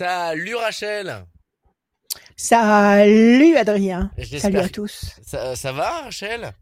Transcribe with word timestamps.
Salut 0.00 0.54
Rachel. 0.54 1.26
Salut 2.34 3.54
Adrien. 3.58 4.10
Salut 4.38 4.56
à 4.56 4.68
tous. 4.70 5.10
Ça, 5.22 5.54
ça 5.54 5.72
va 5.74 5.90
Rachel? 6.04 6.52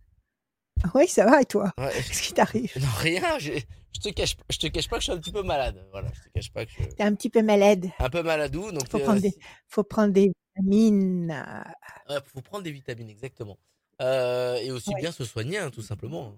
Oui, 0.93 1.07
ça 1.07 1.25
va 1.25 1.41
et 1.41 1.45
toi? 1.45 1.71
Ouais. 1.79 1.93
Qu'est-ce 1.93 2.21
qui 2.21 2.33
t'arrive? 2.33 2.73
Non 2.81 2.89
rien. 2.99 3.39
Je 3.39 4.01
te 4.03 4.09
cache, 4.09 4.35
je 4.51 4.59
te 4.59 4.67
cache 4.67 4.89
pas 4.89 4.97
que 4.97 5.03
je 5.03 5.05
suis 5.05 5.13
un 5.13 5.19
petit 5.19 5.31
peu 5.31 5.45
malade. 5.45 5.87
Voilà, 5.93 6.09
je 6.17 6.21
te 6.29 6.29
cache 6.35 6.51
pas 6.53 6.67
que 6.67 6.73
je 6.73 6.83
T'es 6.97 7.05
un 7.05 7.15
petit 7.15 7.31
peu 7.31 7.43
malade. 7.43 7.87
un 8.01 8.11
peu 8.11 8.25
maladou. 8.25 8.73
Donc 8.73 8.91
Faut 8.91 8.99
euh, 8.99 9.05
prendre 9.05 9.21
des, 9.21 9.39
faut 9.69 9.85
prendre 9.85 10.13
des 10.13 10.33
vitamines. 10.57 11.45
Ouais, 12.11 12.17
faut 12.35 12.41
prendre 12.41 12.65
des 12.65 12.73
vitamines, 12.73 13.09
exactement. 13.09 13.57
Euh, 14.03 14.57
et 14.57 14.73
aussi 14.73 14.91
Ouais. 14.95 15.01
bien 15.01 15.13
se 15.13 15.25
soigner, 15.25 15.59
hein, 15.59 15.71
tout 15.71 15.83
simplement. 15.83 16.35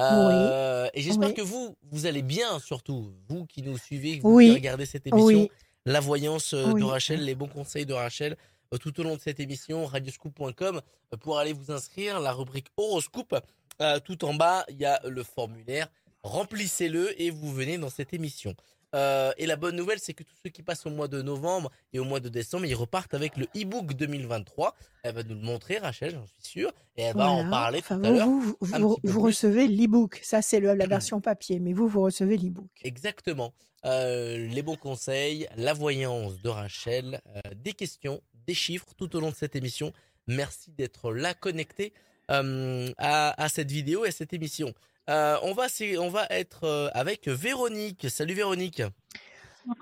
Euh, 0.00 0.88
Et 0.94 1.02
j'espère 1.02 1.28
Oui. 1.28 1.34
que 1.34 1.42
vous, 1.42 1.76
vous 1.90 2.06
allez 2.06 2.22
bien, 2.22 2.58
surtout 2.58 3.12
vous 3.28 3.44
qui 3.44 3.60
nous 3.60 3.76
suivez, 3.76 4.18
vous 4.20 4.36
Oui. 4.36 4.48
qui 4.48 4.54
regardez 4.54 4.86
cette 4.86 5.06
émission. 5.06 5.46
La 5.86 6.00
voyance 6.00 6.54
euh, 6.54 6.72
de. 6.72 6.82
Rachel, 6.84 7.24
les 7.24 7.34
bons 7.34 7.48
conseils 7.48 7.86
de 7.86 7.92
Rachel, 7.92 8.36
euh, 8.72 8.78
tout 8.78 8.98
au 9.00 9.02
long 9.02 9.16
de 9.16 9.20
cette 9.20 9.40
émission, 9.40 9.86
radioscoop.com, 9.86 10.80
euh, 11.12 11.16
pour 11.16 11.38
aller 11.38 11.52
vous 11.52 11.70
inscrire, 11.70 12.20
la 12.20 12.32
rubrique 12.32 12.68
horoscope. 12.76 13.34
Euh, 13.80 13.98
tout 14.00 14.24
en 14.24 14.34
bas, 14.34 14.64
il 14.68 14.76
y 14.76 14.84
a 14.84 15.00
le 15.08 15.22
formulaire. 15.22 15.88
Remplissez-le 16.22 17.20
et 17.20 17.30
vous 17.30 17.52
venez 17.52 17.78
dans 17.78 17.90
cette 17.90 18.14
émission. 18.14 18.54
Euh, 18.94 19.32
et 19.38 19.46
la 19.46 19.56
bonne 19.56 19.74
nouvelle, 19.74 19.98
c'est 19.98 20.12
que 20.12 20.22
tous 20.22 20.34
ceux 20.44 20.50
qui 20.50 20.62
passent 20.62 20.84
au 20.84 20.90
mois 20.90 21.08
de 21.08 21.22
novembre 21.22 21.70
et 21.92 21.98
au 21.98 22.04
mois 22.04 22.20
de 22.20 22.28
décembre, 22.28 22.66
ils 22.66 22.74
repartent 22.74 23.14
avec 23.14 23.36
le 23.38 23.46
e-book 23.56 23.94
2023. 23.94 24.74
Elle 25.02 25.14
va 25.14 25.22
nous 25.22 25.34
le 25.34 25.40
montrer, 25.40 25.78
Rachel, 25.78 26.12
j'en 26.12 26.26
suis 26.26 26.42
sûr. 26.42 26.72
Et 26.96 27.02
elle 27.02 27.16
va 27.16 27.30
en 27.30 27.48
parler 27.48 27.78
Enfin, 27.78 27.98
tout 27.98 28.04
à 28.04 28.10
vous, 28.26 28.56
l'heure. 28.60 28.96
vous, 29.02 29.20
recevez 29.22 29.66
l'e-book. 29.66 30.20
Ça, 30.22 30.42
c'est 30.42 30.60
la 30.60 30.74
version 30.86 31.20
papier. 31.20 31.58
Mais 31.58 31.72
vous, 31.72 31.88
vous 31.88 32.02
recevez 32.02 32.36
l'e-book. 32.36 32.68
Exactement. 32.82 33.54
Euh, 33.84 34.46
les 34.48 34.62
bons 34.62 34.76
conseils, 34.76 35.48
la 35.56 35.72
voyance 35.72 36.40
de 36.40 36.48
Rachel, 36.48 37.20
euh, 37.36 37.40
des 37.56 37.72
questions, 37.72 38.20
des 38.46 38.54
chiffres 38.54 38.94
tout 38.96 39.14
au 39.16 39.20
long 39.20 39.30
de 39.30 39.34
cette 39.34 39.56
émission. 39.56 39.92
Merci 40.28 40.70
d'être 40.72 41.12
là 41.12 41.34
connecté 41.34 41.92
euh, 42.30 42.90
à, 42.98 43.42
à 43.42 43.48
cette 43.48 43.70
vidéo 43.70 44.04
et 44.04 44.08
à 44.08 44.12
cette 44.12 44.32
émission. 44.32 44.72
Euh, 45.10 45.36
on, 45.42 45.52
va, 45.52 45.66
on 45.98 46.08
va 46.10 46.26
être 46.30 46.90
avec 46.94 47.26
Véronique. 47.26 48.08
Salut 48.08 48.34
Véronique. 48.34 48.82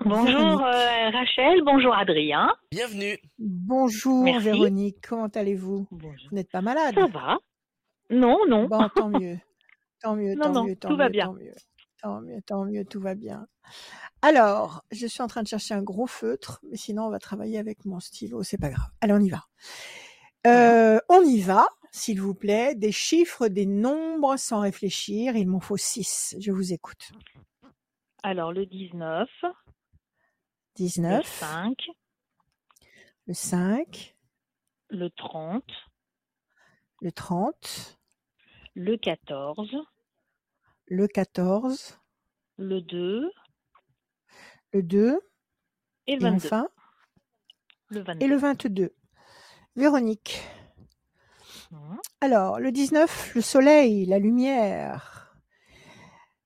Bonjour 0.05 0.61
euh, 0.63 1.09
Rachel, 1.09 1.61
bonjour 1.63 1.95
Adrien. 1.95 2.55
Bienvenue. 2.71 3.17
Bonjour 3.39 4.23
Merci. 4.23 4.45
Véronique, 4.45 4.97
comment 5.07 5.27
allez-vous? 5.27 5.87
Bonjour. 5.91 6.27
Vous 6.29 6.35
n'êtes 6.35 6.51
pas 6.51 6.61
malade? 6.61 6.93
Ça 6.95 7.07
va 7.07 7.37
Non, 8.09 8.37
non. 8.47 8.65
Bon, 8.67 8.89
tant 8.95 9.09
mieux. 9.09 9.37
Tant 10.03 10.15
mieux, 10.15 10.33
Non, 10.33 10.45
tant 10.45 10.51
non, 10.53 10.63
mieux, 10.63 10.75
tant 10.75 10.89
tout 10.89 10.97
va 10.97 11.09
bien. 11.09 11.27
tant 11.27 11.33
mieux. 11.33 11.53
Tant 12.01 12.21
mieux, 12.21 12.41
tant 12.41 12.65
mieux, 12.65 12.83
tout 12.83 12.99
va 12.99 13.15
bien. 13.15 13.47
Alors, 14.23 14.83
je 14.91 15.05
suis 15.05 15.21
en 15.21 15.27
train 15.27 15.43
de 15.43 15.47
chercher 15.47 15.73
un 15.73 15.83
gros 15.83 16.07
feutre, 16.07 16.59
mais 16.69 16.77
sinon 16.77 17.03
on 17.03 17.09
va 17.09 17.19
travailler 17.19 17.59
avec 17.59 17.85
mon 17.85 17.99
stylo, 17.99 18.43
c'est 18.43 18.57
pas 18.57 18.69
grave. 18.69 18.89
Allez, 19.01 19.13
on 19.13 19.19
y 19.19 19.29
va. 19.29 19.45
Euh, 20.47 20.99
on 21.09 21.21
y 21.21 21.41
va, 21.41 21.67
s'il 21.91 22.19
vous 22.19 22.33
plaît. 22.33 22.73
Des 22.75 22.91
chiffres, 22.91 23.47
des 23.47 23.67
nombres 23.67 24.37
sans 24.37 24.61
réfléchir. 24.61 25.35
Il 25.35 25.47
m'en 25.47 25.59
faut 25.59 25.77
six. 25.77 26.35
Je 26.39 26.51
vous 26.51 26.73
écoute. 26.73 27.11
Alors 28.23 28.51
le 28.51 28.65
19, 28.65 29.29
le 29.43 29.49
19, 30.75 31.25
5, 31.25 31.75
le 33.27 33.33
5, 33.33 34.15
le 34.89 35.09
30, 35.09 35.63
le 37.01 37.11
30, 37.11 37.99
le 38.75 38.97
14, 38.97 39.69
le 40.91 41.07
14, 41.07 41.97
le 42.57 42.81
2 42.81 43.31
le 44.73 44.83
2, 44.83 45.19
et 46.07 46.17
le 46.17 46.17
et 46.17 46.19
22. 46.19 46.35
enfin, 46.35 46.67
le 47.87 48.01
22. 48.01 48.25
et 48.25 48.27
le 48.27 48.35
22. 48.35 48.95
Véronique. 49.77 50.43
Mhm. 51.71 51.97
Alors, 52.19 52.59
le 52.59 52.73
19, 52.73 53.35
le 53.35 53.41
soleil, 53.41 54.05
la 54.05 54.19
lumière. 54.19 55.33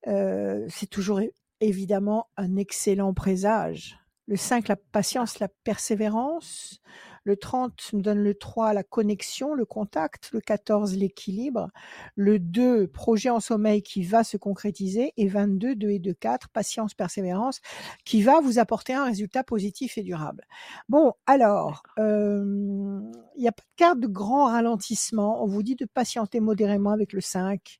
Euh, 0.05 0.67
c'est 0.69 0.91
toujours 0.91 1.21
évidemment 1.59 2.29
un 2.37 2.55
excellent 2.55 3.15
présage. 3.15 3.97
Le 4.27 4.35
5, 4.35 4.67
la 4.67 4.75
patience, 4.75 5.39
la 5.39 5.47
persévérance. 5.47 6.81
Le 7.25 7.35
30 7.35 7.89
nous 7.93 8.01
donne 8.01 8.19
le 8.19 8.35
3, 8.35 8.73
la 8.73 8.83
connexion, 8.83 9.55
le 9.55 9.65
contact. 9.65 10.29
Le 10.31 10.39
14, 10.39 10.95
l'équilibre. 10.95 11.71
Le 12.15 12.37
2, 12.37 12.87
projet 12.87 13.31
en 13.31 13.39
sommeil 13.39 13.81
qui 13.81 14.03
va 14.03 14.23
se 14.23 14.37
concrétiser. 14.37 15.11
Et 15.17 15.27
22, 15.27 15.75
2 15.75 15.89
et 15.89 15.99
2, 15.99 16.13
4, 16.13 16.49
patience, 16.49 16.93
persévérance, 16.93 17.61
qui 18.05 18.21
va 18.21 18.41
vous 18.41 18.59
apporter 18.59 18.93
un 18.93 19.05
résultat 19.05 19.43
positif 19.43 19.97
et 19.97 20.03
durable. 20.03 20.45
Bon, 20.87 21.13
alors, 21.25 21.81
euh, 21.97 23.01
il 23.35 23.41
n'y 23.41 23.47
a 23.47 23.51
pas 23.51 23.63
de 23.63 23.75
carte 23.75 23.99
de 23.99 24.07
grand 24.07 24.45
ralentissement. 24.45 25.43
On 25.43 25.47
vous 25.47 25.63
dit 25.63 25.75
de 25.75 25.85
patienter 25.85 26.39
modérément 26.39 26.91
avec 26.91 27.11
le 27.11 27.21
5. 27.21 27.79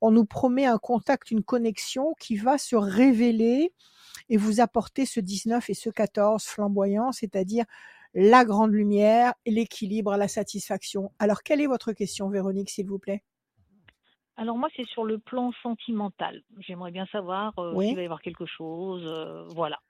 On 0.00 0.10
nous 0.10 0.24
promet 0.24 0.64
un 0.64 0.78
contact, 0.78 1.30
une 1.30 1.42
connexion 1.42 2.14
qui 2.18 2.36
va 2.36 2.56
se 2.56 2.74
révéler 2.74 3.74
et 4.30 4.38
vous 4.38 4.60
apporter 4.60 5.04
ce 5.04 5.20
19 5.20 5.68
et 5.68 5.74
ce 5.74 5.90
14 5.90 6.42
flamboyant, 6.44 7.12
c'est-à-dire 7.12 7.64
la 8.14 8.44
grande 8.44 8.72
lumière, 8.72 9.34
l'équilibre, 9.46 10.16
la 10.16 10.28
satisfaction. 10.28 11.12
Alors, 11.18 11.42
quelle 11.42 11.60
est 11.60 11.66
votre 11.66 11.92
question, 11.92 12.28
Véronique, 12.28 12.70
s'il 12.70 12.86
vous 12.86 12.98
plaît? 12.98 13.22
Alors 14.40 14.56
moi 14.56 14.68
c'est 14.76 14.86
sur 14.86 15.04
le 15.04 15.18
plan 15.18 15.50
sentimental. 15.64 16.42
J'aimerais 16.60 16.92
bien 16.92 17.06
savoir 17.06 17.58
euh, 17.58 17.72
Oui. 17.74 17.88
s'il 17.88 17.96
va 17.96 18.02
y 18.02 18.04
avoir 18.04 18.22
quelque 18.22 18.46
chose. 18.46 19.02
euh, 19.04 19.42
voilà. 19.56 19.80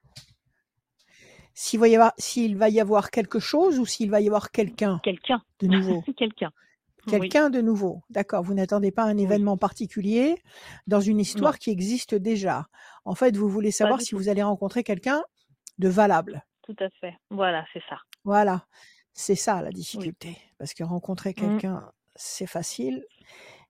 S'il 1.52 1.80
va, 1.80 1.88
y 1.88 1.96
avoir, 1.96 2.12
s'il 2.16 2.56
va 2.56 2.68
y 2.70 2.80
avoir 2.80 3.10
quelque 3.10 3.40
chose 3.40 3.78
ou 3.78 3.84
s'il 3.84 4.10
va 4.10 4.20
y 4.22 4.26
avoir 4.28 4.50
quelqu'un 4.50 5.00
Quelqu'un. 5.02 5.42
de 5.60 5.66
nouveau 5.66 6.02
Quelqu'un. 6.16 6.50
Oui. 7.10 7.28
De 7.50 7.60
nouveau, 7.60 8.02
d'accord. 8.10 8.42
Vous 8.42 8.54
n'attendez 8.54 8.90
pas 8.90 9.02
un 9.04 9.16
événement 9.16 9.56
particulier 9.56 10.36
dans 10.86 11.00
une 11.00 11.20
histoire 11.20 11.52
Non. 11.52 11.58
qui 11.58 11.70
existe 11.70 12.14
déjà. 12.14 12.68
En 13.04 13.14
fait, 13.14 13.36
vous 13.36 13.48
voulez 13.48 13.70
savoir 13.70 14.00
si 14.00 14.14
vous 14.14 14.28
allez 14.28 14.42
rencontrer 14.42 14.82
quelqu'un 14.82 15.22
de 15.78 15.88
valable. 15.88 16.44
Tout 16.68 16.84
à 16.84 16.90
fait. 17.00 17.14
Voilà, 17.30 17.64
c'est 17.72 17.82
ça. 17.88 17.96
Voilà, 18.24 18.66
c'est 19.14 19.34
ça 19.34 19.62
la 19.62 19.70
difficulté. 19.70 20.36
Parce 20.58 20.74
que 20.74 20.84
rencontrer 20.84 21.30
Mm. 21.30 21.34
quelqu'un, 21.34 21.90
c'est 22.14 22.46
facile, 22.46 23.04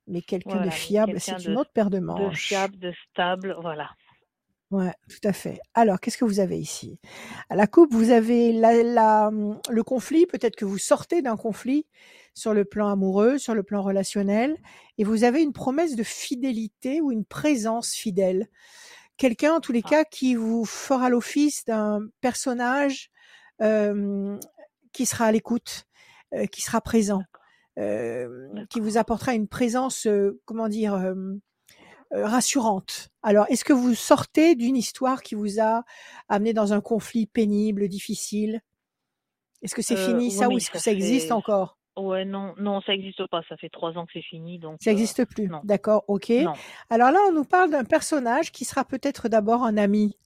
mais 0.08 0.20
quelqu'un 0.20 0.56
Voilà, 0.56 0.66
de 0.66 0.70
fiable, 0.74 1.20
c'est 1.20 1.36
de- 1.36 1.50
une 1.52 1.56
autre 1.58 1.70
paire 1.72 1.90
de 1.90 1.98
De 2.00 2.04
manches. 2.04 2.48
fiable, 2.48 2.76
de 2.78 2.92
stable, 3.10 3.56
voilà. 3.60 3.90
Ouais, 4.72 4.92
tout 5.08 5.26
à 5.26 5.32
fait. 5.32 5.60
Alors, 5.74 5.98
qu'est-ce 6.00 6.18
que 6.18 6.24
vous 6.26 6.40
avez 6.40 6.58
ici? 6.58 6.98
À 7.48 7.54
la 7.56 7.66
coupe, 7.66 7.90
vous 7.94 8.10
avez 8.10 8.52
la, 8.52 8.82
la- 8.82 9.30
le 9.70 9.82
conflit. 9.82 10.26
Peut-être 10.26 10.56
que 10.56 10.64
vous 10.66 10.76
sortez 10.76 11.22
d'un 11.22 11.36
conflit 11.36 11.86
sur 12.34 12.52
le 12.52 12.64
plan 12.66 12.88
amoureux, 12.88 13.38
sur 13.38 13.54
le 13.54 13.62
plan 13.62 13.80
relationnel, 13.82 14.58
et 14.98 15.04
vous 15.04 15.24
avez 15.24 15.40
une 15.42 15.54
promesse 15.54 15.94
de 15.96 16.02
fidélité 16.02 17.00
ou 17.00 17.12
une 17.12 17.24
présence 17.24 17.94
fidèle. 17.94 18.48
Quelqu'un, 19.18 19.54
en 19.56 19.60
tous 19.60 19.72
les 19.72 19.82
Ah. 19.84 19.88
cas, 19.90 20.04
qui 20.04 20.34
vous 20.34 20.64
fera 20.64 21.10
l'office 21.10 21.64
d'un 21.66 22.00
personnage 22.20 23.10
euh, 23.60 24.38
qui 24.92 25.04
sera 25.06 25.26
à 25.26 25.32
l'écoute, 25.32 25.84
euh, 26.34 26.46
qui 26.46 26.62
sera 26.62 26.80
présent, 26.80 27.22
euh, 27.78 28.48
qui 28.70 28.80
vous 28.80 28.96
apportera 28.96 29.34
une 29.34 29.48
présence, 29.48 30.06
euh, 30.06 30.40
comment 30.46 30.68
dire, 30.68 31.14
rassurante. 32.10 33.08
Alors, 33.22 33.46
est-ce 33.50 33.64
que 33.64 33.72
vous 33.74 33.94
sortez 33.94 34.54
d'une 34.54 34.76
histoire 34.76 35.22
qui 35.22 35.34
vous 35.34 35.60
a 35.60 35.84
amené 36.28 36.52
dans 36.54 36.72
un 36.72 36.80
conflit 36.80 37.26
pénible, 37.26 37.88
difficile? 37.88 38.62
Est-ce 39.62 39.74
que 39.74 39.82
c'est 39.82 39.96
fini? 39.96 40.26
oui, 40.26 40.30
ça 40.30 40.48
ou 40.48 40.56
est-ce 40.56 40.70
que 40.70 40.78
ça 40.78 40.84
ça 40.84 40.92
existe 40.92 41.26
fait- 41.26 41.32
encore? 41.32 41.77
Ouais, 41.98 42.24
non, 42.24 42.54
non, 42.58 42.80
ça 42.82 42.92
n'existe 42.92 43.26
pas. 43.28 43.42
Ça 43.48 43.56
fait 43.56 43.68
trois 43.68 43.96
ans 43.98 44.06
que 44.06 44.12
c'est 44.14 44.22
fini, 44.22 44.58
donc. 44.58 44.78
Ça 44.80 44.90
euh, 44.90 44.92
n'existe 44.94 45.24
plus. 45.24 45.48
non. 45.48 45.60
D'accord, 45.64 46.04
ok. 46.08 46.28
Non. 46.30 46.52
Alors 46.90 47.10
là, 47.10 47.18
on 47.28 47.32
nous 47.32 47.44
parle 47.44 47.70
d'un 47.70 47.84
personnage 47.84 48.52
qui 48.52 48.64
sera 48.64 48.84
peut-être 48.84 49.28
d'abord 49.28 49.62
un 49.64 49.76
ami 49.76 50.16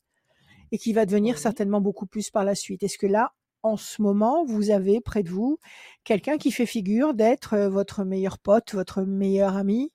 et 0.70 0.78
qui 0.78 0.92
va 0.92 1.06
devenir 1.06 1.34
Oui. 1.36 1.40
certainement 1.40 1.80
beaucoup 1.80 2.06
plus 2.06 2.30
par 2.30 2.44
la 2.44 2.54
suite. 2.54 2.82
Est-ce 2.82 2.98
que 2.98 3.06
là, 3.06 3.32
en 3.62 3.76
ce 3.76 4.02
moment, 4.02 4.44
vous 4.44 4.70
avez 4.70 5.00
près 5.00 5.22
de 5.22 5.28
vous 5.30 5.58
quelqu'un 6.04 6.36
qui 6.38 6.50
fait 6.50 6.66
figure 6.66 7.14
d'être 7.14 7.54
euh, 7.54 7.68
votre 7.68 8.04
meilleur 8.04 8.38
pote, 8.38 8.74
votre 8.74 9.02
meilleur 9.02 9.56
ami, 9.56 9.92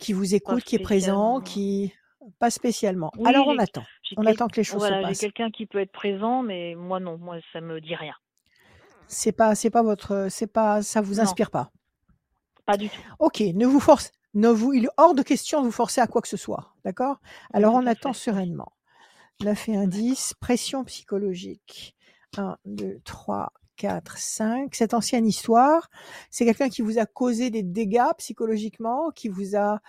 qui 0.00 0.12
vous 0.12 0.34
écoute, 0.34 0.62
qui 0.64 0.76
est 0.76 0.80
présent, 0.80 1.40
qui 1.40 1.92
pas 2.38 2.50
spécialement? 2.50 3.10
Oui, 3.16 3.26
Alors 3.26 3.46
on 3.48 3.54
j'ai- 3.54 3.60
attend. 3.62 3.84
J'ai 4.02 4.14
On 4.18 4.26
attend 4.26 4.48
que 4.48 4.56
les 4.56 4.64
choses 4.64 4.78
Voilà, 4.80 4.96
se 4.96 5.02
j'ai 5.02 5.08
passent. 5.08 5.20
quelqu'un 5.20 5.50
qui 5.50 5.66
peut 5.66 5.78
être 5.78 5.92
présent, 5.92 6.42
mais 6.42 6.74
moi 6.74 7.00
non, 7.00 7.16
moi 7.16 7.38
ça 7.52 7.60
me 7.60 7.80
dit 7.80 7.94
rien. 7.94 8.14
C'est 9.08 9.32
pas, 9.32 9.54
c'est 9.54 9.70
pas 9.70 9.82
votre, 9.82 10.28
c'est 10.30 10.46
pas, 10.46 10.82
ça 10.82 11.00
vous 11.00 11.18
Non. 11.18 11.20
inspire 11.20 11.50
pas. 11.50 11.70
Pas 12.64 12.76
du 12.76 12.90
tout. 12.90 13.02
Ok, 13.18 13.40
ne 13.40 13.66
vous 13.66 13.80
force, 13.80 14.12
ne 14.34 14.48
vous, 14.48 14.72
il 14.72 14.84
est 14.86 14.90
hors 14.96 15.14
de 15.14 15.22
question 15.22 15.60
de 15.60 15.66
vous 15.66 15.72
forcer 15.72 16.00
à 16.00 16.06
quoi 16.06 16.22
que 16.22 16.28
ce 16.28 16.36
soit, 16.36 16.74
d'accord? 16.84 17.20
Alors 17.52 17.74
on 17.74 17.86
attend 17.86 18.12
fait. 18.12 18.18
sereinement. 18.18 18.72
9 19.40 19.68
et 19.68 19.76
un 19.76 19.86
10, 19.86 20.34
pression 20.40 20.84
psychologique. 20.84 21.96
1, 22.36 22.58
2, 22.66 23.00
3, 23.04 23.52
4, 23.76 24.18
5. 24.18 24.74
Cette 24.74 24.94
ancienne 24.94 25.26
histoire, 25.26 25.88
c'est 26.30 26.44
quelqu'un 26.44 26.68
qui 26.68 26.82
vous 26.82 26.98
a 26.98 27.06
causé 27.06 27.50
des 27.50 27.62
dégâts 27.62 28.12
psychologiquement, 28.18 29.10
qui 29.10 29.28
vous 29.28 29.56
a 29.56 29.80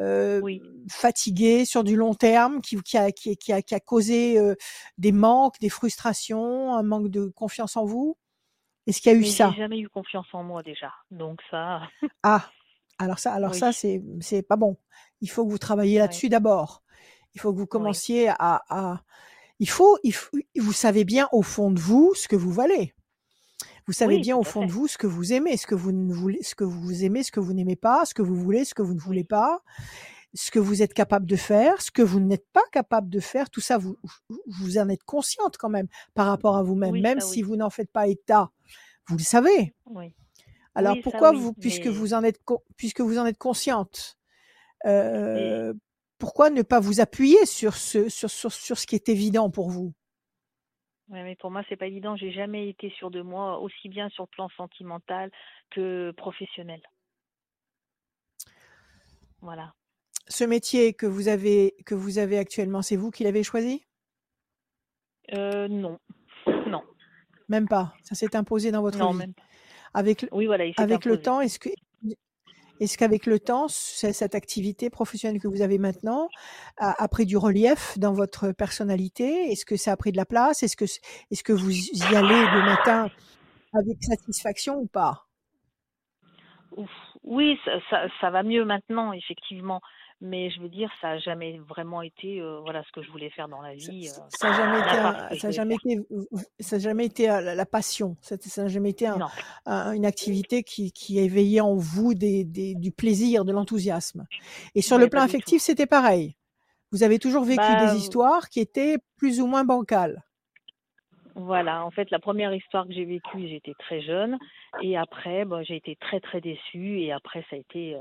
euh, 0.00 0.42
Oui. 0.42 0.62
fatigué 0.90 1.64
sur 1.64 1.84
du 1.84 1.96
long 1.96 2.14
terme, 2.14 2.60
qui, 2.60 2.76
qui, 2.82 2.98
a, 2.98 3.12
qui, 3.12 3.36
qui 3.36 3.52
a, 3.52 3.62
qui 3.62 3.74
a 3.74 3.80
causé 3.80 4.38
euh, 4.38 4.54
des 4.98 5.12
manques, 5.12 5.58
des 5.60 5.70
frustrations, 5.70 6.74
un 6.74 6.82
manque 6.82 7.08
de 7.08 7.28
confiance 7.28 7.76
en 7.76 7.84
vous? 7.86 8.16
Est-ce 8.88 9.00
qu'il 9.00 9.12
y 9.12 9.14
a 9.14 9.18
eu 9.18 9.20
Mais 9.20 9.26
ça 9.26 9.50
j'ai 9.54 9.58
jamais 9.62 9.78
eu 9.78 9.88
confiance 9.88 10.26
en 10.32 10.42
moi 10.42 10.64
déjà. 10.64 10.92
Donc 11.12 11.38
ça, 11.50 11.82
Ah, 12.24 12.50
alors 12.98 13.20
ça, 13.20 13.32
alors 13.32 13.52
oui. 13.52 13.58
ça, 13.58 13.72
c'est 13.72 14.02
c'est 14.20 14.42
pas 14.42 14.56
bon. 14.56 14.76
Il 15.20 15.30
faut 15.30 15.44
que 15.46 15.50
vous 15.50 15.58
travailliez 15.58 15.98
là-dessus 15.98 16.28
d'abord. 16.28 16.82
Il 17.34 17.40
faut 17.40 17.52
que 17.52 17.56
vous 17.58 17.62
Oui. 17.64 17.68
commenciez 17.68 18.28
à, 18.30 18.62
à- 18.68 19.02
il 19.60 19.68
faut, 19.68 19.98
il 20.02 20.12
faut, 20.14 20.36
vous 20.56 20.72
savez 20.72 21.04
bien 21.04 21.28
au 21.32 21.42
fond 21.42 21.70
de 21.70 21.78
vous 21.78 22.12
ce 22.16 22.26
que 22.26 22.34
vous 22.36 22.50
valez. 22.52 22.94
Vous 23.86 23.92
savez 23.92 24.18
bien 24.18 24.36
au 24.36 24.42
fond 24.44 24.66
de 24.66 24.70
vous 24.72 24.86
ce 24.86 24.98
que 24.98 25.06
vous 25.06 25.32
aimez, 25.32 25.56
ce 25.56 25.66
que 25.66 25.74
vous 25.74 25.92
ne 25.92 26.12
voulez, 26.12 26.42
ce 26.42 26.54
que 26.54 26.64
vous 26.64 27.04
aimez, 27.04 27.22
ce 27.22 27.32
que 27.32 27.40
vous 27.40 27.54
n'aimez 27.54 27.76
pas, 27.76 28.04
ce 28.04 28.12
que 28.14 28.22
vous 28.22 28.34
voulez, 28.36 28.64
ce 28.64 28.74
que 28.74 28.82
vous 28.82 28.94
ne 28.94 29.00
voulez 29.00 29.24
pas, 29.24 29.62
ce 30.34 30.50
que 30.50 30.58
vous 30.58 30.82
êtes 30.82 30.94
capable 30.94 31.26
de 31.26 31.36
faire, 31.36 31.80
ce 31.80 31.90
que 31.90 32.02
vous 32.02 32.20
n'êtes 32.20 32.46
pas 32.52 32.64
capable 32.72 33.08
de 33.08 33.20
faire. 33.20 33.50
Tout 33.50 33.60
ça, 33.60 33.78
vous, 33.78 33.96
vous 34.46 34.78
en 34.78 34.88
êtes 34.88 35.04
consciente 35.04 35.56
quand 35.56 35.68
même 35.70 35.88
par 36.14 36.26
rapport 36.26 36.56
à 36.56 36.62
vous-même, 36.62 36.92
Oui, 36.92 37.00
même 37.00 37.20
si 37.20 37.40
oui. 37.40 37.42
vous 37.42 37.56
n'en 37.56 37.70
faites 37.70 37.90
pas 37.90 38.08
état. 38.08 38.50
Vous 39.08 39.16
le 39.16 39.22
savez. 39.22 39.74
Oui. 39.86 40.14
Alors 40.74 40.94
Oui, 40.94 41.02
pourquoi 41.02 41.32
vous, 41.32 41.52
puisque 41.52 41.86
Mais, 41.86 41.92
vous 41.92 42.14
en 42.14 42.22
êtes, 42.22 42.40
puisque 42.76 43.00
vous 43.00 43.18
en 43.18 43.26
êtes 43.26 43.38
consciente, 43.38 44.18
mais 44.84 44.90
euh, 44.90 45.74
pourquoi 46.18 46.50
ne 46.50 46.62
pas 46.62 46.80
vous 46.80 47.00
appuyer 47.00 47.46
sur 47.46 47.74
ce, 47.74 48.08
sur, 48.08 48.30
sur, 48.30 48.52
sur 48.52 48.78
ce 48.78 48.86
qui 48.86 48.94
est 48.94 49.08
évident 49.08 49.50
pour 49.50 49.70
vous? 49.70 49.92
Ouais, 51.08 51.22
mais 51.22 51.36
pour 51.36 51.50
moi, 51.50 51.62
c'est 51.68 51.76
pas 51.76 51.86
évident. 51.86 52.16
J'ai 52.16 52.32
jamais 52.32 52.68
été 52.68 52.90
sûre 52.90 53.10
de 53.10 53.22
moi, 53.22 53.58
aussi 53.60 53.88
bien 53.88 54.08
sur 54.10 54.24
le 54.24 54.28
plan 54.28 54.48
sentimental 54.50 55.30
que 55.70 56.12
professionnel. 56.12 56.82
Voilà. 59.40 59.72
Ce 60.28 60.44
métier 60.44 60.92
que 60.92 61.06
vous 61.06 61.28
avez, 61.28 61.74
que 61.86 61.94
vous 61.94 62.18
avez 62.18 62.38
actuellement, 62.38 62.82
c'est 62.82 62.96
vous 62.96 63.10
qui 63.10 63.24
l'avez 63.24 63.42
choisi? 63.42 63.84
Euh, 65.34 65.68
non. 65.68 65.98
Non. 66.66 66.82
Même 67.48 67.68
pas? 67.68 67.94
Ça 68.02 68.14
s'est 68.14 68.36
imposé 68.36 68.70
dans 68.70 68.82
votre 68.82 68.98
Non, 68.98 69.12
vie? 69.12 69.18
même. 69.18 69.32
Avec, 69.94 70.22
le- 70.22 70.28
Oui, 70.32 70.46
voilà, 70.46 70.64
temps, 71.18 71.40
est-ce 71.40 71.58
que, 71.58 71.70
est-ce 72.80 72.98
qu'avec 72.98 73.26
le 73.26 73.40
temps, 73.40 73.68
cette 73.68 74.34
activité 74.34 74.90
professionnelle 74.90 75.40
que 75.40 75.48
vous 75.48 75.62
avez 75.62 75.78
maintenant 75.78 76.28
a, 76.76 77.02
a 77.02 77.08
pris 77.08 77.26
du 77.26 77.36
relief 77.36 77.98
dans 77.98 78.12
votre 78.12 78.52
personnalité? 78.52 79.50
Est-ce 79.50 79.64
que 79.64 79.76
ça 79.76 79.92
a 79.92 79.96
pris 79.96 80.12
de 80.12 80.16
la 80.18 80.26
place? 80.26 80.62
Est-ce 80.62 80.76
que, 80.76 81.52
vous 81.52 81.72
y 81.72 82.14
allez 82.14 82.40
le 82.52 82.64
matin 82.64 83.10
avec 83.72 83.96
satisfaction 84.02 84.76
ou 84.76 84.86
pas? 84.86 85.26
Ouf. 86.76 86.90
Oui, 87.24 87.58
ça, 87.64 87.72
ça, 87.90 88.06
ça 88.20 88.30
va 88.30 88.42
mieux 88.42 88.64
maintenant, 88.64 89.12
effectivement. 89.12 89.80
Mais 90.20 90.50
je 90.50 90.60
veux 90.60 90.68
dire, 90.68 90.90
ça 91.00 91.10
n'a 91.10 91.18
jamais 91.18 91.58
vraiment 91.58 92.02
été 92.02 92.40
euh, 92.40 92.58
voilà, 92.60 92.82
ce 92.82 92.90
que 92.90 93.02
je 93.02 93.10
voulais 93.12 93.30
faire 93.30 93.46
dans 93.46 93.60
la 93.62 93.74
vie. 93.74 94.06
ça- 94.06 94.22
euh, 94.22 94.28
ça 94.30 94.48
a 94.48 94.52
jamais 94.52 94.78
été, 94.80 95.38
ça 95.38 95.50
jamais 95.52 95.74
été, 95.76 96.00
ça 96.58 96.76
a 96.76 96.78
jamais 96.80 97.06
été 97.06 97.26
la, 97.28 97.54
la 97.54 97.66
passion. 97.66 98.16
Ça 98.20 98.36
n'a 98.56 98.66
jamais 98.68 98.90
été 98.90 99.06
un- 99.06 99.18
Non. 99.18 99.26
un- 99.66 99.92
une 99.92 100.04
activité 100.04 100.64
qui, 100.64 100.90
qui 100.90 101.20
éveillait 101.20 101.60
en 101.60 101.76
vous 101.76 102.14
des, 102.14 102.42
des- 102.44 102.74
du 102.74 102.90
plaisir, 102.90 103.44
de 103.44 103.52
l'enthousiasme. 103.52 104.26
Et 104.74 104.82
sur 104.82 104.98
le 104.98 105.08
plan 105.08 105.20
affectif, 105.22 105.62
c'était 105.62 105.86
pareil. 105.86 106.34
Vous 106.90 107.04
avez 107.04 107.20
toujours 107.20 107.44
vécu 107.44 107.58
Bah, 107.58 107.86
des 107.86 107.96
histoires 107.98 108.48
qui 108.48 108.58
étaient 108.60 108.96
plus 109.18 109.40
ou 109.40 109.46
moins 109.46 109.64
bancales. 109.64 110.24
Voilà, 111.36 111.84
en 111.84 111.92
fait, 111.92 112.10
la 112.10 112.18
première 112.18 112.52
histoire 112.52 112.86
que 112.88 112.92
j'ai 112.92 113.04
vécue, 113.04 113.46
j'étais 113.46 113.74
très 113.78 114.00
jeune. 114.00 114.36
Et 114.82 114.96
après, 114.96 115.44
bon, 115.44 115.62
j'ai 115.62 115.76
été 115.76 115.94
très, 116.00 116.18
très 116.18 116.40
déçue. 116.40 117.00
Et 117.02 117.12
après, 117.12 117.44
ça 117.48 117.54
a 117.54 117.58
été. 117.60 117.94
euh, 117.94 118.00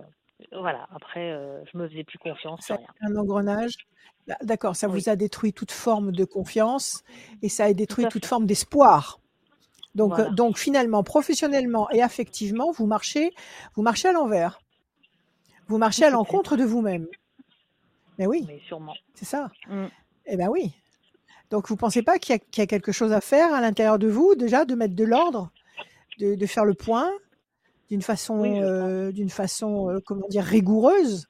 voilà, 0.52 0.88
après, 0.94 1.32
euh, 1.32 1.64
je 1.72 1.78
me 1.78 1.88
faisais 1.88 2.04
plus 2.04 2.18
confiance, 2.20 2.70
été 2.70 2.84
un 3.02 3.16
engrenage. 3.16 3.74
D'accord, 4.42 4.76
ça 4.76 4.88
Oui, 4.88 5.00
vous 5.00 5.10
a 5.10 5.16
détruit 5.16 5.54
toute 5.54 5.72
forme 5.72 6.12
de 6.12 6.26
confiance 6.26 7.04
et 7.42 7.50
ça 7.50 7.66
a 7.66 7.74
détruit 7.74 8.08
toute 8.10 8.26
forme 8.26 8.46
d'espoir. 8.46 9.20
Donc, 9.96 10.20
euh, 10.20 10.30
donc 10.30 10.58
finalement, 10.58 11.02
professionnellement 11.04 11.90
et 11.92 12.02
affectivement, 12.02 12.72
vous 12.72 12.86
marchez, 12.88 13.34
vous 13.76 13.82
marchez 13.82 14.10
à 14.10 14.12
l'envers. 14.12 14.60
Vous 15.68 15.78
marchez 15.78 16.06
à 16.06 16.10
l'encontre 16.10 16.56
de 16.58 16.64
vous-même. 16.66 17.08
Mais 18.20 18.26
oui, 18.28 18.44
mais 18.48 18.60
sûrement. 18.68 18.96
c'est 19.16 19.26
ça. 19.26 19.50
Mm. 19.70 19.86
Eh 20.28 20.38
ben 20.38 20.50
oui. 20.50 20.74
Donc 21.50 21.70
vous 21.70 21.78
pensez 21.78 22.04
pas 22.04 22.20
qu'il 22.20 22.34
y, 22.34 22.36
a- 22.36 22.40
qu'il 22.40 22.62
y 22.62 22.64
a 22.64 22.68
quelque 22.68 22.92
chose 22.92 23.14
à 23.14 23.22
faire 23.22 23.54
à 23.54 23.62
l'intérieur 23.62 23.98
de 23.98 24.08
vous 24.08 24.36
déjà, 24.36 24.66
de 24.66 24.76
mettre 24.76 24.96
de 24.96 25.04
l'ordre, 25.06 25.52
de, 26.20 26.36
de 26.36 26.46
faire 26.46 26.66
le 26.66 26.74
point? 26.74 27.10
D'une 27.90 28.02
façon, 28.02 28.40
Oui, 28.40 28.62
euh, 28.62 29.12
d'une 29.12 29.30
façon, 29.30 29.90
euh, 29.90 30.00
comment 30.06 30.28
dire, 30.28 30.44
rigoureuse, 30.44 31.28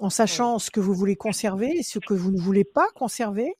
en 0.00 0.10
sachant 0.10 0.58
ce 0.58 0.70
que 0.70 0.80
vous 0.80 0.94
voulez 0.94 1.16
conserver 1.16 1.78
et 1.78 1.82
ce 1.82 1.98
que 1.98 2.14
vous 2.14 2.30
ne 2.30 2.38
voulez 2.38 2.64
pas 2.64 2.88
conserver 2.94 3.56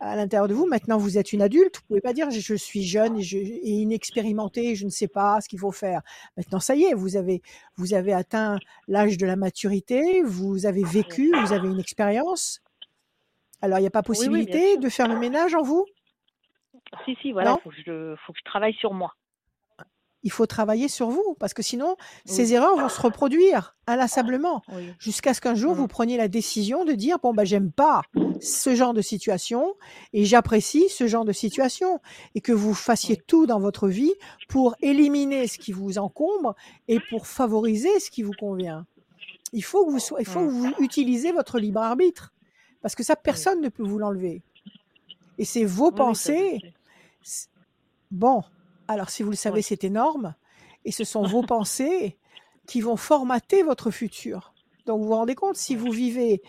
à 0.00 0.16
l'intérieur 0.16 0.48
de 0.48 0.54
vous. 0.54 0.66
Maintenant, 0.66 0.96
vous 0.96 1.18
êtes 1.18 1.32
une 1.32 1.42
adulte. 1.42 1.76
Vous 1.76 1.86
pouvez 1.88 2.00
pas 2.00 2.12
dire 2.12 2.30
je, 2.30 2.54
suis 2.54 2.82
jeune 2.82 3.18
et, 3.18 3.22
je, 3.22 3.36
et 3.36 3.70
inexpérimentée, 3.70 4.74
je 4.74 4.86
ne 4.86 4.90
sais 4.90 5.08
pas 5.08 5.40
ce 5.40 5.48
qu'il 5.48 5.58
faut 5.58 5.72
faire. 5.72 6.00
Maintenant, 6.36 6.58
ça 6.58 6.74
y 6.74 6.84
est, 6.84 6.94
vous 6.94 7.16
avez, 7.16 7.42
vous 7.76 7.94
avez 7.94 8.12
atteint 8.12 8.58
l'âge 8.88 9.18
de 9.18 9.26
la 9.26 9.36
maturité, 9.36 10.22
vous 10.22 10.66
avez 10.66 10.82
vécu, 10.82 11.30
vous 11.44 11.52
avez 11.52 11.68
une 11.68 11.80
expérience. 11.80 12.60
Alors, 13.62 13.78
il 13.78 13.82
n'y 13.82 13.88
a 13.88 13.90
pas 13.90 14.02
Oui, 14.08 14.16
oui, 14.18 14.26
bien 14.26 14.30
possibilité 14.30 14.76
de 14.78 14.88
faire 14.88 15.06
le 15.06 15.18
ménage 15.18 15.54
en 15.54 15.62
vous? 15.62 15.84
Si, 17.04 17.14
si, 17.20 17.32
voilà, 17.32 17.56
il 17.58 17.62
faut 17.62 17.70
que 18.32 18.38
je 18.38 18.44
travaille 18.44 18.74
sur 18.74 18.94
moi. 18.94 19.14
Il 20.22 20.30
faut 20.30 20.44
travailler 20.46 20.88
sur 20.88 21.08
vous 21.08 21.34
parce 21.38 21.54
que 21.54 21.62
sinon, 21.62 21.96
Oui, 21.98 22.32
ces 22.32 22.52
erreurs 22.52 22.76
vont 22.76 22.88
se 22.90 23.00
reproduire 23.00 23.74
inlassablement 23.86 24.62
oui. 24.72 24.92
jusqu'à 24.98 25.32
ce 25.34 25.40
qu'un 25.40 25.54
jour 25.54 25.74
vous 25.74 25.84
Mm. 25.84 25.88
preniez 25.88 26.16
la 26.18 26.28
décision 26.28 26.84
de 26.84 26.92
dire 26.92 27.18
bon 27.22 27.32
bah 27.32 27.44
j'aime 27.44 27.72
pas 27.72 28.02
ce 28.40 28.74
genre 28.74 28.92
de 28.94 29.00
situation 29.02 29.74
et 30.12 30.24
j'apprécie 30.26 30.88
ce 30.90 31.06
genre 31.06 31.24
de 31.24 31.32
situation 31.32 32.00
et 32.34 32.40
que 32.42 32.52
vous 32.52 32.74
fassiez 32.74 33.16
Oui, 33.16 33.22
tout 33.26 33.46
dans 33.46 33.60
votre 33.60 33.88
vie 33.88 34.12
pour 34.48 34.76
éliminer 34.82 35.46
ce 35.48 35.58
qui 35.58 35.72
vous 35.72 35.96
encombre 35.98 36.54
et 36.86 37.00
pour 37.10 37.26
favoriser 37.26 37.98
ce 37.98 38.10
qui 38.10 38.22
vous 38.22 38.34
convient. 38.38 38.86
Il 39.52 39.64
faut 39.64 39.84
que 39.86 39.90
vous 39.90 39.98
soyez, 39.98 40.24
il 40.26 40.30
faut 40.30 40.40
que 40.44 40.50
vous 40.50 40.72
utilisez 40.80 41.32
votre 41.32 41.58
libre 41.58 41.80
arbitre 41.80 42.32
parce 42.82 42.94
que 42.94 43.02
ça 43.02 43.16
personne 43.16 43.60
ne 43.62 43.68
peut 43.70 43.82
vous 43.82 43.98
l'enlever 43.98 44.42
et 45.38 45.44
c'est 45.46 45.64
vos 45.64 45.90
pensées 45.90 46.60
Bon, 48.10 48.42
alors 48.92 49.10
si 49.10 49.22
vous 49.22 49.30
le 49.30 49.36
savez, 49.36 49.56
Oui, 49.56 49.62
c'est 49.62 49.84
énorme. 49.84 50.34
Et 50.84 50.92
ce 50.92 51.04
sont 51.04 51.22
vos 51.26 51.42
pensées 51.42 52.18
qui 52.66 52.80
vont 52.80 52.96
formater 52.96 53.62
votre 53.62 53.90
futur. 53.90 54.54
Donc 54.86 55.00
vous 55.00 55.08
vous 55.08 55.14
rendez 55.14 55.34
compte, 55.34 55.56
si 55.56 55.76
vous 55.76 55.90
vivez 55.90 56.42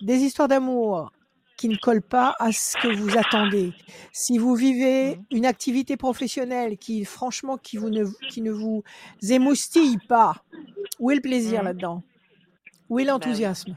des 0.00 0.16
histoires 0.18 0.48
d'amour 0.48 1.12
qui 1.56 1.68
ne 1.68 1.76
collent 1.76 2.02
pas 2.02 2.36
à 2.38 2.52
ce 2.52 2.76
que 2.76 2.88
vous 2.88 3.16
attendez, 3.16 3.72
si 4.12 4.38
vous 4.38 4.54
vivez 4.54 5.16
Mm. 5.16 5.24
une 5.30 5.46
activité 5.46 5.96
professionnelle 5.96 6.78
qui, 6.78 7.04
franchement, 7.04 7.58
qui, 7.58 7.76
vous 7.76 7.90
ne, 7.90 8.04
qui 8.28 8.42
ne 8.42 8.52
vous 8.52 8.84
émoustille 9.28 9.98
pas, 9.98 10.44
où 11.00 11.10
est 11.10 11.16
le 11.16 11.20
plaisir 11.20 11.62
Mm. 11.62 11.64
là-dedans? 11.64 12.02
Où 12.88 12.98
est 13.00 13.04
Bah 13.04 13.12
l'enthousiasme? 13.12 13.76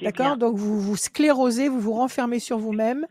D'accord? 0.00 0.36
Donc 0.36 0.56
vous 0.56 0.80
vous 0.80 0.96
sclérosez, 0.96 1.68
vous 1.68 1.80
vous 1.80 1.92
renfermez 1.92 2.38
sur 2.40 2.58
vous-même 2.58 3.06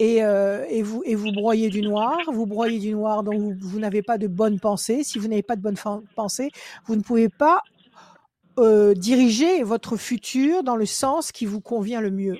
et, 0.00 0.24
euh, 0.24 0.64
et, 0.68 0.82
vous, 0.82 1.02
et 1.04 1.14
vous 1.14 1.30
broyez 1.30 1.68
du 1.68 1.82
noir. 1.82 2.18
Vous 2.26 2.46
broyez 2.46 2.78
du 2.80 2.92
noir, 2.92 3.22
donc 3.22 3.34
vous, 3.40 3.54
vous 3.60 3.78
n'avez 3.78 4.02
pas 4.02 4.18
de 4.18 4.26
bonnes 4.26 4.58
pensées. 4.58 5.04
Si 5.04 5.18
vous 5.18 5.28
n'avez 5.28 5.42
pas 5.44 5.54
de 5.56 5.60
bonnes 5.62 5.76
fan- 5.76 6.02
pensées, 6.16 6.50
vous 6.86 6.96
ne 6.96 7.02
pouvez 7.02 7.28
pas 7.28 7.60
euh, 8.58 8.94
diriger 8.94 9.62
votre 9.62 9.96
futur 9.96 10.62
dans 10.64 10.76
le 10.76 10.86
sens 10.86 11.30
qui 11.32 11.46
vous 11.46 11.60
convient 11.60 12.00
le 12.00 12.10
mieux. 12.10 12.36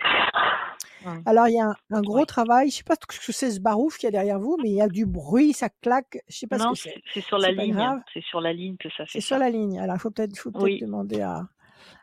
Alors 1.24 1.48
il 1.48 1.54
y 1.54 1.60
a 1.60 1.64
un, 1.64 1.74
un 1.92 2.02
gros 2.02 2.26
travail, 2.26 2.68
je 2.70 2.76
sais 2.76 2.82
pas 2.84 2.94
ce 3.00 3.06
que 3.26 3.32
c'est 3.32 3.50
ce 3.50 3.58
barouf 3.60 3.96
qu'il 3.96 4.06
y 4.06 4.08
a 4.08 4.10
derrière 4.10 4.38
vous, 4.38 4.58
mais 4.62 4.68
il 4.68 4.74
y 4.74 4.82
a 4.82 4.88
du 4.88 5.06
bruit, 5.06 5.54
ça 5.54 5.70
claque, 5.80 6.18
je 6.28 6.36
sais 6.36 6.46
pas 6.46 6.58
ce 6.58 6.64
que 6.68 6.74
c'est. 6.74 6.90
c'est 6.90 7.02
c'est 7.14 7.20
sur 7.22 7.38
la 7.38 7.48
C'est 7.48 7.54
ligne. 7.54 8.00
C'est 8.12 8.22
sur 8.22 8.40
la 8.42 8.52
ligne 8.52 8.76
que 8.76 8.90
ça 8.90 9.04
c'est 9.06 9.12
fait 9.12 9.20
sur 9.22 9.36
ça. 9.36 9.38
la 9.38 9.48
ligne. 9.48 9.78
Alors 9.80 9.96
il 9.96 9.98
faut 9.98 10.10
peut-être 10.10 10.38
Oui. 10.56 10.78
demander 10.78 11.22
à, 11.22 11.48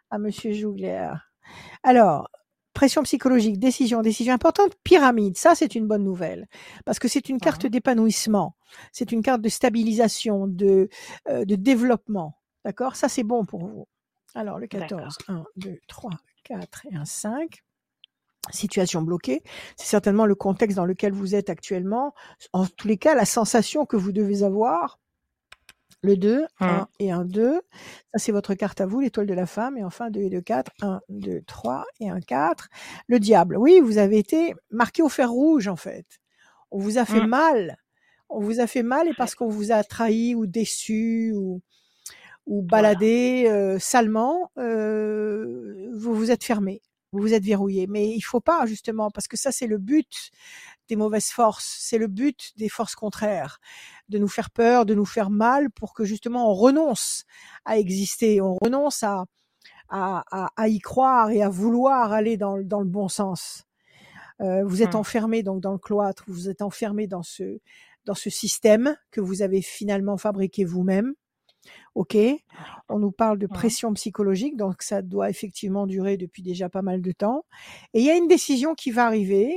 à 0.09 0.17
Monsieur 0.17 0.51
Jougler. 0.51 1.09
Alors, 1.83 2.27
pression 2.77 3.01
psychologique, 3.01 3.57
décision, 3.57 4.03
décision 4.03 4.36
importante, 4.36 4.74
pyramide. 4.84 5.36
Ça, 5.36 5.55
c'est 5.55 5.74
une 5.74 5.88
bonne 5.88 6.03
nouvelle 6.03 6.48
parce 6.86 7.00
que 7.00 7.07
c'est 7.07 7.27
une 7.27 7.39
carte 7.39 7.65
d'épanouissement, 7.65 8.55
c'est 8.91 9.12
une 9.12 9.24
carte 9.24 9.41
de 9.41 9.50
stabilisation, 9.50 10.46
de, 10.46 10.88
euh, 11.27 11.43
de 11.43 11.55
développement. 11.55 12.38
D'accord? 12.63 12.96
Ça, 12.96 13.10
c'est 13.10 13.24
bon 13.24 13.46
pour 13.46 13.65
vous. 13.65 13.88
Alors, 14.36 14.60
le 14.60 14.67
14, 14.67 15.17
D'accord. 15.17 15.17
1, 15.27 15.46
2, 15.55 15.79
3, 15.88 16.12
4 16.43 16.86
et 16.91 16.96
un 16.96 17.05
5. 17.05 17.63
Situation 18.51 19.01
bloquée, 19.01 19.41
c'est 19.75 19.88
certainement 19.88 20.27
le 20.27 20.36
contexte 20.36 20.77
dans 20.77 20.86
lequel 20.86 21.13
vous 21.13 21.34
êtes 21.34 21.50
actuellement. 21.50 22.13
En 22.53 22.67
tous 22.67 22.88
les 22.88 22.98
cas, 22.98 23.15
la 23.15 23.25
sensation 23.25 23.88
que 23.88 23.98
vous 23.98 24.12
devez 24.12 24.43
avoir, 24.43 25.00
le 26.07 26.17
2, 26.17 26.45
Mm. 26.59 26.67
1 26.67 26.87
et 26.99 27.11
un 27.11 27.25
2. 27.25 27.61
Ça, 28.13 28.19
c'est 28.19 28.31
votre 28.33 28.55
carte 28.55 28.81
à 28.81 28.87
vous, 28.87 29.01
l'étoile 29.01 29.27
de 29.27 29.33
la 29.35 29.45
femme. 29.47 29.77
Et 29.77 29.83
enfin, 29.83 30.09
2 30.11 30.21
et 30.21 30.29
2, 30.31 30.41
4. 30.41 30.71
1, 30.81 31.01
2, 31.09 31.41
3 31.47 31.85
et 32.01 32.09
un 32.09 32.21
4. 32.21 32.69
Le 33.07 33.19
diable. 33.19 33.57
Oui, 33.57 33.79
vous 33.83 33.97
avez 33.99 34.17
été 34.19 34.55
marqué 34.71 35.03
au 35.03 35.09
fer 35.09 35.29
rouge, 35.31 35.67
en 35.67 35.75
fait. 35.77 36.07
On 36.71 36.79
vous 36.79 36.97
a 36.99 37.05
fait 37.05 37.21
Mm. 37.21 37.27
mal. 37.27 37.77
on 38.29 38.41
vous 38.41 38.59
a 38.61 38.67
fait 38.67 38.83
mal 38.83 39.07
et 39.09 39.13
parce 39.13 39.35
qu'on 39.35 39.47
vous 39.49 39.71
a 39.71 39.83
trahi 39.85 40.35
ou 40.35 40.47
déçu 40.47 41.33
ou, 41.35 41.61
ou 42.47 42.61
baladé 42.63 43.45
euh, 43.49 43.79
salement, 43.79 44.51
euh, 44.59 45.89
vous 45.93 46.13
vous 46.15 46.31
êtes 46.31 46.43
fermé, 46.45 46.81
vous 47.11 47.21
vous 47.21 47.33
êtes 47.33 47.43
verrouillé. 47.43 47.87
Mais 47.87 48.09
il 48.09 48.21
faut 48.21 48.41
pas 48.41 48.65
justement 48.65 49.11
parce 49.11 49.27
que 49.27 49.37
ça 49.37 49.51
c'est 49.51 49.67
le 49.67 49.77
but 49.77 50.31
des 50.89 50.95
mauvaises 50.95 51.29
forces, 51.31 51.77
c'est 51.81 51.97
le 51.97 52.07
but 52.07 52.51
des 52.57 52.69
forces 52.69 52.95
contraires, 52.95 53.59
de 54.09 54.17
nous 54.19 54.27
faire 54.27 54.51
peur, 54.51 54.85
de 54.85 54.95
nous 54.95 55.05
faire 55.05 55.29
mal 55.29 55.71
pour 55.71 55.93
que 55.93 56.05
justement 56.05 56.49
on 56.51 56.53
renonce 56.53 57.25
à 57.65 57.77
exister, 57.77 58.41
on 58.41 58.55
renonce 58.61 59.03
à 59.03 59.25
à, 59.89 60.23
à, 60.31 60.51
à 60.57 60.67
y 60.69 60.79
croire 60.79 61.31
et 61.31 61.41
à 61.43 61.49
vouloir 61.49 62.11
aller 62.13 62.37
dans, 62.37 62.57
dans 62.61 62.79
le 62.79 62.85
bon 62.87 63.07
sens. 63.09 63.63
Euh, 64.41 64.63
vous 64.65 64.83
êtes 64.83 64.93
Mmh. 64.93 64.97
enfermé 64.97 65.43
donc 65.43 65.61
dans 65.61 65.71
le 65.73 65.77
cloître, 65.79 66.23
vous 66.27 66.49
êtes 66.49 66.61
enfermé 66.61 67.07
dans 67.07 67.23
ce 67.23 67.59
dans 68.05 68.15
ce 68.15 68.29
système 68.29 68.95
que 69.11 69.21
vous 69.21 69.41
avez 69.41 69.61
finalement 69.61 70.17
fabriqué 70.17 70.63
vous-même. 70.65 71.13
Ok, 71.98 72.16
on 72.89 73.00
nous 73.00 73.12
parle 73.12 73.39
de 73.39 73.48
Mmh. 73.48 73.50
pression 73.50 73.94
psychologique, 73.94 74.56
donc 74.56 74.84
ça 74.84 75.01
doit 75.01 75.32
effectivement 75.32 75.88
durer 75.88 76.16
depuis 76.18 76.44
déjà 76.44 76.70
pas 76.70 76.84
mal 76.84 77.01
de 77.01 77.12
temps. 77.12 77.46
Et 77.94 78.01
il 78.01 78.06
y 78.06 78.12
a 78.12 78.16
une 78.16 78.27
décision 78.27 78.75
qui 78.75 78.92
va 78.92 79.06
arriver, 79.08 79.50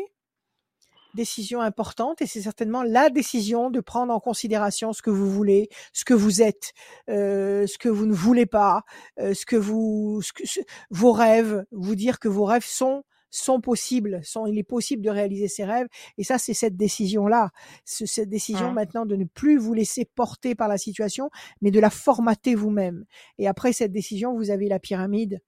décision 1.15 1.61
importante, 1.61 2.23
et 2.23 2.27
c'est 2.27 2.41
certainement 2.43 2.83
la 2.85 3.11
décision 3.11 3.71
de 3.71 3.81
prendre 3.81 4.15
en 4.15 4.21
considération 4.21 4.93
ce 4.93 5.03
que 5.03 5.11
vous 5.11 5.29
voulez, 5.29 5.69
ce 5.93 6.05
que 6.05 6.15
vous 6.15 6.41
êtes, 6.41 6.73
euh, 7.09 7.67
ce 7.67 7.79
que 7.79 7.89
vous 7.89 8.07
ne 8.07 8.15
voulez 8.15 8.47
pas, 8.47 8.85
euh, 9.19 9.35
ce 9.35 9.45
que 9.45 9.57
vous, 9.57 10.21
ce 10.23 10.33
que, 10.33 10.47
ce- 10.47 10.61
vos 10.91 11.11
rêves, 11.13 11.65
vous 11.73 11.97
dire 11.97 12.21
que 12.21 12.29
vos 12.29 12.45
rêves 12.45 12.65
sont 12.65 13.03
sont 13.31 13.61
possibles, 13.61 14.21
sont, 14.25 14.47
il 14.47 14.59
est 14.59 14.63
possible 14.65 15.03
de 15.03 15.11
réaliser 15.11 15.49
ses 15.49 15.65
rêves, 15.65 15.87
et 16.19 16.25
ça 16.25 16.39
c'est 16.39 16.55
cette 16.55 16.77
décision-là, 16.77 17.51
ce- 17.85 18.07
cette 18.07 18.29
décision 18.29 18.71
Mmh. 18.73 18.75
maintenant 18.75 19.07
de 19.07 19.17
ne 19.17 19.25
plus 19.25 19.57
vous 19.59 19.73
laisser 19.75 20.05
porter 20.05 20.55
par 20.55 20.69
la 20.69 20.79
situation, 20.79 21.31
mais 21.61 21.71
de 21.71 21.81
la 21.81 21.91
formater 21.91 22.55
vous-même. 22.55 23.05
Et 23.39 23.47
après 23.49 23.73
cette 23.73 23.93
décision, 23.93 24.35
vous 24.37 24.51
avez 24.51 24.69
la 24.69 24.79
pyramide 24.79 25.41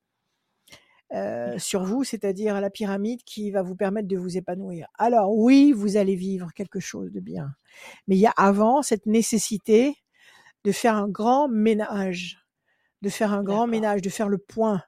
euh, 1.14 1.58
sur 1.58 1.84
vous, 1.84 2.04
c'est-à-dire 2.04 2.58
la 2.60 2.70
pyramide 2.70 3.22
qui 3.24 3.50
va 3.50 3.62
vous 3.62 3.76
permettre 3.76 4.08
de 4.08 4.16
vous 4.16 4.38
épanouir. 4.38 4.86
Alors 4.98 5.36
oui, 5.36 5.72
vous 5.72 5.98
allez 5.98 6.14
vivre 6.16 6.52
quelque 6.54 6.80
chose 6.80 7.12
de 7.12 7.20
bien, 7.20 7.50
mais 8.06 8.16
il 8.16 8.20
y 8.20 8.26
a 8.26 8.32
avant 8.36 8.80
cette 8.82 9.04
nécessité 9.04 9.94
de 10.64 10.72
faire 10.72 10.96
un 10.96 11.08
grand 11.08 11.48
ménage, 11.48 12.38
de 13.02 13.10
faire 13.10 13.32
un 13.34 13.42
grand 13.42 13.66
ménage, 13.66 14.00
de 14.00 14.08
faire 14.08 14.28
le 14.28 14.38
point, 14.38 14.82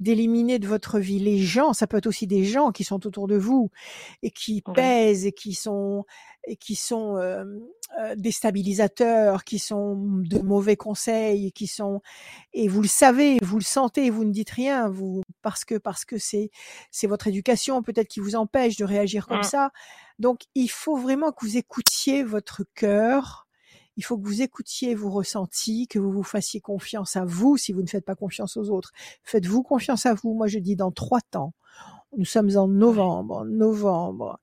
d'éliminer 0.00 0.58
de 0.58 0.66
votre 0.66 0.98
vie 0.98 1.18
les 1.18 1.38
gens. 1.38 1.72
Ça 1.72 1.86
peut 1.86 1.96
être 1.98 2.06
aussi 2.06 2.26
des 2.26 2.44
gens 2.44 2.72
qui 2.72 2.84
sont 2.84 3.06
autour 3.06 3.28
de 3.28 3.36
vous 3.36 3.70
et 4.22 4.30
qui 4.30 4.62
pèsent 4.74 5.26
et 5.26 5.32
qui 5.32 5.54
sont 5.54 6.04
et 6.48 6.56
qui 6.56 6.76
sont 6.76 7.16
euh, 7.16 7.44
euh, 8.00 8.14
déstabilisateurs, 8.16 9.44
qui 9.44 9.58
sont 9.58 9.96
de 9.96 10.38
mauvais 10.40 10.76
conseils, 10.76 11.52
qui 11.52 11.66
sont 11.66 12.00
et 12.52 12.68
vous 12.68 12.82
le 12.82 12.88
savez, 12.88 13.38
vous 13.42 13.58
le 13.58 13.64
sentez, 13.64 14.10
vous 14.10 14.24
ne 14.24 14.32
dites 14.32 14.50
rien, 14.50 14.88
vous 14.88 15.22
parce 15.42 15.64
que 15.64 15.76
parce 15.76 16.04
que 16.04 16.18
c'est 16.18 16.50
c'est 16.90 17.06
votre 17.06 17.28
éducation 17.28 17.82
peut-être 17.82 18.08
qui 18.08 18.20
vous 18.20 18.36
empêche 18.36 18.76
de 18.76 18.84
réagir 18.84 19.26
comme 19.26 19.36
Mmh. 19.36 19.42
ça. 19.44 19.70
Donc 20.18 20.42
il 20.54 20.68
faut 20.68 20.96
vraiment 20.96 21.32
que 21.32 21.44
vous 21.44 21.56
écoutiez 21.56 22.22
votre 22.22 22.64
cœur. 22.74 23.45
Il 23.96 24.04
faut 24.04 24.18
que 24.18 24.26
vous 24.26 24.42
écoutiez 24.42 24.94
vos 24.94 25.10
ressentis, 25.10 25.86
que 25.88 25.98
vous 25.98 26.10
vous 26.10 26.22
fassiez 26.22 26.60
confiance 26.60 27.16
à 27.16 27.24
vous 27.24 27.56
si 27.56 27.72
vous 27.72 27.82
ne 27.82 27.86
faites 27.86 28.04
pas 28.04 28.14
confiance 28.14 28.56
aux 28.56 28.70
autres. 28.70 28.92
Faites-vous 29.22 29.62
confiance 29.62 30.06
à 30.06 30.14
vous. 30.14 30.34
Moi, 30.34 30.46
je 30.46 30.58
dis 30.58 30.76
dans 30.76 30.92
trois 30.92 31.20
temps. 31.20 31.54
Nous 32.16 32.24
sommes 32.24 32.56
en 32.56 32.68
novembre, 32.68 33.44
novembre, 33.44 34.40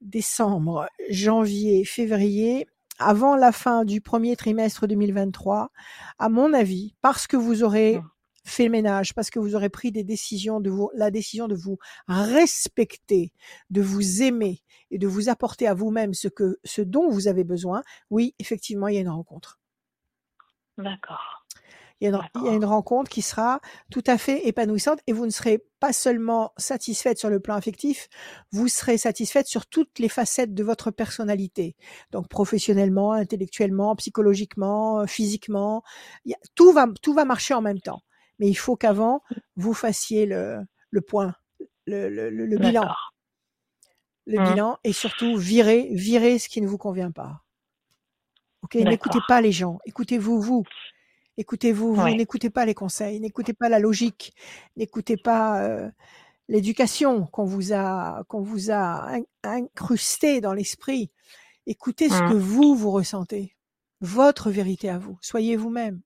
décembre, 0.00 0.88
janvier, 1.10 1.84
février. 1.84 2.66
Avant 2.98 3.36
la 3.36 3.52
fin 3.52 3.84
du 3.84 4.00
premier 4.00 4.36
trimestre 4.36 4.86
2023, 4.86 5.70
à 6.18 6.28
mon 6.30 6.54
avis, 6.54 6.94
parce 7.02 7.26
que 7.26 7.36
vous 7.36 7.62
aurez 7.62 7.98
Mmh. 7.98 8.15
Fait 8.46 8.64
le 8.64 8.70
ménage, 8.70 9.14
parce 9.14 9.30
que 9.30 9.38
vous 9.38 9.54
aurez 9.54 9.68
pris 9.68 9.92
des 9.92 10.04
décisions 10.04 10.60
de 10.60 10.70
vous, 10.70 10.90
la 10.94 11.10
décision 11.10 11.48
de 11.48 11.54
vous 11.54 11.78
respecter, 12.08 13.32
de 13.70 13.82
vous 13.82 14.22
aimer 14.22 14.62
et 14.90 14.98
de 14.98 15.06
vous 15.06 15.28
apporter 15.28 15.66
à 15.66 15.74
vous-même 15.74 16.14
ce 16.14 16.28
que, 16.28 16.58
ce 16.64 16.80
dont 16.82 17.08
vous 17.10 17.28
avez 17.28 17.44
besoin. 17.44 17.82
Oui, 18.10 18.34
effectivement, 18.38 18.88
il 18.88 18.94
y 18.94 18.98
a 18.98 19.02
une 19.02 19.08
rencontre. 19.08 19.58
D'accord. 20.78 21.46
Il 22.00 22.04
y, 22.04 22.08
a 22.08 22.10
une, 22.14 22.22
il 22.42 22.44
y 22.44 22.48
a 22.50 22.52
une 22.52 22.60
D'accord. 22.60 22.74
rencontre 22.76 23.10
qui 23.10 23.22
sera 23.22 23.58
tout 23.90 24.04
à 24.06 24.18
fait 24.18 24.46
épanouissante 24.46 25.00
et 25.06 25.14
vous 25.14 25.24
ne 25.24 25.30
serez 25.30 25.64
pas 25.80 25.94
seulement 25.94 26.52
satisfaite 26.58 27.18
sur 27.18 27.30
le 27.30 27.40
plan 27.40 27.54
affectif, 27.54 28.08
vous 28.52 28.68
serez 28.68 28.98
satisfaite 28.98 29.46
sur 29.46 29.64
toutes 29.66 29.98
les 29.98 30.10
facettes 30.10 30.52
de 30.52 30.62
votre 30.62 30.90
personnalité. 30.90 31.74
Donc 32.10 32.28
professionnellement, 32.28 33.12
intellectuellement, 33.12 33.96
psychologiquement, 33.96 35.06
physiquement, 35.06 35.82
a- 36.30 36.34
tout 36.54 36.70
va 36.72 36.86
tout 37.00 37.14
va 37.14 37.24
marcher 37.24 37.54
en 37.54 37.62
même 37.62 37.80
temps. 37.80 38.02
Mais 38.38 38.48
il 38.48 38.54
faut 38.54 38.76
qu'avant 38.76 39.22
vous 39.56 39.74
fassiez 39.74 40.26
le, 40.26 40.58
le 40.90 41.00
point, 41.00 41.34
le, 41.86 42.08
le, 42.08 42.30
le- 42.30 42.46
le 42.46 42.58
bilan, 42.58 42.88
le 44.26 44.38
Mmh. 44.40 44.44
bilan 44.44 44.78
et 44.84 44.92
surtout 44.92 45.36
virer 45.36 45.88
virer 45.92 46.38
ce 46.38 46.48
qui 46.48 46.60
ne 46.60 46.66
vous 46.66 46.78
convient 46.78 47.10
pas. 47.12 47.42
Ok, 48.62 48.74
n'écoutez 48.74 49.20
pas 49.28 49.40
les 49.40 49.52
gens, 49.52 49.78
écoutez-vous 49.86 50.40
vous. 50.40 50.64
Écoutez-vous, 51.38 51.94
vous 51.94 52.14
n'écoutez 52.14 52.48
pas 52.50 52.64
les 52.64 52.74
conseils, 52.74 53.20
n'écoutez 53.20 53.52
pas 53.52 53.68
la 53.68 53.78
logique, 53.78 54.34
n'écoutez 54.76 55.18
pas 55.18 55.62
euh, 55.62 55.90
l'éducation 56.48 57.26
qu'on 57.26 57.44
vous 57.44 57.74
a 57.74 58.24
qu'on 58.28 58.40
vous 58.40 58.70
a 58.70 59.14
in- 59.16 59.22
incrusté 59.44 60.40
dans 60.40 60.54
l'esprit. 60.54 61.10
Écoutez 61.66 62.08
ce 62.08 62.20
que 62.22 62.32
Mmh. 62.34 62.38
vous 62.38 62.74
vous 62.74 62.90
ressentez, 62.90 63.54
votre 64.00 64.50
vérité 64.50 64.88
à 64.88 64.98
vous. 64.98 65.18
Soyez 65.20 65.56
vous-même, 65.56 66.00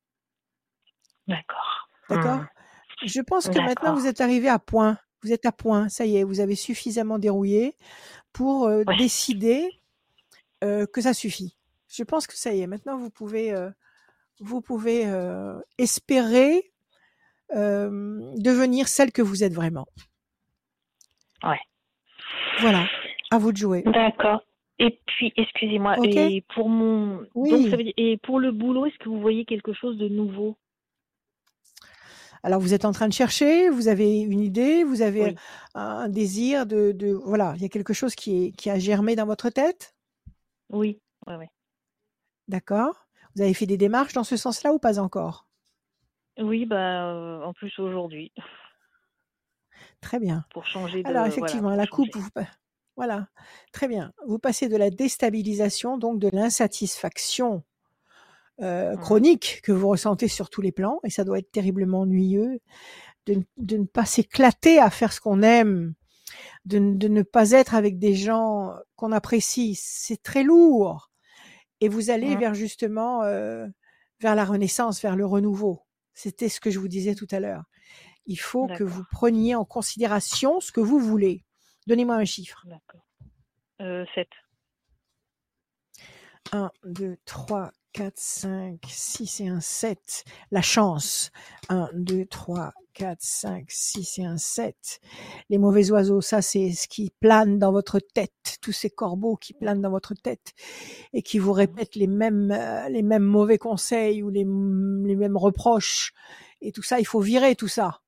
D'accord. 1.28 1.88
D'accord? 2.10 2.40
Mmh. 2.40 3.06
Je 3.06 3.20
pense 3.22 3.48
que 3.48 3.58
maintenant 3.58 3.94
vous 3.94 4.06
êtes 4.06 4.20
arrivé 4.20 4.48
à 4.48 4.58
point. 4.58 4.98
Vous 5.22 5.32
êtes 5.32 5.46
à 5.46 5.52
point, 5.52 5.88
ça 5.88 6.06
y 6.06 6.16
est, 6.16 6.24
vous 6.24 6.40
avez 6.40 6.54
suffisamment 6.54 7.18
dérouillé 7.18 7.76
pour 8.32 8.66
euh, 8.66 8.84
Ouais. 8.84 8.96
décider 8.96 9.68
euh, 10.64 10.86
que 10.86 11.00
ça 11.00 11.12
suffit. 11.14 11.56
Je 11.88 12.02
pense 12.04 12.26
que 12.26 12.36
ça 12.36 12.54
y 12.54 12.60
est. 12.60 12.66
Maintenant, 12.66 12.96
vous 12.96 13.10
pouvez, 13.10 13.52
euh, 13.52 13.70
vous 14.40 14.60
pouvez 14.60 15.04
espérer 15.78 16.72
devenir 17.52 18.88
celle 18.88 19.12
que 19.12 19.22
vous 19.22 19.42
êtes 19.44 19.52
vraiment. 19.52 19.86
Ouais. 21.42 21.60
Voilà, 22.60 22.86
à 23.30 23.38
vous 23.38 23.52
de 23.52 23.56
jouer. 23.56 23.82
D'accord. 23.86 24.42
Et 24.78 24.98
puis, 25.06 25.32
excusez-moi, 25.36 25.98
et 26.04 26.44
pour 26.54 26.68
mon, 26.68 27.18
donc 27.18 27.26
ça 27.34 27.34
Oui. 27.34 27.70
veut 27.76 27.84
dire, 27.84 27.92
et 27.98 28.16
pour 28.18 28.38
le 28.40 28.52
boulot, 28.52 28.86
est-ce 28.86 28.96
que 28.98 29.08
vous 29.10 29.20
voyez 29.20 29.44
quelque 29.44 29.74
chose 29.74 29.98
de 29.98 30.08
nouveau? 30.08 30.56
Alors, 32.42 32.60
vous 32.60 32.72
êtes 32.74 32.84
en 32.84 32.92
train 32.92 33.08
de 33.08 33.12
chercher, 33.12 33.68
vous 33.68 33.88
avez 33.88 34.20
une 34.20 34.40
idée, 34.40 34.82
vous 34.84 35.02
avez 35.02 35.24
Oui. 35.24 35.36
un, 35.74 36.08
désir 36.08 36.66
de, 36.66 36.92
de, 36.92 37.12
voilà, 37.12 37.52
il 37.56 37.62
y 37.62 37.64
a 37.64 37.68
quelque 37.68 37.92
chose 37.92 38.14
qui, 38.14 38.46
est, 38.46 38.52
qui 38.52 38.70
a 38.70 38.78
germé 38.78 39.14
dans 39.16 39.26
votre 39.26 39.50
tête, 39.50 39.94
Oui. 40.70 41.00
Ouais, 41.26 41.36
ouais. 41.36 41.50
d'accord 42.48 43.06
Vous 43.34 43.42
avez 43.42 43.54
fait 43.54 43.66
des 43.66 43.76
démarches 43.76 44.12
dans 44.12 44.24
ce 44.24 44.36
sens-là 44.36 44.72
ou 44.72 44.78
pas 44.78 44.98
encore? 44.98 45.46
Oui, 46.38 46.64
bah, 46.64 47.12
euh, 47.12 47.42
en 47.42 47.52
plus 47.52 47.78
aujourd'hui, 47.78 48.32
Très 50.00 50.18
bien. 50.18 50.44
pour 50.50 50.64
changer 50.66 51.02
de, 51.02 51.08
Alors, 51.08 51.26
effectivement, 51.26 51.70
la 51.70 51.86
coupe, 51.86 52.14
vous, 52.14 52.28
voilà, 52.96 53.28
très 53.72 53.88
bien. 53.88 54.12
Vous 54.26 54.38
passez 54.38 54.68
de 54.68 54.76
la 54.76 54.90
déstabilisation, 54.90 55.98
donc 55.98 56.18
de 56.18 56.28
l'insatisfaction 56.32 57.62
euh, 58.62 58.94
Mmh. 58.94 59.00
chronique 59.00 59.60
que 59.64 59.72
vous 59.72 59.88
ressentez 59.88 60.28
sur 60.28 60.50
tous 60.50 60.60
les 60.60 60.72
plans, 60.72 61.00
et 61.04 61.10
ça 61.10 61.24
doit 61.24 61.38
être 61.38 61.50
terriblement 61.50 62.00
ennuyeux, 62.00 62.60
de, 63.26 63.34
ne- 63.34 63.42
de 63.58 63.76
ne 63.78 63.84
pas 63.84 64.04
s'éclater 64.04 64.78
à 64.78 64.90
faire 64.90 65.12
ce 65.12 65.20
qu'on 65.20 65.42
aime, 65.42 65.94
de, 66.64 66.78
ne- 66.78 66.94
de 66.96 67.08
ne 67.08 67.22
pas 67.22 67.50
être 67.52 67.74
avec 67.74 67.98
des 67.98 68.14
gens 68.14 68.74
qu'on 68.96 69.12
apprécie. 69.12 69.74
C'est 69.80 70.22
très 70.22 70.42
lourd. 70.42 71.10
Et 71.80 71.88
vous 71.88 72.10
allez 72.10 72.34
vers 72.36 72.54
justement 72.54 73.22
euh, 73.22 73.66
vers 74.20 74.34
la 74.34 74.44
renaissance, 74.44 75.00
vers 75.00 75.16
le 75.16 75.24
renouveau. 75.24 75.82
C'était 76.12 76.50
ce 76.50 76.60
que 76.60 76.70
je 76.70 76.78
vous 76.78 76.88
disais 76.88 77.14
tout 77.14 77.28
à 77.30 77.40
l'heure. 77.40 77.64
Il 78.26 78.36
faut 78.36 78.66
que 78.76 78.84
vous 78.84 79.02
preniez 79.10 79.54
en 79.54 79.64
considération 79.64 80.60
ce 80.60 80.70
que 80.72 80.80
vous 80.80 80.98
voulez. 81.00 81.42
Donnez-moi 81.86 82.16
un 82.16 82.26
chiffre. 82.26 82.62
D'accord. 82.66 83.00
Euh, 83.80 84.04
7. 84.14 84.28
1, 86.52 86.70
2, 86.84 87.16
3, 87.24 87.70
4, 87.92 88.12
5, 88.16 88.78
6 88.88 89.40
et 89.40 89.48
un 89.48 89.60
7. 89.60 90.24
La 90.50 90.62
chance. 90.62 91.30
1, 91.68 91.88
2, 91.94 92.26
3, 92.26 92.72
4, 92.94 93.18
5, 93.20 93.64
6 93.68 94.18
et 94.18 94.24
un 94.24 94.36
7. 94.36 95.00
Les 95.50 95.58
mauvais 95.58 95.90
oiseaux, 95.90 96.20
ça 96.20 96.42
c'est 96.42 96.72
ce 96.72 96.88
qui 96.88 97.10
plane 97.20 97.58
dans 97.58 97.72
votre 97.72 97.98
tête. 98.00 98.58
Tous 98.62 98.72
ces 98.72 98.90
corbeaux 98.90 99.36
qui 99.36 99.54
planent 99.54 99.80
dans 99.82 99.90
votre 99.90 100.14
tête 100.14 100.52
et 101.12 101.22
qui 101.22 101.38
vous 101.38 101.52
Mmh. 101.52 101.54
répètent 101.54 101.96
les 101.96 102.06
mêmes, 102.06 102.50
euh, 102.52 102.88
les 102.88 103.02
mêmes 103.02 103.24
mauvais 103.24 103.58
conseils 103.58 104.22
ou 104.22 104.30
les, 104.30 104.44
les 104.44 105.16
mêmes 105.16 105.36
reproches. 105.36 106.12
Et 106.60 106.72
tout 106.72 106.82
ça, 106.82 107.00
il 107.00 107.06
faut 107.06 107.20
virer 107.20 107.56
tout 107.56 107.68
ça. 107.68 108.00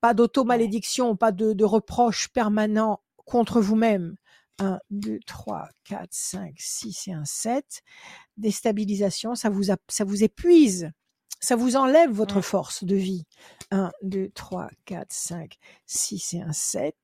Pas 0.00 0.14
d'auto-malédiction, 0.14 1.16
pas 1.16 1.32
de, 1.32 1.52
de 1.52 1.64
reproches 1.64 2.28
permanents 2.28 3.00
contre 3.24 3.60
vous-même. 3.60 4.16
1, 4.58 4.78
2, 4.90 5.18
3, 5.26 5.68
4, 5.84 6.08
5, 6.10 6.54
6 6.58 7.08
et 7.08 7.12
un 7.12 7.24
7. 7.24 7.82
Déstabilisation, 8.36 9.34
ça 9.34 9.50
vous, 9.50 9.64
ça 9.88 10.04
vous 10.04 10.24
épuise. 10.24 10.90
Ça 11.40 11.56
vous 11.56 11.74
enlève 11.76 12.10
votre 12.10 12.40
force 12.40 12.84
de 12.84 12.94
vie. 12.94 13.24
1, 13.72 13.90
2, 14.02 14.30
3, 14.34 14.68
4, 14.84 15.12
5, 15.12 15.56
6 15.86 16.34
et 16.34 16.40
un 16.42 16.52
7. 16.52 16.94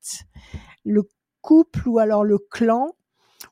Le 0.84 1.08
couple 1.40 1.88
ou 1.88 1.98
alors 1.98 2.24
le 2.24 2.38
clan 2.38 2.94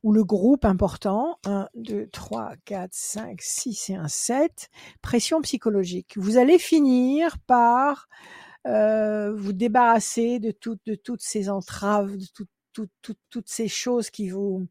ou 0.02 0.12
le 0.12 0.22
groupe 0.24 0.64
important. 0.64 1.38
1, 1.44 1.68
2, 1.74 2.08
3, 2.12 2.52
4, 2.64 2.90
5, 2.92 3.40
6 3.40 3.90
et 3.90 3.94
un 3.96 4.08
7. 4.08 4.68
Pression 5.02 5.40
psychologique. 5.42 6.16
Vous 6.16 6.36
allez 6.36 6.58
finir 6.58 7.38
par 7.46 8.08
euh, 8.66 9.32
vous 9.34 9.52
débarrasser 9.52 10.38
de, 10.40 10.50
toutes 10.50 10.84
de 10.86 10.94
toutes 10.96 11.22
ces 11.22 11.48
entraves, 11.50 12.16
de 12.16 12.26
tout- 12.34 12.46
tout- 12.76 12.88
tout- 13.00 13.16
toutes 13.30 13.48
ces 13.48 13.68
choses 13.68 14.10
qui 14.10 14.28
vous 14.28 14.66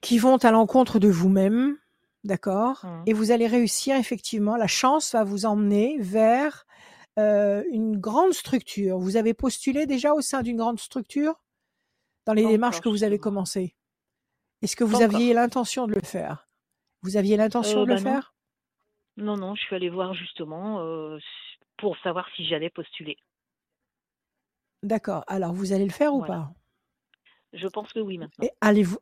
qui 0.00 0.18
vont 0.18 0.36
à 0.38 0.50
l'encontre 0.50 0.98
de 0.98 1.08
vous-même, 1.08 1.76
d'accord? 2.24 2.80
Mhm. 2.84 3.04
Et 3.06 3.12
vous 3.12 3.30
allez 3.30 3.46
réussir 3.46 3.94
effectivement. 3.96 4.56
La 4.56 4.66
chance 4.66 5.12
va 5.12 5.24
vous 5.24 5.44
emmener 5.46 5.98
vers 6.00 6.64
euh, 7.18 7.62
une 7.70 7.98
grande 7.98 8.32
structure. 8.32 8.98
Vous 8.98 9.16
avez 9.16 9.34
postulé 9.34 9.86
déjà 9.86 10.14
au 10.14 10.22
sein 10.22 10.42
d'une 10.42 10.56
grande 10.56 10.80
structure? 10.80 11.34
Dans 12.24 12.32
les 12.32 12.46
démarches 12.46 12.76
encore, 12.76 12.84
que 12.92 12.96
vous 12.96 13.04
avez 13.04 13.18
commencées? 13.18 13.74
Est-ce 14.62 14.76
que 14.76 14.84
vous 14.84 15.02
aviez 15.02 15.34
l'intention 15.34 15.86
de 15.86 15.94
le 15.94 16.00
faire? 16.00 16.48
Vous 17.02 17.16
aviez 17.16 17.36
l'intention 17.36 17.80
Euh, 17.80 17.84
de 17.84 17.90
le 17.90 17.96
bah 17.96 18.00
non. 18.00 18.12
faire? 18.14 18.34
Non, 19.18 19.36
non, 19.36 19.54
je 19.54 19.60
suis 19.62 19.76
allée 19.76 19.90
voir 19.90 20.14
justement 20.14 20.80
euh, 20.80 21.18
pour 21.76 21.96
savoir 21.98 22.26
si 22.34 22.46
j'allais 22.46 22.70
postuler. 22.70 23.18
D'accord. 24.82 25.24
Alors 25.26 25.52
vous 25.52 25.72
allez 25.72 25.84
le 25.84 25.92
faire 25.92 26.14
ou 26.14 26.18
Voilà. 26.18 26.34
pas? 26.34 26.54
Je 27.52 27.68
pense 27.68 27.92
que 27.92 28.00
oui 28.00 28.18
maintenant. 28.18 28.44
Et 28.46 28.50
allez-vous 28.60 28.98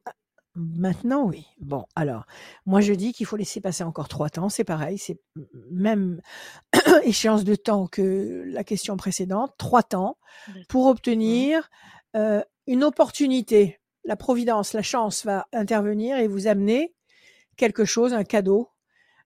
maintenant 0.57 1.25
oui. 1.27 1.47
Bon, 1.61 1.85
alors 1.95 2.25
moi 2.67 2.81
je 2.81 2.93
dis 2.93 3.13
qu'il 3.13 3.27
faut 3.27 3.37
laisser 3.37 3.61
passer 3.61 3.85
encore 3.85 4.09
trois 4.09 4.29
temps, 4.31 4.49
c'est 4.49 4.65
pareil, 4.65 4.99
c'est 4.99 5.21
même 5.71 6.21
échéance 7.05 7.45
de 7.45 7.55
temps 7.55 7.87
que 7.87 8.43
la 8.47 8.65
question 8.65 8.97
précédente, 8.97 9.55
trois 9.59 9.83
temps 9.85 10.19
D'accord. 10.49 10.63
pour 10.69 10.87
obtenir 10.87 11.71
euh, 12.17 12.43
une 12.67 12.83
opportunité. 12.85 13.81
La 14.05 14.17
providence, 14.17 14.73
la 14.73 14.83
chance 14.83 15.25
va 15.25 15.47
intervenir 15.53 16.17
et 16.17 16.27
vous 16.27 16.47
amener 16.47 16.95
quelque 17.57 17.85
chose, 17.85 18.13
un 18.15 18.25
cadeau 18.25 18.71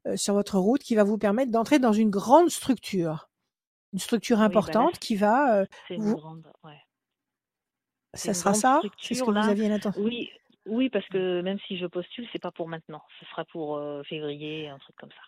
euh, 0.07 0.17
sur 0.17 0.35
votre 0.35 0.59
route 0.59 0.83
qui 0.83 0.95
va 0.97 1.05
vous 1.05 1.17
permettre 1.17 1.53
d'entrer 1.53 1.79
dans 1.79 1.93
une 1.93 2.11
grande 2.11 2.51
structure, 2.51 3.31
une 3.95 3.99
structure 4.01 4.37
Oui, 4.37 4.43
bah 4.43 4.47
importante 4.47 4.99
qui 4.99 5.17
va, 5.17 5.61
euh, 5.61 5.67
vous, 5.97 6.17
grande. 6.17 6.53
Ouais. 6.63 6.79
Ça 8.13 8.29
une 8.29 8.35
sera 8.35 8.55
ça, 8.55 8.81
c'est 9.01 9.15
ce 9.15 9.23
que 9.23 9.31
vous 9.31 9.49
aviez 9.49 9.69
l'intention. 9.69 10.03
Oui, 10.03 10.31
oui, 10.67 10.91
parce 10.91 11.07
que 11.09 11.41
même 11.41 11.59
si 11.67 11.79
je 11.79 11.87
postule, 11.87 12.27
c'est 12.33 12.43
pas 12.43 12.51
pour 12.51 12.69
maintenant. 12.69 13.03
Ce 13.21 13.27
sera 13.27 13.45
pour 13.47 13.77
euh, 13.77 14.03
février, 14.03 14.69
un 14.69 14.79
truc 14.79 14.97
comme 14.97 15.11
ça. 15.11 15.23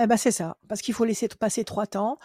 Eh 0.00 0.06
ben 0.06 0.16
c'est 0.16 0.30
ça, 0.30 0.56
parce 0.68 0.80
qu'il 0.80 0.94
faut 0.94 1.04
laisser 1.04 1.26
passer 1.26 1.64
trois 1.64 1.86
temps. 1.86 2.20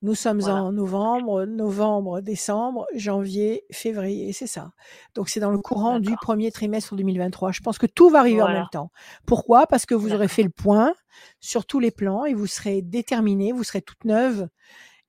Nous 0.00 0.14
sommes 0.14 0.38
Voilà. 0.38 0.62
en 0.62 0.70
novembre, 0.72 1.44
novembre, 1.44 2.20
décembre, 2.20 2.86
janvier, 2.94 3.64
février, 3.72 4.32
c'est 4.32 4.46
ça. 4.46 4.70
Donc 5.16 5.28
c'est 5.28 5.40
dans 5.40 5.50
le 5.50 5.58
courant 5.58 5.98
du 5.98 6.14
premier 6.14 6.52
trimestre 6.52 6.94
2023. 6.94 7.50
Je 7.50 7.62
pense 7.62 7.78
que 7.78 7.86
tout 7.86 8.10
va 8.10 8.20
arriver 8.20 8.42
en 8.42 8.48
même 8.48 8.68
temps. 8.70 8.92
Pourquoi? 9.26 9.66
Parce 9.66 9.86
que 9.86 9.94
vous 9.96 10.14
aurez 10.14 10.28
fait 10.28 10.44
le 10.44 10.50
point 10.50 10.94
sur 11.40 11.66
tous 11.66 11.80
les 11.80 11.90
plans 11.90 12.26
et 12.26 12.34
vous 12.34 12.46
serez 12.46 12.80
déterminée, 12.80 13.50
vous 13.50 13.64
serez 13.64 13.82
toute 13.82 14.04
neuve 14.04 14.48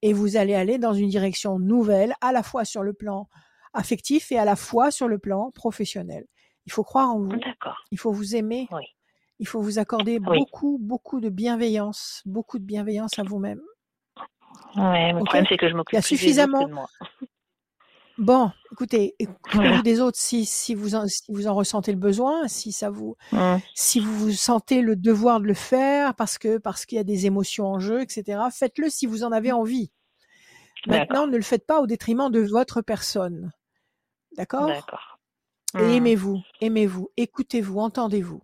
et 0.02 0.14
vous 0.14 0.38
allez 0.38 0.54
aller 0.56 0.78
dans 0.78 0.94
une 0.94 1.10
direction 1.10 1.60
nouvelle, 1.60 2.14
à 2.22 2.32
la 2.32 2.44
fois 2.44 2.66
sur 2.66 2.84
le 2.84 2.94
plan 2.94 3.28
affectif 3.74 4.32
et 4.32 4.38
à 4.38 4.46
la 4.46 4.56
fois 4.56 4.92
sur 4.92 5.08
le 5.08 5.20
plan 5.20 5.52
professionnel. 5.52 6.26
Il 6.66 6.72
faut 6.72 6.84
croire 6.84 7.10
en 7.10 7.20
vous, 7.20 7.32
il 7.92 7.98
faut 8.00 8.12
vous 8.12 8.36
aimer, 8.36 8.68
Oui. 8.72 8.84
il 9.40 9.48
faut 9.48 9.62
vous 9.62 9.80
accorder 9.80 10.20
Oui. 10.26 10.40
beaucoup, 10.40 10.78
beaucoup 10.82 11.20
de 11.22 11.30
bienveillance, 11.30 12.22
beaucoup 12.26 12.60
de 12.60 12.66
bienveillance 12.66 13.18
à 13.20 13.24
vous-même. 13.24 13.62
Ouais, 14.76 15.12
le 15.14 15.20
Ok 15.20 15.26
problème, 15.26 15.46
c'est 15.50 15.58
que 15.58 15.68
je 15.68 15.72
Il 15.72 15.76
y 15.76 15.78
a 15.78 15.78
m'occupe 15.78 16.02
suffisamment. 16.04 16.68
de 16.68 16.74
moi. 16.74 16.88
Bon, 18.18 18.52
écoutez, 18.72 19.16
Voilà. 19.54 19.82
des 19.84 20.02
autres 20.02 20.18
si, 20.18 20.46
si, 20.46 20.74
vous 20.74 20.96
en, 20.96 21.08
si 21.08 21.22
vous 21.30 21.48
en 21.48 21.54
ressentez 21.54 21.92
le 21.92 22.00
besoin, 22.00 22.48
si 22.48 22.72
ça 22.72 22.90
vous, 22.90 23.16
si 23.76 24.00
vous 24.00 24.12
vous 24.18 24.32
sentez 24.32 24.82
le 24.82 24.96
devoir 24.96 25.40
de 25.40 25.46
le 25.46 25.54
faire 25.54 26.16
parce 26.16 26.38
que 26.40 26.58
parce 26.58 26.86
qu'il 26.88 26.98
y 26.98 27.00
a 27.00 27.04
des 27.04 27.26
émotions 27.28 27.68
en 27.68 27.80
jeu, 27.80 28.02
etc. 28.02 28.40
Faites-le 28.52 28.90
si 28.90 29.06
vous 29.06 29.24
en 29.24 29.32
avez 29.32 29.52
envie. 29.52 29.92
Maintenant, 30.88 31.28
ne 31.28 31.36
le 31.38 31.44
faites 31.44 31.66
pas 31.68 31.80
au 31.82 31.86
détriment 31.88 32.32
de 32.32 32.40
votre 32.40 32.82
personne. 32.82 33.52
D'accord? 34.36 34.68
D'accord. 34.68 35.20
Et 35.78 35.84
Mm. 35.84 35.90
aimez-vous, 35.98 36.42
aimez-vous, 36.62 37.10
écoutez-vous, 37.18 37.80
entendez-vous. 37.80 38.42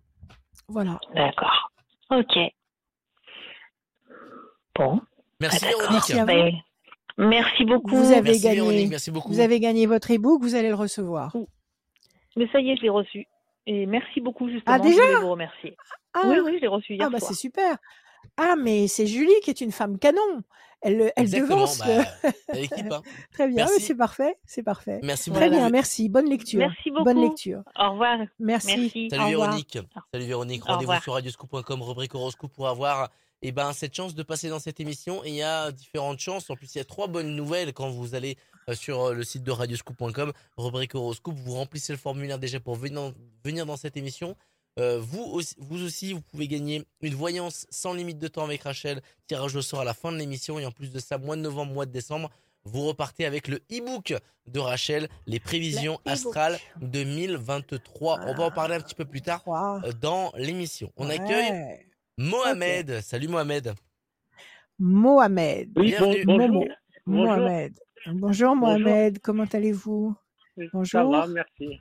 Voilà. 0.68 1.00
D'accord. 1.14 1.70
Ok. 2.10 2.36
Bon. 4.76 5.00
Ah, 5.02 5.06
Merci. 5.40 5.64
Véronique. 5.64 5.90
Merci 5.90 6.12
à 6.12 6.20
vous. 6.20 6.26
Ben, 6.26 6.52
merci 7.18 7.64
beaucoup. 7.64 7.96
Vous 7.96 8.12
avez 8.12 8.22
Merci 8.22 8.42
Véronique, 8.42 8.76
gagné, 8.76 8.86
merci 8.88 9.10
beaucoup. 9.10 9.28
vous 9.28 9.40
avez 9.40 9.60
gagné 9.60 9.86
votre 9.86 10.12
e-book, 10.12 10.42
vous 10.42 10.54
allez 10.54 10.68
le 10.68 10.74
recevoir. 10.74 11.34
Mais 12.36 12.48
ça 12.52 12.60
y 12.60 12.70
est, 12.70 12.76
je 12.76 12.82
l'ai 12.82 12.88
reçu. 12.90 13.26
Et 13.66 13.86
merci 13.86 14.20
beaucoup, 14.20 14.48
justement. 14.48 14.76
Ah 14.76 14.78
je 14.78 14.88
déjà 14.88 15.02
voulais 15.02 15.20
vous 15.20 15.30
remercier. 15.30 15.76
Ah, 16.12 16.22
Oui, 16.26 16.36
oui, 16.44 16.52
je 16.56 16.60
l'ai 16.62 16.68
reçu 16.68 16.94
hier 16.94 17.06
ah 17.06 17.10
bah 17.10 17.18
c'est 17.20 17.34
super. 17.34 17.76
Ah 18.36 18.54
mais 18.58 18.88
c'est 18.88 19.06
Julie 19.06 19.32
qui 19.42 19.50
est 19.50 19.60
une 19.60 19.72
femme 19.72 19.98
canon. 19.98 20.20
Elle, 20.80 21.12
elle 21.16 21.24
Exactement, 21.24 21.60
devance 21.60 21.78
bah, 21.78 22.04
l'équipe, 22.52 22.92
hein. 22.92 23.00
Très 23.32 23.48
bien, 23.48 23.66
c'est 23.66 23.94
parfait, 23.94 24.36
c'est 24.44 24.62
parfait. 24.62 25.00
Merci 25.02 25.30
Très 25.30 25.48
bien, 25.48 25.70
merci. 25.70 26.10
Bonne 26.10 26.28
lecture. 26.28 26.58
Merci 26.58 26.90
beaucoup. 26.90 27.04
Bonne 27.04 27.22
lecture. 27.22 27.62
Au 27.78 27.92
revoir. 27.92 28.18
Merci. 28.38 28.76
Merci. 28.78 29.08
Salut 29.08 29.22
Au 29.22 29.26
revoir. 29.28 29.48
Véronique. 29.48 29.78
Salut 30.12 30.24
Véronique. 30.26 30.64
Rendez-vous 30.64 31.00
sur 31.02 31.14
radioscoop.com, 31.14 31.82
rubrique 31.82 32.14
horoscope 32.14 32.52
pour 32.52 32.68
avoir 32.68 33.08
eh 33.46 33.52
ben, 33.52 33.72
cette 33.74 33.94
chance 33.94 34.14
de 34.14 34.22
passer 34.22 34.48
dans 34.48 34.58
cette 34.58 34.80
émission. 34.80 35.22
Et 35.24 35.28
il 35.28 35.34
y 35.34 35.42
a 35.42 35.70
différentes 35.70 36.18
chances. 36.18 36.48
En 36.50 36.56
plus, 36.56 36.74
il 36.74 36.78
y 36.78 36.80
a 36.80 36.84
trois 36.84 37.08
bonnes 37.08 37.36
nouvelles 37.36 37.72
quand 37.74 37.90
vous 37.90 38.14
allez 38.14 38.36
euh, 38.70 38.74
sur 38.74 39.02
euh, 39.02 39.12
le 39.14 39.22
site 39.22 39.42
de 39.42 39.50
radioscoop.com, 39.50 40.32
rubrique 40.56 40.94
horoscope. 40.94 41.34
Vous 41.36 41.52
remplissez 41.54 41.92
le 41.92 41.98
formulaire 41.98 42.38
déjà 42.38 42.58
pour 42.58 42.74
venir, 42.74 43.12
venir 43.44 43.66
dans 43.66 43.76
cette 43.76 43.96
émission. 43.98 44.34
Euh, 44.80 44.98
vous, 44.98 45.22
aussi, 45.22 45.54
vous 45.58 45.84
aussi, 45.84 46.14
vous 46.14 46.22
pouvez 46.22 46.48
gagner 46.48 46.84
une 47.02 47.14
voyance 47.14 47.66
sans 47.70 47.92
limite 47.92 48.18
de 48.18 48.28
temps 48.28 48.44
avec 48.44 48.62
Rachel. 48.62 49.02
Tirage 49.26 49.54
au 49.56 49.62
sort 49.62 49.80
à 49.80 49.84
la 49.84 49.94
fin 49.94 50.10
de 50.10 50.16
l'émission. 50.16 50.58
Et 50.58 50.64
en 50.64 50.72
plus 50.72 50.90
de 50.90 50.98
ça, 50.98 51.18
mois 51.18 51.36
de 51.36 51.42
novembre, 51.42 51.72
mois 51.74 51.86
de 51.86 51.92
décembre, 51.92 52.30
vous 52.64 52.86
repartez 52.86 53.26
avec 53.26 53.46
le 53.48 53.56
e-book 53.70 54.14
de 54.46 54.58
Rachel, 54.58 55.08
les 55.26 55.38
prévisions 55.38 56.00
Le 56.06 56.12
astrales 56.12 56.58
2023. 56.80 58.20
On 58.26 58.34
va 58.34 58.44
en 58.44 58.50
parler 58.50 58.76
un 58.76 58.80
petit 58.80 58.94
peu 58.94 59.04
plus 59.04 59.20
tard 59.20 59.42
dans 60.00 60.32
l'émission. 60.36 60.90
On 60.96 61.08
Ouais. 61.08 61.20
accueille 61.20 61.86
Mohamed. 62.16 63.00
Salut 63.00 63.28
Mohamed. 63.28 63.74
Mohamed. 64.78 65.70
Oui, 65.76 65.94
bon- 65.98 66.14
bonjour. 66.24 66.64
Mohamed. 67.06 67.78
Bonjour 68.06 68.56
Mohamed, 68.56 69.18
comment 69.20 69.44
allez-vous? 69.52 70.14
Ça 70.56 70.62
Bonjour. 70.72 71.10
va, 71.10 71.26
merci. 71.26 71.80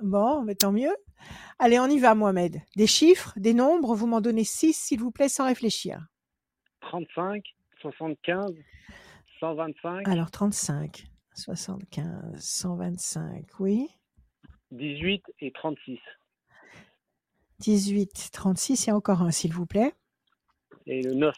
Bon, 0.00 0.42
mais 0.42 0.54
tant 0.54 0.72
mieux. 0.72 0.94
Allez, 1.58 1.78
on 1.78 1.86
y 1.86 1.98
va 1.98 2.14
Mohamed. 2.14 2.60
Des 2.76 2.86
chiffres, 2.86 3.32
des 3.36 3.54
nombres, 3.54 3.94
vous 3.94 4.06
m'en 4.06 4.20
donnez 4.20 4.44
six 4.44 4.72
s'il 4.74 5.00
vous 5.00 5.10
plaît 5.10 5.28
sans 5.28 5.46
réfléchir. 5.46 6.06
35, 6.82 7.42
75, 7.80 8.52
125, 9.40 10.08
Alors 10.08 10.30
35, 10.30 11.04
75, 11.34 12.04
125, 12.38 13.46
oui. 13.60 13.88
18 14.72 15.22
et 15.40 15.52
36. 15.52 15.98
18, 17.60 18.30
36 18.32 18.88
et 18.88 18.92
encore 18.92 19.22
un 19.22 19.30
s'il 19.30 19.52
vous 19.52 19.66
plaît. 19.66 19.94
Et 20.86 21.02
le 21.02 21.14
9. 21.14 21.34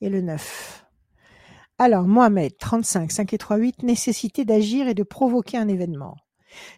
et 0.00 0.08
le 0.08 0.20
9. 0.20 0.86
Alors, 1.78 2.04
Mohamed, 2.04 2.56
35, 2.56 3.10
5 3.10 3.32
et 3.32 3.38
3, 3.38 3.56
8, 3.56 3.82
nécessité 3.82 4.44
d'agir 4.44 4.86
et 4.86 4.94
de 4.94 5.02
provoquer 5.02 5.56
un 5.58 5.68
événement. 5.68 6.16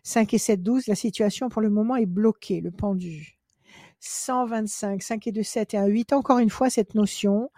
5 0.04 0.32
et 0.34 0.38
7, 0.38 0.62
12, 0.62 0.86
la 0.86 0.94
situation 0.94 1.48
pour 1.48 1.60
le 1.60 1.68
moment 1.68 1.96
est 1.96 2.06
bloquée, 2.06 2.60
le 2.60 2.70
pendu. 2.70 3.38
125, 4.00 5.02
5 5.02 5.26
et 5.26 5.32
2, 5.32 5.42
7 5.42 5.74
et 5.74 5.76
1, 5.76 5.86
8, 5.86 6.12
encore 6.12 6.38
une 6.38 6.50
fois, 6.50 6.70
cette 6.70 6.94
notion 6.94 7.50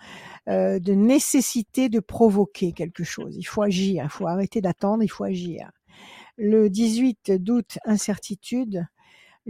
euh, 0.48 0.78
de 0.78 0.94
nécessité 0.94 1.88
de 1.88 2.00
provoquer 2.00 2.72
quelque 2.72 3.04
chose. 3.04 3.36
Il 3.36 3.44
faut 3.44 3.62
agir, 3.62 4.04
il 4.04 4.10
faut 4.10 4.26
arrêter 4.26 4.60
d'attendre, 4.60 5.02
il 5.02 5.08
faut 5.08 5.24
agir. 5.24 5.70
Le 6.36 6.70
18, 6.70 7.32
doute, 7.32 7.78
incertitude. 7.84 8.86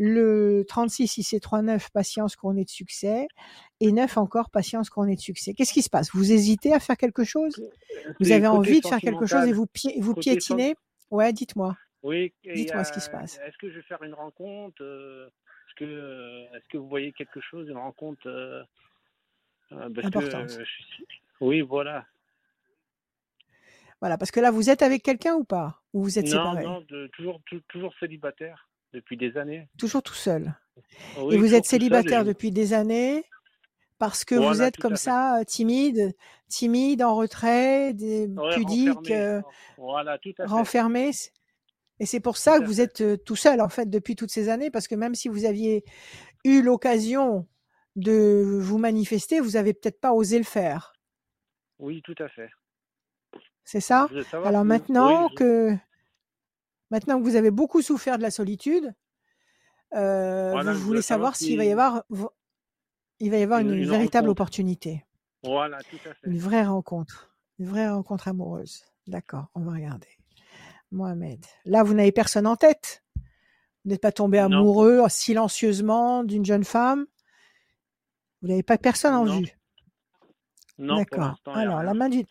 Le 0.00 0.64
36, 0.68 1.08
6 1.08 1.32
et 1.32 1.40
3, 1.40 1.60
9, 1.60 1.90
patience 1.90 2.36
couronnée 2.36 2.64
de 2.64 2.70
succès. 2.70 3.26
Et 3.80 3.90
9 3.90 4.16
encore, 4.16 4.48
patience 4.48 4.90
couronnée 4.90 5.16
de 5.16 5.20
succès. 5.20 5.54
Qu'est-ce 5.54 5.72
qui 5.72 5.82
se 5.82 5.90
passe? 5.90 6.10
Vous 6.14 6.30
hésitez 6.30 6.72
à 6.72 6.78
faire 6.78 6.96
quelque 6.96 7.24
chose? 7.24 7.60
Vous 8.20 8.30
avez 8.30 8.46
envie 8.46 8.80
de 8.80 8.86
faire 8.86 9.00
quelque 9.00 9.26
chose 9.26 9.46
et 9.48 9.52
vous, 9.52 9.66
piétinez? 10.14 10.76
Ouais, 11.10 11.32
dites-moi. 11.32 11.76
Oui. 12.04 12.32
Dites-moi 12.44 12.84
ce 12.84 12.92
qui 12.92 13.00
euh, 13.00 13.02
se 13.02 13.10
passe. 13.10 13.38
Est-ce 13.44 13.58
que 13.58 13.70
je 13.70 13.76
vais 13.76 13.82
faire 13.82 14.00
une 14.04 14.14
rencontre 14.14 14.80
euh, 14.82 15.26
Est-ce 15.26 15.74
que, 15.74 15.84
euh, 15.84 16.44
est-ce 16.56 16.68
que 16.68 16.78
vous 16.78 16.88
voyez 16.88 17.12
quelque 17.12 17.40
chose, 17.40 17.68
une 17.68 17.76
rencontre 17.76 18.28
euh, 18.28 18.62
euh, 19.72 19.88
parce 19.92 20.06
Importante. 20.06 20.50
euh, 20.50 20.64
je 20.64 21.02
Oui, 21.40 21.60
voilà. 21.60 22.06
Voilà, 24.00 24.16
parce 24.16 24.30
que 24.30 24.38
là, 24.38 24.52
vous 24.52 24.70
êtes 24.70 24.82
avec 24.82 25.02
quelqu'un 25.02 25.34
ou 25.34 25.42
pas? 25.42 25.82
Ou 25.92 26.04
vous 26.04 26.20
êtes 26.20 26.26
Non, 26.26 26.30
séparés? 26.34 26.62
non, 26.64 26.80
de- 26.82 27.08
toujours, 27.14 27.40
tou- 27.46 27.62
toujours 27.66 27.92
célibataire 27.98 28.67
depuis 28.92 29.16
des 29.16 29.36
années. 29.36 29.68
Toujours 29.78 30.02
tout 30.02 30.14
seul. 30.14 30.54
Oui, 31.18 31.34
Et 31.34 31.38
vous 31.38 31.54
êtes 31.54 31.66
célibataire 31.66 32.22
et- 32.22 32.24
depuis 32.24 32.50
des 32.52 32.72
années 32.72 33.24
parce 33.98 34.24
que 34.24 34.34
vous 34.36 34.62
êtes 34.62 34.76
comme 34.76 34.96
ça, 34.96 35.40
timide, 35.46 36.14
timide, 36.48 37.02
en 37.02 37.16
retrait, 37.16 37.92
des, 37.94 38.26
Ouais, 38.28 38.54
pudique, 38.54 38.88
renfermé. 38.96 39.20
euh, 39.20 39.42
Voilà, 39.76 40.18
tout 40.18 40.30
à 40.38 40.44
fait. 40.44 40.46
renfermé. 40.46 41.12
c- 41.12 41.30
Et 42.00 42.06
c'est 42.06 42.20
pour 42.20 42.36
ça 42.36 42.54
Tout 42.56 42.60
que 42.62 42.66
vous 42.66 42.80
êtes 42.80 43.00
euh, 43.00 43.16
tout 43.16 43.34
seul, 43.34 43.60
en 43.60 43.68
fait, 43.68 43.90
depuis 43.90 44.14
toutes 44.14 44.30
ces 44.30 44.48
années, 44.48 44.70
parce 44.70 44.86
que 44.86 44.94
même 44.94 45.16
si 45.16 45.28
vous 45.28 45.44
aviez 45.44 45.84
eu 46.44 46.62
l'occasion 46.62 47.48
de 47.96 48.58
vous 48.60 48.78
manifester, 48.78 49.40
vous 49.40 49.56
avez 49.56 49.74
peut-être 49.74 50.00
pas 50.00 50.12
osé 50.12 50.38
le 50.38 50.44
faire. 50.44 50.92
Oui, 51.80 52.00
tout 52.02 52.14
à 52.20 52.28
fait. 52.28 52.50
C'est 53.64 53.80
ça? 53.80 54.08
Alors 54.44 54.64
maintenant 54.64 55.24
oui, 55.24 55.28
je- 55.32 55.34
que 55.36 55.76
maintenant 56.90 57.18
que 57.18 57.24
vous 57.24 57.36
avez 57.36 57.50
beaucoup 57.50 57.82
souffert 57.82 58.16
de 58.18 58.22
la 58.22 58.30
solitude, 58.30 58.94
euh, 59.94 60.50
Voilà, 60.52 60.72
je 60.72 60.76
vous 60.78 60.84
voulais 60.84 60.96
voulez 60.98 61.02
savoir 61.02 61.36
s'il 61.36 61.56
va 61.56 61.64
y 61.64 61.72
avoir 61.72 62.04
vo- 62.10 62.32
il 63.20 63.30
va 63.30 63.38
y 63.38 63.42
avoir 63.42 63.60
Une- 63.60 63.68
une, 63.72 63.74
une 63.82 63.88
véritable 63.90 64.26
rencontre. 64.28 64.42
opportunité, 64.42 65.04
Voilà, 65.42 65.78
tout 65.82 65.96
à 66.08 66.14
fait. 66.14 66.26
une 66.30 66.38
vraie 66.38 66.64
rencontre, 66.64 67.34
une 67.58 67.66
vraie 67.66 67.88
rencontre 67.88 68.28
amoureuse. 68.28 68.84
D'accord, 69.06 69.46
on 69.54 69.60
va 69.60 69.72
regarder. 69.72 70.08
Mohamed, 70.90 71.44
là 71.64 71.82
vous 71.82 71.94
n'avez 71.94 72.12
personne 72.12 72.46
en 72.46 72.56
tête. 72.56 73.02
Vous 73.84 73.90
n'êtes 73.92 74.02
pas 74.02 74.12
tombé 74.12 74.38
Non. 74.38 74.44
amoureux 74.58 75.02
silencieusement 75.08 76.22
d'une 76.24 76.44
jeune 76.44 76.64
femme. 76.64 77.06
Vous 78.42 78.48
n'avez 78.48 78.62
pas 78.62 78.76
personne 78.78 79.14
en 79.14 79.24
Non. 79.24 79.40
vue. 79.40 79.58
Non, 80.78 80.96
D'accord. 80.96 81.34
Alors, 81.46 81.82
la 81.82 81.92
main 81.94 82.08
du... 82.08 82.24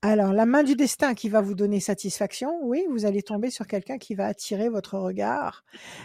Alors, 0.00 0.32
la 0.32 0.46
main 0.46 0.62
du 0.62 0.76
destin 0.76 1.14
qui 1.14 1.28
va 1.28 1.40
vous 1.40 1.54
donner 1.54 1.80
satisfaction, 1.80 2.60
oui, 2.62 2.84
vous 2.88 3.04
allez 3.04 3.22
tomber 3.22 3.50
sur 3.50 3.66
quelqu'un 3.66 3.98
qui 3.98 4.14
va 4.14 4.26
attirer 4.26 4.68
votre 4.68 4.96
regard, 4.96 5.64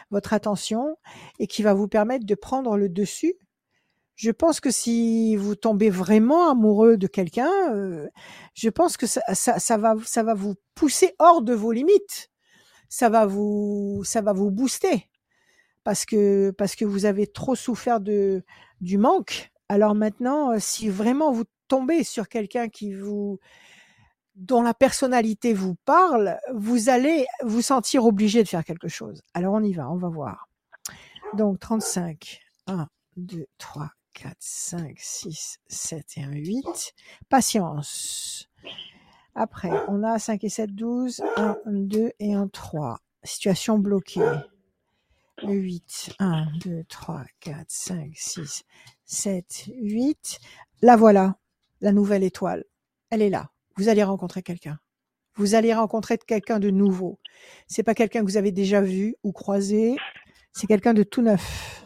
votre 0.09 0.33
attention 0.33 0.97
et 1.37 1.45
qui 1.45 1.61
va 1.61 1.75
vous 1.75 1.87
permettre 1.87 2.25
de 2.25 2.35
prendre 2.35 2.75
le 2.75 2.89
dessus. 2.89 3.35
Je 4.15 4.31
pense 4.31 4.59
que 4.59 4.71
si 4.71 5.35
vous 5.35 5.55
tombez 5.55 5.91
vraiment 5.91 6.49
amoureux 6.49 6.97
de 6.97 7.05
quelqu'un, 7.05 7.51
euh, 7.71 8.07
je 8.55 8.69
pense 8.69 8.97
que 8.97 9.05
ça, 9.05 9.77
va, 9.77 9.93
vous 10.33 10.55
pousser 10.73 11.13
hors 11.19 11.43
de 11.43 11.53
vos 11.53 11.71
limites. 11.71 12.31
Ça 12.89 13.09
va 13.09 13.27
vous, 13.27 14.01
ça 14.03 14.21
va 14.21 14.33
vous 14.33 14.49
booster 14.49 15.09
parce 15.83 16.05
que, 16.05 16.51
parce 16.51 16.75
que 16.75 16.85
vous 16.85 17.05
avez 17.05 17.27
trop 17.27 17.55
souffert 17.55 17.99
de, 17.99 18.43
du 18.81 18.97
manque. 18.97 19.51
Alors 19.69 19.93
maintenant, 19.93 20.51
euh, 20.51 20.57
si 20.59 20.89
vraiment 20.89 21.31
vous 21.31 21.45
tombez 21.67 22.03
sur 22.03 22.27
quelqu'un 22.27 22.69
qui 22.69 22.93
vous, 22.93 23.39
dont 24.35 24.61
la 24.61 24.73
personnalité 24.73 25.53
vous 25.53 25.75
parle, 25.85 26.39
vous 26.53 26.89
allez 26.89 27.25
vous 27.43 27.61
sentir 27.61 28.05
obligé 28.05 28.43
de 28.43 28.47
faire 28.47 28.63
quelque 28.63 28.87
chose. 28.87 29.21
Alors 29.33 29.53
on 29.53 29.63
y 29.63 29.73
va, 29.73 29.89
on 29.89 29.97
va 29.97 30.09
voir. 30.09 30.47
Donc 31.33 31.59
35, 31.59 32.39
1, 32.67 32.87
2, 33.17 33.45
3, 33.57 33.89
4, 34.13 34.35
5, 34.39 34.95
6, 34.97 35.59
7 35.67 36.05
et 36.17 36.23
1, 36.23 36.31
8. 36.31 36.93
Patience. 37.29 38.49
Après, 39.35 39.71
on 39.87 40.03
a 40.03 40.19
5 40.19 40.43
et 40.43 40.49
7, 40.49 40.75
12, 40.75 41.23
1, 41.37 41.57
2 41.65 42.11
et 42.19 42.33
1, 42.33 42.47
3. 42.47 42.99
Situation 43.23 43.79
bloquée. 43.79 44.21
Le 45.41 45.53
8, 45.53 46.15
1, 46.19 46.45
2, 46.63 46.83
3, 46.87 47.23
4, 47.39 47.65
5, 47.67 48.11
6, 48.15 48.63
7, 49.05 49.63
8. 49.75 50.39
La 50.81 50.95
voilà, 50.95 51.35
la 51.81 51.91
nouvelle 51.91 52.23
étoile. 52.23 52.63
Elle 53.09 53.23
est 53.23 53.29
là. 53.29 53.49
Vous 53.75 53.89
allez 53.89 54.03
rencontrer 54.03 54.43
quelqu'un. 54.43 54.79
Vous 55.35 55.55
allez 55.55 55.73
rencontrer 55.73 56.17
quelqu'un 56.17 56.59
de 56.59 56.69
nouveau. 56.69 57.19
C'est 57.67 57.83
pas 57.83 57.95
quelqu'un 57.95 58.19
que 58.21 58.25
vous 58.25 58.37
avez 58.37 58.51
déjà 58.51 58.81
vu 58.81 59.15
ou 59.23 59.31
croisé. 59.31 59.95
C'est 60.51 60.67
quelqu'un 60.67 60.93
de 60.93 61.01
tout 61.03 61.23
neuf. 61.23 61.85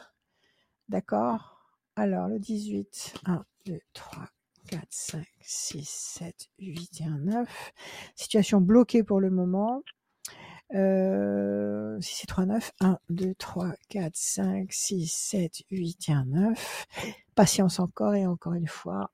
D'accord? 0.89 1.57
Alors, 1.95 2.27
le 2.27 2.39
18. 2.39 3.13
1, 3.25 3.45
2, 3.65 3.79
3, 3.93 4.25
4, 4.69 4.83
5, 4.89 5.25
6, 5.39 5.89
7, 5.89 6.47
8 6.59 7.01
et 7.01 7.03
1, 7.05 7.09
9. 7.19 7.73
Situation 8.15 8.59
bloquée 8.59 9.03
pour 9.03 9.21
le 9.21 9.29
moment. 9.29 9.81
Euh, 10.75 11.99
6 12.01 12.23
et 12.23 12.27
3, 12.27 12.45
9. 12.45 12.71
1, 12.81 12.99
2, 13.09 13.33
3, 13.35 13.73
4, 13.89 14.11
5, 14.13 14.73
6, 14.73 15.07
7, 15.07 15.61
8 15.71 16.09
et 16.09 16.11
1, 16.11 16.25
9. 16.25 16.87
Patience 17.35 17.79
encore 17.79 18.13
et 18.13 18.27
encore 18.27 18.53
une 18.53 18.67
fois. 18.67 19.09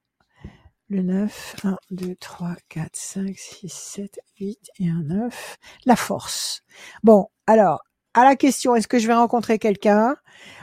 Le 0.93 1.01
9. 1.01 1.55
1, 1.63 1.75
2, 1.89 2.15
3, 2.15 2.55
4, 2.69 2.89
5, 2.95 3.35
6, 3.35 3.67
7, 3.67 4.19
8 4.39 4.59
et 4.79 4.89
1, 4.89 5.01
9. 5.01 5.57
La 5.87 5.95
force. 5.95 6.61
Bon, 7.01 7.29
alors, 7.47 7.81
à 8.13 8.23
la 8.23 8.35
question, 8.35 8.75
est-ce 8.75 8.87
que 8.87 8.99
je 8.99 9.07
vais 9.07 9.15
rencontrer 9.15 9.57
quelqu'un? 9.57 10.15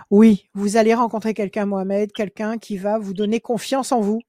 Oui, 0.08 0.48
vous 0.54 0.76
allez 0.76 0.94
rencontrer 0.94 1.34
quelqu'un, 1.34 1.66
Mohamed, 1.66 2.12
quelqu'un 2.12 2.58
qui 2.58 2.76
va 2.76 2.96
vous 3.00 3.12
donner 3.12 3.40
confiance 3.40 3.90
en 3.90 4.00
vous, 4.00 4.20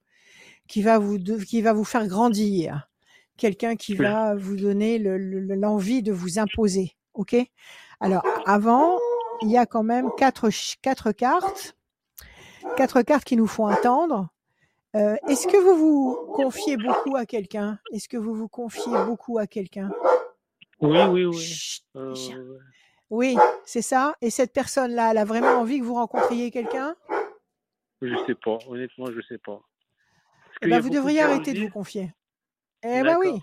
qui 0.67 0.81
va 0.81 0.97
vous, 0.97 1.19
de- 1.19 1.37
qui 1.37 1.61
va 1.61 1.71
vous 1.71 1.83
faire 1.83 2.07
grandir, 2.07 2.89
quelqu'un 3.37 3.75
qui 3.75 3.91
Oui. 3.91 3.99
va 3.99 4.33
vous 4.33 4.55
donner 4.55 4.97
le- 4.97 5.19
le- 5.19 5.53
l'envie 5.53 6.01
de 6.01 6.11
vous 6.11 6.39
imposer. 6.39 6.95
OK? 7.13 7.35
Alors, 7.99 8.23
avant, 8.47 8.97
il 9.43 9.51
y 9.51 9.57
a 9.57 9.67
quand 9.67 9.83
même 9.83 10.09
quatre, 10.17 10.49
quatre 10.81 11.11
cartes, 11.11 11.77
quatre 12.75 13.03
cartes 13.03 13.23
qui 13.23 13.35
nous 13.35 13.45
font 13.45 13.67
attendre. 13.67 14.29
Euh, 14.95 15.15
Est-ce 15.27 15.47
que 15.47 15.57
vous 15.57 15.75
vous 15.77 16.33
confiez 16.33 16.75
beaucoup 16.77 17.15
à 17.15 17.25
quelqu'un? 17.25 17.79
Est-ce 17.93 18.09
que 18.09 18.17
vous 18.17 18.33
vous 18.33 18.49
confiez 18.49 18.91
beaucoup 19.05 19.37
à 19.37 19.47
quelqu'un? 19.47 19.89
Oui, 20.81 20.97
oui, 21.09 21.25
oui. 21.25 21.37
Chut, 21.37 21.83
Euh. 21.95 22.13
Oui, 23.09 23.37
c'est 23.65 23.81
ça. 23.81 24.15
Et 24.21 24.29
cette 24.29 24.53
personne-là, 24.53 25.11
elle 25.11 25.17
a 25.17 25.25
vraiment 25.25 25.59
envie 25.59 25.79
que 25.79 25.83
vous 25.83 25.95
rencontriez 25.95 26.49
quelqu'un? 26.49 26.95
Je 28.01 28.15
sais 28.25 28.35
pas, 28.35 28.57
honnêtement, 28.67 29.07
je 29.11 29.21
sais 29.27 29.37
pas. 29.37 29.61
Eh 30.61 30.67
ben, 30.67 30.79
vous 30.79 30.89
devriez 30.89 31.21
arrêter 31.21 31.53
de 31.53 31.59
vous 31.61 31.69
confier. 31.69 32.13
Eh 32.83 33.01
ben 33.03 33.17
oui. 33.19 33.39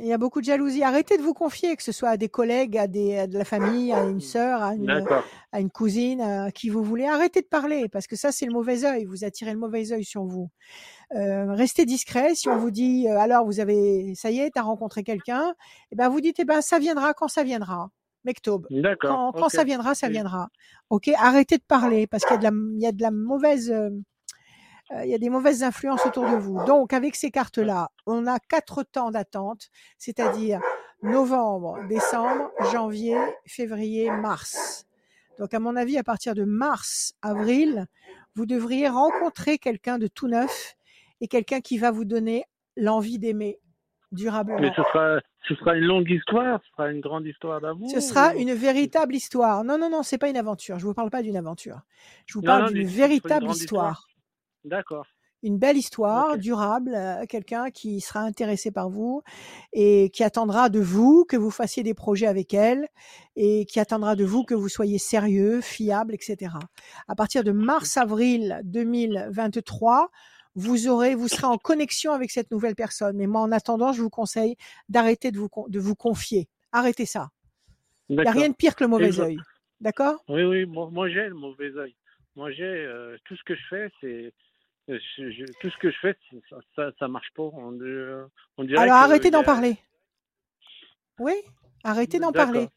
Il 0.00 0.06
y 0.06 0.12
a 0.12 0.18
beaucoup 0.18 0.40
de 0.40 0.46
jalousie. 0.46 0.82
Arrêtez 0.82 1.16
de 1.16 1.22
vous 1.22 1.34
confier, 1.34 1.76
que 1.76 1.82
ce 1.82 1.92
soit 1.92 2.10
à 2.10 2.16
des 2.16 2.28
collègues, 2.28 2.78
à, 2.78 2.86
des, 2.86 3.18
à 3.18 3.26
de 3.26 3.36
la 3.36 3.44
famille, 3.44 3.92
à 3.92 4.04
une 4.04 4.20
sœur, 4.20 4.62
à 4.62 4.74
une, 4.74 4.86
D'accord. 4.86 5.24
à 5.52 5.60
une 5.60 5.70
cousine, 5.70 6.20
à 6.20 6.50
qui 6.50 6.68
vous 6.68 6.82
voulez. 6.82 7.06
Arrêtez 7.06 7.42
de 7.42 7.46
parler, 7.46 7.88
parce 7.88 8.06
que 8.06 8.16
ça, 8.16 8.32
c'est 8.32 8.46
le 8.46 8.52
mauvais 8.52 8.84
œil. 8.84 9.04
Vous 9.04 9.24
attirez 9.24 9.52
le 9.52 9.58
mauvais 9.58 9.92
œil 9.92 10.04
sur 10.04 10.24
vous. 10.24 10.50
Euh, 11.14 11.52
restez 11.54 11.84
discret. 11.86 12.34
Si 12.34 12.48
on 12.48 12.58
vous 12.58 12.70
dit, 12.70 13.08
euh, 13.08 13.18
alors 13.18 13.44
vous 13.44 13.60
avez, 13.60 14.14
ça 14.14 14.30
y 14.30 14.40
est, 14.40 14.50
tu 14.50 14.58
as 14.58 14.62
rencontré 14.62 15.02
quelqu'un, 15.02 15.54
eh 15.90 15.96
ben 15.96 16.08
vous 16.08 16.20
dites, 16.20 16.38
eh 16.38 16.44
ben 16.44 16.60
ça 16.60 16.78
viendra 16.78 17.14
quand 17.14 17.28
ça 17.28 17.42
viendra. 17.42 17.90
Mektob. 18.24 18.66
D'accord. 18.70 19.32
Quand, 19.34 19.48
ça 19.48 19.64
viendra, 19.64 19.94
ça 19.94 20.08
viendra. 20.08 20.48
Ok, 20.90 21.08
arrêtez 21.16 21.56
de 21.56 21.62
parler 21.62 22.06
parce 22.06 22.24
qu'il 22.24 22.34
y 22.34 22.46
a 22.46 22.50
de 22.50 22.56
la, 22.56 22.62
il 22.74 22.82
y 22.82 22.86
a 22.86 22.92
de 22.92 23.00
la 23.00 23.10
mauvaise, 23.10 23.70
euh, 23.70 23.90
euh, 24.92 25.04
il 25.04 25.10
y 25.10 25.14
a 25.14 25.18
des 25.18 25.28
mauvaises 25.30 25.62
influences 25.62 26.04
autour 26.06 26.24
de 26.28 26.36
vous. 26.36 26.64
Donc, 26.64 26.92
avec 26.92 27.14
ces 27.14 27.30
cartes-là, 27.30 27.90
on 28.06 28.26
a 28.26 28.38
quatre 28.38 28.82
temps 28.82 29.10
d'attente, 29.10 29.68
c'est-à-dire 29.98 30.60
novembre, 31.02 31.78
décembre, 31.88 32.50
janvier, 32.72 33.18
février, 33.46 34.10
mars. 34.10 34.86
Donc, 35.38 35.54
à 35.54 35.60
mon 35.60 35.76
avis, 35.76 35.96
à 35.98 36.02
partir 36.02 36.34
de 36.34 36.44
mars, 36.44 37.12
avril, 37.22 37.86
vous 38.34 38.46
devriez 38.46 38.88
rencontrer 38.88 39.58
quelqu'un 39.58 39.98
de 39.98 40.06
tout 40.08 40.26
neuf 40.28 40.74
et 41.20 41.28
quelqu'un 41.28 41.60
qui 41.60 41.78
va 41.78 41.90
vous 41.92 42.04
donner 42.04 42.44
l'envie 42.76 43.18
d'aimer 43.18 43.60
durablement. 44.10 44.58
Mais 44.60 44.70
ce 44.74 44.82
sera, 44.82 45.20
ce 45.46 45.54
sera 45.54 45.76
une 45.76 45.84
longue 45.84 46.08
histoire, 46.10 46.60
ce 46.64 46.70
sera 46.70 46.90
une 46.90 47.00
grande 47.00 47.26
histoire 47.26 47.60
d'amour. 47.60 47.90
Ce 47.90 48.00
sera 48.00 48.32
ou- 48.34 48.38
une 48.38 48.52
véritable 48.54 49.14
histoire. 49.14 49.62
Non, 49.64 49.78
non, 49.78 49.90
non, 49.90 50.02
c'est 50.02 50.18
pas 50.18 50.28
une 50.30 50.36
aventure. 50.36 50.78
Je 50.78 50.86
vous 50.86 50.94
parle 50.94 51.10
pas 51.10 51.22
d'une 51.22 51.36
aventure. 51.36 51.82
Je 52.26 52.34
vous 52.34 52.40
Non, 52.40 52.46
parle 52.46 52.72
d'une 52.72 52.88
véritable 52.88 53.48
histoire. 53.50 54.07
D'accord. 54.68 55.06
Une 55.44 55.56
belle 55.56 55.76
histoire, 55.76 56.36
durable, 56.36 56.94
euh, 56.96 57.24
quelqu'un 57.26 57.70
qui 57.70 58.00
sera 58.00 58.20
intéressé 58.20 58.72
par 58.72 58.90
vous 58.90 59.22
et 59.72 60.10
qui 60.10 60.24
attendra 60.24 60.68
de 60.68 60.80
vous 60.80 61.24
que 61.24 61.36
vous 61.36 61.52
fassiez 61.52 61.84
des 61.84 61.94
projets 61.94 62.26
avec 62.26 62.54
elle 62.54 62.88
et 63.36 63.64
qui 63.66 63.78
attendra 63.78 64.16
de 64.16 64.24
vous 64.24 64.42
que 64.42 64.54
vous 64.54 64.68
soyez 64.68 64.98
sérieux, 64.98 65.60
fiable, 65.60 66.12
etc. 66.12 66.54
À 67.06 67.14
partir 67.14 67.44
de 67.44 67.52
mars-avril 67.52 68.60
2023, 68.64 70.10
vous 70.56 70.88
aurez, 70.88 71.14
vous 71.14 71.28
serez 71.28 71.46
en 71.46 71.56
connexion 71.56 72.12
avec 72.12 72.32
cette 72.32 72.50
nouvelle 72.50 72.74
personne. 72.74 73.16
Mais 73.16 73.28
moi, 73.28 73.40
en 73.42 73.52
attendant, 73.52 73.92
je 73.92 74.02
vous 74.02 74.10
conseille 74.10 74.56
d'arrêter 74.88 75.30
de 75.30 75.38
vous, 75.38 75.48
de 75.68 75.78
vous 75.78 75.94
confier. 75.94 76.48
Arrêtez 76.72 77.06
ça. 77.06 77.28
Il 78.08 78.18
n'y 78.18 78.26
a 78.26 78.32
rien 78.32 78.48
de 78.48 78.54
pire 78.54 78.74
que 78.74 78.82
le 78.82 78.90
mauvais 78.90 79.20
œil. 79.20 79.38
D'accord? 79.80 80.16
Oui, 80.28 80.42
oui, 80.42 80.66
moi, 80.66 80.90
moi, 80.90 81.08
j'ai 81.08 81.28
le 81.28 81.34
mauvais 81.34 81.70
œil. 81.76 81.94
Moi 82.38 82.52
j'ai 82.52 82.62
euh, 82.62 83.16
tout 83.24 83.34
ce 83.34 83.42
que 83.42 83.56
je 83.56 83.66
fais, 83.68 83.90
c'est 84.00 84.32
je- 84.88 85.30
je- 85.30 85.44
tout 85.60 85.70
ce 85.70 85.76
que 85.78 85.90
je 85.90 85.96
fais, 86.00 86.16
ça, 86.74 86.90
ça 86.98 87.08
marche 87.08 87.30
pas. 87.34 87.42
On, 87.42 87.72
euh, 87.80 88.26
on 88.56 88.64
dirait 88.64 88.82
Alors 88.82 88.96
arrêtez 88.96 89.30
d'en 89.30 89.40
a- 89.40 89.44
parler. 89.44 89.76
Oui, 91.18 91.34
arrêtez 91.84 92.18
d'en 92.18 92.32
parler. 92.32 92.68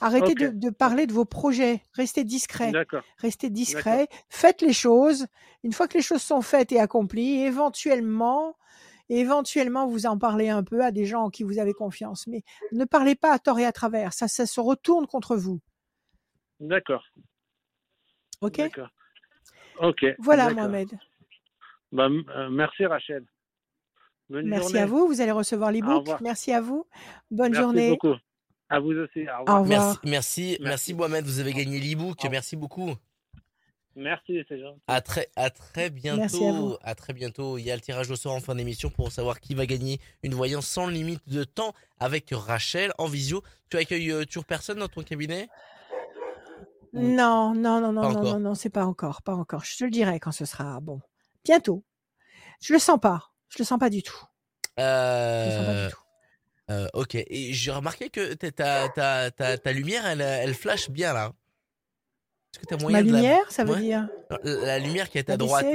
Arrêtez 0.00 0.34
de, 0.34 0.58
de 0.58 0.70
parler 0.70 1.06
de 1.06 1.12
vos 1.12 1.24
projets. 1.24 1.80
Restez 1.92 2.24
discret. 2.24 2.72
Restez 3.18 3.48
discret. 3.48 4.08
Faites 4.28 4.60
les 4.60 4.72
choses. 4.72 5.26
Une 5.62 5.72
fois 5.72 5.86
que 5.86 5.94
les 5.96 6.02
choses 6.02 6.20
sont 6.22 6.42
faites 6.42 6.72
et 6.72 6.80
accomplies, 6.80 7.42
éventuellement, 7.42 8.56
éventuellement 9.08 9.86
vous 9.86 10.06
en 10.06 10.18
parlez 10.18 10.48
un 10.48 10.64
peu 10.64 10.82
à 10.82 10.90
des 10.90 11.06
gens 11.06 11.22
en 11.22 11.30
qui 11.30 11.44
vous 11.44 11.58
avez 11.60 11.72
confiance. 11.72 12.26
Mais 12.26 12.42
ne 12.72 12.84
parlez 12.84 13.14
pas 13.14 13.32
à 13.32 13.38
tort 13.38 13.58
et 13.60 13.64
à 13.64 13.72
travers, 13.72 14.12
ça, 14.12 14.26
ça 14.28 14.46
se 14.46 14.60
retourne 14.60 15.06
contre 15.06 15.36
vous. 15.36 15.60
D'accord. 16.58 17.04
Ok? 18.40 18.58
Ok. 19.80 20.04
Voilà. 20.18 20.50
Mohamed. 20.52 20.88
Bah, 21.94 22.08
euh, 22.08 22.50
merci 22.50 22.84
Rachel. 22.86 23.24
Bonne 24.28 24.46
Merci 24.48 24.64
journée. 24.68 24.80
à 24.80 24.86
vous. 24.86 25.06
Vous 25.06 25.20
allez 25.20 25.30
recevoir 25.30 25.70
l'e-book. 25.70 26.00
revoir. 26.00 26.22
Merci 26.22 26.52
à 26.52 26.60
vous. 26.60 26.86
Bonne 27.30 27.52
Merci 27.52 27.62
journée. 27.62 27.90
beaucoup. 27.90 28.14
À 28.68 28.80
vous 28.80 28.92
aussi. 28.92 29.20
Au 29.28 29.50
Au 29.52 29.60
revoir. 29.60 29.64
Merci, 29.66 29.98
merci, 30.04 30.58
merci 30.60 30.94
Mohamed, 30.94 31.24
vous 31.24 31.38
avez 31.38 31.52
gagné 31.52 31.78
l'e-book. 31.78 32.18
Merci 32.30 32.56
beaucoup. 32.56 32.90
Merci, 33.94 34.42
c'est 34.48 34.58
gentil. 34.58 34.80
À 34.88 35.00
très, 35.02 35.28
à 35.36 35.50
très 35.50 35.88
bientôt. 35.88 36.18
Merci 36.20 36.44
à 36.44 36.50
vous. 36.52 36.76
À 36.82 36.96
très 36.96 37.12
bientôt. 37.12 37.58
Il 37.58 37.64
y 37.64 37.70
a 37.70 37.76
le 37.76 37.80
tirage 37.80 38.10
au 38.10 38.16
sort 38.16 38.34
en 38.34 38.40
fin 38.40 38.56
d'émission 38.56 38.90
pour 38.90 39.12
savoir 39.12 39.38
qui 39.38 39.54
va 39.54 39.66
gagner 39.66 40.00
une 40.24 40.34
voyance 40.34 40.66
sans 40.66 40.88
limite 40.88 41.28
de 41.28 41.44
temps 41.44 41.74
avec 42.00 42.30
Rachel 42.32 42.92
en 42.98 43.06
visio. 43.06 43.42
Tu 43.70 43.76
accueilles 43.76 44.10
euh, 44.10 44.24
toujours 44.24 44.46
personne 44.46 44.78
dans 44.80 44.88
ton 44.88 45.02
cabinet? 45.04 45.48
Non, 46.92 47.54
non, 47.54 47.80
non, 47.80 47.92
non, 47.92 48.02
Pas 48.02 48.08
non, 48.08 48.18
encore. 48.18 48.24
non, 48.34 48.40
non, 48.40 48.54
c'est 48.54 48.70
pas 48.70 48.84
encore, 48.84 49.22
pas 49.22 49.34
encore. 49.34 49.64
Je 49.64 49.76
te 49.76 49.84
le 49.84 49.90
dirai 49.90 50.18
quand 50.18 50.32
ce 50.32 50.44
sera 50.44 50.80
bon. 50.80 51.00
Bientôt. 51.44 51.84
Je 52.60 52.72
le 52.72 52.78
sens 52.78 52.98
pas. 53.00 53.30
Je 53.48 53.58
le 53.58 53.64
sens 53.64 53.78
pas 53.78 53.90
du 53.90 54.02
tout. 54.02 54.16
Je 54.76 54.82
le 54.82 55.50
sens 55.50 55.64
pas 55.66 55.72
euh, 55.72 55.86
du 55.86 55.92
tout. 55.92 56.00
euh, 56.70 56.86
Ok. 56.94 57.14
Et 57.14 57.52
j'ai 57.52 57.70
remarqué 57.70 58.08
que 58.10 58.34
ta, 58.34 58.88
ta, 58.88 59.30
ta, 59.30 59.72
lumière, 59.72 60.06
elle, 60.06 60.20
elle 60.20 60.54
flash 60.54 60.90
bien 60.90 61.12
là. 61.12 61.32
Est-ce 62.52 62.60
que 62.60 62.66
t'as 62.66 62.76
moyen 62.78 62.98
Ma 62.98 63.02
de 63.02 63.10
la- 63.12 63.16
lumière, 63.20 63.50
ça 63.50 63.64
veut 63.64 63.74
Ouais. 63.74 63.80
dire 63.80 64.08
La, 64.30 64.38
la 64.44 64.78
lumière 64.78 65.08
qui 65.10 65.18
est 65.18 65.28
à 65.28 65.32
la 65.32 65.36
droite. 65.36 65.66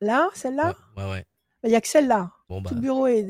Là, 0.00 0.28
celle-là 0.34 0.74
Ouais, 0.96 1.02
ouais, 1.04 1.10
ouais. 1.10 1.26
Il 1.64 1.70
y 1.70 1.76
a 1.76 1.80
que 1.80 1.88
celle-là. 1.88 2.30
Bon 2.48 2.60
bah. 2.60 2.68
Tout 2.70 2.74
le 2.76 2.80
bureau 2.82 3.06
est 3.06 3.22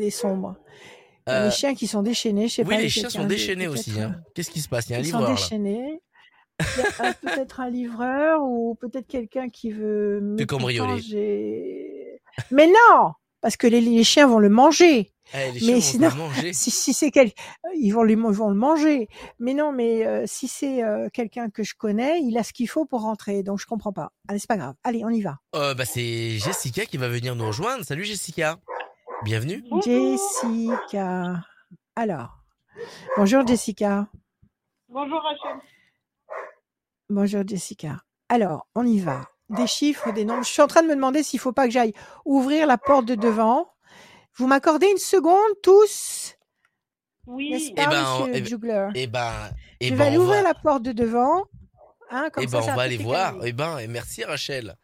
y 1.27 1.31
a 1.31 1.41
Euh, 1.41 1.45
les 1.47 1.51
chiens 1.51 1.75
qui 1.75 1.87
sont 1.87 2.03
déchaînés. 2.03 2.49
Je 2.49 2.55
sais 2.57 2.63
oui, 2.65 2.75
pas. 2.75 2.81
les 2.83 2.89
chiens 2.89 3.09
sont 3.09 3.25
déchaînés 3.27 3.69
aussi. 3.69 3.99
hein. 4.01 4.21
Qu'est-ce 4.35 4.51
qui 4.51 4.61
se 4.61 4.69
passe? 4.69 4.87
Il 4.89 4.93
y 4.93 4.95
a 4.95 4.99
un 4.99 5.01
Ils 5.01 5.07
sont 5.11 5.19
livreur 5.19 5.35
déchaînés. 5.37 6.03
Un- 7.01 7.13
peut-être 7.15 7.61
un 7.61 7.71
livreur 7.71 8.43
ou 8.45 8.75
peut-être 8.77 9.07
quelqu'un 9.09 9.49
qui 9.49 9.71
veut. 9.73 10.21
me 10.21 10.45
cambrioler. 10.45 12.21
Mais 12.51 12.67
non 12.69 13.13
Parce 13.41 13.57
que 13.57 13.67
les, 13.67 13.81
les 13.81 14.05
chiens 14.05 14.27
vont 14.27 14.39
le 14.39 14.49
manger. 14.49 15.11
Eh, 15.33 15.53
les 15.53 15.53
Mais 15.53 15.61
chiens 15.61 15.75
vont 15.75 15.81
sinon- 15.81 16.11
te 16.11 16.17
manger. 16.17 16.53
Si, 16.53 16.71
si 16.71 16.93
c'est 16.93 17.11
quel... 17.11 17.33
ils, 17.77 17.91
vont 17.93 18.03
le 18.05 18.15
manger. 18.55 19.09
Mais 19.41 19.55
non, 19.55 19.73
mais 19.73 20.07
euh, 20.07 20.25
si 20.27 20.47
c'est 20.49 20.85
euh, 20.85 21.09
quelqu'un 21.13 21.51
que 21.51 21.63
je 21.65 21.75
connais, 21.77 22.21
il 22.21 22.37
a 22.39 22.43
ce 22.45 22.53
qu'il 22.53 22.69
faut 22.69 22.85
pour 22.87 23.01
rentrer. 23.03 23.43
Donc 23.43 23.59
je 23.59 23.67
comprends 23.67 23.93
pas. 23.93 24.13
Allez, 24.29 24.39
c'est 24.39 24.47
pas 24.49 24.57
grave. 24.57 24.75
Allez, 24.85 25.05
on 25.05 25.11
y 25.11 25.23
va. 25.23 25.39
Euh, 25.57 25.75
bah, 25.75 25.85
c'est 25.85 26.39
Jessica 26.39 26.85
qui 26.87 26.99
va 26.99 27.09
venir 27.09 27.35
nous 27.35 27.47
rejoindre. 27.47 27.85
Salut 27.85 28.05
Jessica. 28.05 28.59
Bienvenue. 29.25 29.65
Jessica. 29.85 31.41
Alors. 31.97 32.39
Bonjour 33.17 33.47
Jessica. 33.47 34.07
Bonjour 34.89 35.21
Rachel. 35.23 35.61
Bonjour 37.11 37.43
Jessica. 37.47 37.99
Alors, 38.31 38.67
on 38.75 38.87
y 38.87 38.99
va. 38.99 39.29
Des 39.51 39.67
chiffres, 39.67 40.11
des 40.13 40.25
nombres. 40.25 40.43
Je 40.43 40.51
suis 40.51 40.63
en 40.63 40.67
train 40.67 40.83
de 40.83 40.89
me 40.89 40.95
demander 40.95 41.23
s'il 41.23 41.39
faut 41.39 41.53
pas 41.53 41.67
que 41.67 41.71
j'aille 41.73 41.93
ouvrir 42.25 42.67
la 42.67 42.79
porte 42.79 43.05
de 43.05 43.15
devant. 43.15 43.69
Vous 44.37 44.47
m'accordez 44.47 44.87
une 44.91 44.99
seconde 44.99 45.53
tous? 45.63 46.35
Oui, 47.27 47.51
N'est-ce 47.51 47.71
Eh 47.73 47.75
pas, 47.75 47.87
ben, 47.89 48.03
monsieur 48.03 48.33
eh 48.35 48.41
ben, 48.41 48.47
Jugler 48.47 48.89
Eh 48.95 49.07
ben, 49.07 49.33
eh 49.81 49.89
Je 49.89 49.91
ben, 49.91 49.99
vais 49.99 50.05
aller 50.05 50.19
on 50.19 50.23
ouvrir 50.23 50.43
va, 50.43 50.49
la 50.49 50.55
porte 50.55 50.83
de 50.83 50.93
devant. 50.93 51.45
Hein, 52.11 52.31
comme 52.33 52.45
eh 52.45 52.47
ben, 52.47 52.63
ça 52.63 52.73
on 52.73 52.77
va 52.77 52.83
aller 52.83 52.97
voir. 52.97 53.35
Eh 53.45 53.53
ben, 53.53 53.79
et 53.79 53.87
merci 53.87 54.25
Rachel. 54.25 54.75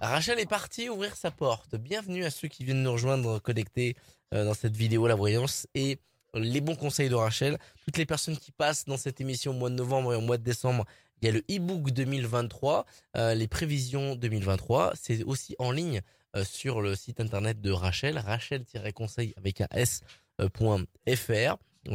Rachel 0.00 0.38
est 0.38 0.48
partie 0.48 0.88
ouvrir 0.88 1.16
sa 1.16 1.30
porte. 1.30 1.76
Bienvenue 1.76 2.24
à 2.24 2.30
ceux 2.30 2.48
qui 2.48 2.62
viennent 2.62 2.82
nous 2.82 2.92
rejoindre 2.92 3.38
connectés 3.38 3.96
euh, 4.34 4.44
dans 4.44 4.54
cette 4.54 4.76
vidéo 4.76 5.06
La 5.06 5.14
Voyance 5.14 5.66
et 5.74 5.98
les 6.34 6.60
bons 6.60 6.76
conseils 6.76 7.08
de 7.08 7.14
Rachel. 7.14 7.58
Toutes 7.84 7.96
les 7.96 8.06
personnes 8.06 8.36
qui 8.36 8.52
passent 8.52 8.84
dans 8.84 8.96
cette 8.98 9.20
émission 9.20 9.52
au 9.52 9.54
mois 9.54 9.70
de 9.70 9.74
novembre 9.74 10.12
et 10.12 10.16
au 10.16 10.20
mois 10.20 10.36
de 10.36 10.44
décembre, 10.44 10.84
il 11.20 11.26
y 11.26 11.28
a 11.28 11.32
le 11.32 11.40
e-book 11.50 11.90
2023, 11.90 12.86
euh, 13.16 13.34
les 13.34 13.48
prévisions 13.48 14.14
2023. 14.16 14.92
C'est 15.00 15.22
aussi 15.24 15.54
en 15.58 15.70
ligne 15.70 16.00
euh, 16.36 16.44
sur 16.44 16.80
le 16.80 16.94
site 16.94 17.20
internet 17.20 17.60
de 17.60 17.70
Rachel, 17.70 18.18
rachel-conseil 18.18 19.34
avec 19.36 19.60
un 19.60 19.68
s, 19.72 20.00
euh, 20.40 20.48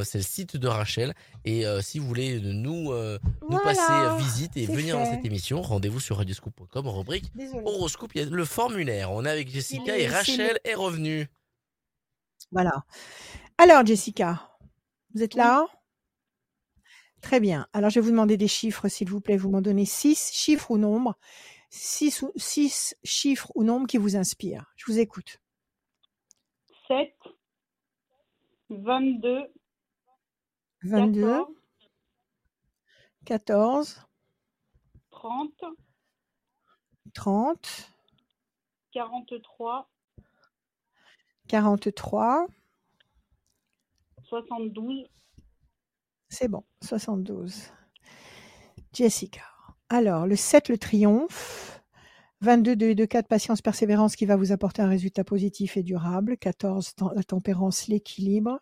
C'est 0.04 0.18
le 0.18 0.24
site 0.24 0.58
de 0.58 0.68
Rachel. 0.68 1.14
Et 1.46 1.66
euh, 1.68 1.82
si 1.82 2.00
vous 2.00 2.08
voulez 2.08 2.40
nous, 2.42 2.92
passer 3.64 4.24
visite 4.24 4.58
et 4.58 4.66
venir 4.66 4.98
dans 4.98 5.06
cette 5.06 5.24
émission, 5.26 5.62
rendez-vous 5.62 6.00
sur 6.00 6.18
radioscoop.com, 6.18 6.88
rubrique 6.88 7.26
Désolée. 7.36 7.62
horoscope. 7.66 8.12
Il 8.16 8.22
y 8.22 8.26
a 8.26 8.30
le 8.30 8.46
formulaire. 8.46 9.12
On 9.12 9.24
est 9.26 9.30
avec 9.30 9.50
Jessica 9.50 9.98
est- 9.98 10.04
et 10.04 10.08
Rachel 10.08 10.60
est 10.64 10.74
revenue. 10.76 11.28
Voilà. 12.52 12.84
Alors, 13.58 13.86
Jessica, 13.86 14.50
vous 15.14 15.22
êtes 15.24 15.36
là? 15.36 15.66
Très 17.24 17.40
bien. 17.40 17.68
Alors, 17.72 17.90
je 17.90 17.96
vais 18.00 18.06
vous 18.06 18.12
demander 18.12 18.36
des 18.36 18.50
chiffres, 18.50 18.90
s'il 18.90 19.10
vous 19.10 19.22
plaît. 19.22 19.38
Vous 19.38 19.50
m'en 19.50 19.62
donnez 19.62 19.86
six 19.86 20.32
chiffres 20.34 20.70
ou 20.72 20.78
nombres. 20.78 21.18
Six, 21.70 22.22
ou- 22.22 22.34
six 22.36 22.96
chiffres 23.04 23.50
ou 23.56 23.64
nombres 23.64 23.88
qui 23.88 23.98
vous 23.98 24.18
inspirent. 24.18 24.72
Je 24.76 24.92
vous 24.92 25.00
écoute. 25.00 25.40
7, 26.88 27.16
22, 28.70 29.48
22, 30.84 31.22
14, 31.22 31.48
14, 33.26 34.06
30, 35.12 35.64
30, 37.14 37.94
43, 38.92 39.90
43. 41.48 42.48
72, 44.26 45.08
C'est 46.34 46.48
bon, 46.48 46.64
72. 46.82 47.54
Jessica. 48.92 49.42
Alors, 49.88 50.26
le 50.26 50.36
7, 50.36 50.68
le 50.70 50.80
triomphe. 50.80 51.84
22, 52.42 52.76
2 52.76 52.86
et 52.88 52.96
2, 52.96 53.06
4, 53.06 53.28
patience, 53.28 53.62
persévérance 53.62 54.16
qui 54.16 54.26
va 54.26 54.36
vous 54.36 54.52
apporter 54.52 54.82
un 54.82 54.88
résultat 54.90 55.24
positif 55.24 55.78
et 55.78 55.84
durable. 55.84 56.38
14, 56.38 56.96
tem- 56.96 57.12
la 57.14 57.24
tempérance, 57.24 57.88
l'équilibre. 57.88 58.60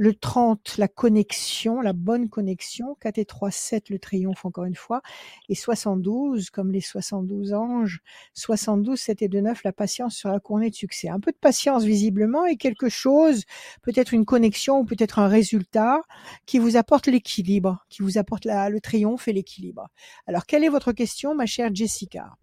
Le 0.00 0.14
30, 0.14 0.78
la 0.78 0.86
connexion, 0.86 1.80
la 1.80 1.92
bonne 1.92 2.28
connexion. 2.28 2.96
4 3.00 3.18
et 3.18 3.24
3, 3.24 3.50
7, 3.50 3.90
le 3.90 3.98
triomphe, 3.98 4.44
encore 4.44 4.64
une 4.64 4.76
fois. 4.76 5.02
Et 5.48 5.56
72, 5.56 6.50
comme 6.50 6.70
les 6.70 6.80
72 6.80 7.52
anges. 7.52 8.00
72, 8.32 8.96
7 8.96 9.22
et 9.22 9.28
2, 9.28 9.40
9, 9.40 9.64
la 9.64 9.72
patience 9.72 10.14
sur 10.14 10.30
la 10.30 10.38
cournée 10.38 10.70
de 10.70 10.74
succès. 10.76 11.08
Un 11.08 11.18
peu 11.18 11.32
de 11.32 11.36
patience, 11.36 11.82
visiblement, 11.82 12.46
et 12.46 12.56
quelque 12.56 12.88
chose, 12.88 13.42
peut-être 13.82 14.14
une 14.14 14.24
connexion 14.24 14.78
ou 14.78 14.84
peut-être 14.84 15.18
un 15.18 15.26
résultat 15.26 16.00
qui 16.46 16.60
vous 16.60 16.76
apporte 16.76 17.08
l'équilibre, 17.08 17.84
qui 17.88 18.02
vous 18.02 18.18
apporte 18.18 18.44
le 18.44 18.78
triomphe 18.78 19.26
et 19.26 19.32
l'équilibre. 19.32 19.88
Alors, 20.28 20.46
quelle 20.46 20.62
est 20.62 20.68
votre 20.68 20.92
question, 20.92 21.34
ma 21.34 21.46
chère 21.46 21.74
Jessica? 21.74 22.36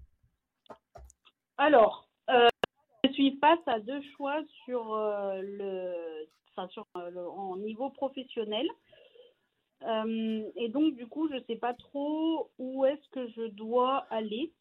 Alors, 1.57 2.09
euh, 2.29 2.49
je 3.05 3.13
suis 3.13 3.37
face 3.39 3.59
à 3.67 3.79
deux 3.79 4.01
choix 4.17 4.41
sur 4.65 4.93
euh, 4.93 5.41
le, 5.41 5.93
enfin, 6.55 6.67
sur 6.69 6.87
euh, 6.97 7.09
le 7.09 7.27
en 7.27 7.57
niveau 7.57 7.89
professionnel. 7.89 8.67
Euh, 9.83 10.49
et 10.55 10.69
donc, 10.69 10.95
du 10.95 11.07
coup, 11.07 11.27
je 11.29 11.35
ne 11.35 11.43
sais 11.43 11.55
pas 11.55 11.73
trop 11.73 12.49
où 12.57 12.85
est-ce 12.85 13.09
que 13.09 13.27
je 13.29 13.47
dois 13.47 14.05
aller. 14.09 14.53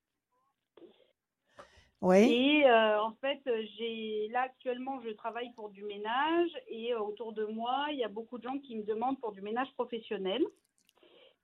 Oui, 2.00 2.18
Et 2.18 2.66
euh, 2.68 3.00
en 3.00 3.12
fait, 3.14 3.40
j'ai 3.78 4.28
là 4.28 4.42
actuellement, 4.42 5.00
je 5.00 5.10
travaille 5.10 5.52
pour 5.54 5.70
du 5.70 5.84
ménage 5.84 6.50
et 6.68 6.92
euh, 6.92 7.00
autour 7.00 7.32
de 7.32 7.46
moi, 7.46 7.86
il 7.92 7.98
y 7.98 8.04
a 8.04 8.08
beaucoup 8.08 8.36
de 8.36 8.42
gens 8.42 8.58
qui 8.58 8.76
me 8.76 8.82
demandent 8.82 9.18
pour 9.20 9.32
du 9.32 9.40
ménage 9.40 9.72
professionnel. 9.74 10.44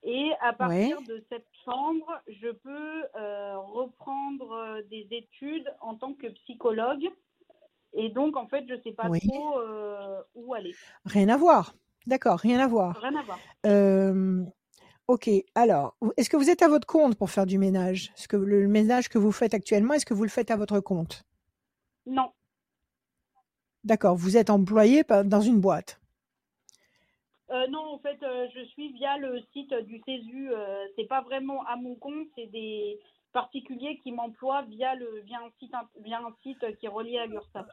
Et 0.02 0.32
à 0.40 0.52
partir 0.52 1.00
de 1.02 1.22
septembre, 1.28 2.20
je 2.26 2.48
peux 2.48 3.02
reprendre 3.14 4.80
des 4.88 5.06
études 5.10 5.70
en 5.80 5.94
tant 5.94 6.14
que 6.14 6.26
psychologue. 6.26 7.10
Et 7.92 8.08
donc, 8.10 8.36
en 8.36 8.46
fait, 8.46 8.64
je 8.68 8.74
ne 8.74 8.80
sais 8.82 8.92
pas 8.92 9.08
Oui. 9.08 9.20
trop 9.26 9.58
euh, 9.58 10.22
où 10.34 10.54
aller. 10.54 10.74
rien 11.04 11.28
à 11.28 11.36
voir. 11.36 11.74
D'accord, 12.06 12.38
rien 12.38 12.60
à 12.60 12.66
voir. 12.66 12.96
Rien 13.00 13.16
à 13.16 13.22
voir. 13.22 13.38
Euh, 13.66 14.44
ok, 15.08 15.28
alors, 15.54 15.96
est-ce 16.16 16.30
que 16.30 16.36
vous 16.36 16.50
êtes 16.50 16.62
à 16.62 16.68
votre 16.68 16.86
compte 16.86 17.16
pour 17.16 17.30
faire 17.30 17.46
du 17.46 17.58
ménage? 17.58 18.12
Est-ce 18.16 18.28
que 18.28 18.36
le 18.36 18.68
ménage 18.68 19.08
que 19.08 19.18
vous 19.18 19.32
faites 19.32 19.54
actuellement, 19.54 19.94
est-ce 19.94 20.06
que 20.06 20.14
vous 20.14 20.22
le 20.22 20.30
faites 20.30 20.50
à 20.50 20.56
votre 20.56 20.80
compte? 20.80 21.24
Non, 22.06 22.32
D'accord, 23.84 24.14
vous 24.14 24.36
êtes 24.36 24.50
employé 24.50 25.04
dans 25.24 25.40
une 25.40 25.60
boîte? 25.60 26.00
Euh, 27.50 27.66
non, 27.68 27.80
en 27.80 27.98
fait, 27.98 28.18
je 28.54 28.64
suis 28.66 28.92
via 28.92 29.16
le 29.18 29.40
site 29.52 29.74
du 29.86 30.00
CESU. 30.06 30.52
Euh, 30.52 30.86
c'est 30.96 31.08
pas 31.08 31.22
vraiment 31.22 31.64
à 31.66 31.76
mon 31.76 31.96
compte, 31.96 32.28
c'est 32.36 32.46
des 32.46 33.00
particuliers 33.32 33.98
qui 34.02 34.12
m'emploient 34.12 34.62
via 34.62 34.94
le 34.94 35.20
via 35.22 35.38
un 35.38 35.50
site 35.58 35.72
via 36.00 36.18
un 36.18 36.34
site 36.42 36.76
qui 36.78 36.86
est 36.86 36.90
relié 36.90 37.18
à 37.18 37.26
l'URSSAF. 37.26 37.66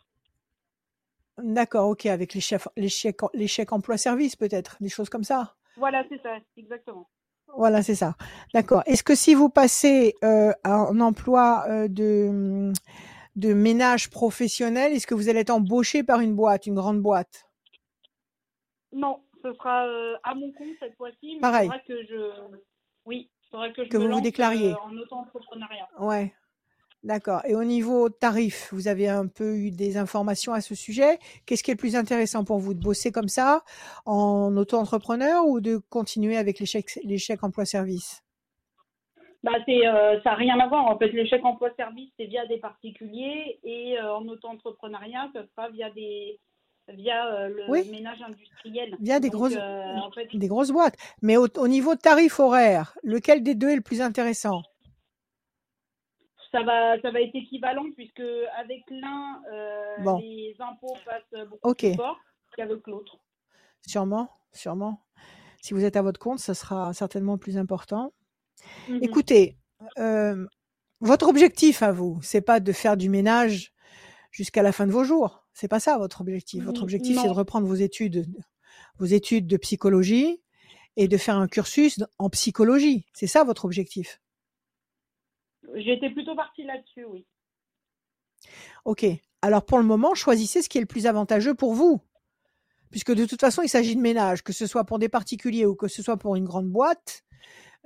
D'accord, 1.37 1.89
ok, 1.89 2.07
avec 2.07 2.33
les 2.33 2.41
chèques, 2.41 2.63
les 2.75 2.89
chèques, 2.89 3.19
les 3.33 3.47
chèques 3.47 3.71
emploi-service 3.71 4.35
peut-être, 4.35 4.77
des 4.81 4.89
choses 4.89 5.09
comme 5.09 5.23
ça. 5.23 5.55
Voilà, 5.75 6.03
c'est 6.09 6.21
ça, 6.23 6.37
exactement. 6.55 7.07
Voilà, 7.55 7.81
c'est 7.81 7.95
ça. 7.95 8.15
D'accord. 8.53 8.83
Est-ce 8.87 9.03
que 9.03 9.15
si 9.15 9.33
vous 9.33 9.49
passez 9.49 10.15
euh, 10.23 10.51
à 10.63 10.73
un 10.73 10.99
emploi 10.99 11.63
euh, 11.69 11.87
de, 11.87 12.73
de 13.35 13.53
ménage 13.53 14.09
professionnel 14.09 14.93
Est-ce 14.93 15.07
que 15.07 15.13
vous 15.15 15.29
allez 15.29 15.39
être 15.39 15.51
embauché 15.51 16.03
par 16.03 16.19
une 16.19 16.35
boîte, 16.35 16.65
une 16.65 16.75
grande 16.75 17.01
boîte? 17.01 17.45
Non, 18.91 19.21
ce 19.43 19.53
sera 19.53 19.85
euh, 19.87 20.15
à 20.23 20.35
mon 20.35 20.51
compte 20.53 20.75
cette 20.79 20.95
fois-ci. 20.95 21.35
mais 21.35 21.39
Pareil. 21.39 21.69
Que 21.87 22.03
je. 22.05 22.31
Oui, 23.05 23.29
il 23.47 23.51
faudra 23.51 23.69
que 23.69 23.83
je 23.83 23.89
Que 23.89 23.97
me 23.97 24.01
vous 24.03 24.07
vous 24.07 24.11
lance, 24.11 24.21
déclariez. 24.23 24.71
euh, 24.71 24.75
en 24.85 24.95
auto-entrepreneuriat. 24.97 25.87
Ouais. 25.99 26.33
D'accord. 27.03 27.41
Et 27.45 27.55
au 27.55 27.63
niveau 27.63 28.09
tarif, 28.09 28.69
vous 28.73 28.87
avez 28.87 29.07
un 29.07 29.27
peu 29.27 29.55
eu 29.55 29.71
des 29.71 29.97
informations 29.97 30.51
à 30.53 30.61
ce 30.61 30.75
sujet. 30.75 31.19
Qu'est-ce 31.45 31.63
qui 31.63 31.71
est 31.71 31.75
le 31.75 31.79
plus 31.79 31.95
intéressant 31.95 32.43
pour 32.43 32.57
vous? 32.59 32.73
De 32.73 32.81
bosser 32.81 33.11
comme 33.11 33.29
ça 33.29 33.63
en 34.05 34.55
auto-entrepreneur 34.57 35.45
ou 35.45 35.61
de 35.61 35.77
continuer 35.89 36.35
avec 36.37 36.59
les 36.59 36.65
chèques, 36.65 36.99
les 37.03 37.17
chèques 37.19 37.43
emploi-service? 37.43 38.23
Bah, 39.43 39.53
c'est, 39.65 39.87
euh, 39.87 40.19
ça 40.23 40.31
n'a 40.31 40.35
rien 40.35 40.59
à 40.59 40.67
voir. 40.67 40.85
En 40.87 40.97
fait, 40.97 41.09
le 41.09 41.25
chèque 41.25 41.45
emploi-service, 41.45 42.11
c'est 42.17 42.25
via 42.25 42.45
des 42.47 42.57
particuliers 42.57 43.59
et 43.63 43.97
euh, 43.99 44.15
en 44.15 44.27
auto-entrepreneuriat, 44.27 45.29
ça 45.33 45.43
sera 45.55 45.69
via 45.69 45.89
des 45.91 46.39
via 46.89 47.27
euh, 47.33 47.47
le 47.49 47.63
Oui. 47.69 47.89
ménage 47.91 48.21
industriel. 48.21 48.95
Via 48.99 49.19
des 49.19 49.29
Donc, 49.29 49.35
grosses- 49.35 49.55
euh, 49.57 49.95
en 49.97 50.11
fait, 50.11 50.27
Des 50.35 50.47
grosses 50.47 50.71
boîtes. 50.71 50.95
Mais 51.21 51.37
au, 51.37 51.47
au 51.57 51.67
niveau 51.67 51.95
tarif 51.95 52.39
horaire, 52.39 52.97
lequel 53.03 53.43
des 53.43 53.55
deux 53.55 53.69
est 53.69 53.75
le 53.75 53.81
plus 53.81 54.01
intéressant? 54.01 54.61
Ça 56.51 56.63
va, 56.63 56.99
ça 57.01 57.11
va 57.11 57.21
être 57.21 57.35
équivalent 57.35 57.85
puisque 57.95 58.23
avec 58.57 58.81
l'un, 58.89 59.41
euh, 59.51 59.95
Bon. 60.03 60.17
les 60.19 60.55
impôts 60.59 60.95
passent 61.05 61.47
beaucoup 61.49 61.73
plus 61.75 61.95
fort 61.95 62.17
qu'avec 62.55 62.87
l'autre. 62.87 63.17
Sûrement, 63.85 64.29
sûrement. 64.53 65.01
Si 65.61 65.73
vous 65.73 65.83
êtes 65.83 65.97
à 65.97 66.01
votre 66.01 66.19
compte, 66.19 66.39
ça 66.39 66.53
sera 66.53 66.93
certainement 66.93 67.37
plus 67.37 67.57
important. 67.57 68.13
Mhm. 68.87 68.99
Écoutez, 69.03 69.57
euh, 69.99 70.47
votre 71.01 71.27
objectif 71.27 71.83
à 71.83 71.91
vous, 71.91 72.19
c'est 72.21 72.41
pas 72.41 72.59
de 72.59 72.71
faire 72.71 72.95
du 72.95 73.09
ménage 73.09 73.73
jusqu'à 74.31 74.63
la 74.63 74.71
fin 74.71 74.87
de 74.87 74.91
vos 74.91 75.03
jours. 75.03 75.45
C'est 75.59 75.67
pas 75.67 75.79
ça 75.79 75.97
votre 75.97 76.21
objectif. 76.21 76.63
Votre 76.65 76.83
objectif, 76.83 77.17
c'est 77.19 77.29
de 77.29 77.33
reprendre 77.33 77.65
vos 77.65 77.73
études, 77.73 78.27
vos 78.99 79.07
études 79.07 79.47
de 79.47 79.57
psychologie 79.57 80.39
et 80.97 81.07
de 81.07 81.17
faire 81.17 81.35
un 81.35 81.47
cursus 81.47 81.97
en 82.19 82.29
psychologie. 82.29 83.07
C'est 83.13 83.25
ça 83.25 83.43
votre 83.43 83.65
objectif? 83.65 84.21
J'étais 85.73 86.11
plutôt 86.11 86.35
partie 86.35 86.63
là-dessus, 86.63 87.05
oui. 87.05 87.25
Ok. 88.85 89.03
Alors 89.41 89.65
pour 89.65 89.79
le 89.79 89.83
moment, 89.83 90.13
choisissez 90.13 90.61
ce 90.61 90.69
qui 90.69 90.77
est 90.77 90.81
le 90.81 90.85
plus 90.85 91.07
avantageux 91.07 91.55
pour 91.55 91.73
vous. 91.73 92.01
Puisque 92.91 93.15
de 93.15 93.25
toute 93.25 93.41
façon, 93.41 93.63
il 93.63 93.69
s'agit 93.69 93.95
de 93.95 94.01
ménage, 94.01 94.43
que 94.43 94.53
ce 94.53 94.67
soit 94.67 94.83
pour 94.83 94.99
des 94.99 95.09
particuliers 95.09 95.65
ou 95.65 95.73
que 95.73 95.87
ce 95.87 96.03
soit 96.03 96.17
pour 96.17 96.35
une 96.35 96.45
grande 96.45 96.69
boîte. 96.69 97.23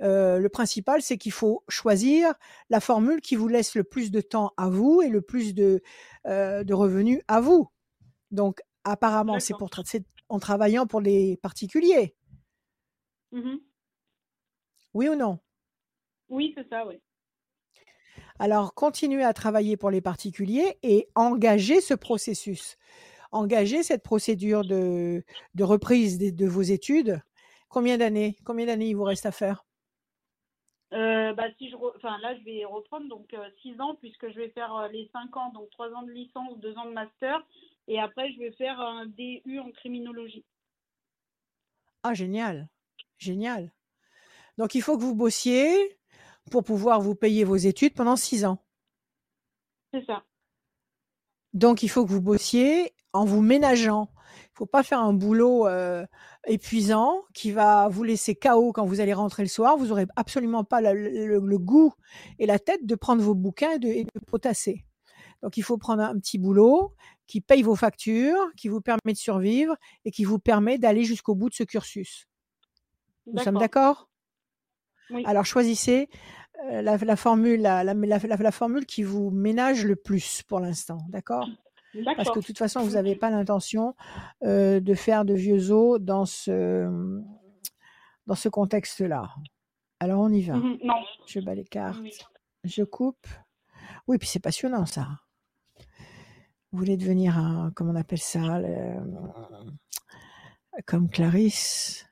Euh, 0.00 0.38
le 0.38 0.48
principal, 0.48 1.02
c'est 1.02 1.18
qu'il 1.18 1.32
faut 1.32 1.64
choisir 1.68 2.34
la 2.70 2.80
formule 2.80 3.20
qui 3.20 3.36
vous 3.36 3.48
laisse 3.48 3.74
le 3.74 3.84
plus 3.84 4.10
de 4.10 4.20
temps 4.20 4.52
à 4.56 4.68
vous 4.68 5.02
et 5.02 5.08
le 5.08 5.22
plus 5.22 5.54
de, 5.54 5.82
euh, 6.26 6.64
de 6.64 6.74
revenus 6.74 7.20
à 7.28 7.40
vous. 7.40 7.68
Donc, 8.30 8.60
apparemment, 8.84 9.38
c'est 9.38 9.54
pour 9.56 9.68
tra- 9.68 10.02
en 10.28 10.38
travaillant 10.38 10.86
pour 10.86 11.00
les 11.00 11.36
particuliers. 11.36 12.16
Mhm. 13.32 13.60
Oui 14.94 15.08
ou 15.08 15.14
non? 15.14 15.38
Oui, 16.28 16.52
c'est 16.56 16.68
ça, 16.68 16.86
oui. 16.86 17.00
Alors, 18.38 18.74
continuez 18.74 19.22
à 19.24 19.32
travailler 19.32 19.76
pour 19.76 19.90
les 19.90 20.00
particuliers 20.00 20.78
et 20.82 21.08
engagez 21.14 21.80
ce 21.80 21.94
processus. 21.94 22.76
Engagez 23.30 23.82
cette 23.82 24.02
procédure 24.02 24.62
de, 24.62 25.24
de 25.54 25.64
reprise 25.64 26.18
de, 26.18 26.30
de 26.30 26.46
vos 26.46 26.62
études. 26.62 27.22
Combien 27.68 27.96
d'années 27.98 28.36
Combien 28.44 28.66
d'années 28.66 28.88
il 28.88 28.96
vous 28.96 29.04
reste 29.04 29.26
à 29.26 29.32
faire? 29.32 29.64
Euh, 30.92 31.32
bah, 31.32 31.44
si 31.58 31.70
je 31.70 31.76
re- 31.76 31.92
enfin, 31.96 32.18
là, 32.18 32.36
je 32.36 32.44
vais 32.44 32.64
reprendre 32.64 33.08
donc 33.08 33.34
6 33.62 33.80
ans 33.80 33.94
puisque 33.96 34.28
je 34.30 34.36
vais 34.36 34.50
faire 34.50 34.74
euh, 34.76 34.88
les 34.88 35.08
5 35.12 35.36
ans, 35.36 35.50
donc 35.52 35.70
3 35.70 35.90
ans 35.92 36.02
de 36.02 36.10
licence, 36.10 36.58
2 36.58 36.76
ans 36.76 36.84
de 36.86 36.92
master. 36.92 37.42
Et 37.88 37.98
après, 37.98 38.30
je 38.32 38.38
vais 38.38 38.52
faire 38.52 38.78
un 38.80 39.06
DU 39.06 39.58
en 39.58 39.70
criminologie. 39.72 40.44
Ah, 42.02 42.14
génial. 42.14 42.68
Génial. 43.18 43.72
Donc, 44.58 44.74
il 44.74 44.82
faut 44.82 44.96
que 44.98 45.02
vous 45.02 45.14
bossiez 45.14 45.98
pour 46.50 46.64
pouvoir 46.64 47.00
vous 47.00 47.14
payer 47.14 47.44
vos 47.44 47.56
études 47.56 47.94
pendant 47.94 48.16
six 48.16 48.44
ans. 48.44 48.58
C'est 49.92 50.04
ça. 50.06 50.24
Donc, 51.54 51.82
il 51.82 51.88
faut 51.88 52.04
que 52.04 52.10
vous 52.10 52.20
bossiez 52.20 52.94
en 53.14 53.24
vous 53.24 53.40
ménageant. 53.40 54.11
Il 54.54 54.58
faut 54.58 54.66
pas 54.66 54.82
faire 54.82 55.00
un 55.00 55.14
boulot 55.14 55.66
euh, 55.66 56.04
épuisant 56.46 57.22
qui 57.32 57.52
va 57.52 57.88
vous 57.88 58.02
laisser 58.04 58.34
KO 58.34 58.72
quand 58.72 58.84
vous 58.84 59.00
allez 59.00 59.14
rentrer 59.14 59.42
le 59.42 59.48
soir. 59.48 59.78
Vous 59.78 59.92
aurez 59.92 60.06
absolument 60.14 60.62
pas 60.62 60.80
le, 60.82 60.92
le- 60.92 61.38
le 61.40 61.58
goût 61.58 61.94
et 62.38 62.44
la 62.46 62.58
tête 62.58 62.84
de 62.84 62.94
prendre 62.94 63.22
vos 63.22 63.34
bouquins 63.34 63.72
et 63.72 63.78
de, 63.78 63.88
et 63.88 64.04
de 64.04 64.20
potasser. 64.26 64.84
Donc, 65.42 65.56
il 65.56 65.62
faut 65.62 65.78
prendre 65.78 66.02
un 66.02 66.16
petit 66.18 66.38
boulot 66.38 66.92
qui 67.26 67.40
paye 67.40 67.62
vos 67.62 67.74
factures, 67.76 68.38
qui 68.56 68.68
vous 68.68 68.82
permet 68.82 69.12
de 69.12 69.16
survivre 69.16 69.74
et 70.04 70.10
qui 70.10 70.24
vous 70.24 70.38
permet 70.38 70.76
d'aller 70.78 71.04
jusqu'au 71.04 71.34
bout 71.34 71.48
de 71.48 71.54
ce 71.54 71.64
cursus. 71.64 72.28
Nous 73.26 73.38
sommes 73.44 73.54
d'accord 73.60 74.10
Oui. 75.10 75.22
Alors 75.26 75.46
choisissez 75.46 76.08
euh, 76.70 76.82
la, 76.82 76.98
la 76.98 77.16
formule, 77.16 77.62
la 77.62 78.52
formule 78.52 78.84
qui 78.86 79.02
vous 79.02 79.30
ménage 79.30 79.84
le 79.86 79.96
plus 79.96 80.42
pour 80.42 80.60
l'instant, 80.60 80.98
d'accord? 81.08 81.48
Parce 82.16 82.30
que 82.30 82.40
de 82.40 82.44
toute 82.44 82.58
façon, 82.58 82.80
vous 82.82 82.92
n'avez 82.92 83.16
pas 83.16 83.30
l'intention 83.30 83.94
euh, 84.44 84.80
de 84.80 84.94
faire 84.94 85.24
de 85.24 85.34
vieux 85.34 85.70
os 85.72 86.00
dans 86.00 86.24
ce, 86.26 87.20
dans 88.26 88.34
ce 88.34 88.48
contexte-là. 88.48 89.28
Alors 90.00 90.20
on 90.20 90.30
y 90.32 90.42
va. 90.42 90.54
Mhm. 90.54 90.78
Non. 90.84 90.94
Je 91.26 91.40
bats 91.40 91.54
les 91.54 91.64
cartes. 91.64 91.98
Oui. 92.00 92.10
Je 92.64 92.82
coupe. 92.82 93.26
Oui, 94.08 94.18
puis 94.18 94.28
c'est 94.28 94.40
passionnant 94.40 94.86
ça. 94.86 95.08
Vous 96.70 96.78
voulez 96.78 96.96
devenir 96.96 97.36
un, 97.38 97.70
comment 97.76 97.92
on 97.92 97.96
appelle 97.96 98.18
ça, 98.20 98.58
le- 98.58 98.96
comme 100.86 101.10
Clarisse 101.10 102.06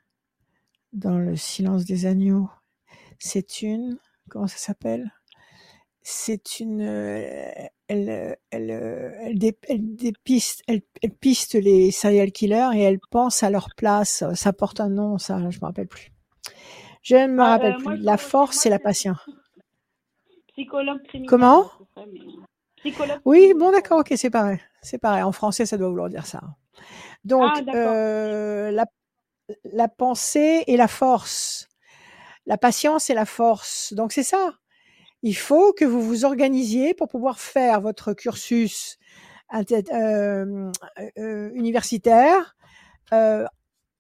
dans 0.93 1.19
Le 1.19 1.37
silence 1.37 1.85
des 1.85 2.05
agneaux. 2.07 2.51
C'est 3.19 3.63
une, 3.63 3.99
comment 4.29 4.47
ça 4.47 4.59
s'appelle? 4.59 5.11
C'est 6.03 6.61
une, 6.61 6.81
euh, 6.81 7.51
elle, 7.89 8.09
euh, 8.09 8.35
elle, 8.51 8.71
euh, 8.71 9.11
elle, 9.21 9.39
dé- 9.39 9.59
elle 9.69 9.95
dépiste, 9.95 10.63
elle, 10.67 10.81
elle 11.03 11.13
piste 11.13 11.55
les 11.55 11.91
serial 11.91 12.33
killers 12.33 12.71
et 12.75 12.81
elle 12.81 12.99
pense 13.11 13.43
à 13.43 13.51
leur 13.51 13.69
place. 13.77 14.25
Ça 14.35 14.53
porte 14.53 14.81
un 14.81 14.89
nom, 14.89 15.19
ça, 15.19 15.39
je 15.51 15.59
me 15.61 15.65
rappelle 15.67 15.89
plus. 15.89 16.11
Je 17.03 17.17
ne 17.17 17.27
me 17.29 17.43
Ah, 17.43 17.51
rappelle 17.51 17.75
euh, 17.75 17.79
plus. 17.79 17.85
moi, 17.85 17.97
La 18.01 18.17
force 18.17 18.65
et 18.67 18.71
la 18.71 18.77
c'est- 18.77 18.83
patience. 18.83 19.19
Psychologue 20.49 21.03
criminel. 21.05 21.29
Comment? 21.29 21.65
Psychologue 22.77 23.21
Oui, 23.25 23.53
bon, 23.59 23.71
d'accord, 23.71 24.01
ok, 24.01 24.13
c'est 24.17 24.31
pareil. 24.31 24.59
C'est 24.83 24.99
pareil. 24.99 25.23
En 25.23 25.33
français, 25.33 25.67
ça 25.67 25.77
doit 25.77 25.89
vouloir 25.89 26.09
dire 26.09 26.27
ça. 26.27 26.41
Donc, 27.25 27.53
Ah, 27.55 27.77
euh, 27.77 28.71
la, 28.71 28.87
la 29.65 29.89
pensée 29.89 30.65
et 30.67 30.77
la 30.77 30.89
force. 30.89 31.69
La 32.47 32.57
patience 32.59 33.11
et 33.11 33.15
la 33.15 33.27
force. 33.27 33.93
Donc, 33.93 34.13
c'est 34.13 34.23
ça. 34.23 34.55
Il 35.23 35.35
faut 35.35 35.73
que 35.73 35.85
vous 35.85 36.01
vous 36.03 36.25
organisiez 36.25 36.95
pour 36.95 37.09
pouvoir 37.09 37.39
faire 37.41 37.81
votre 37.81 38.13
cursus 38.15 38.99
inté- 39.53 39.85
euh, 39.93 40.71
euh, 41.19 41.51
universitaire 41.55 42.57
euh, 43.13 43.47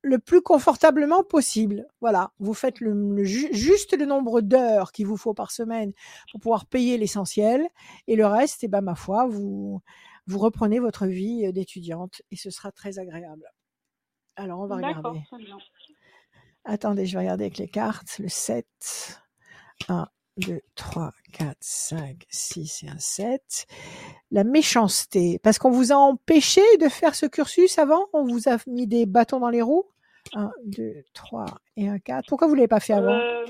le 0.03 0.19
plus 0.19 0.41
confortablement 0.41 1.23
possible. 1.23 1.87
Voilà, 2.01 2.33
vous 2.39 2.55
faites 2.55 2.81
le, 2.81 2.93
le 3.15 3.25
ju- 3.25 3.53
juste 3.53 3.95
le 3.99 4.07
nombre 4.07 4.41
d'heures 4.41 4.93
qu'il 4.93 5.07
vous 5.07 5.19
faut 5.19 5.35
par 5.35 5.51
semaine 5.51 5.93
pour 6.33 6.41
pouvoir 6.41 6.65
payer 6.67 6.97
l'essentiel 6.97 7.67
et 8.07 8.17
le 8.17 8.27
reste, 8.27 8.65
eh 8.65 8.69
ben, 8.69 8.81
ma 8.81 8.95
foi, 8.95 9.27
vous, 9.27 9.83
vous 10.27 10.39
reprenez 10.39 10.79
votre 10.79 11.07
vie 11.07 11.45
euh, 11.47 11.53
d'étudiante 11.53 12.23
et 12.31 12.37
ce 12.37 12.49
sera 12.51 12.73
très 12.73 12.99
agréable. 12.99 13.45
Alors, 14.37 14.61
on 14.61 14.67
va 14.67 14.77
regarder. 14.77 15.21
Attendez, 16.65 17.05
je 17.05 17.13
vais 17.15 17.25
regarder 17.25 17.45
avec 17.45 17.59
les 17.59 17.69
cartes. 17.69 18.19
Le 18.19 18.29
7. 18.29 18.67
1, 19.89 20.09
2, 20.41 20.61
3, 20.75 21.13
4, 21.33 21.57
5, 21.61 22.27
6 22.29 22.85
et 22.85 22.89
un 22.89 22.99
7. 22.99 23.67
La 24.31 24.45
méchanceté. 24.45 25.39
Parce 25.43 25.59
qu'on 25.59 25.71
vous 25.71 25.93
a 25.93 25.97
empêché 25.97 26.63
de 26.81 26.89
faire 26.89 27.15
ce 27.15 27.27
cursus 27.27 27.79
avant? 27.79 28.07
On 28.13 28.25
vous 28.25 28.49
a 28.49 28.57
mis 28.67 28.87
des 28.87 29.07
bâtons 29.07 29.41
dans 29.41 29.51
les 29.51 29.63
roues? 29.63 29.85
1, 30.35 30.51
2, 30.65 31.05
3 31.15 31.47
et 31.77 31.89
un 31.89 31.99
4. 31.99 32.27
Pourquoi 32.29 32.47
vous 32.47 32.55
ne 32.55 32.59
l'avez 32.59 32.69
pas 32.69 32.81
fait 32.81 32.93
avant? 32.93 33.13
Euh, 33.15 33.45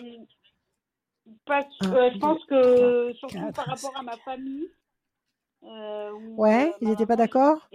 euh, 1.51 2.11
je 2.13 2.19
pense 2.19 2.45
que, 2.45 3.13
surtout 3.15 3.53
par 3.55 3.67
rapport 3.67 3.97
à 3.97 4.03
ma 4.03 4.17
famille. 4.19 4.69
euh, 5.65 6.13
Ouais, 6.37 6.69
euh, 6.69 6.73
ils 6.81 6.89
n'étaient 6.89 7.07
pas 7.07 7.17
d'accord? 7.17 7.69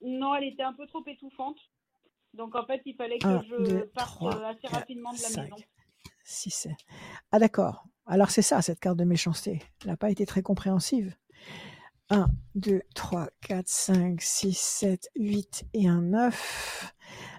Non, 0.00 0.34
elle 0.34 0.44
était 0.44 0.62
un 0.62 0.72
peu 0.72 0.86
trop 0.86 1.02
étouffante. 1.06 1.58
Donc 2.34 2.54
en 2.56 2.64
fait, 2.66 2.82
il 2.84 2.94
fallait 2.96 3.18
que 3.18 3.28
je 3.48 3.84
parte 3.94 4.22
assez 4.22 4.66
rapidement 4.68 5.12
de 5.12 5.22
la 5.22 5.42
maison. 5.42 5.56
6. 6.24 6.68
Ah 7.30 7.38
d'accord. 7.38 7.84
Alors 8.06 8.30
c'est 8.30 8.42
ça, 8.42 8.60
cette 8.62 8.80
carte 8.80 8.98
de 8.98 9.04
méchanceté. 9.04 9.62
Elle 9.82 9.90
n'a 9.90 9.96
pas 9.96 10.10
été 10.10 10.26
très 10.26 10.42
compréhensive. 10.42 11.14
1, 12.10 12.26
2, 12.54 12.82
3, 12.94 13.28
4, 13.40 13.66
5, 13.66 14.20
6, 14.20 14.58
7, 14.58 15.10
8 15.16 15.64
et 15.72 15.88
un 15.88 16.02
9. 16.02 16.94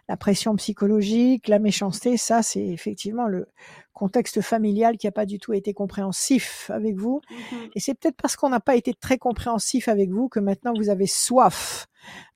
La 0.07 0.17
pression 0.17 0.55
psychologique, 0.55 1.47
la 1.47 1.59
méchanceté, 1.59 2.17
ça, 2.17 2.43
c'est 2.43 2.65
effectivement 2.65 3.27
le 3.27 3.47
contexte 3.93 4.41
familial 4.41 4.97
qui 4.97 5.07
n'a 5.07 5.11
pas 5.11 5.25
du 5.25 5.39
tout 5.39 5.53
été 5.53 5.73
compréhensif 5.73 6.69
avec 6.73 6.95
vous. 6.97 7.21
Mhm. 7.29 7.69
Et 7.75 7.79
c'est 7.79 7.93
peut-être 7.93 8.17
parce 8.17 8.35
qu'on 8.35 8.49
n'a 8.49 8.59
pas 8.59 8.75
été 8.75 8.93
très 8.93 9.17
compréhensif 9.17 9.87
avec 9.87 10.11
vous 10.11 10.29
que 10.29 10.39
maintenant 10.39 10.73
vous 10.75 10.89
avez 10.89 11.07
soif 11.07 11.87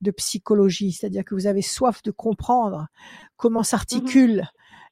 de 0.02 0.12
psychologie, 0.12 0.92
c'est-à-dire 0.92 1.24
que 1.26 1.36
vous 1.36 1.48
avez 1.48 1.62
soif 1.62 2.02
de 2.04 2.12
comprendre 2.12 2.88
comment 3.38 3.64
s'articule 3.64 4.48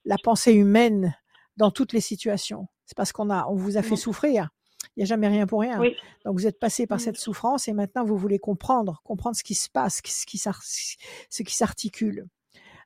la 0.05 0.17
pensée 0.23 0.53
humaine 0.53 1.15
dans 1.55 1.71
toutes 1.71 1.93
les 1.93 2.01
situations. 2.01 2.67
C'est 2.87 2.97
parce 2.97 3.11
qu'on 3.11 3.29
a, 3.29 3.45
on 3.47 3.55
vous 3.55 3.77
a 3.77 3.83
fait 3.83 3.95
souffrir. 3.97 4.49
Il 4.95 5.01
n'y 5.01 5.03
a 5.03 5.05
jamais 5.05 5.27
rien 5.27 5.45
pour 5.45 5.61
rien. 5.61 5.79
Oui. 5.79 5.95
Donc 6.25 6.39
vous 6.39 6.47
êtes 6.47 6.57
passé 6.57 6.87
par 6.87 6.99
cette 6.99 7.17
souffrance 7.17 7.67
et 7.67 7.73
maintenant 7.73 8.03
vous 8.03 8.17
voulez 8.17 8.39
comprendre, 8.39 9.01
comprendre 9.03 9.35
ce 9.35 9.43
qui 9.43 9.53
se 9.53 9.69
passe, 9.69 10.01
ce 10.03 10.25
qui 10.25 10.39
ce 10.39 11.43
qui 11.43 11.55
s'articule 11.55 12.25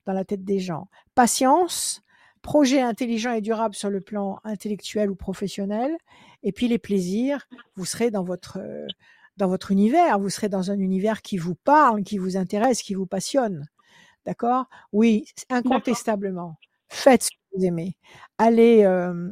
dans 0.06 0.14
la 0.14 0.26
tête 0.26 0.43
des 0.43 0.60
gens. 0.60 0.89
Patience, 1.16 2.02
projet 2.41 2.82
intelligent 2.82 3.32
et 3.32 3.41
durable 3.41 3.76
sur 3.76 3.89
le 3.89 4.02
plan 4.02 4.39
intellectuel 4.43 5.10
ou 5.10 5.16
professionnel, 5.16 5.95
et 6.43 6.52
puis 6.52 6.68
les 6.68 6.80
plaisirs, 6.80 7.47
vous 7.76 7.86
serez 7.86 8.12
dans 8.12 8.24
votre 8.24 8.60
dans 9.38 9.47
votre 9.47 9.72
univers, 9.72 10.20
vous 10.20 10.30
serez 10.30 10.49
dans 10.49 10.72
un 10.72 10.80
univers 10.80 11.22
qui 11.22 11.38
vous 11.38 11.56
parle, 11.56 12.04
qui 12.04 12.18
vous 12.18 12.36
intéresse, 12.36 12.82
qui 12.82 12.93
vous 12.93 13.06
passionne. 13.06 13.68
D'accord? 14.26 14.66
Oui, 14.91 15.26
incontestablement. 15.49 16.58
Faites 16.89 17.24
ce 17.24 17.30
que 17.32 17.58
vous 17.58 17.66
aimez. 17.66 17.95
Allez 18.38 18.84
euh, 18.84 19.32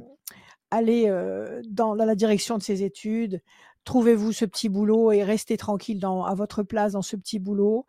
allez 0.72 1.06
euh, 1.08 1.62
dans, 1.68 1.96
dans 1.96 2.06
la 2.06 2.16
direction 2.16 2.58
de 2.58 2.64
ces 2.64 2.84
études. 2.84 3.42
Trouvez-vous 3.86 4.34
ce 4.34 4.46
petit 4.46 4.70
boulot 4.70 5.12
et 5.12 5.24
restez 5.24 5.58
tranquille 5.58 6.00
dans, 6.00 6.24
à 6.24 6.36
votre 6.36 6.64
place 6.64 6.94
dans 6.94 7.02
ce 7.02 7.16
petit 7.16 7.40
boulot. 7.40 7.86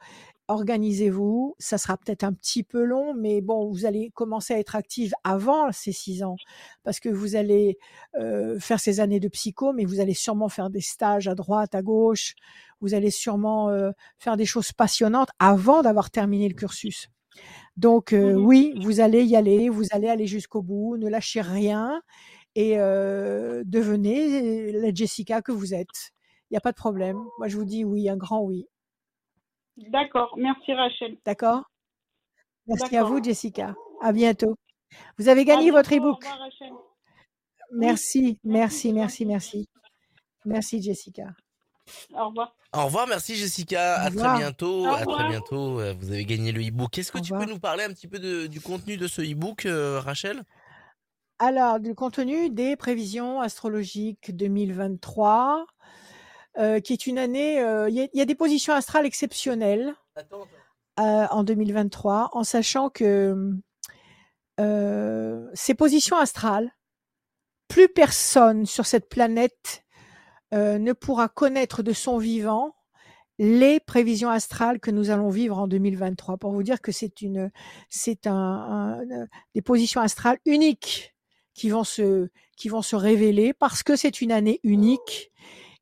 Organisez-vous. 0.48 1.54
Ça 1.58 1.78
sera 1.78 1.96
peut-être 1.96 2.24
un 2.24 2.32
petit 2.32 2.62
peu 2.64 2.82
long, 2.84 3.14
mais 3.14 3.40
bon, 3.40 3.68
vous 3.70 3.86
allez 3.86 4.10
commencer 4.14 4.54
à 4.54 4.58
être 4.58 4.76
active 4.76 5.12
avant 5.24 5.70
ces 5.72 5.92
six 5.92 6.22
ans 6.24 6.36
parce 6.82 7.00
que 7.00 7.08
vous 7.08 7.36
allez 7.36 7.78
euh, 8.18 8.58
faire 8.60 8.80
ces 8.80 9.00
années 9.00 9.20
de 9.20 9.28
psycho, 9.28 9.72
mais 9.72 9.84
vous 9.84 10.00
allez 10.00 10.14
sûrement 10.14 10.48
faire 10.48 10.70
des 10.70 10.80
stages 10.80 11.28
à 11.28 11.34
droite, 11.34 11.74
à 11.74 11.82
gauche. 11.82 12.34
Vous 12.80 12.94
allez 12.94 13.10
sûrement 13.10 13.68
euh, 13.70 13.92
faire 14.18 14.36
des 14.36 14.46
choses 14.46 14.72
passionnantes 14.72 15.28
avant 15.38 15.82
d'avoir 15.82 16.10
terminé 16.10 16.48
le 16.48 16.54
cursus. 16.54 17.08
Donc 17.76 18.12
euh, 18.12 18.34
Mhm. 18.34 18.44
oui, 18.44 18.74
vous 18.76 19.00
allez 19.00 19.24
y 19.24 19.36
aller, 19.36 19.68
vous 19.68 19.84
allez 19.92 20.08
aller 20.08 20.26
jusqu'au 20.26 20.62
bout, 20.62 20.96
ne 20.96 21.08
lâchez 21.08 21.40
rien 21.40 22.02
et 22.54 22.78
euh, 22.78 23.62
devenez 23.66 24.72
la 24.72 24.92
Jessica 24.92 25.42
que 25.42 25.52
vous 25.52 25.74
êtes. 25.74 26.12
Il 26.50 26.54
n'y 26.54 26.56
a 26.58 26.60
pas 26.60 26.72
de 26.72 26.76
problème. 26.76 27.18
Moi, 27.38 27.48
je 27.48 27.56
vous 27.56 27.64
dis 27.64 27.84
oui, 27.84 28.08
un 28.08 28.16
grand 28.16 28.40
oui. 28.42 28.66
D'accord. 29.76 30.34
Merci 30.36 30.74
Rachel. 30.74 31.16
D'accord? 31.24 31.62
Merci 32.66 32.96
à 32.96 33.04
vous, 33.04 33.22
Jessica. 33.22 33.74
À 34.02 34.12
bientôt. 34.12 34.56
Vous 35.18 35.28
avez 35.28 35.44
gagné 35.44 35.70
votre 35.70 35.94
e-book. 35.94 36.22
revoir, 36.24 36.38
Rachel. 36.40 36.72
Merci, 37.72 38.38
Merci, 38.42 38.92
merci, 38.92 38.92
merci, 38.92 39.26
merci. 39.26 39.68
Merci, 40.44 40.82
Jessica. 40.82 41.24
Au 42.14 42.28
revoir. 42.28 42.54
Au 42.72 42.84
revoir, 42.84 43.06
merci 43.08 43.34
Jessica. 43.36 44.00
À 44.00 44.10
très 44.10 44.36
bientôt. 44.38 44.86
À 44.86 45.04
très 45.04 45.28
bientôt. 45.28 45.74
Vous 45.94 46.10
avez 46.12 46.24
gagné 46.24 46.52
le 46.52 46.60
e-book. 46.60 46.98
Est-ce 46.98 47.10
que 47.12 47.18
tu 47.18 47.32
peux 47.32 47.46
nous 47.46 47.58
parler 47.58 47.84
un 47.84 47.88
petit 47.90 48.06
peu 48.08 48.18
de- 48.18 48.46
du 48.46 48.60
contenu 48.60 48.96
de 48.96 49.06
ce 49.08 49.22
e-book, 49.22 49.66
euh, 49.66 50.00
Rachel? 50.00 50.42
Alors, 51.42 51.80
du 51.80 51.94
contenu 51.94 52.50
des 52.50 52.76
prévisions 52.76 53.40
astrologiques 53.40 54.36
2023, 54.36 55.64
euh, 56.58 56.80
qui 56.80 56.92
est 56.92 57.06
une 57.06 57.16
année, 57.18 57.60
euh, 57.60 57.88
il 57.88 57.94
y, 57.94 58.02
a- 58.02 58.08
il 58.12 58.18
y 58.18 58.20
a 58.20 58.26
des 58.26 58.34
positions 58.34 58.74
astrales 58.74 59.06
exceptionnelles 59.06 59.94
euh, 60.98 61.26
en 61.30 61.42
2023, 61.42 62.28
en 62.32 62.44
sachant 62.44 62.90
que 62.90 63.52
ces 65.54 65.74
positions 65.74 66.18
astrales, 66.18 66.70
plus 67.68 67.88
personne 67.88 68.66
sur 68.66 68.84
cette 68.84 69.08
planète 69.08 69.84
ne 70.52 70.92
pourra 70.92 71.28
connaître 71.28 71.82
de 71.82 71.94
son 71.94 72.18
vivant 72.18 72.74
les 73.38 73.80
prévisions 73.80 74.28
astrales 74.28 74.80
que 74.80 74.90
nous 74.90 75.08
allons 75.08 75.30
vivre 75.30 75.58
en 75.58 75.66
2023. 75.66 76.36
Pour 76.36 76.52
vous 76.52 76.62
dire 76.62 76.82
que 76.82 76.92
c'est 76.92 77.22
une, 77.22 77.50
c'est 77.88 78.26
un, 78.26 78.34
un- 79.00 79.26
des 79.54 79.62
positions 79.62 80.02
astrales 80.02 80.38
uniques 80.44 81.14
qui 81.60 81.68
vont 81.68 81.84
se, 82.82 82.96
révéler 82.96 83.52
parce 83.52 83.82
que 83.82 83.94
c'est 83.94 84.22
une 84.22 84.32
année 84.32 84.60
unique 84.62 85.30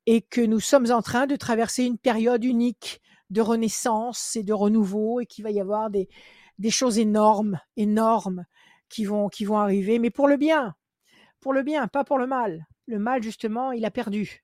et 0.07 0.21
que 0.21 0.41
nous 0.41 0.59
sommes 0.59 0.91
en 0.91 1.01
train 1.01 1.25
de 1.25 1.37
traverser 1.37 1.85
une 1.85 1.97
période 1.97 2.43
unique 2.43 3.01
de 3.29 3.39
renaissance 3.39 4.35
et 4.35 4.43
de 4.43 4.51
renouveau 4.51 5.21
et 5.21 5.25
qu'il 5.25 5.45
va 5.45 5.51
y 5.51 5.61
avoir 5.61 5.89
des, 5.89 6.09
choses 6.69 6.99
énormes, 6.99 7.61
énormes 7.77 8.45
qui 8.89 9.05
vont, 9.05 9.29
arriver, 9.53 9.99
mais 9.99 10.09
pour 10.09 10.27
le 10.27 10.35
bien, 10.35 10.75
pour 11.39 11.53
le 11.53 11.63
bien, 11.63 11.87
pas 11.87 12.03
pour 12.03 12.17
le 12.17 12.27
mal. 12.27 12.67
Le 12.87 12.99
mal, 12.99 13.23
justement, 13.23 13.71
il 13.71 13.85
a 13.85 13.91
perdu. 13.91 14.43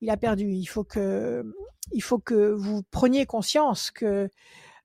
Il 0.00 0.10
a 0.10 0.16
perdu. 0.16 0.50
Il 0.50 0.66
faut 0.66 0.82
que, 0.82 1.44
il 1.92 2.02
faut 2.02 2.18
que 2.18 2.50
vous 2.50 2.82
preniez 2.90 3.26
conscience 3.26 3.92
que 3.92 4.28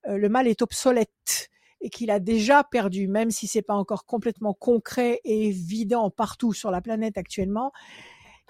euh, 0.06 0.16
le 0.16 0.28
mal 0.28 0.46
est 0.46 0.62
obsolète 0.62 1.50
et 1.80 1.90
qu'il 1.90 2.10
a 2.10 2.20
déjà 2.20 2.64
perdu, 2.64 3.08
même 3.08 3.30
si 3.30 3.46
c'est 3.46 3.62
pas 3.62 3.74
encore 3.74 4.04
complètement 4.04 4.54
concret 4.54 5.20
et 5.24 5.46
évident 5.46 6.10
partout 6.10 6.52
sur 6.52 6.70
la 6.70 6.80
planète 6.80 7.18
actuellement. 7.18 7.72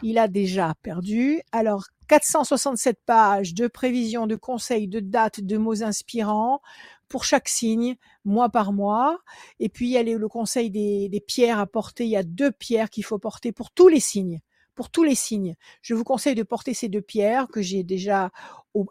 Il 0.02 0.18
a 0.18 0.28
déjà 0.28 0.74
perdu. 0.82 1.42
Alors, 1.52 1.84
467 2.08 2.98
pages 3.04 3.54
de 3.54 3.66
prévisions, 3.66 4.26
de 4.26 4.36
conseils, 4.36 4.88
de 4.88 5.00
dates, 5.00 5.40
de 5.40 5.56
mots 5.58 5.82
inspirants 5.82 6.60
pour 7.08 7.24
chaque 7.24 7.48
signe, 7.48 7.96
mois 8.24 8.48
par 8.48 8.72
mois. 8.72 9.18
Et 9.58 9.68
puis, 9.68 9.88
il 9.88 9.92
y 9.92 9.98
a 9.98 10.02
le 10.02 10.28
conseil 10.28 10.70
des, 10.70 11.08
des 11.08 11.20
pierres 11.20 11.58
à 11.58 11.66
porter. 11.66 12.04
Il 12.04 12.10
y 12.10 12.16
a 12.16 12.22
deux 12.22 12.50
pierres 12.50 12.90
qu'il 12.90 13.04
faut 13.04 13.18
porter 13.18 13.52
pour 13.52 13.70
tous 13.70 13.88
les 13.88 14.00
signes. 14.00 14.40
Pour 14.74 14.90
tous 14.90 15.04
les 15.04 15.14
signes. 15.14 15.56
Je 15.82 15.94
vous 15.94 16.04
conseille 16.04 16.34
de 16.34 16.42
porter 16.42 16.74
ces 16.74 16.88
deux 16.88 17.02
pierres 17.02 17.48
que 17.48 17.60
j'ai 17.60 17.82
déjà 17.82 18.30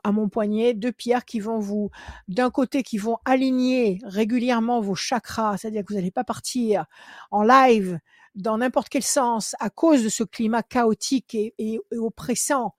à 0.04 0.12
mon 0.12 0.30
poignet. 0.30 0.74
Deux 0.74 0.92
pierres 0.92 1.26
qui 1.26 1.40
vont 1.40 1.60
vous, 1.60 1.90
d'un 2.28 2.50
côté, 2.50 2.84
qui 2.84 2.98
vont 2.98 3.18
aligner 3.26 4.00
régulièrement 4.04 4.82
vos 4.82 4.96
chakras. 4.96 5.58
C'est-à-dire 5.58 5.84
que 5.84 5.94
vous 5.94 6.00
n'allez 6.00 6.12
pas 6.12 6.24
partir 6.24 6.86
en 7.32 7.44
live 7.44 8.00
dans 8.36 8.58
n'importe 8.58 8.90
quel 8.90 9.04
sens 9.04 9.56
à 9.60 9.70
cause 9.70 10.04
de 10.04 10.10
ce 10.10 10.24
climat 10.24 10.64
chaotique 10.64 11.36
et, 11.36 11.80
oppressant 11.92 12.76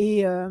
euh, 0.00 0.50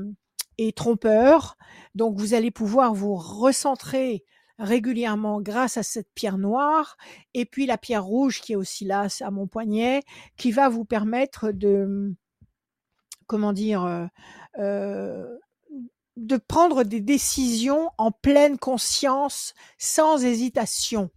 et 0.57 0.71
trompeur. 0.73 1.57
Donc 1.95 2.17
vous 2.17 2.33
allez 2.33 2.51
pouvoir 2.51 2.93
vous 2.93 3.15
recentrer 3.15 4.23
régulièrement 4.59 5.41
grâce 5.41 5.77
à 5.77 5.83
cette 5.83 6.11
pierre 6.13 6.37
noire 6.37 6.97
et 7.33 7.45
puis 7.45 7.65
la 7.65 7.77
pierre 7.77 8.03
rouge 8.03 8.41
qui 8.41 8.53
est 8.53 8.55
aussi 8.55 8.85
là 8.85 9.07
à 9.21 9.31
mon 9.31 9.47
poignet 9.47 10.01
qui 10.37 10.51
va 10.51 10.69
vous 10.69 10.85
permettre 10.85 11.51
de 11.51 12.15
comment 13.27 13.53
dire 13.53 13.83
euh, 13.83 14.05
euh, 14.59 15.37
de 16.15 16.37
prendre 16.37 16.83
des 16.83 17.01
décisions 17.01 17.91
en 17.97 18.11
pleine 18.11 18.57
conscience 18.57 19.53
sans 19.77 20.23
hésitation 20.23 21.11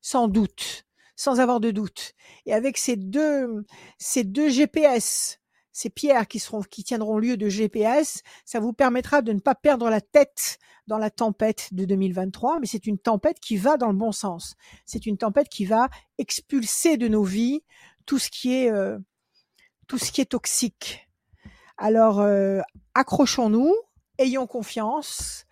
sans 0.00 0.28
doute 0.28 0.84
sans 1.22 1.38
avoir 1.38 1.60
de 1.60 1.70
doute. 1.70 2.14
Et 2.46 2.52
avec 2.52 2.78
ces 2.78 2.96
deux 2.96 3.64
ces 3.98 4.24
deux 4.24 4.48
GPS 4.48 5.38
ces 5.72 5.90
pierres 5.90 6.28
qui 6.28 6.38
seront 6.38 6.60
qui 6.62 6.84
tiendront 6.84 7.18
lieu 7.18 7.36
de 7.36 7.48
GPS, 7.48 8.22
ça 8.44 8.60
vous 8.60 8.72
permettra 8.72 9.22
de 9.22 9.32
ne 9.32 9.40
pas 9.40 9.54
perdre 9.54 9.88
la 9.90 10.00
tête 10.00 10.58
dans 10.86 10.98
la 10.98 11.10
tempête 11.10 11.68
de 11.72 11.84
2023, 11.84 12.60
mais 12.60 12.66
c'est 12.66 12.86
une 12.86 12.98
tempête 12.98 13.40
qui 13.40 13.56
va 13.56 13.76
dans 13.76 13.88
le 13.88 13.96
bon 13.96 14.12
sens. 14.12 14.54
C'est 14.84 15.06
une 15.06 15.16
tempête 15.16 15.48
qui 15.48 15.64
va 15.64 15.88
expulser 16.18 16.96
de 16.96 17.08
nos 17.08 17.24
vies 17.24 17.62
tout 18.06 18.18
ce 18.18 18.30
qui 18.30 18.54
est 18.54 18.70
euh, 18.70 18.98
tout 19.86 19.98
ce 19.98 20.12
qui 20.12 20.20
est 20.20 20.26
toxique. 20.30 21.08
Alors 21.76 22.20
euh, 22.20 22.60
accrochons-nous, 22.94 23.74
ayons 24.18 24.46
confiance, 24.46 25.46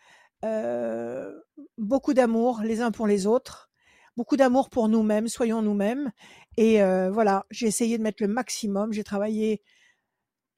euh, 0.45 1.33
beaucoup 1.77 2.15
d'amour 2.15 2.61
les 2.63 2.81
uns 2.81 2.91
pour 2.91 3.07
les 3.07 3.27
autres, 3.27 3.71
beaucoup 4.17 4.37
d'amour 4.37 4.71
pour 4.71 4.89
nous-mêmes, 4.89 5.29
soyons 5.29 5.63
nous-mêmes. 5.63 6.13
Et 6.57 6.83
euh, 6.83 7.11
voilà, 7.11 7.47
j'ai 7.51 7.67
essayé 7.67 7.99
de 7.99 8.03
mettre 8.03 8.23
le 8.23 8.29
maximum, 8.29 8.93
j'ai 8.93 9.05
travaillé 9.05 9.63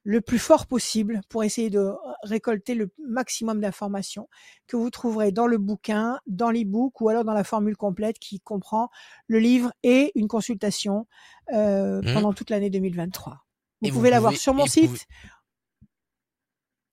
le 0.04 0.20
plus 0.20 0.38
fort 0.38 0.66
possible 0.66 1.20
pour 1.28 1.44
essayer 1.44 1.70
de 1.70 1.92
récolter 2.24 2.74
le 2.74 2.90
maximum 3.06 3.60
d'informations 3.60 4.28
que 4.66 4.76
vous 4.76 4.90
trouverez 4.90 5.30
dans 5.32 5.46
le 5.46 5.58
bouquin, 5.58 6.18
dans 6.26 6.50
l'e-book 6.50 7.00
ou 7.00 7.08
alors 7.08 7.24
dans 7.24 7.34
la 7.34 7.44
formule 7.44 7.76
complète 7.76 8.18
qui 8.18 8.40
comprend 8.40 8.88
le 9.28 9.38
livre 9.38 9.72
et 9.84 10.10
une 10.16 10.26
consultation 10.28 11.06
euh, 11.52 12.02
Mhm. 12.02 12.14
pendant 12.14 12.32
toute 12.32 12.50
l'année 12.50 12.70
2023. 12.70 13.44
Vous 13.80 13.88
Et 13.88 13.92
pouvez 13.92 14.10
l'avoir 14.10 14.36
sur 14.36 14.54
mon 14.54 14.66
site. 14.66 14.86
pouvez- 14.86 15.00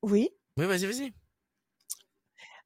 Oui, 0.02 0.30
Oui, 0.58 0.66
vas-y, 0.66 0.86
vas-y. 0.86 1.14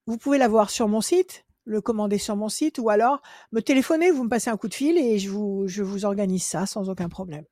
vous 0.06 0.18
pouvez 0.18 0.38
l'avoir 0.38 0.70
sur 0.70 0.88
mon 0.88 1.02
site, 1.02 1.46
le 1.66 1.80
commander 1.82 2.18
sur 2.18 2.36
mon 2.36 2.50
site 2.50 2.78
ou 2.80 2.90
alors 2.90 3.22
me 3.54 3.62
téléphoner, 3.62 4.12
vous 4.12 4.26
me 4.26 4.30
passez 4.30 4.50
un 4.50 4.58
coup 4.58 4.68
de 4.68 4.74
fil 4.74 4.98
et 4.98 5.18
je 5.20 5.30
vous, 5.30 5.64
je 5.68 5.82
vous 5.84 6.04
organise 6.06 6.44
ça 6.44 6.66
sans 6.66 6.90
aucun 6.90 7.08
problème. 7.10 7.46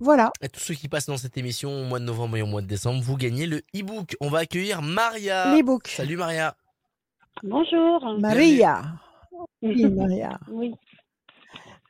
Voilà. 0.00 0.30
Et 0.40 0.48
tous 0.48 0.60
ceux 0.60 0.74
qui 0.74 0.88
passent 0.88 1.06
dans 1.06 1.16
cette 1.16 1.36
émission 1.36 1.70
au 1.70 1.84
mois 1.84 1.98
de 1.98 2.04
novembre 2.04 2.36
et 2.36 2.42
au 2.42 2.46
mois 2.46 2.62
de 2.62 2.66
décembre, 2.66 3.00
vous 3.02 3.16
gagnez 3.16 3.46
le 3.46 3.58
e-book. 3.76 4.16
On 4.20 4.28
va 4.28 4.38
accueillir 4.40 4.82
Maria. 4.82 5.54
L'e-book. 5.54 5.88
Salut 5.88 6.16
Maria. 6.16 6.56
Bonjour. 7.42 8.18
Maria. 8.20 8.82
Oui, 9.62 9.84
Maria. 9.90 10.38
Oui. 10.48 10.74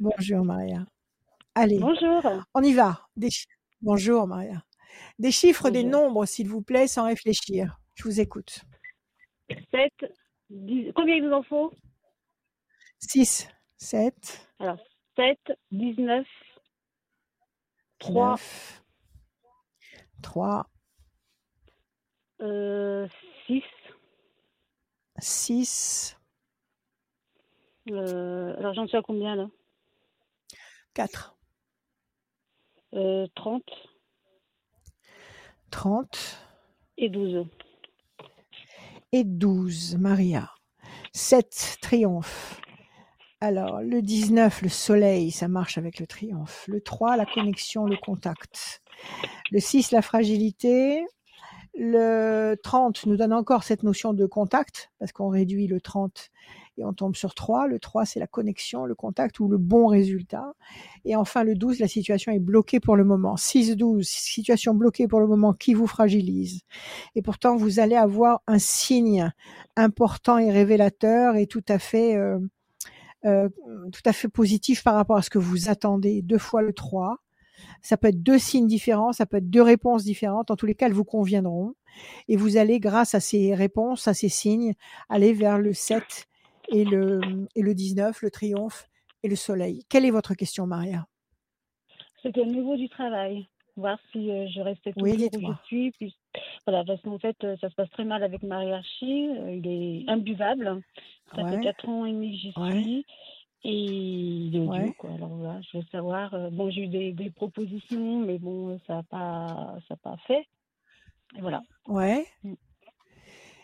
Bonjour, 0.00 0.44
Maria. 0.44 0.84
Allez, 1.54 1.78
Bonjour. 1.78 2.22
on 2.54 2.62
y 2.62 2.72
va. 2.72 3.06
Des 3.16 3.30
chi- 3.30 3.46
Bonjour, 3.80 4.26
Maria. 4.26 4.62
Des 5.18 5.30
chiffres, 5.30 5.70
des 5.70 5.84
nombres, 5.84 6.26
s'il 6.26 6.48
vous 6.48 6.62
plaît, 6.62 6.86
sans 6.88 7.04
réfléchir. 7.04 7.78
Je 7.94 8.04
vous 8.04 8.20
écoute. 8.20 8.60
7, 9.70 9.92
10. 10.50 10.92
Combien 10.94 11.14
il 11.16 11.26
vous 11.26 11.32
en 11.32 11.42
faut? 11.42 11.72
6, 12.98 13.46
7, 13.76 14.48
Alors, 14.58 14.78
7, 15.16 15.38
19, 15.70 16.26
3, 18.04 18.36
9, 18.36 18.82
3, 20.22 20.66
euh, 22.42 23.08
6, 23.46 23.62
6, 25.18 26.16
euh, 27.90 28.56
alors 28.58 28.74
j'en 28.74 28.86
suis 28.86 28.96
à 28.96 29.02
combien 29.02 29.36
là? 29.36 29.48
4, 30.94 31.36
euh, 32.94 33.26
30 33.34 33.62
30 35.70 36.38
et 36.98 37.08
12. 37.08 37.46
et 39.12 39.24
12, 39.24 39.96
Maria. 39.96 40.50
7, 41.12 41.78
triomphe. 41.80 42.60
Alors, 43.46 43.82
le 43.82 44.00
19, 44.00 44.62
le 44.62 44.70
soleil, 44.70 45.30
ça 45.30 45.48
marche 45.48 45.76
avec 45.76 46.00
le 46.00 46.06
triomphe. 46.06 46.64
Le 46.66 46.80
3, 46.80 47.18
la 47.18 47.26
connexion, 47.26 47.84
le 47.84 47.98
contact. 47.98 48.80
Le 49.50 49.60
6, 49.60 49.90
la 49.90 50.00
fragilité. 50.00 51.04
Le 51.74 52.54
30 52.62 53.04
nous 53.04 53.18
donne 53.18 53.34
encore 53.34 53.62
cette 53.62 53.82
notion 53.82 54.14
de 54.14 54.24
contact, 54.24 54.90
parce 54.98 55.12
qu'on 55.12 55.28
réduit 55.28 55.66
le 55.66 55.82
30 55.82 56.30
et 56.78 56.84
on 56.84 56.94
tombe 56.94 57.16
sur 57.16 57.34
3. 57.34 57.66
Le 57.66 57.78
3, 57.78 58.06
c'est 58.06 58.18
la 58.18 58.26
connexion, 58.26 58.86
le 58.86 58.94
contact 58.94 59.38
ou 59.40 59.48
le 59.48 59.58
bon 59.58 59.88
résultat. 59.88 60.54
Et 61.04 61.14
enfin, 61.14 61.44
le 61.44 61.54
12, 61.54 61.80
la 61.80 61.88
situation 61.88 62.32
est 62.32 62.38
bloquée 62.38 62.80
pour 62.80 62.96
le 62.96 63.04
moment. 63.04 63.34
6-12, 63.34 64.04
situation 64.04 64.72
bloquée 64.72 65.06
pour 65.06 65.20
le 65.20 65.26
moment 65.26 65.52
qui 65.52 65.74
vous 65.74 65.86
fragilise. 65.86 66.62
Et 67.14 67.20
pourtant, 67.20 67.56
vous 67.56 67.78
allez 67.78 67.96
avoir 67.96 68.40
un 68.46 68.58
signe 68.58 69.30
important 69.76 70.38
et 70.38 70.50
révélateur 70.50 71.36
et 71.36 71.46
tout 71.46 71.64
à 71.68 71.78
fait, 71.78 72.16
euh, 72.16 72.38
euh, 73.24 73.48
tout 73.92 74.02
à 74.04 74.12
fait 74.12 74.28
positif 74.28 74.82
par 74.82 74.94
rapport 74.94 75.16
à 75.16 75.22
ce 75.22 75.30
que 75.30 75.38
vous 75.38 75.68
attendez. 75.68 76.22
Deux 76.22 76.38
fois 76.38 76.62
le 76.62 76.72
3. 76.72 77.18
Ça 77.80 77.96
peut 77.96 78.08
être 78.08 78.22
deux 78.22 78.38
signes 78.38 78.66
différents, 78.66 79.12
ça 79.12 79.26
peut 79.26 79.38
être 79.38 79.48
deux 79.48 79.62
réponses 79.62 80.04
différentes. 80.04 80.50
En 80.50 80.56
tous 80.56 80.66
les 80.66 80.74
cas, 80.74 80.86
elles 80.86 80.92
vous 80.92 81.04
conviendront. 81.04 81.74
Et 82.28 82.36
vous 82.36 82.56
allez, 82.56 82.80
grâce 82.80 83.14
à 83.14 83.20
ces 83.20 83.54
réponses, 83.54 84.08
à 84.08 84.14
ces 84.14 84.28
signes, 84.28 84.74
aller 85.08 85.32
vers 85.32 85.58
le 85.58 85.72
7 85.72 86.26
et 86.70 86.84
le, 86.84 87.20
et 87.54 87.62
le 87.62 87.74
19, 87.74 88.22
le 88.22 88.30
triomphe 88.30 88.88
et 89.22 89.28
le 89.28 89.36
soleil. 89.36 89.84
Quelle 89.88 90.04
est 90.04 90.10
votre 90.10 90.34
question, 90.34 90.66
Maria? 90.66 91.06
C'était 92.22 92.40
au 92.40 92.46
niveau 92.46 92.76
du 92.76 92.88
travail. 92.88 93.46
Voir 93.76 93.98
si 94.12 94.30
euh, 94.30 94.46
je 94.54 94.60
restais 94.60 94.92
toujours 94.92 95.14
Oui, 95.16 95.28
où 95.34 95.52
je 95.52 95.66
suis. 95.66 95.90
Puis, 95.92 96.16
voilà, 96.66 96.84
parce 96.84 97.00
qu'en 97.02 97.18
fait, 97.18 97.36
euh, 97.44 97.56
ça 97.60 97.68
se 97.70 97.74
passe 97.74 97.90
très 97.90 98.04
mal 98.04 98.22
avec 98.22 98.42
ma 98.42 98.64
hiérarchie. 98.64 99.28
Euh, 99.30 99.54
il 99.54 99.66
est 99.66 100.10
imbuvable. 100.10 100.82
Ça 101.34 101.48
fait 101.48 101.56
Ouais. 101.56 101.62
4 101.62 101.88
ans 101.88 102.04
et 102.06 102.12
demi 102.12 102.32
que 102.32 102.36
j'y 102.38 102.52
Ouais. 102.60 102.82
suis. 102.82 103.06
Et 103.66 103.72
il 103.72 104.56
est 104.56 104.60
odieux, 104.60 104.70
Ouais. 104.84 104.92
quoi. 104.98 105.10
Alors 105.14 105.30
voilà, 105.30 105.60
je 105.62 105.78
veux 105.78 105.84
savoir. 105.90 106.34
euh, 106.34 106.50
bon, 106.50 106.68
j'ai 106.70 106.82
eu 106.82 106.88
des, 106.88 107.12
des 107.12 107.30
propositions, 107.30 108.20
mais 108.20 108.38
bon, 108.38 108.78
ça 108.86 108.96
n'a 108.96 109.02
pas, 109.04 109.76
ça 109.88 109.94
a 109.94 109.96
pas 109.96 110.16
fait. 110.26 110.46
Et 111.36 111.40
voilà. 111.40 111.62
Ouais. 111.86 112.26
Mm. 112.42 112.54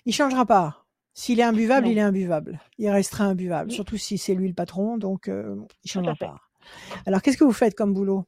Il 0.07 0.13
changera 0.15 0.47
pas. 0.47 0.85
S'il 1.13 1.39
est 1.41 1.43
imbuvable, 1.43 1.87
Non. 1.87 1.93
il 1.93 1.99
est 1.99 2.03
imbuvable. 2.03 2.59
Il 2.79 2.89
restera 2.89 3.25
imbuvable, 3.25 3.69
Oui. 3.71 3.75
surtout 3.75 3.99
si 3.99 4.17
c'est 4.17 4.35
lui 4.35 4.49
le 4.49 4.55
patron, 4.55 4.97
donc 4.97 5.29
euh, 5.29 5.57
il 5.85 5.91
à 5.91 5.93
changera 5.93 6.15
fait. 6.15 6.25
pas. 6.27 6.41
Alors, 7.05 7.21
qu'est-ce 7.21 7.37
que 7.37 7.45
vous 7.45 7.53
faites 7.53 7.75
comme 7.75 7.93
boulot? 7.93 8.25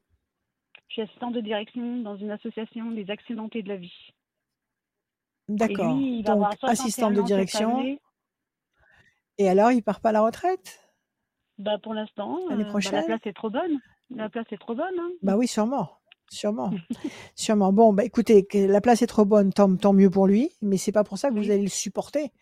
Je 0.88 0.94
suis 0.94 1.02
assistante 1.02 1.32
de 1.32 1.40
direction 1.40 1.98
dans 2.02 2.16
une 2.16 2.30
association 2.30 2.90
des 2.90 3.08
accidentés 3.08 3.62
de 3.62 3.68
la 3.68 3.76
vie. 3.76 4.10
D'accord. 5.48 5.94
Donc, 5.96 6.28
avoir 6.28 6.52
61 6.58 6.68
assistante 6.72 7.14
de 7.14 7.22
direction. 7.22 7.98
Et 9.38 9.48
alors, 9.48 9.72
il 9.72 9.82
part 9.82 10.00
pas 10.00 10.10
à 10.10 10.12
la 10.12 10.22
retraite? 10.22 10.80
Bah, 11.58 11.78
pour 11.82 11.94
l'instant, 11.94 12.38
l'année 12.48 12.62
euh, 12.62 12.64
bah, 12.64 12.70
prochaine? 12.70 12.94
la 12.94 13.02
place 13.02 13.20
est 13.26 13.32
trop 13.32 13.50
bonne. 13.50 13.78
La 14.10 14.28
place 14.28 14.46
est 14.50 14.58
trop 14.58 14.74
bonne. 14.74 14.98
Hein. 14.98 15.10
Bah 15.22 15.36
oui, 15.36 15.46
sûrement. 15.46 15.90
Sûrement. 16.28 16.70
sûrement. 17.34 17.72
Bon, 17.72 17.92
bah 17.92 18.04
écoutez, 18.04 18.46
la 18.54 18.80
place 18.80 19.02
est 19.02 19.06
trop 19.06 19.24
bonne, 19.24 19.52
tant, 19.52 19.74
tant 19.76 19.92
mieux 19.92 20.08
pour 20.10 20.26
lui, 20.26 20.50
mais 20.62 20.76
c'est 20.78 20.92
pas 20.92 21.04
pour 21.04 21.18
ça 21.18 21.28
que 21.30 21.34
vous 21.34 21.50
allez 21.50 21.62
le 21.62 21.68
supporter. 21.68 22.32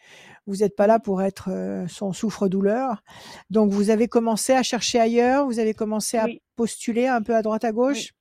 Vous 0.46 0.56
n'êtes 0.56 0.76
pas 0.76 0.86
là 0.86 0.98
pour 1.00 1.22
être 1.22 1.50
euh, 1.50 1.86
son 1.88 2.12
souffre-douleur. 2.12 3.02
Donc, 3.50 3.70
vous 3.70 3.90
avez 3.90 4.06
commencé 4.08 4.52
à 4.52 4.62
chercher 4.62 5.00
ailleurs, 5.00 5.46
vous 5.46 5.58
avez 5.58 5.74
commencé 5.74 6.18
à 6.18 6.26
Oui. 6.26 6.40
postuler 6.56 7.06
un 7.06 7.22
peu 7.22 7.34
à 7.34 7.42
droite 7.42 7.64
à 7.64 7.72
gauche? 7.72 8.12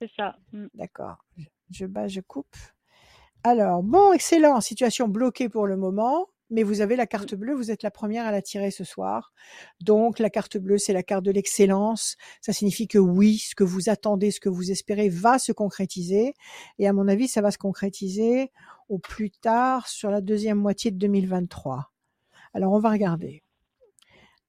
C'est 0.00 0.10
ça. 0.16 0.36
Mm. 0.52 0.66
D'accord. 0.74 1.16
Je- 1.36 1.44
Je 1.70 1.86
bats, 1.86 2.08
je 2.08 2.20
coupe. 2.20 2.56
Alors, 3.48 3.84
bon, 3.84 4.12
excellent. 4.12 4.60
Situation 4.60 5.06
bloquée 5.06 5.48
pour 5.48 5.68
le 5.68 5.76
moment, 5.76 6.26
mais 6.50 6.64
vous 6.64 6.80
avez 6.80 6.96
la 6.96 7.06
carte 7.06 7.36
bleue. 7.36 7.54
Vous 7.54 7.70
êtes 7.70 7.84
la 7.84 7.92
première 7.92 8.26
à 8.26 8.32
la 8.32 8.42
tirer 8.42 8.72
ce 8.72 8.82
soir. 8.82 9.32
Donc, 9.80 10.18
la 10.18 10.30
carte 10.30 10.56
bleue, 10.56 10.78
c'est 10.78 10.92
la 10.92 11.04
carte 11.04 11.22
de 11.22 11.30
l'excellence. 11.30 12.16
Ça 12.40 12.52
signifie 12.52 12.88
que 12.88 12.98
oui, 12.98 13.38
ce 13.38 13.54
que 13.54 13.62
vous 13.62 13.88
attendez, 13.88 14.32
ce 14.32 14.40
que 14.40 14.48
vous 14.48 14.72
espérez 14.72 15.08
va 15.08 15.38
se 15.38 15.52
concrétiser. 15.52 16.34
Et 16.80 16.88
à 16.88 16.92
mon 16.92 17.06
avis, 17.06 17.28
ça 17.28 17.40
va 17.40 17.52
se 17.52 17.58
concrétiser 17.58 18.50
au 18.88 18.98
plus 18.98 19.30
tard 19.30 19.86
sur 19.86 20.10
la 20.10 20.20
deuxième 20.20 20.58
moitié 20.58 20.90
de 20.90 20.96
2023. 20.96 21.92
Alors, 22.52 22.72
on 22.72 22.80
va 22.80 22.90
regarder. 22.90 23.44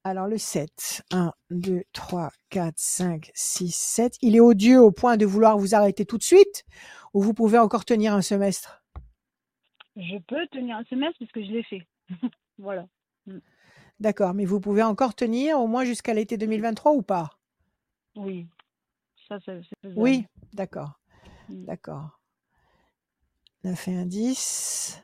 Alors, 0.04 0.26
le 0.26 0.40
7. 0.40 1.04
1, 1.12 1.34
2, 1.52 1.84
3, 1.94 2.32
4, 2.50 2.74
5, 2.76 3.30
6, 3.36 3.76
7. 3.76 4.14
Il 4.24 4.36
est 4.36 4.40
odieux 4.40 4.82
au 4.82 4.92
point 4.92 5.18
de 5.18 5.26
vouloir 5.28 5.60
vous 5.60 5.76
arrêter 5.76 6.04
tout 6.04 6.18
de 6.18 6.24
suite 6.24 6.64
ou 7.14 7.22
vous 7.22 7.36
pouvez 7.36 7.60
encore 7.60 7.86
tenir 7.86 8.16
un 8.16 8.24
semestre? 8.24 8.84
Je 9.98 10.18
peux 10.20 10.46
tenir 10.48 10.78
un 10.78 10.84
semestre 10.86 11.18
puisque 11.18 11.42
je 11.42 11.52
l'ai 11.52 11.64
fait. 11.64 11.88
voilà. 12.58 12.88
D'accord, 14.00 14.34
mais 14.34 14.46
vous 14.46 14.60
pouvez 14.60 14.84
encore 14.84 15.16
tenir 15.16 15.60
au 15.60 15.68
moins 15.68 15.84
jusqu'à 15.84 16.14
l'été 16.14 16.38
2023 16.38 16.94
ou 16.94 17.02
pas? 17.02 17.32
Oui. 18.16 18.48
Ça, 19.28 19.38
c'est. 19.44 19.60
Oui, 19.96 20.26
d'accord. 20.54 21.00
Mm. 21.50 21.66
D'accord. 21.66 22.20
9 23.64 23.88
et 23.88 23.96
un 23.98 24.06
10. 24.06 25.04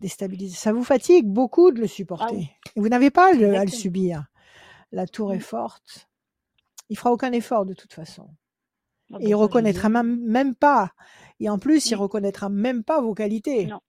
Déstabiliser. 0.00 0.56
Ça 0.56 0.72
vous 0.72 0.82
fatigue 0.84 1.26
beaucoup 1.26 1.70
de 1.70 1.80
le 1.80 1.86
supporter. 1.86 2.34
oui. 2.34 2.48
Et 2.76 2.80
vous 2.80 2.88
n'avez 2.88 3.10
pas 3.10 3.30
à 3.30 3.32
le, 3.34 3.44
à 3.44 3.48
le 3.48 3.54
Exactement. 3.54 3.80
subir. 3.82 4.24
La 4.92 5.06
tour 5.06 5.32
est 5.34 5.38
Mm. 5.38 5.40
forte. 5.42 6.08
Il 6.88 6.96
fera 6.96 7.12
aucun 7.12 7.30
effort 7.32 7.66
de 7.66 7.74
toute 7.74 7.92
façon. 7.92 8.28
Ah 9.12 9.18
Et 9.20 9.26
il 9.26 9.30
je 9.30 9.34
reconnaîtra 9.34 9.88
même, 9.90 10.18
même 10.24 10.54
pas. 10.54 10.92
Et 11.38 11.48
en 11.50 11.58
plus, 11.58 11.90
il 11.90 11.94
Oui. 11.94 12.00
reconnaîtra 12.00 12.48
même 12.48 12.82
pas 12.82 13.00
vos 13.00 13.14
qualités. 13.14 13.66
Non. 13.66 13.80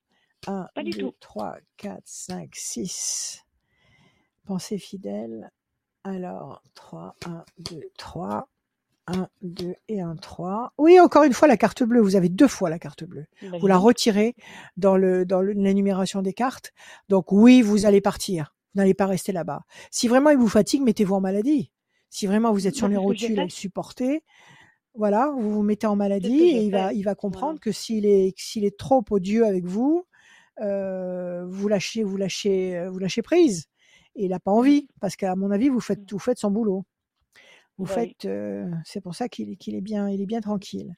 1, 0.47 0.67
Pas 0.73 0.83
du 0.83 0.91
2, 0.91 0.99
tout. 0.99 1.13
3, 1.19 1.57
4, 1.77 2.01
5, 2.05 2.49
6. 2.53 3.45
Pensée 4.45 4.77
fidèle. 4.77 5.51
Alors, 6.03 6.63
3, 6.73 7.15
1, 7.25 7.43
2, 7.59 7.81
3. 7.97 8.47
1, 9.07 9.27
2 9.41 9.75
et 9.87 10.01
1, 10.01 10.15
3. 10.15 10.73
Oui, 10.77 10.99
encore 10.99 11.23
une 11.23 11.33
fois, 11.33 11.47
la 11.47 11.57
carte 11.57 11.83
bleue. 11.83 12.01
Vous 12.01 12.15
avez 12.15 12.29
deux 12.29 12.47
fois 12.47 12.69
la 12.69 12.79
carte 12.79 13.03
bleue. 13.03 13.25
Bah, 13.41 13.57
Vous 13.59 13.67
la 13.67 13.77
retirez 13.77 14.35
dans 14.77 14.95
le 14.95 15.25
dans 15.25 15.41
l'énumération 15.41 16.21
des 16.21 16.33
cartes. 16.33 16.71
Donc 17.09 17.31
oui, 17.31 17.61
vous 17.61 17.85
allez 17.85 18.01
partir. 18.01 18.55
Vous 18.73 18.79
n'allez 18.81 18.93
pas 18.93 19.07
rester 19.07 19.31
là-bas. 19.31 19.63
Si 19.89 20.07
vraiment 20.07 20.29
il 20.29 20.37
vous 20.37 20.47
fatigue, 20.47 20.81
mettez-vous 20.81 21.15
en 21.15 21.21
maladie. 21.21 21.71
Si 22.09 22.25
vraiment 22.27 22.51
vous 22.53 22.67
êtes 22.67 22.75
sur 22.75 22.87
Bah, 22.87 22.91
les 22.91 22.97
rotules 22.97 23.39
à 23.39 23.43
le 23.43 23.49
supporter, 23.49 24.23
voilà, 24.93 25.31
vous 25.37 25.51
vous 25.51 25.63
mettez 25.63 25.87
en 25.87 25.95
maladie 25.95 26.41
et 26.43 26.63
il 26.63 26.71
va 26.71 26.93
il 26.93 27.03
va 27.03 27.15
comprendre 27.15 27.59
que 27.59 27.71
s'il 27.71 28.05
est 28.05 28.33
s'il 28.37 28.65
est 28.65 28.77
trop 28.77 29.03
odieux 29.09 29.45
avec 29.45 29.65
vous, 29.65 30.05
euh, 30.61 31.45
vous 31.47 31.67
lâchez 31.67 32.03
vous 32.03 32.17
lâchez 32.17 32.77
euh, 32.77 32.89
vous 32.89 32.99
lâchez 32.99 33.21
prise. 33.21 33.65
Et 34.15 34.25
il 34.25 34.29
n'a 34.31 34.39
pas 34.39 34.51
envie 34.51 34.87
parce 34.99 35.15
qu'à 35.15 35.35
mon 35.35 35.51
avis 35.51 35.69
vous 35.69 35.79
faites 35.81 35.99
Mm. 36.01 36.05
vous 36.11 36.19
faites 36.19 36.37
son 36.39 36.51
boulot. 36.51 36.85
Vous 37.77 37.85
faites, 37.87 38.25
euh, 38.25 38.69
c'est 38.85 39.01
pour 39.01 39.15
ça 39.15 39.27
qu'il 39.27 39.49
est- 39.49 39.81
bien, 39.81 40.07
il 40.07 40.21
est 40.21 40.25
bien 40.27 40.41
tranquille. 40.41 40.93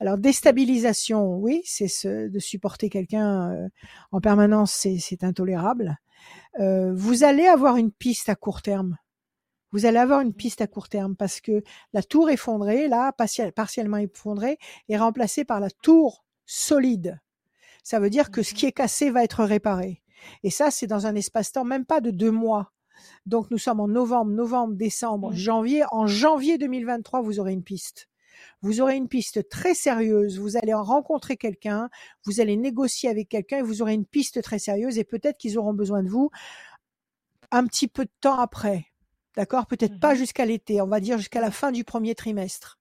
Alors 0.00 0.18
déstabilisation, 0.18 1.36
oui, 1.36 1.62
c'est 1.64 1.86
ce, 1.86 2.28
de 2.28 2.38
supporter 2.40 2.88
quelqu'un 2.90 3.52
euh, 3.52 3.68
en 4.10 4.20
permanence, 4.20 4.72
c'est 4.98 5.22
intolérable. 5.22 5.96
Euh, 6.58 6.92
vous 6.94 7.22
allez 7.22 7.46
avoir 7.46 7.76
une 7.76 7.92
piste 7.92 8.28
à 8.28 8.34
court 8.34 8.62
terme. 8.62 8.96
Vous 9.70 9.86
allez 9.86 9.98
avoir 9.98 10.20
une 10.22 10.32
piste 10.34 10.60
à 10.60 10.66
court 10.66 10.88
terme 10.88 11.14
parce 11.14 11.40
que 11.40 11.62
la 11.92 12.02
tour 12.02 12.30
effondrée, 12.30 12.88
là, 12.88 13.12
partiel- 13.12 13.52
partiellement 13.52 13.98
effondrée, 13.98 14.58
est 14.88 14.96
remplacée 14.98 15.44
par 15.44 15.60
la 15.60 15.70
tour 15.70 16.24
solide. 16.46 17.20
Ça 17.84 18.00
veut 18.00 18.10
dire 18.10 18.32
que 18.32 18.42
ce 18.42 18.52
Mhm. 18.52 18.58
qui 18.58 18.66
est 18.66 18.72
cassé 18.72 19.10
va 19.10 19.22
être 19.22 19.44
réparé. 19.44 20.02
Et 20.42 20.50
ça, 20.50 20.70
c'est 20.72 20.86
dans 20.88 21.06
un 21.06 21.14
espace-temps 21.14 21.64
même 21.64 21.84
pas 21.86 22.00
de 22.00 22.10
deux 22.10 22.30
mois. 22.32 22.72
Donc 23.26 23.50
nous 23.50 23.58
sommes 23.58 23.80
en 23.80 23.88
novembre, 23.88 24.32
novembre, 24.32 24.74
décembre, 24.74 25.30
Mhm. 25.30 25.36
janvier. 25.36 25.84
En 25.92 26.06
janvier 26.06 26.58
2023, 26.58 27.20
vous 27.22 27.38
aurez 27.40 27.52
une 27.52 27.62
piste. 27.62 28.08
Vous 28.62 28.80
aurez 28.80 28.96
une 28.96 29.08
piste 29.08 29.48
très 29.48 29.74
sérieuse. 29.74 30.38
Vous 30.40 30.56
allez 30.56 30.74
rencontrer 30.74 31.36
quelqu'un, 31.36 31.88
vous 32.24 32.40
allez 32.40 32.56
négocier 32.56 33.08
avec 33.10 33.28
quelqu'un 33.28 33.58
et 33.58 33.62
vous 33.62 33.82
aurez 33.82 33.94
une 33.94 34.06
piste 34.06 34.42
très 34.42 34.58
sérieuse 34.58 34.98
et 34.98 35.04
peut-être 35.04 35.38
qu'ils 35.38 35.58
auront 35.58 35.74
besoin 35.74 36.02
de 36.02 36.08
vous 36.08 36.30
un 37.50 37.66
petit 37.66 37.88
peu 37.88 38.04
de 38.04 38.10
temps 38.20 38.38
après. 38.38 38.86
D'accord? 39.36 39.66
Peut-être 39.66 39.98
pas 40.00 40.12
Mhm. 40.14 40.18
jusqu'à 40.18 40.46
l'été, 40.46 40.80
on 40.80 40.86
va 40.86 41.00
dire 41.00 41.18
jusqu'à 41.18 41.40
la 41.40 41.50
fin 41.50 41.72
du 41.72 41.84
premier 41.84 42.14
trimestre. 42.14 42.78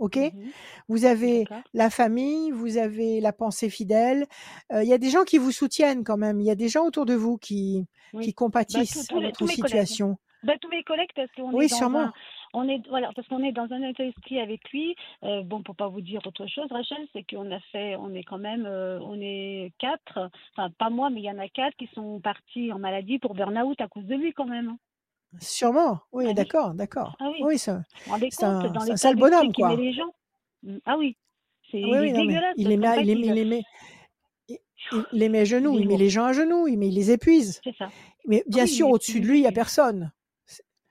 OK? 0.00 0.16
Mhm. 0.16 0.50
Vous 0.88 1.04
avez 1.04 1.44
la 1.74 1.90
famille, 1.90 2.50
vous 2.50 2.76
avez 2.78 3.20
la 3.20 3.32
pensée 3.32 3.70
fidèle. 3.70 4.26
Euh, 4.72 4.82
Il 4.82 4.88
y 4.88 4.92
a 4.92 4.98
des 4.98 5.10
gens 5.10 5.24
qui 5.24 5.38
vous 5.38 5.52
soutiennent 5.52 6.02
quand 6.04 6.16
même. 6.16 6.40
Il 6.40 6.46
y 6.46 6.50
a 6.50 6.54
des 6.56 6.68
gens 6.68 6.84
autour 6.86 7.06
de 7.06 7.14
vous 7.14 7.36
qui, 7.38 7.86
Oui. 8.12 8.24
qui 8.24 8.30
Bah, 8.30 8.34
compatissent 8.36 9.06
tous 9.08 9.16
à 9.16 9.20
les- 9.20 9.26
votre 9.26 9.46
situation. 9.46 10.16
Bah, 10.42 10.54
tous 10.58 10.70
mes 10.70 10.82
collègues 10.82 11.10
parce 11.14 11.30
qu'on 11.32 11.52
Oui, 11.52 11.66
est 11.66 11.68
dans 11.68 11.76
sûrement. 11.76 11.98
un, 12.00 12.12
on 12.54 12.66
est 12.66 12.80
voilà 12.88 13.10
parce 13.14 13.28
qu'on 13.28 13.44
est 13.44 13.52
dans 13.52 13.70
un 13.70 13.82
état 13.86 14.02
d'esprit 14.02 14.40
avec 14.40 14.66
lui. 14.70 14.96
Euh, 15.22 15.42
bon, 15.42 15.62
pour 15.62 15.76
pas 15.76 15.88
vous 15.88 16.00
dire 16.00 16.22
autre 16.26 16.46
chose, 16.46 16.66
Rachel, 16.70 17.06
c'est 17.12 17.24
qu'on 17.28 17.52
a 17.52 17.60
fait, 17.72 17.94
on 17.96 18.14
est 18.14 18.24
quand 18.24 18.38
même, 18.38 18.64
euh, 18.64 18.98
on 19.02 19.20
est 19.20 19.70
quatre, 19.78 20.30
enfin 20.56 20.70
pas 20.78 20.88
moi, 20.88 21.10
mais 21.10 21.20
il 21.20 21.24
y 21.26 21.30
en 21.30 21.38
a 21.38 21.48
quatre 21.50 21.76
qui 21.76 21.88
sont 21.94 22.20
partis 22.20 22.72
en 22.72 22.78
maladie 22.78 23.18
pour 23.18 23.34
burn-out 23.34 23.78
à 23.82 23.88
cause 23.88 24.06
de 24.06 24.14
lui 24.14 24.32
quand 24.32 24.46
même. 24.46 24.76
Sûrement. 25.38 26.00
Oui, 26.12 26.24
Ah 26.24 26.28
oui. 26.28 26.34
d'accord, 26.34 26.74
d'accord. 26.74 27.16
Ah 27.20 27.30
oui. 27.30 27.42
Oui, 27.42 27.58
C'est 27.58 27.70
un- 28.44 28.72
un 28.74 28.96
sale 28.96 29.16
bonhomme, 29.16 29.52
quoi. 29.52 29.76
les 29.76 29.92
gens. 29.92 30.12
Mm, 30.62 30.78
Ah 30.84 30.96
oui, 30.98 31.16
c'est 31.70 31.78
Oui, 31.78 31.98
oui, 31.98 32.12
dégueulasse 32.12 32.54
il 32.56 32.68
les 32.68 32.76
met, 32.76 32.88
il 33.02 33.08
il, 33.10 33.20
les 33.20 33.44
met, 33.44 33.62
il, 34.48 34.58
il- 34.92 35.06
les 35.12 35.28
met 35.28 35.40
à 35.40 35.44
genoux, 35.44 35.78
il 35.78 35.86
met 35.86 35.96
les 35.96 36.10
gens 36.10 36.24
à 36.24 36.32
genoux, 36.32 36.66
il, 36.66 36.78
met, 36.78 36.88
il 36.88 36.94
les 36.94 37.10
épuise. 37.10 37.60
C'est 37.64 37.76
ça. 37.76 37.90
Mais 38.26 38.44
bien 38.46 38.64
Oui, 38.64 38.68
sûr, 38.70 38.86
mais 38.88 38.92
au-dessus 38.94 39.20
de 39.20 39.26
lui, 39.26 39.38
il 39.38 39.42
n'y 39.42 39.46
a 39.46 39.52
personne. 39.52 40.12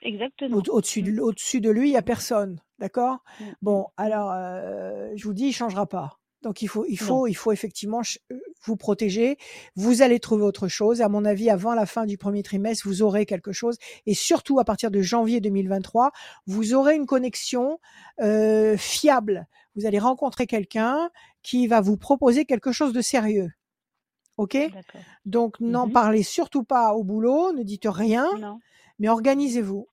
exactement. 0.01 0.57
Au- 0.57 0.71
Au-dessus 0.77 1.01
de, 1.01 1.19
au-dessus 1.19 1.61
de 1.61 1.69
lui, 1.69 1.89
il 1.89 1.91
n'y 1.91 1.97
a 1.97 2.01
personne. 2.01 2.61
D'accord? 2.79 3.23
Mm, 3.39 3.45
Bon, 3.61 3.87
alors, 3.97 4.31
euh, 4.31 5.11
je 5.15 5.23
vous 5.25 5.33
dis, 5.33 5.43
il 5.43 5.47
ne 5.47 5.53
changera 5.53 5.85
pas. 5.85 6.18
Donc, 6.41 6.61
il 6.61 6.67
faut, 6.67 6.85
il 6.87 6.97
Non. 7.01 7.07
faut, 7.07 7.27
il 7.27 7.33
faut 7.33 7.51
effectivement 7.51 8.01
euh, 8.31 8.39
vous 8.63 8.77
protéger. 8.77 9.37
Vous 9.75 10.01
allez 10.01 10.19
trouver 10.21 10.43
autre 10.43 10.67
chose. 10.69 11.01
À 11.01 11.09
mon 11.09 11.25
avis, 11.25 11.49
avant 11.49 11.73
la 11.73 11.85
fin 11.85 12.05
du 12.05 12.17
premier 12.17 12.43
trimestre, 12.43 12.87
vous 12.87 13.01
aurez 13.01 13.25
quelque 13.25 13.51
chose. 13.51 13.77
Et 14.05 14.13
surtout, 14.13 14.57
à 14.59 14.63
partir 14.63 14.89
de 14.89 15.01
janvier 15.01 15.41
2023, 15.41 16.11
vous 16.47 16.73
aurez 16.73 16.95
une 16.95 17.05
connexion 17.05 17.79
euh, 18.21 18.77
fiable. 18.77 19.47
Vous 19.75 19.85
allez 19.85 19.99
rencontrer 19.99 20.47
quelqu'un 20.47 21.09
qui 21.43 21.67
va 21.67 21.81
vous 21.81 21.97
proposer 21.97 22.45
quelque 22.45 22.71
chose 22.71 22.93
de 22.93 23.01
sérieux. 23.01 23.49
OK? 24.37 24.55
Donc, 25.25 25.59
n'en 25.59 25.87
Mhm. 25.87 25.91
parlez 25.93 26.23
surtout 26.23 26.63
pas 26.63 26.93
au 26.93 27.03
boulot. 27.03 27.51
Ne 27.51 27.63
dites 27.63 27.87
rien, 27.87 28.29
Non. 28.39 28.59
mais 28.99 29.09
organisez-vous. 29.09 29.87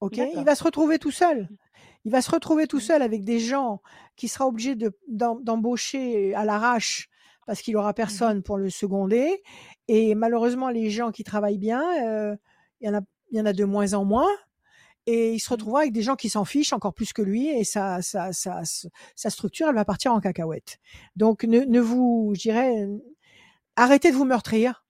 OK? 0.00 0.16
Il 0.36 0.44
va 0.44 0.54
se 0.54 0.62
retrouver 0.64 0.98
tout 1.00 1.10
seul. 1.10 1.48
Il 2.04 2.12
va 2.12 2.22
se 2.22 2.30
retrouver 2.30 2.66
tout 2.66 2.80
seul 2.80 3.02
avec 3.02 3.24
des 3.24 3.38
gens 3.38 3.82
qui 4.16 4.28
sera 4.28 4.46
obligé 4.46 4.74
de- 4.74 4.96
d'em- 5.08 5.42
d'embaucher 5.42 6.34
à 6.34 6.44
l'arrache 6.44 7.08
parce 7.46 7.62
qu'il 7.62 7.76
aura 7.76 7.88
Mhm. 7.90 7.94
personne 7.94 8.42
pour 8.42 8.56
le 8.58 8.70
seconder. 8.70 9.42
Et 9.88 10.14
malheureusement, 10.14 10.68
les 10.70 10.88
gens 10.90 11.10
qui 11.10 11.24
travaillent 11.24 11.58
bien, 11.58 11.82
euh, 12.06 12.36
il 12.80 12.86
y 12.88 12.90
en 12.90 12.98
a, 12.98 13.00
y 13.32 13.40
en 13.40 13.46
a 13.46 13.52
de 13.52 13.64
moins 13.64 13.92
en 13.94 14.04
moins. 14.04 14.28
Et 15.06 15.32
il 15.34 15.40
se 15.40 15.48
Mm. 15.50 15.52
retrouvera 15.54 15.80
avec 15.80 15.92
des 15.92 16.02
gens 16.02 16.14
qui 16.16 16.28
s'en 16.28 16.44
fichent 16.44 16.72
encore 16.72 16.94
plus 16.94 17.12
que 17.12 17.22
lui. 17.22 17.48
Et 17.48 17.64
sa, 17.64 18.00
sa, 18.02 18.32
sa, 18.32 18.60
sa 19.16 19.30
structure, 19.30 19.68
elle 19.68 19.74
va 19.74 19.84
partir 19.84 20.12
en 20.12 20.20
cacahuète. 20.20 20.78
Donc, 21.16 21.44
ne, 21.44 21.60
ne 21.60 21.80
vous, 21.80 22.32
je 22.36 22.40
dirais, 22.42 22.86
arrêtez 23.76 24.10
de 24.10 24.16
vous 24.16 24.24
meurtrir. 24.26 24.84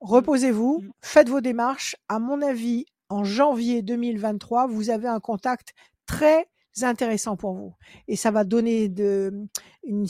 Reposez-vous, 0.00 0.80
Mm. 0.82 0.90
faites 1.00 1.28
vos 1.28 1.40
démarches. 1.40 1.96
À 2.08 2.18
mon 2.18 2.40
avis, 2.42 2.86
en 3.08 3.24
janvier 3.24 3.82
2023, 3.82 4.66
vous 4.66 4.90
avez 4.90 5.08
un 5.08 5.20
contact 5.20 5.74
très 6.06 6.46
intéressant 6.82 7.36
pour 7.36 7.54
vous. 7.54 7.74
Et 8.08 8.16
ça 8.16 8.30
va 8.30 8.44
donner 8.44 8.88
de, 8.88 9.32
une, 9.84 10.06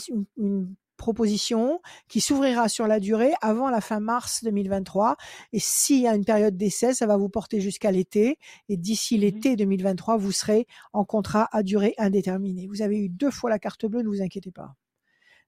proposition 0.96 1.82
qui 2.08 2.22
s'ouvrira 2.22 2.70
sur 2.70 2.86
la 2.86 3.00
durée 3.00 3.34
avant 3.42 3.68
la 3.68 3.82
fin 3.82 4.00
mars 4.00 4.42
2023. 4.44 5.16
Et 5.52 5.58
s'il 5.60 6.00
y 6.00 6.08
a 6.08 6.14
une 6.14 6.24
période 6.24 6.56
d'essai, 6.56 6.94
ça 6.94 7.06
va 7.06 7.18
vous 7.18 7.28
porter 7.28 7.60
jusqu'à 7.60 7.90
l'été. 7.92 8.38
Et 8.70 8.78
d'ici 8.78 9.16
Mhm. 9.16 9.20
l'été 9.20 9.56
2023, 9.56 10.16
vous 10.16 10.32
serez 10.32 10.66
en 10.94 11.04
contrat 11.04 11.48
à 11.52 11.62
durée 11.62 11.94
indéterminée. 11.98 12.66
Vous 12.66 12.80
avez 12.80 12.98
eu 12.98 13.08
deux 13.10 13.30
fois 13.30 13.50
la 13.50 13.58
carte 13.58 13.84
bleue, 13.84 14.00
ne 14.02 14.08
vous 14.08 14.22
inquiétez 14.22 14.50
pas. 14.50 14.74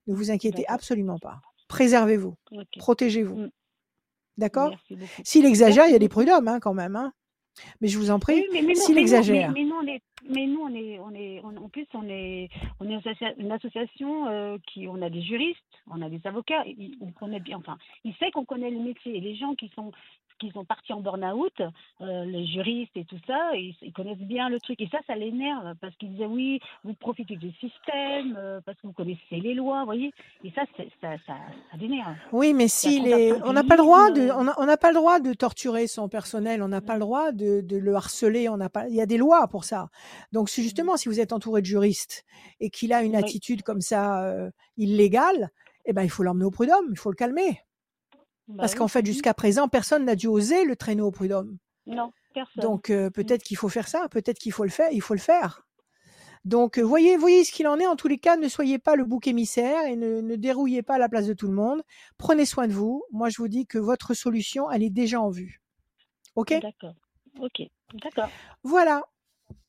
Ne 0.07 0.14
vous 0.14 0.30
inquiétez 0.30 0.66
absolument 0.68 1.18
pas. 1.18 1.40
Préservez-vous, 1.68 2.34
protégez-vous. 2.78 3.36
Mm. 3.36 3.51
D'accord? 4.36 4.74
S'il 5.24 5.46
exagère, 5.46 5.86
il 5.86 5.92
y 5.92 5.96
a 5.96 5.99
des 5.99 6.09
prud'hommes 6.11 6.49
hein, 6.49 6.61
quand 6.61 6.74
même. 6.74 6.94
Hein. 6.94 7.12
Mais 7.80 7.88
je 7.88 7.99
vous 7.99 8.11
en 8.11 8.18
prie, 8.18 8.46
Oui, 8.53 8.76
s'il 8.76 8.99
exagère. 8.99 9.51
mais- 9.53 9.64
mais 9.64 10.03
mais 10.28 10.46
nous, 10.46 10.60
on 10.60 10.74
est, 10.74 10.98
on 11.00 11.10
est, 11.14 11.40
on- 11.44 11.56
en 11.64 11.68
plus, 11.68 11.86
on 11.94 12.08
est, 12.08 12.48
on 12.80 12.88
est 12.88 12.92
une 12.92 13.00
associa- 13.00 13.34
une 13.38 13.52
association 13.52 14.28
euh, 14.28 14.58
qui, 14.66 14.86
on 14.88 15.00
a 15.02 15.10
des 15.10 15.22
juristes, 15.22 15.58
on 15.90 16.02
a 16.02 16.08
des 16.08 16.20
avocats, 16.26 16.64
on 17.00 17.10
connaît 17.12 17.40
bien, 17.40 17.58
enfin, 17.58 17.78
il 18.04 18.14
sait 18.16 18.30
qu'on 18.30 18.44
connaît 18.44 18.70
le 18.70 18.80
métier. 18.80 19.16
Et 19.16 19.20
les 19.20 19.36
gens 19.36 19.54
qui 19.54 19.68
sont, 19.74 19.92
qui 20.39 20.51
sont 20.51 20.64
partis 20.64 20.93
en 20.93 21.01
burn-out, 21.01 21.53
euh, 22.01 22.24
les 22.24 22.47
juristes 22.47 22.97
et 22.97 23.05
tout 23.05 23.18
ça, 23.26 23.51
ils, 23.55 23.74
ils 23.82 23.93
connaissent 23.93 24.18
bien 24.18 24.49
le 24.49 24.61
truc. 24.61 24.80
Et 24.80 24.89
ça, 24.89 24.99
ça 25.07 25.14
l'énerve 25.14 25.74
parce 25.80 25.95
qu'ils 25.97 26.11
disaient 26.12 26.26
oui, 26.26 26.61
vous 26.84 26.95
profitez 26.95 27.36
du 27.36 27.51
système, 27.53 28.36
euh, 28.36 28.61
parce 28.64 28.80
que 28.80 28.86
vous 28.86 28.93
connaissez 28.93 29.20
les 29.41 29.55
lois, 29.55 29.80
vous 29.80 29.86
voyez. 29.86 30.12
Et 30.45 30.51
ça, 30.53 30.62
ça, 30.76 30.84
ça, 31.01 31.16
ça 31.26 31.36
l'énerve. 31.78 32.14
Oui, 32.32 32.55
mais 32.55 32.64
est, 32.66 33.32
on 33.45 33.53
n'a 33.53 33.64
pas 33.64 33.76
le 33.76 33.82
droit 33.82 34.11
de, 34.11 34.26
d'infantilisme. 34.26 34.55
on 34.59 34.66
n'a 34.66 34.76
pas 34.76 34.89
le 34.89 34.95
droit 34.95 35.20
de 35.20 35.32
torturer 35.32 35.86
son 35.86 36.09
personnel, 36.09 36.62
on 36.62 36.68
n'a 36.68 36.80
pas 36.80 36.95
le 36.95 37.01
droit 37.01 37.32
de, 37.32 37.61
de 37.61 37.76
le 37.76 37.95
harceler, 37.95 38.49
on 38.49 38.57
n'a 38.57 38.68
pas, 38.68 38.89
il 38.89 38.95
y 38.95 39.01
a 39.01 39.07
des 39.07 39.18
lois 39.18 39.47
pour 39.49 39.64
ça. 39.64 39.89
Donc, 40.32 40.49
justement 40.49 40.97
si 40.97 41.09
vous 41.09 41.20
êtes 41.20 41.32
entouré 41.32 41.61
de 41.61 41.66
juristes 41.66 42.24
et 42.61 42.70
qu'il 42.70 42.93
a 42.93 43.03
une 43.03 43.16
Oui. 43.16 43.18
attitude 43.18 43.62
comme 43.62 43.80
ça 43.80 44.24
euh, 44.24 44.51
illégale, 44.76 45.51
eh 45.84 45.93
ben 45.93 46.03
il 46.03 46.11
faut 46.11 46.22
l'emmener 46.22 46.45
au 46.45 46.51
prud'homme, 46.51 46.86
il 46.91 46.99
faut 46.99 47.11
le 47.11 47.16
calmer. 47.16 47.61
Bah 48.49 48.55
Parce 48.61 48.72
oui. 48.72 48.78
qu'en 48.78 48.88
fait, 48.88 49.05
jusqu'à 49.05 49.34
présent, 49.34 49.68
personne 49.68 50.05
n'a 50.05 50.16
dû 50.16 50.26
oser 50.26 50.64
le 50.64 50.74
traîner 50.74 51.03
au 51.03 51.11
prud'homme. 51.11 51.59
Non, 51.86 52.12
personne. 52.34 52.62
Donc 52.62 52.90
euh, 52.90 53.11
peut-être 53.11 53.42
qu'il 53.42 53.57
faut 53.57 53.68
faire 53.68 53.88
ça, 53.88 54.09
peut-être 54.11 54.38
qu'il 54.38 54.53
faut 54.53 54.64
le 54.64 54.70
faire, 54.70 54.88
il 54.92 55.03
faut 55.03 55.14
le 55.14 55.20
faire. 55.20 55.66
Donc 56.44 56.78
euh, 56.78 56.82
voyez, 56.82 57.16
voyez 57.16 57.44
ce 57.44 57.53
qu'il 57.53 57.66
en 57.66 57.78
est. 57.78 57.86
En 57.86 57.96
tous 57.96 58.09
les 58.09 58.18
cas, 58.18 58.36
ne 58.36 58.49
soyez 58.49 58.78
pas 58.78 58.96
le 58.96 59.05
bouc 59.05 59.26
émissaire 59.26 59.84
et 59.86 59.96
ne, 59.96 60.20
ne 60.20 60.36
dérouillez 60.36 60.82
pas 60.82 60.99
la 60.99 61.09
place 61.09 61.26
de 61.26 61.34
tout 61.34 61.46
le 61.46 61.55
monde. 61.55 61.82
Prenez 62.16 62.46
soin 62.46 62.66
de 62.66 62.72
vous. 62.72 63.05
Moi, 63.11 63.28
je 63.28 63.36
vous 63.38 63.49
dis 63.49 63.66
que 63.66 63.78
votre 63.78 64.14
solution, 64.14 64.70
elle 64.70 64.82
est 64.82 64.90
déjà 64.90 65.20
en 65.20 65.30
vue. 65.30 65.61
Ok? 66.36 66.55
D'accord. 66.61 66.94
Ok. 67.40 67.62
D'accord. 68.03 68.30
Voilà. 68.62 69.03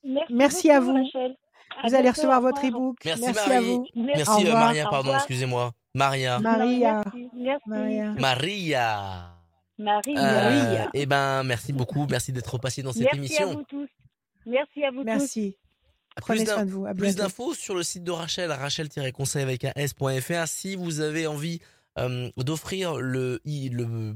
Merci, 0.03 0.33
Merci 0.33 0.71
à 0.71 0.79
vous. 0.79 0.93
Rachel. 0.93 1.35
À 1.81 1.87
Vous 1.87 1.95
allez 1.95 2.09
recevoir 2.09 2.41
votre 2.41 2.65
e-book. 2.65 2.97
Merci, 3.05 3.25
à 3.27 3.33
Marie. 3.33 3.65
vous. 3.65 3.85
Merci 3.95 4.45
Au 4.45 4.47
euh. 4.47 4.53
Maria, 4.53 4.87
pardon, 4.89 5.13
excusez-moi. 5.15 5.71
Maria. 5.95 6.39
Maria. 6.39 7.03
Merci. 7.33 7.61
Maria. 7.65 8.11
Maria. 8.17 9.35
Marie. 9.77 10.17
Euh, 10.17 10.21
Maria. 10.21 10.89
eh 10.93 11.05
ben, 11.05 11.43
merci 11.43 11.73
beaucoup. 11.73 12.05
Merci 12.09 12.31
d'être 12.31 12.57
passé 12.57 12.83
dans 12.83 12.91
cette 12.93 13.03
Merci 13.03 13.15
à 13.17 13.19
émission. 13.19 13.53
vous 13.53 13.63
tous. 13.63 13.89
Merci 14.45 14.83
à 14.83 14.91
vous 14.91 14.99
tous. 14.99 15.05
Merci. 15.05 15.57
Prenez 16.17 16.39
Plus 16.39 16.45
d'in- 16.47 16.53
soin 16.55 16.65
de 16.65 16.71
vous. 16.71 16.85
À 16.85 16.93
Plus 16.93 17.03
bientôt. 17.15 17.17
d'infos 17.23 17.53
sur 17.53 17.75
le 17.75 17.83
site 17.83 18.03
de 18.03 18.11
Rachel, 18.11 18.51
rachel-conseil 18.51 19.41
avec 19.41 19.63
un 19.65 19.71
s.fr. 19.75 20.47
Si 20.47 20.75
vous 20.75 20.99
avez 20.99 21.27
envie 21.27 21.59
euh, 21.97 22.29
d'offrir 22.37 22.97
le, 22.97 23.39
le, 23.45 24.15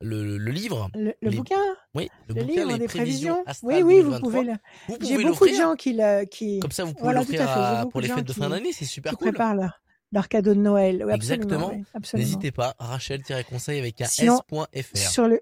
le, 0.00 0.38
le 0.38 0.50
livre, 0.52 0.90
Le, 0.94 1.14
le 1.20 1.30
Les- 1.30 1.36
bouquin, 1.36 1.56
oui, 1.94 2.08
le, 2.28 2.34
le 2.34 2.40
bouquin, 2.42 2.60
livre 2.60 2.72
les 2.72 2.78
des 2.78 2.86
prévisions, 2.86 3.44
Oui, 3.62 3.82
oui, 3.82 4.00
vous 4.00 4.10
2023, 4.12 4.20
pouvez. 4.20 4.42
le- 4.44 4.52
vous 4.88 4.96
J'ai 5.00 5.14
pouvez 5.14 5.24
beaucoup 5.24 5.46
de 5.48 5.54
gens 5.54 5.74
qui, 5.74 5.92
le- 5.94 6.24
qui, 6.24 6.60
Comme 6.60 6.70
ça, 6.70 6.84
vous 6.84 6.92
pouvez 6.92 7.02
Voilà, 7.04 7.24
tout 7.24 7.32
à 7.32 7.36
l'offrir 7.36 7.48
fait, 7.48 7.60
j'ai 7.60 7.66
à- 7.66 7.78
beaucoup 7.80 7.90
pour 7.92 8.00
les 8.00 8.08
fêtes 8.08 8.24
de 8.26 8.32
fin 8.32 8.48
d'année. 8.48 8.72
C'est 8.72 8.84
super 8.84 9.12
qui 9.12 9.16
cool. 9.18 9.28
préparent 9.32 9.54
leur, 9.56 9.80
leur 10.14 10.28
cadeau 10.28 10.54
de 10.54 10.60
Noël. 10.60 11.04
Oui, 11.06 11.12
Exactement. 11.12 11.70
oui. 11.74 11.84
N'hésitez 12.14 12.50
pas, 12.52 12.74
rachel-conseil 12.78 13.78
avec 13.80 14.00
un 14.00 14.04
s.fr. 14.06 14.96
Sur 14.96 15.28
le 15.28 15.40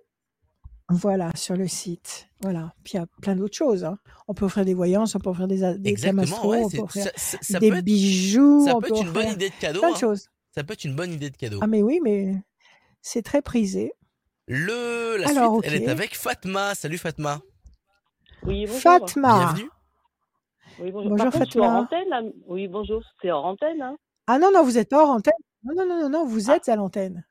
voilà, 0.89 1.31
sur 1.35 1.57
le 1.57 1.69
site. 1.69 2.29
Voilà. 2.43 2.75
Puis 2.85 2.95
il 2.95 2.97
y 2.97 3.01
a 3.01 3.07
plein 3.23 3.35
d'autres 3.37 3.57
choses. 3.57 3.85
hein. 3.85 3.99
On 4.29 4.35
peut 4.35 4.45
offrir 4.47 4.65
des 4.65 4.75
voyances, 4.75 5.15
on 5.15 5.21
peut 5.21 5.31
offrir 5.31 5.49
des, 5.49 5.79
des 5.79 5.95
camastros, 5.95 6.51
ouais, 6.51 6.59
on 6.65 6.69
c'est- 6.69 6.77
peut 6.79 6.83
offrir 6.83 7.05
ça, 7.05 7.11
ça- 7.17 7.39
ça 7.41 7.59
des 7.61 7.71
peut 7.71 7.77
être, 7.79 7.85
bijoux, 7.85 8.67
ça 8.67 8.77
on 8.77 8.81
peut 8.81 8.89
peut 8.89 8.95
être 8.97 9.03
une 9.07 9.13
bonne 9.13 9.23
offrir 9.23 9.33
idée 9.35 9.49
de 9.51 9.55
cadeau. 9.61 9.79
plein 9.81 9.91
de 9.91 9.95
hein. 9.95 9.99
choses. 9.99 10.29
Ça 10.55 10.65
peut 10.65 10.73
être 10.75 10.85
une 10.85 10.95
bonne 10.97 11.13
idée 11.13 11.31
de 11.31 11.37
cadeau. 11.37 11.59
Ah 11.63 11.67
mais 11.67 11.83
oui, 11.83 12.01
mais 12.03 12.35
c'est 13.01 13.23
très 13.23 13.41
prisé. 13.41 13.93
Le, 14.49 15.17
la 15.19 15.29
Alors, 15.31 15.61
suite, 15.63 15.73
elle 15.73 15.83
est 15.83 15.89
avec 15.89 16.15
Fatma. 16.17 16.75
Salut 16.75 16.99
Fatma. 16.99 17.41
Oui, 18.43 18.67
bonjour. 18.67 18.81
Fatma. 18.81 19.39
Bienvenue. 19.55 19.71
Oui, 20.81 20.91
bonjour. 20.91 21.11
Bonjour, 21.11 21.17
Par 21.17 21.33
contre, 21.33 21.45
je 21.47 21.51
suis 21.53 21.61
en 21.61 21.63
Fatma. 21.65 21.81
antenne, 21.81 22.09
là. 22.11 22.23
Oui, 22.49 22.69
bonjour. 22.69 23.03
C'est 23.23 23.31
en 23.31 23.39
antenne, 23.45 23.81
hein 23.81 23.97
Ah 24.27 24.39
non, 24.39 24.51
non, 24.53 24.63
vous 24.63 24.79
êtes 24.79 24.93
hors 24.93 25.11
antenne. 25.11 25.33
Non, 25.65 25.75
non, 25.77 25.87
non, 25.87 26.01
non, 26.03 26.09
non, 26.11 26.25
vous 26.27 26.51
Ah. 26.51 26.57
êtes 26.57 26.69
à 26.69 26.77
l'antenne. 26.77 27.25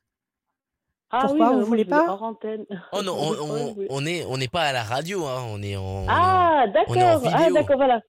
Ah 1.10 1.24
Pourquoi, 1.28 1.52
oui, 1.52 1.60
vous 1.60 1.66
voulez 1.66 1.86
pas? 1.86 2.08
hors 2.10 2.24
antenne. 2.24 2.66
Oh 2.94 3.02
non, 3.04 3.16
on, 3.90 4.06
est, 4.06 4.24
on 4.26 4.38
n'est 4.38 4.48
pas 4.48 4.62
à 4.64 4.72
la 4.74 4.84
radio, 4.84 5.26
hein. 5.26 5.44
On 5.50 5.62
est 5.62 5.76
en. 5.76 6.06
Ah, 6.08 6.66
d'accord. 6.74 6.96
Ah, 6.98 7.50
d'accord, 7.52 7.76
voilà. 7.78 8.02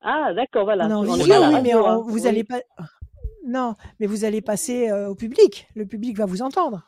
Ah, 0.00 0.32
d'accord, 0.34 0.64
voilà. 0.64 0.86
On 0.86 0.90
est 0.90 0.94
en 0.94 0.98
On 1.00 1.04
est 1.04 1.18
visio, 1.18 1.28
pas 1.28 1.36
à 1.36 1.40
la 1.40 1.46
oui, 1.48 1.52
mais 1.62 1.74
radio, 1.74 1.84
on- 1.84 1.88
hein. 1.88 2.02
vous 2.06 2.14
Oui. 2.22 2.26
allez 2.28 2.44
pas. 2.44 2.60
Non, 3.46 3.74
mais 4.00 4.06
vous 4.06 4.24
allez 4.24 4.40
passer 4.40 4.88
euh, 4.90 5.08
au 5.10 5.14
public. 5.14 5.66
Le 5.74 5.84
public 5.86 6.16
va 6.16 6.24
vous 6.24 6.40
entendre. 6.40 6.86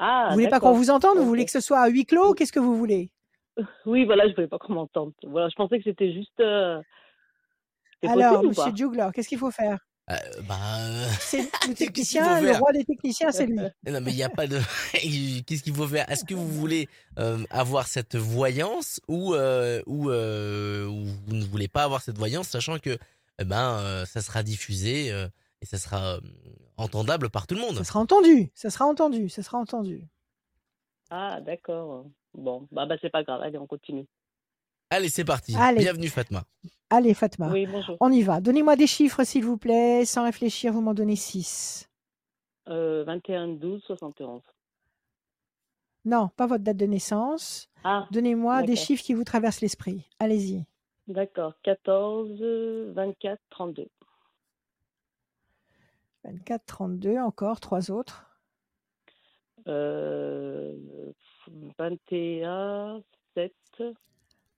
Ah, 0.00 0.26
vous 0.28 0.34
voulez 0.34 0.48
pas 0.48 0.58
qu'on 0.60 0.72
vous 0.72 0.90
entende? 0.90 1.18
Vous 1.18 1.26
voulez 1.26 1.44
que 1.44 1.52
ce 1.52 1.60
soit 1.60 1.78
à 1.80 1.88
huis 1.88 2.04
clos? 2.04 2.34
Qu'est-ce 2.34 2.52
que 2.52 2.58
vous 2.60 2.76
voulez? 2.76 3.12
Oui, 3.86 4.04
voilà, 4.04 4.28
je 4.28 4.34
voulais 4.34 4.48
pas 4.48 4.58
qu'on 4.58 4.72
m'entende. 4.72 5.12
Voilà, 5.24 5.48
je 5.48 5.54
pensais 5.54 5.78
que 5.78 5.84
c'était 5.84 6.12
juste. 6.12 6.40
euh, 6.40 6.80
Alors, 8.08 8.42
possible 8.42 8.48
Monsieur 8.48 8.70
pas? 8.70 8.76
Jugler, 8.76 9.08
qu'est-ce 9.14 9.28
qu'il 9.28 9.38
faut 9.38 9.50
faire? 9.50 9.78
Euh, 10.10 10.16
bah, 10.46 10.56
euh, 10.80 11.08
C'est 11.18 11.48
le 11.66 11.74
technicien, 11.74 12.40
le 12.40 12.52
roi 12.52 12.72
des 12.72 12.84
techniciens, 12.84 13.32
c'est 13.32 13.46
lui. 13.46 13.56
non, 13.86 14.00
mais 14.02 14.10
il 14.10 14.16
n'y 14.16 14.22
a 14.22 14.28
pas 14.28 14.46
de. 14.46 14.58
Qu'est-ce 14.92 15.62
qu'il 15.62 15.74
faut 15.74 15.88
faire? 15.88 16.08
Est-ce 16.10 16.24
que 16.26 16.34
vous 16.34 16.48
voulez 16.48 16.88
euh, 17.18 17.42
avoir 17.50 17.86
cette 17.86 18.14
voyance 18.14 19.00
ou, 19.08 19.34
euh, 19.34 19.82
ou, 19.86 20.10
euh, 20.10 20.86
ou 20.86 21.06
vous 21.26 21.34
ne 21.34 21.44
voulez 21.44 21.68
pas 21.68 21.84
avoir 21.84 22.02
cette 22.02 22.18
voyance, 22.18 22.48
sachant 22.48 22.78
que 22.78 22.98
eh 23.38 23.44
ben, 23.44 23.78
euh, 23.78 24.04
ça 24.04 24.20
sera 24.20 24.42
diffusé 24.42 25.10
euh, 25.10 25.26
et 25.62 25.66
ça 25.66 25.78
sera 25.78 26.16
euh, 26.16 26.20
entendable 26.76 27.30
par 27.30 27.46
tout 27.46 27.54
le 27.54 27.62
monde? 27.62 27.78
Ça 27.78 27.84
sera 27.84 28.00
entendu, 28.00 28.50
ça 28.54 28.68
sera 28.68 28.84
entendu, 28.84 29.30
ça 29.30 29.42
sera 29.42 29.56
entendu. 29.56 30.06
Ah, 31.08 31.40
d'accord. 31.40 32.04
Bon, 32.34 32.68
bah, 32.72 32.84
bah 32.84 32.96
c'est 33.00 33.10
pas 33.10 33.22
grave. 33.22 33.40
Allez, 33.40 33.56
on 33.56 33.66
continue. 33.66 34.06
Allez, 34.90 35.08
c'est 35.08 35.24
parti. 35.24 35.54
Allez. 35.56 35.80
Bienvenue, 35.80 36.08
Fatma. 36.08 36.44
Allez, 36.94 37.12
Fatma, 37.14 37.50
Oui, 37.50 37.66
bonjour. 37.66 37.96
on 37.98 38.12
y 38.12 38.22
va. 38.22 38.40
Donnez-moi 38.40 38.76
des 38.76 38.86
chiffres, 38.86 39.24
s'il 39.24 39.44
vous 39.44 39.56
plaît. 39.56 40.04
Sans 40.04 40.22
réfléchir, 40.22 40.72
vous 40.72 40.80
m'en 40.80 40.94
donnez 40.94 41.16
6. 41.16 41.88
Euh, 42.68 43.02
21, 43.04 43.48
12, 43.48 43.82
71. 43.84 44.40
Non, 46.04 46.28
pas 46.36 46.46
votre 46.46 46.62
date 46.62 46.76
de 46.76 46.86
naissance. 46.86 47.68
Ah, 47.82 48.06
Donnez-moi 48.12 48.62
des 48.62 48.76
chiffres 48.76 49.02
qui 49.02 49.12
vous 49.14 49.24
traversent 49.24 49.60
l'esprit. 49.60 50.08
Allez-y. 50.20 50.64
d'accord. 51.08 51.54
14, 51.64 52.30
24, 52.94 53.40
32. 53.50 53.88
24, 56.22 56.62
32, 56.66 57.18
encore, 57.18 57.58
trois 57.58 57.90
autres. 57.90 58.30
Euh, 59.66 60.76
21, 61.78 63.02
7, 63.34 63.52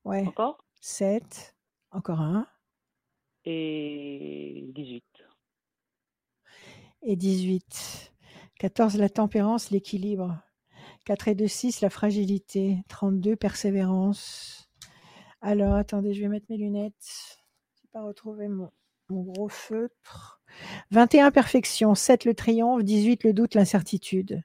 Ouais, 0.04 0.26
encore? 0.26 0.58
7, 0.82 1.55
encore 1.96 2.20
un. 2.20 2.46
et 3.44 4.70
18. 4.74 5.04
Et 7.02 7.16
18. 7.16 8.12
14, 8.58 8.96
la 8.98 9.08
tempérance, 9.08 9.70
l'équilibre. 9.70 10.38
4 11.06 11.28
et 11.28 11.34
2, 11.34 11.46
6, 11.46 11.80
la 11.80 11.90
fragilité. 11.90 12.78
32, 12.88 13.36
persévérance. 13.36 14.68
Alors, 15.40 15.74
attendez, 15.74 16.12
je 16.12 16.22
vais 16.22 16.28
mettre 16.28 16.46
mes 16.50 16.56
lunettes. 16.58 16.94
Je 17.76 17.82
n'ai 17.84 17.90
pas 17.92 18.02
retrouvé 18.02 18.48
mon, 18.48 18.70
mon 19.08 19.22
gros 19.22 19.48
feutre. 19.48 20.42
21, 20.90 21.30
perfection. 21.30 21.94
7, 21.94 22.24
le 22.24 22.34
triomphe. 22.34 22.82
18, 22.84 23.24
le 23.24 23.32
doute, 23.32 23.54
l'incertitude. 23.54 24.42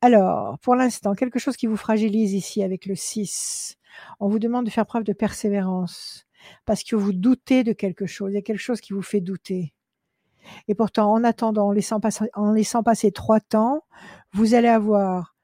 Alors, 0.00 0.58
pour 0.58 0.74
l'instant, 0.74 1.14
quelque 1.14 1.38
chose 1.38 1.56
qui 1.56 1.66
vous 1.66 1.76
fragilise 1.76 2.34
ici 2.34 2.62
avec 2.62 2.86
le 2.86 2.94
6. 2.96 3.78
On 4.18 4.28
vous 4.28 4.38
demande 4.38 4.66
de 4.66 4.70
faire 4.70 4.86
preuve 4.86 5.04
de 5.04 5.12
persévérance 5.12 6.26
parce 6.64 6.82
que 6.82 6.96
vous 6.96 7.12
doutez 7.12 7.64
de 7.64 7.72
quelque 7.72 8.06
chose. 8.06 8.32
Il 8.32 8.34
y 8.34 8.38
a 8.38 8.42
quelque 8.42 8.58
chose 8.58 8.80
qui 8.80 8.92
vous 8.92 9.02
fait 9.02 9.20
douter. 9.20 9.74
Et 10.68 10.74
pourtant, 10.74 11.12
en 11.12 11.24
attendant, 11.24 11.68
en 11.68 11.72
laissant 11.72 12.00
passer, 12.00 12.26
en 12.34 12.52
laissant 12.52 12.82
passer 12.82 13.12
trois 13.12 13.40
temps, 13.40 13.84
vous 14.32 14.54
allez 14.54 14.68
avoir 14.68 15.34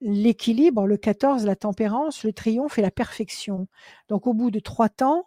l'équilibre, 0.00 0.86
le 0.86 0.96
14, 0.96 1.44
la 1.44 1.56
tempérance, 1.56 2.24
le 2.24 2.32
triomphe 2.32 2.78
et 2.78 2.82
la 2.82 2.90
perfection. 2.90 3.68
Donc, 4.08 4.26
au 4.26 4.34
bout 4.34 4.50
de 4.50 4.60
trois 4.60 4.88
temps, 4.88 5.26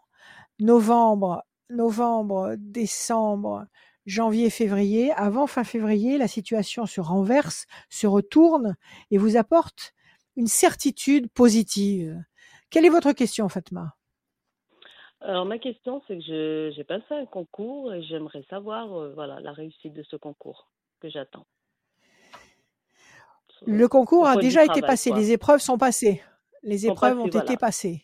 novembre, 0.59 1.43
novembre, 1.69 2.55
décembre, 2.57 3.65
janvier, 4.05 4.49
février, 4.49 5.11
avant 5.13 5.47
fin 5.47 5.63
février, 5.63 6.17
la 6.17 6.27
situation 6.27 6.85
se 6.85 7.01
renverse, 7.01 7.65
se 7.89 8.07
retourne 8.07 8.75
et 9.11 9.17
vous 9.17 9.37
apporte 9.37 9.93
une 10.35 10.47
certitude 10.47 11.29
positive. 11.31 12.23
Quelle 12.69 12.85
est 12.85 12.89
votre 12.89 13.11
question, 13.11 13.49
Fatma? 13.49 13.95
Alors, 15.23 15.45
ma 15.45 15.57
question, 15.57 16.01
c'est 16.07 16.17
que 16.17 16.71
j'ai 16.75 16.83
passé 16.83 17.05
un 17.11 17.25
concours 17.25 17.93
et 17.93 18.03
j'aimerais 18.03 18.43
savoir 18.49 18.91
euh, 18.93 19.13
voilà, 19.13 19.39
la 19.39 19.53
réussite 19.53 19.93
de 19.93 20.03
ce 20.03 20.17
concours 20.17 20.67
que 20.99 21.09
j'attends. 21.09 21.45
Le 23.65 23.87
concours 23.87 24.27
a 24.27 24.35
déjà 24.35 24.63
été 24.63 24.73
travail, 24.73 24.89
passé, 24.89 25.09
quoi. 25.11 25.19
les 25.19 25.31
épreuves 25.31 25.61
sont 25.61 25.77
passées. 25.77 26.21
Les 26.61 26.85
épreuves 26.87 27.17
ont 27.19 27.27
été 27.27 27.55
passées. 27.55 28.03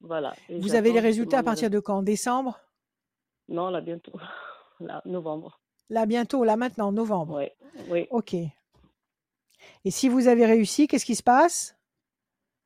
Voilà. 0.00 0.34
Et 0.48 0.58
Vous 0.58 0.74
avez 0.74 0.92
les 0.92 0.98
résultats 0.98 1.38
à 1.38 1.42
partir 1.44 1.70
de 1.70 1.78
quand? 1.78 2.02
Décembre? 2.02 2.58
Non, 3.48 3.70
là, 3.70 3.80
bientôt. 3.80 4.12
Là, 4.80 5.00
novembre. 5.06 5.58
Là, 5.88 6.04
bientôt, 6.04 6.44
là, 6.44 6.56
maintenant, 6.56 6.92
novembre. 6.92 7.38
Oui, 7.38 7.48
oui. 7.88 8.06
Ok. 8.10 8.34
Et 8.34 9.90
si 9.90 10.10
vous 10.10 10.28
avez 10.28 10.44
réussi, 10.44 10.86
qu'est-ce 10.86 11.06
qui 11.06 11.14
se 11.14 11.22
passe? 11.22 11.75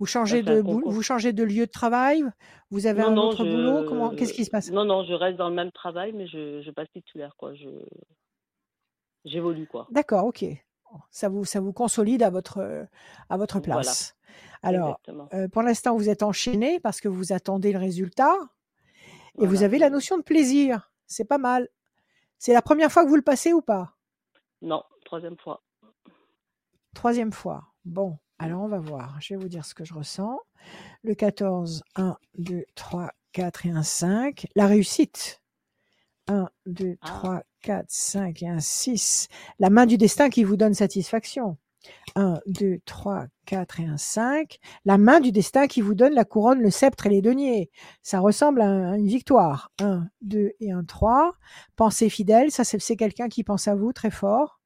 Vous 0.00 0.06
changez, 0.06 0.42
de 0.42 0.60
vous 0.60 1.02
changez 1.02 1.32
lieu 1.32 1.66
de 1.66 1.70
travail? 1.70 2.24
Vous 2.70 2.86
avez 2.86 3.02
Non, 3.02 3.08
un 3.08 3.14
non, 3.14 3.28
autre 3.28 3.44
je- 3.44 3.50
boulot? 3.50 3.84
Comment 3.86 4.10
Qu'est-ce 4.10 4.32
qui 4.32 4.44
se 4.44 4.50
passe? 4.50 4.70
Non, 4.70 4.84
non, 4.84 5.04
je 5.04 5.12
reste 5.12 5.36
dans 5.36 5.48
le 5.48 5.54
même 5.54 5.70
travail, 5.72 6.12
mais 6.12 6.26
je, 6.26 6.62
je 6.62 6.70
passe 6.70 6.88
titulaire, 6.92 7.34
quoi. 7.36 7.54
Je 7.54 7.68
j'évolue, 9.24 9.66
quoi. 9.66 9.86
D'accord, 9.90 10.24
ok. 10.24 10.44
Ça 11.10 11.28
vous, 11.28 11.44
ça 11.44 11.60
vous 11.60 11.72
consolide 11.72 12.22
à 12.22 12.30
votre, 12.30 12.86
à 13.28 13.36
votre 13.36 13.60
Voilà. 13.60 13.82
place. 13.82 14.16
Alors, 14.62 15.00
euh, 15.34 15.46
pour 15.48 15.62
l'instant, 15.62 15.96
vous 15.96 16.08
êtes 16.08 16.22
enchaîné 16.22 16.80
parce 16.80 17.00
que 17.00 17.08
vous 17.08 17.32
attendez 17.32 17.72
le 17.72 17.78
résultat 17.78 18.34
et 19.38 19.46
vous 19.46 19.62
avez 19.62 19.78
la 19.78 19.90
notion 19.90 20.18
de 20.18 20.22
plaisir. 20.22 20.90
C'est 21.06 21.24
pas 21.26 21.38
mal. 21.38 21.68
C'est 22.38 22.52
la 22.54 22.62
première 22.62 22.90
fois 22.90 23.04
que 23.04 23.08
vous 23.08 23.16
le 23.16 23.22
passez 23.22 23.52
ou 23.52 23.60
pas? 23.60 23.94
Non, 24.62 24.82
troisième 25.04 25.36
fois. 25.38 25.62
Troisième 26.94 27.32
fois. 27.32 27.64
Bon, 27.84 28.18
alors 28.40 28.62
on 28.62 28.68
va 28.68 28.78
voir. 28.78 29.16
Je 29.20 29.34
vais 29.34 29.40
vous 29.40 29.48
dire 29.48 29.64
ce 29.64 29.74
que 29.74 29.84
je 29.84 29.94
ressens. 29.94 30.38
Le 31.02 31.14
14, 31.14 31.82
1, 31.96 32.16
2, 32.38 32.64
3, 32.74 33.10
4 33.32 33.66
et 33.66 33.70
un 33.70 33.82
5. 33.82 34.46
La 34.56 34.66
réussite. 34.66 35.40
1, 36.28 36.48
2, 36.66 36.96
Ah. 37.00 37.06
3, 37.06 37.42
4, 37.62 37.86
5 37.88 38.42
et 38.42 38.48
un 38.48 38.60
6. 38.60 39.28
La 39.58 39.70
main 39.70 39.86
du 39.86 39.96
destin 39.98 40.30
qui 40.30 40.44
vous 40.44 40.56
donne 40.56 40.74
satisfaction. 40.74 41.56
1, 42.14 42.40
2, 42.46 42.78
3, 42.84 43.26
4 43.46 43.80
et 43.80 43.86
un 43.86 43.96
5. 43.96 44.58
La 44.84 44.98
main 44.98 45.20
du 45.20 45.32
destin 45.32 45.66
qui 45.66 45.80
vous 45.80 45.94
donne 45.94 46.12
la 46.14 46.24
couronne, 46.26 46.60
le 46.60 46.70
sceptre 46.70 47.06
et 47.06 47.10
les 47.10 47.22
deniers. 47.22 47.70
Ça 48.02 48.20
ressemble 48.20 48.60
à 48.60 48.66
un- 48.66 48.92
à 48.92 48.96
une 48.98 49.06
victoire. 49.08 49.72
1, 49.80 50.06
2 50.20 50.52
et 50.60 50.72
un 50.72 50.84
3. 50.84 51.34
Pensée 51.76 52.10
fidèle, 52.10 52.50
ça 52.50 52.64
c'est 52.64 52.96
quelqu'un 52.96 53.28
qui 53.28 53.44
pense 53.44 53.66
à 53.66 53.74
vous 53.74 53.92
très 53.92 54.10
fort. 54.10 54.59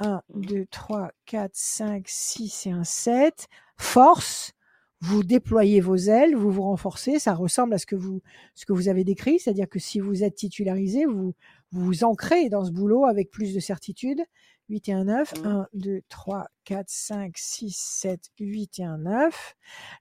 1, 0.00 0.22
2, 0.34 0.66
3, 0.70 1.10
4, 1.26 1.50
5, 1.54 2.04
6 2.08 2.66
et 2.66 2.70
un 2.70 2.84
7. 2.84 3.48
Force, 3.78 4.52
vous 5.00 5.22
déployez 5.22 5.80
vos 5.80 5.96
ailes, 5.96 6.34
vous 6.36 6.50
vous 6.50 6.62
renforcez, 6.62 7.18
ça 7.18 7.34
ressemble 7.34 7.74
à 7.74 7.78
ce 7.78 7.86
que 7.86 7.96
vous, 7.96 8.22
ce 8.54 8.64
que 8.66 8.72
vous 8.72 8.88
avez 8.88 9.04
décrit, 9.04 9.38
c'est-à-dire 9.38 9.68
que 9.68 9.78
si 9.78 10.00
vous 10.00 10.24
êtes 10.24 10.34
titularisé, 10.36 11.04
vous 11.06 11.34
vous, 11.72 11.84
vous 11.84 12.04
ancrez 12.04 12.48
dans 12.48 12.64
ce 12.64 12.70
boulot 12.70 13.04
avec 13.06 13.30
plus 13.30 13.54
de 13.54 13.60
certitude. 13.60 14.22
8 14.68 14.88
et 14.88 14.92
un 14.94 15.04
9, 15.04 15.34
Mhm. 15.38 15.46
1, 15.46 15.68
2, 15.74 16.00
3, 16.08 16.46
4, 16.64 16.88
5, 16.88 17.32
6, 17.36 17.76
7, 17.76 18.30
8 18.40 18.78
et 18.80 18.84
un 18.84 18.98
9. 18.98 19.54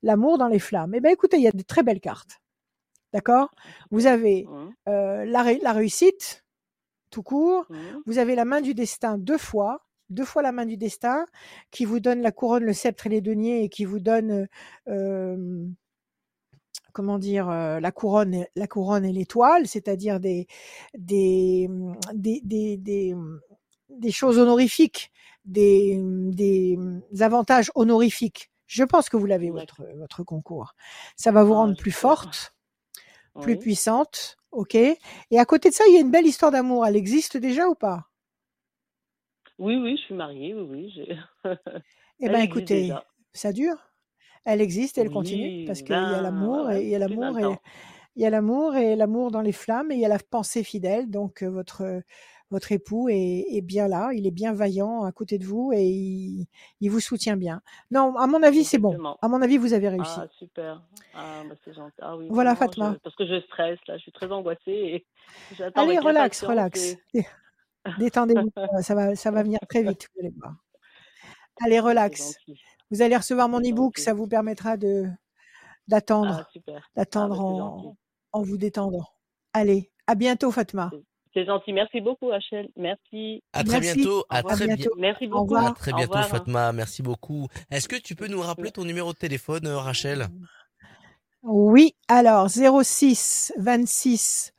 L'amour 0.04 0.38
dans 0.40 0.48
les 0.48 0.60
flammes. 0.60 0.94
Eh 0.96 1.02
bien 1.02 1.12
écoutez, 1.12 1.38
il 1.38 1.44
y 1.44 1.48
a 1.48 1.52
de 1.52 1.62
très 1.62 1.84
belles 1.84 2.00
cartes. 2.00 2.40
D'accord? 3.14 3.52
Vous 3.92 4.08
avez 4.08 4.48
euh, 4.90 5.26
la, 5.26 5.54
la 5.62 5.74
réussite, 5.74 6.45
tout 7.16 7.24
court, 7.24 7.66
hum, 7.70 8.04
vous 8.06 8.18
avez 8.18 8.36
la 8.36 8.46
main 8.46 8.62
du 8.62 8.74
destin 8.74 9.18
deux 9.18 9.38
fois, 9.38 9.86
deux 10.10 10.26
fois 10.26 10.42
la 10.42 10.52
main 10.52 10.66
du 10.66 10.78
destin, 10.78 11.26
qui 11.72 11.86
vous 11.86 12.00
donne 12.02 12.22
la 12.22 12.32
couronne, 12.32 12.66
le 12.66 12.74
sceptre 12.74 13.08
et 13.08 13.10
les 13.10 13.22
deniers, 13.22 13.64
et 13.64 13.70
qui 13.70 13.86
vous 13.86 14.00
donne, 14.00 14.32
euh, 14.32 14.48
euh, 14.90 15.66
comment 16.94 17.18
dire, 17.18 17.50
euh, 17.50 17.80
la 17.80 17.92
couronne, 17.92 18.34
et- 18.34 18.48
la 18.56 18.68
couronne 18.68 19.06
et 19.06 19.14
l'étoile, 19.14 19.68
c'est-à-dire 19.68 20.20
des, 20.20 20.48
des, 20.98 21.68
hum, 21.70 21.96
des, 22.14 22.42
des, 22.44 22.78
des, 22.78 23.14
hum, 23.14 23.40
des 23.90 24.12
choses 24.12 24.38
honorifiques, 24.40 25.12
des, 25.46 25.98
des 26.02 26.78
avantages 27.22 27.72
honorifiques. 27.76 28.52
Je 28.68 28.84
pense 28.84 29.10
que 29.10 29.18
vous 29.18 29.26
l'avez, 29.28 29.52
votre, 29.52 29.84
votre 29.98 30.24
concours. 30.24 30.74
Ça 31.16 31.32
va 31.32 31.44
vous 31.44 31.54
Ah, 31.54 31.58
rendre 31.58 31.78
plus 31.78 31.92
forte, 31.92 32.56
plus 33.42 33.58
puissante, 33.58 34.38
ok 34.56 34.76
Et 34.76 34.98
à 35.40 35.46
côté 35.46 35.70
de 35.70 35.76
ça, 35.76 35.84
il 35.88 35.94
y 35.94 35.98
a 35.98 36.02
une 36.02 36.12
belle 36.12 36.26
histoire 36.26 36.52
d'amour. 36.52 36.86
Elle 36.86 36.96
existe 36.96 37.38
déjà 37.38 37.68
ou 37.68 37.76
pas? 37.76 38.08
Oui, 39.58 39.76
oui, 39.78 39.96
je 39.98 40.02
suis 40.04 40.14
mariée, 40.16 40.54
oui, 40.54 40.92
oui. 40.98 41.10
Eh 42.20 42.30
ben, 42.30 42.42
existe 42.42 42.52
écoutez, 42.52 42.82
déjà. 42.82 43.06
ça 43.34 43.52
dure. 43.54 43.78
Elle 44.46 44.62
existe, 44.62 44.98
elle 44.98 45.10
continue 45.10 45.66
parce 45.66 45.82
qu'il 45.82 46.08
y 46.08 46.16
a 46.16 46.22
20, 46.22 46.22
l'amour 46.22 46.72
et 46.72 46.84
il 46.84 46.90
y 46.90 46.96
a 46.96 47.00
l'amour 47.00 47.34
20 47.34 47.54
et 47.54 47.58
il 48.16 48.24
y 48.24 48.26
a 48.26 48.30
l'amour 48.30 48.76
et 48.76 48.96
l'amour 48.96 49.32
dans 49.32 49.42
les 49.42 49.52
flammes 49.52 49.92
et 49.92 49.96
il 49.96 50.02
y 50.02 50.06
a 50.06 50.10
la 50.10 50.20
pensée 50.20 50.64
fidèle. 50.64 51.10
Donc 51.10 51.44
euh, 51.44 51.50
votre 51.50 52.02
votre 52.52 52.72
époux 52.72 53.10
est, 53.10 53.46
est 53.50 53.62
bien 53.62 53.88
là, 53.88 54.12
il 54.14 54.28
est 54.28 54.32
bien 54.32 54.54
vaillant 54.54 55.04
à 55.04 55.12
côté 55.12 55.38
de 55.40 55.46
vous 55.46 55.72
et 55.74 55.84
il, 55.84 56.46
il 56.80 56.90
vous 56.90 57.00
soutient 57.00 57.36
bien. 57.38 57.62
Non, 57.92 58.16
à 58.18 58.28
mon 58.28 58.42
avis, 58.44 58.64
c'est 58.64 58.78
bon. 58.78 59.16
À 59.22 59.28
mon 59.28 59.42
avis, 59.42 59.58
vous 59.58 59.74
avez 59.74 59.90
réussi. 59.90 60.12
Ah, 60.18 60.28
super. 60.38 60.84
Ah, 61.16 61.42
bah, 61.50 61.56
c'est 61.66 61.74
gentil. 61.74 61.96
Ah 62.02 62.16
oui, 62.18 62.28
Voilà, 62.30 62.54
vraiment, 62.54 62.72
Fatma. 62.72 62.94
je- 62.94 63.00
Parce 63.00 63.16
que 63.16 63.26
je 63.26 63.42
stresse, 63.42 63.80
là, 63.88 63.98
je 63.98 64.04
suis 64.04 64.12
très 64.12 64.32
angoissée 64.32 64.62
et 64.72 65.06
Allez, 65.76 65.98
relax, 66.00 66.44
relax. 66.44 66.96
et- 67.14 67.26
Détendez-vous, 68.00 68.52
ça- 68.56 68.82
ça 68.82 68.96
va, 68.96 69.16
ça 69.16 69.32
va 69.32 69.44
venir 69.44 69.60
très 69.70 69.84
vite, 69.84 70.08
vous 70.16 70.22
allez 70.22 70.34
voir. 70.38 70.54
Allez, 71.64 71.76
C'est 71.76 71.80
relax. 71.82 72.36
Vous 72.92 73.02
allez 73.02 73.18
recevoir 73.18 73.50
mon 73.50 73.60
e-book, 73.60 73.98
ça 73.98 74.14
vous 74.14 74.28
permettra 74.28 74.78
de 74.78 75.06
d'attendre, 75.88 76.48
Ah. 76.48 76.60
Ah, 76.68 76.80
d'attendre 76.96 77.36
bah, 77.38 77.44
en, 77.44 77.58
gentil. 77.84 77.98
en 78.34 78.42
vous 78.44 78.58
détendant. 78.58 79.06
Allez, 79.54 79.92
à 80.08 80.16
bientôt, 80.16 80.52
Fatma. 80.52 80.92
C'est 81.36 81.46
gentil. 81.46 81.74
Merci 81.74 82.00
beaucoup, 82.00 82.30
Rachel. 82.30 82.70
Merci. 82.78 83.44
À 83.54 83.64
très 83.64 83.80
Merci. 83.82 83.96
bientôt. 84.00 84.24
À 84.30 84.42
très 84.42 84.66
bien- 84.66 84.76
bientôt. 84.78 84.94
Merci 84.98 85.26
Au 85.26 85.30
beaucoup. 85.30 85.44
revoir. 85.54 85.66
À 85.66 85.74
très 85.74 85.92
bientôt, 85.92 86.14
revoir. 86.14 86.28
Fatma. 86.30 86.72
Merci 86.72 87.04
beaucoup. 87.04 87.48
Est-ce 87.70 87.88
que 87.90 87.98
tu 87.98 88.16
peux 88.16 88.28
nous 88.28 88.40
rappeler 88.42 88.72
ton 88.72 88.86
numéro 88.86 89.12
de 89.12 89.18
téléphone, 89.18 89.68
euh, 89.68 89.78
Rachel? 89.78 90.28
Oui, 91.44 91.94
alors 92.08 92.50
06 92.50 93.54
26 93.58 94.54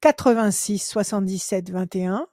86 0.00 0.78
77 0.78 1.70
21. 1.70 2.26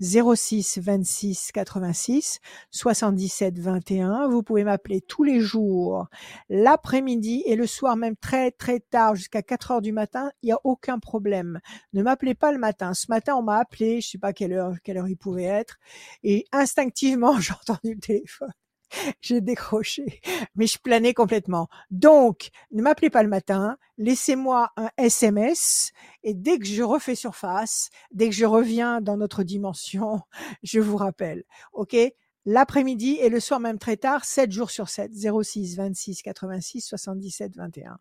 06 0.00 0.78
26 0.78 1.50
86 1.52 2.40
77 2.70 3.58
21. 3.58 4.28
Vous 4.28 4.42
pouvez 4.42 4.64
m'appeler 4.64 5.00
tous 5.00 5.22
les 5.24 5.40
jours, 5.40 6.06
l'après-midi 6.48 7.42
et 7.46 7.56
le 7.56 7.66
soir 7.66 7.96
même 7.96 8.16
très 8.16 8.50
très 8.50 8.80
tard 8.80 9.14
jusqu'à 9.14 9.42
4 9.42 9.70
heures 9.72 9.82
du 9.82 9.92
matin. 9.92 10.30
Il 10.42 10.46
n'y 10.46 10.52
a 10.52 10.58
aucun 10.64 10.98
problème. 10.98 11.60
Ne 11.92 12.02
m'appelez 12.02 12.34
pas 12.34 12.52
le 12.52 12.58
matin. 12.58 12.94
Ce 12.94 13.06
matin, 13.08 13.34
on 13.36 13.42
m'a 13.42 13.58
appelé, 13.58 14.00
je 14.00 14.10
sais 14.10 14.18
pas 14.18 14.32
quelle 14.32 14.52
heure, 14.52 14.74
quelle 14.84 14.98
heure 14.98 15.08
il 15.08 15.16
pouvait 15.16 15.44
être, 15.44 15.78
et 16.22 16.46
instinctivement, 16.52 17.38
j'ai 17.40 17.52
entendu 17.52 17.94
le 17.94 18.00
téléphone. 18.00 18.52
J'ai 19.20 19.40
décroché, 19.40 20.20
mais 20.54 20.66
je 20.66 20.78
planais 20.78 21.14
complètement. 21.14 21.68
Donc, 21.90 22.50
ne 22.70 22.82
m'appelez 22.82 23.10
pas 23.10 23.22
le 23.22 23.28
matin, 23.28 23.76
laissez-moi 23.98 24.70
un 24.76 24.90
SMS 24.96 25.92
et 26.22 26.34
dès 26.34 26.58
que 26.58 26.66
je 26.66 26.82
refais 26.82 27.14
surface, 27.14 27.90
dès 28.12 28.28
que 28.28 28.34
je 28.34 28.46
reviens 28.46 29.00
dans 29.00 29.16
notre 29.16 29.42
dimension, 29.42 30.20
je 30.62 30.80
vous 30.80 30.96
rappelle. 30.96 31.44
OK? 31.72 31.96
L'après-midi 32.44 33.18
et 33.20 33.28
le 33.28 33.38
soir 33.38 33.60
même 33.60 33.78
très 33.78 33.96
tard, 33.96 34.24
7 34.24 34.50
jours 34.50 34.70
sur 34.70 34.88
7, 34.88 35.12
06 35.14 35.76
26 35.76 36.22
86 36.22 36.80
77 36.80 37.56
21. 37.56 37.98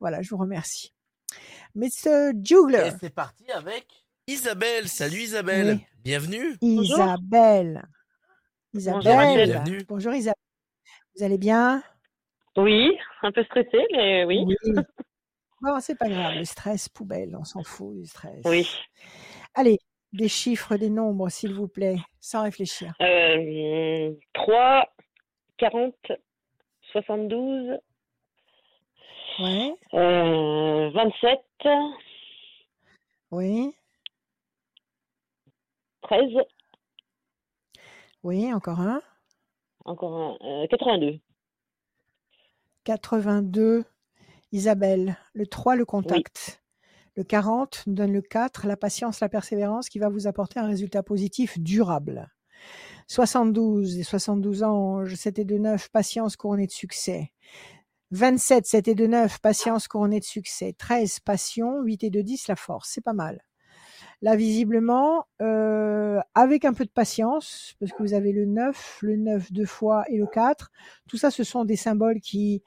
Voilà, 0.00 0.20
je 0.20 0.30
vous 0.30 0.36
remercie. 0.36 0.92
Mr. 1.76 2.32
Et 2.32 2.44
Jugler, 2.44 2.90
c'est 3.00 3.14
parti 3.14 3.48
avec 3.52 3.86
Isabelle. 4.26 4.88
Salut 4.88 5.20
Isabelle. 5.20 5.78
Oui. 5.78 5.86
Bienvenue. 6.02 6.56
Isabelle. 6.60 7.88
Bonjour, 8.74 9.00
Isabelle. 9.22 9.46
Bienvenue. 9.50 9.84
Bonjour 9.88 10.14
Isabelle. 10.14 10.34
Vous 11.16 11.22
allez 11.22 11.38
bien? 11.38 11.80
Oui, 12.56 12.98
un 13.22 13.30
peu 13.30 13.44
stressée, 13.44 13.86
mais 13.92 14.24
oui. 14.24 14.44
Bon, 15.62 15.80
c'est 15.80 15.96
pas 15.96 16.10
grave, 16.10 16.34
le 16.34 16.44
stress, 16.44 16.90
poubelle, 16.90 17.34
on 17.36 17.44
s'en 17.44 17.62
fout 17.62 17.94
du 17.96 18.04
stress. 18.04 18.42
Oui. 18.44 18.68
Allez, 19.54 19.78
des 20.12 20.28
chiffres, 20.28 20.76
des 20.76 20.90
nombres, 20.90 21.30
s'il 21.30 21.54
vous 21.54 21.68
plaît, 21.68 21.96
sans 22.20 22.42
réfléchir. 22.42 22.92
Euh, 23.00 24.12
3, 24.34 24.92
40, 25.56 25.94
72, 26.92 27.78
Ouais, 29.38 29.74
euh, 29.94 30.90
27, 30.90 31.40
oui, 33.30 33.74
13, 36.02 36.28
oui, 38.24 38.52
encore 38.52 38.80
un. 38.80 39.02
encore 39.84 40.16
un, 40.16 40.62
euh, 40.62 40.66
82. 40.66 41.20
82, 42.84 43.84
Isabelle. 44.50 45.18
Le 45.34 45.46
3, 45.46 45.76
le 45.76 45.84
contact. 45.84 46.62
Le 47.16 47.22
40 47.22 47.84
nous 47.86 47.94
donne 47.94 48.12
le 48.12 48.22
4, 48.22 48.66
la 48.66 48.76
patience, 48.76 49.20
la 49.20 49.28
persévérance 49.28 49.88
qui 49.88 49.98
va 49.98 50.08
vous 50.08 50.26
apporter 50.26 50.58
un 50.58 50.66
résultat 50.66 51.02
positif 51.02 51.58
durable. 51.60 52.32
72, 53.08 53.98
les 53.98 54.02
72 54.02 54.62
anges, 54.62 55.14
7 55.14 55.38
et 55.40 55.44
2, 55.44 55.58
9, 55.58 55.90
patience 55.90 56.36
couronnée 56.36 56.66
de 56.66 56.72
succès. 56.72 57.30
27, 58.10 58.66
7 58.66 58.88
et 58.88 58.94
2, 58.94 59.06
9, 59.06 59.38
patience 59.40 59.86
couronnée 59.86 60.20
de 60.20 60.24
succès. 60.24 60.74
13, 60.78 61.20
passion, 61.20 61.82
8 61.82 62.04
et 62.04 62.10
2, 62.10 62.22
10, 62.22 62.48
la 62.48 62.56
force. 62.56 62.90
C'est 62.90 63.04
pas 63.04 63.12
mal. 63.12 63.44
Là, 64.24 64.36
visiblement, 64.36 65.26
euh, 65.42 66.18
avec 66.34 66.64
un 66.64 66.72
peu 66.72 66.86
de 66.86 66.90
patience, 66.90 67.74
parce 67.78 67.92
que 67.92 68.02
vous 68.02 68.14
avez 68.14 68.32
le 68.32 68.46
9, 68.46 69.00
le 69.02 69.16
9 69.16 69.52
deux 69.52 69.66
fois 69.66 70.04
et 70.08 70.16
le 70.16 70.26
4, 70.26 70.70
tout 71.06 71.18
ça, 71.18 71.30
ce 71.30 71.44
sont 71.44 71.66
des 71.66 71.76
symboles 71.76 72.20
qui 72.20 72.62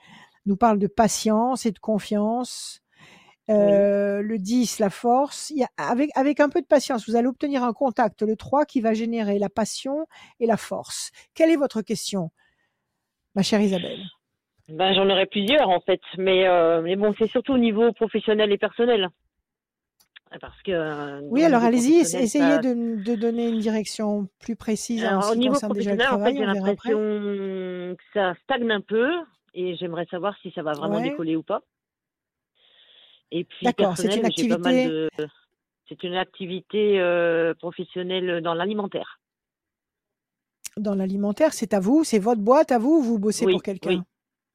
nous 0.45 0.55
parlent 0.55 0.77
de 0.77 0.85
patience 0.85 1.65
et 1.65 1.71
de 1.71 1.79
confiance. 1.79 2.83
Euh, 3.49 4.21
Le 4.21 4.37
10, 4.37 4.77
la 4.77 4.91
force. 4.91 5.49
Il 5.49 5.57
y 5.57 5.63
a- 5.63 5.69
avec, 5.77 6.11
avec 6.15 6.39
un 6.41 6.49
peu 6.49 6.61
de 6.61 6.67
patience, 6.67 7.09
vous 7.09 7.15
allez 7.15 7.27
obtenir 7.27 7.63
un 7.63 7.73
contact, 7.73 8.21
le 8.21 8.35
3, 8.35 8.65
qui 8.65 8.79
va 8.79 8.93
générer 8.93 9.39
la 9.39 9.49
passion 9.49 10.05
et 10.39 10.45
la 10.45 10.57
force. 10.57 11.09
Quelle 11.33 11.49
est 11.49 11.55
votre 11.55 11.81
question, 11.81 12.29
ma 13.33 13.41
chère 13.41 13.61
Isabelle? 13.61 14.03
Ben, 14.69 14.93
j'en 14.93 15.09
aurais 15.09 15.25
plusieurs 15.25 15.69
en 15.69 15.79
fait, 15.79 16.01
mais, 16.19 16.45
euh, 16.47 16.83
mais 16.83 16.95
bon, 16.95 17.15
c'est 17.17 17.31
surtout 17.31 17.53
au 17.53 17.57
niveau 17.57 17.91
professionnel 17.93 18.51
et 18.51 18.59
personnel. 18.59 19.09
Parce 20.41 20.61
que. 20.63 20.71
euh, 20.71 21.19
Oui, 21.23 21.43
alors 21.43 21.63
allez-y, 21.63 21.97
essayez 21.99 22.59
de, 22.59 23.01
de 23.03 23.15
donner 23.15 23.47
une 23.49 23.59
direction 23.59 24.27
plus 24.39 24.55
précise 24.55 25.03
en 25.03 25.07
Alors, 25.09 25.23
ce 25.23 25.31
au 25.31 25.33
qui 25.33 25.39
niveau 25.39 25.53
concerne 25.53 25.73
déjà 25.73 25.91
le 25.91 25.97
professionnel, 25.97 26.21
en 26.21 26.25
fait, 26.25 26.37
j'ai 26.37 26.45
l'impression 26.45 26.97
que 27.95 28.03
ça 28.13 28.33
stagne 28.43 28.69
un 28.71 28.81
peu 28.81 29.09
et 29.53 29.75
j'aimerais 29.77 30.05
savoir 30.11 30.35
si 30.41 30.51
ça 30.51 30.61
va 30.63 30.73
vraiment 30.73 30.97
Ouais. 30.97 31.03
décoller 31.09 31.35
ou 31.35 31.43
pas. 31.43 31.61
Et 33.31 33.43
puis, 33.43 33.65
D'accord, 33.65 33.97
c'est 33.97 34.15
une 34.15 34.31
j'ai 34.35 34.47
pas 34.49 34.57
mal 34.57 34.75
activité- 34.75 34.87
de. 34.89 35.09
C'est 35.89 36.03
une 36.03 36.15
activité 36.15 36.99
euh, 36.99 37.53
professionnelle 37.53 38.41
dans 38.41 38.53
l'alimentaire. 38.53 39.19
Dans 40.75 40.93
l'alimentaire, 40.95 41.53
c'est 41.53 41.73
à 41.73 41.79
vous, 41.79 42.03
c'est 42.03 42.19
votre 42.19 42.41
boîte 42.41 42.71
à 42.73 42.77
vous 42.77 42.97
ou 42.97 43.01
vous 43.01 43.19
bossez 43.19 43.45
Oui, 43.45 43.53
pour 43.53 43.63
quelqu'un? 43.63 43.89
oui. 43.89 44.01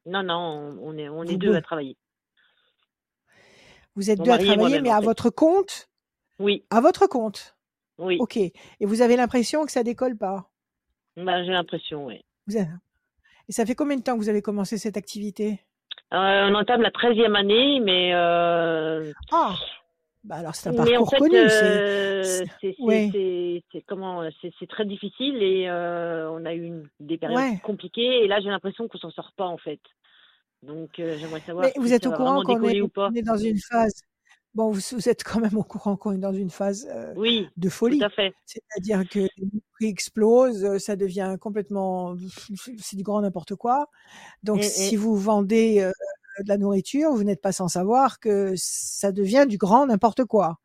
Non, 0.04 0.22
non, 0.22 0.78
on 0.82 0.96
est, 0.98 1.08
on 1.08 1.22
est 1.22 1.32
Vous 1.32 1.38
deux 1.38 1.54
à 1.54 1.62
travailler. 1.62 1.96
Vous 3.94 4.10
êtes 4.10 4.18
Mon 4.18 4.24
deux 4.24 4.30
à 4.32 4.38
travailler, 4.38 4.80
mais 4.80 4.90
à 4.90 4.98
fait. 5.00 5.04
votre 5.04 5.30
compte? 5.30 5.88
Oui, 6.38 6.64
À 6.70 6.80
votre 6.80 7.06
compte? 7.06 7.54
Oui. 7.98 8.16
Ok. 8.20 8.36
Et 8.36 8.52
vous 8.80 9.02
avez 9.02 9.16
l'impression 9.16 9.64
que 9.64 9.72
ça 9.72 9.82
décolle 9.82 10.16
pas? 10.16 10.48
Ben, 11.16 11.44
j'ai 11.44 11.52
l'impression, 11.52 12.06
oui. 12.06 12.24
Vous 12.46 12.56
avez- 12.56 12.68
Et 13.48 13.52
ça 13.52 13.66
fait 13.66 13.74
combien 13.74 13.96
de 13.96 14.02
temps 14.02 14.14
que 14.14 14.18
vous 14.18 14.28
avez 14.30 14.42
commencé 14.42 14.78
cette 14.78 14.96
activité? 14.96 15.60
Euh, 16.12 16.48
on 16.50 16.54
entame 16.54 16.80
la 16.82 16.90
13e 16.90 17.36
année, 17.36 17.80
mais. 17.80 18.12
euh, 18.14 19.12
Ah 19.30 19.54
bah 20.24 20.36
alors 20.36 20.54
c'est 20.54 20.68
un 20.68 20.72
mais 20.72 20.78
parcours 20.78 21.00
en 21.02 21.10
fait, 21.10 21.18
connu. 21.18 21.48
c'est- 21.48 21.64
euh, 21.64 22.22
c'est- 22.22 22.48
c'est 22.60 22.76
ouais. 22.78 23.62
comment 23.88 24.22
très 24.68 24.84
difficile 24.84 25.42
et 25.42 25.68
euh, 25.68 26.30
on 26.30 26.44
a 26.44 26.54
eu 26.54 26.62
une- 26.62 26.88
des 27.00 27.18
périodes 27.18 27.40
Ouais. 27.40 27.58
compliquées 27.64 28.22
et 28.22 28.28
là 28.28 28.40
j'ai 28.40 28.48
l'impression 28.48 28.86
qu'on 28.86 28.98
s'en 28.98 29.10
sort 29.10 29.32
pas 29.36 29.46
en 29.46 29.58
fait. 29.58 29.80
Donc 30.62 30.98
euh, 30.98 31.16
j'aimerais 31.18 31.40
savoir 31.40 31.64
Mais 31.64 31.72
si 31.72 31.78
vous 31.78 31.92
êtes 31.92 32.06
au 32.06 32.12
courant 32.12 32.42
qu'on 32.42 32.62
est, 32.68 32.78
est 33.16 33.22
dans 33.22 33.36
une 33.36 33.58
phase. 33.58 34.02
Bon, 34.54 34.70
vous, 34.70 34.80
vous 34.92 35.08
êtes 35.08 35.24
quand 35.24 35.40
même 35.40 35.56
au 35.56 35.62
courant 35.62 35.96
qu'on 35.96 36.12
est 36.12 36.18
dans 36.18 36.34
une 36.34 36.50
phase 36.50 36.86
euh, 36.90 37.14
Oui, 37.16 37.48
de 37.56 37.68
tout 37.68 37.74
folie. 37.74 38.04
à 38.04 38.10
fait. 38.10 38.34
C'est-à-dire 38.44 39.08
que 39.08 39.20
les 39.20 39.62
prix 39.72 39.86
explosent, 39.86 40.64
euh, 40.64 40.78
ça 40.78 40.94
devient 40.94 41.36
complètement, 41.40 42.14
c'est 42.78 42.96
du 42.96 43.02
grand 43.02 43.22
n'importe 43.22 43.54
quoi. 43.54 43.86
Donc, 44.42 44.62
si 44.62 44.94
vous 44.94 45.16
vendez 45.16 45.80
euh, 45.80 45.90
de 46.42 46.48
la 46.48 46.58
nourriture, 46.58 47.12
vous 47.12 47.24
n'êtes 47.24 47.40
pas 47.40 47.52
sans 47.52 47.68
savoir 47.68 48.20
que 48.20 48.52
ça 48.56 49.10
devient 49.10 49.46
du 49.48 49.56
grand 49.56 49.86
n'importe 49.86 50.26
quoi. 50.26 50.58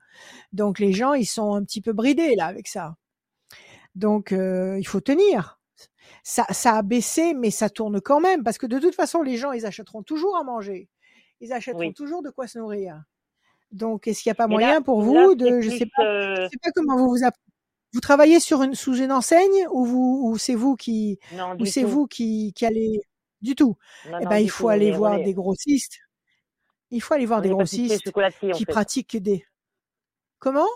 Donc, 0.52 0.80
les 0.80 0.92
gens, 0.92 1.14
ils 1.14 1.26
sont 1.26 1.54
un 1.54 1.64
petit 1.64 1.82
peu 1.82 1.94
bridés 1.94 2.36
là 2.36 2.48
avec 2.48 2.68
ça. 2.68 2.98
Donc, 3.96 4.34
euh, 4.34 4.78
il 4.80 4.86
faut 4.86 5.00
tenir. 5.00 5.57
Ça, 6.24 6.46
ça 6.52 6.74
a 6.78 6.82
baissé, 6.82 7.34
mais 7.34 7.52
ça 7.52 7.70
tourne 7.70 8.02
quand 8.02 8.20
même 8.20 8.44
parce 8.44 8.58
que 8.58 8.66
de 8.66 8.80
toute 8.80 8.96
façon, 8.96 9.22
les 9.22 9.38
gens, 9.38 9.52
ils 9.52 9.66
achèteront 9.66 10.04
toujours 10.04 10.38
à 10.38 10.44
manger. 10.44 10.90
Ils 11.40 11.54
achèteront 11.54 11.80
Oui. 11.82 11.94
toujours 11.94 12.22
de 12.24 12.30
quoi 12.30 12.48
se 12.48 12.58
nourrir. 12.60 13.04
Donc, 13.72 14.08
est-ce 14.08 14.24
qu'il 14.24 14.30
n'y 14.30 14.32
a 14.32 14.36
pas 14.36 14.48
Mais 14.48 14.56
moyen 14.56 14.74
là, 14.76 14.82
pour 14.82 15.02
vous 15.02 15.36
de, 15.36 15.62
je 15.62 15.70
plus, 15.70 15.78
sais 15.78 15.90
pas, 15.96 16.04
euh, 16.06 16.48
sais 16.50 16.58
pas 16.62 16.72
comment 16.76 16.98
vous 16.98 17.10
vous 17.10 17.20
vous 17.94 18.00
travaillez 18.02 18.40
sur 18.40 18.64
une 18.64 18.76
sous 18.76 18.96
une 18.98 19.12
enseigne 19.12 19.68
ou 19.72 19.86
vous 19.86 20.22
ou 20.26 20.38
c'est 20.38 20.56
vous 20.56 20.76
qui 20.76 21.20
non, 21.34 21.54
ou 21.54 21.58
du 21.58 21.66
c'est 21.66 21.84
vous 21.84 22.06
qui, 22.06 22.54
qui 22.54 22.66
allez 22.66 23.02
du 23.42 23.56
tout? 23.56 23.78
Non, 24.10 24.20
Eh 24.22 24.26
ben 24.26 24.38
il 24.40 24.50
faut 24.50 24.66
tout. 24.66 24.70
Aller 24.70 24.92
voir 24.92 25.16
est, 25.16 25.24
des 25.24 25.34
grossistes. 25.34 26.00
Il 26.92 27.02
faut 27.02 27.14
aller 27.14 27.26
voir 27.26 27.40
on 27.40 27.44
des 27.44 27.50
grossistes 27.50 28.04
qui 28.54 28.66
fait. 28.66 28.72
pratiquent 28.72 29.18
des 29.18 29.46
Comment? 30.40 30.68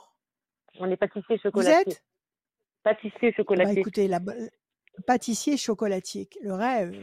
On 0.79 0.89
est 0.89 0.97
pâtissier 0.97 1.35
Vous 1.35 1.41
chocolatier. 1.43 1.93
êtes? 1.93 2.03
Pâtissier 2.83 3.11
Eh 3.21 3.25
ben, 3.31 3.35
chocolatier. 3.35 3.79
écoutez 3.79 4.07
la 4.07 4.19
pâtissier 5.07 5.57
chocolatier, 5.57 6.29
le 6.41 6.53
rêve. 6.53 6.95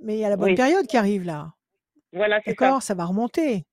Mais 0.00 0.16
il 0.16 0.20
y 0.20 0.24
a 0.24 0.28
la 0.28 0.36
bonne 0.36 0.50
Oui, 0.50 0.54
période 0.54 0.86
qui 0.86 0.96
arrive 0.96 1.24
là. 1.24 1.54
voilà, 2.12 2.40
c'est 2.44 2.50
ça. 2.52 2.56
D'accord, 2.66 2.82
ça 2.82 2.94
va 2.94 3.04
remonter. 3.04 3.66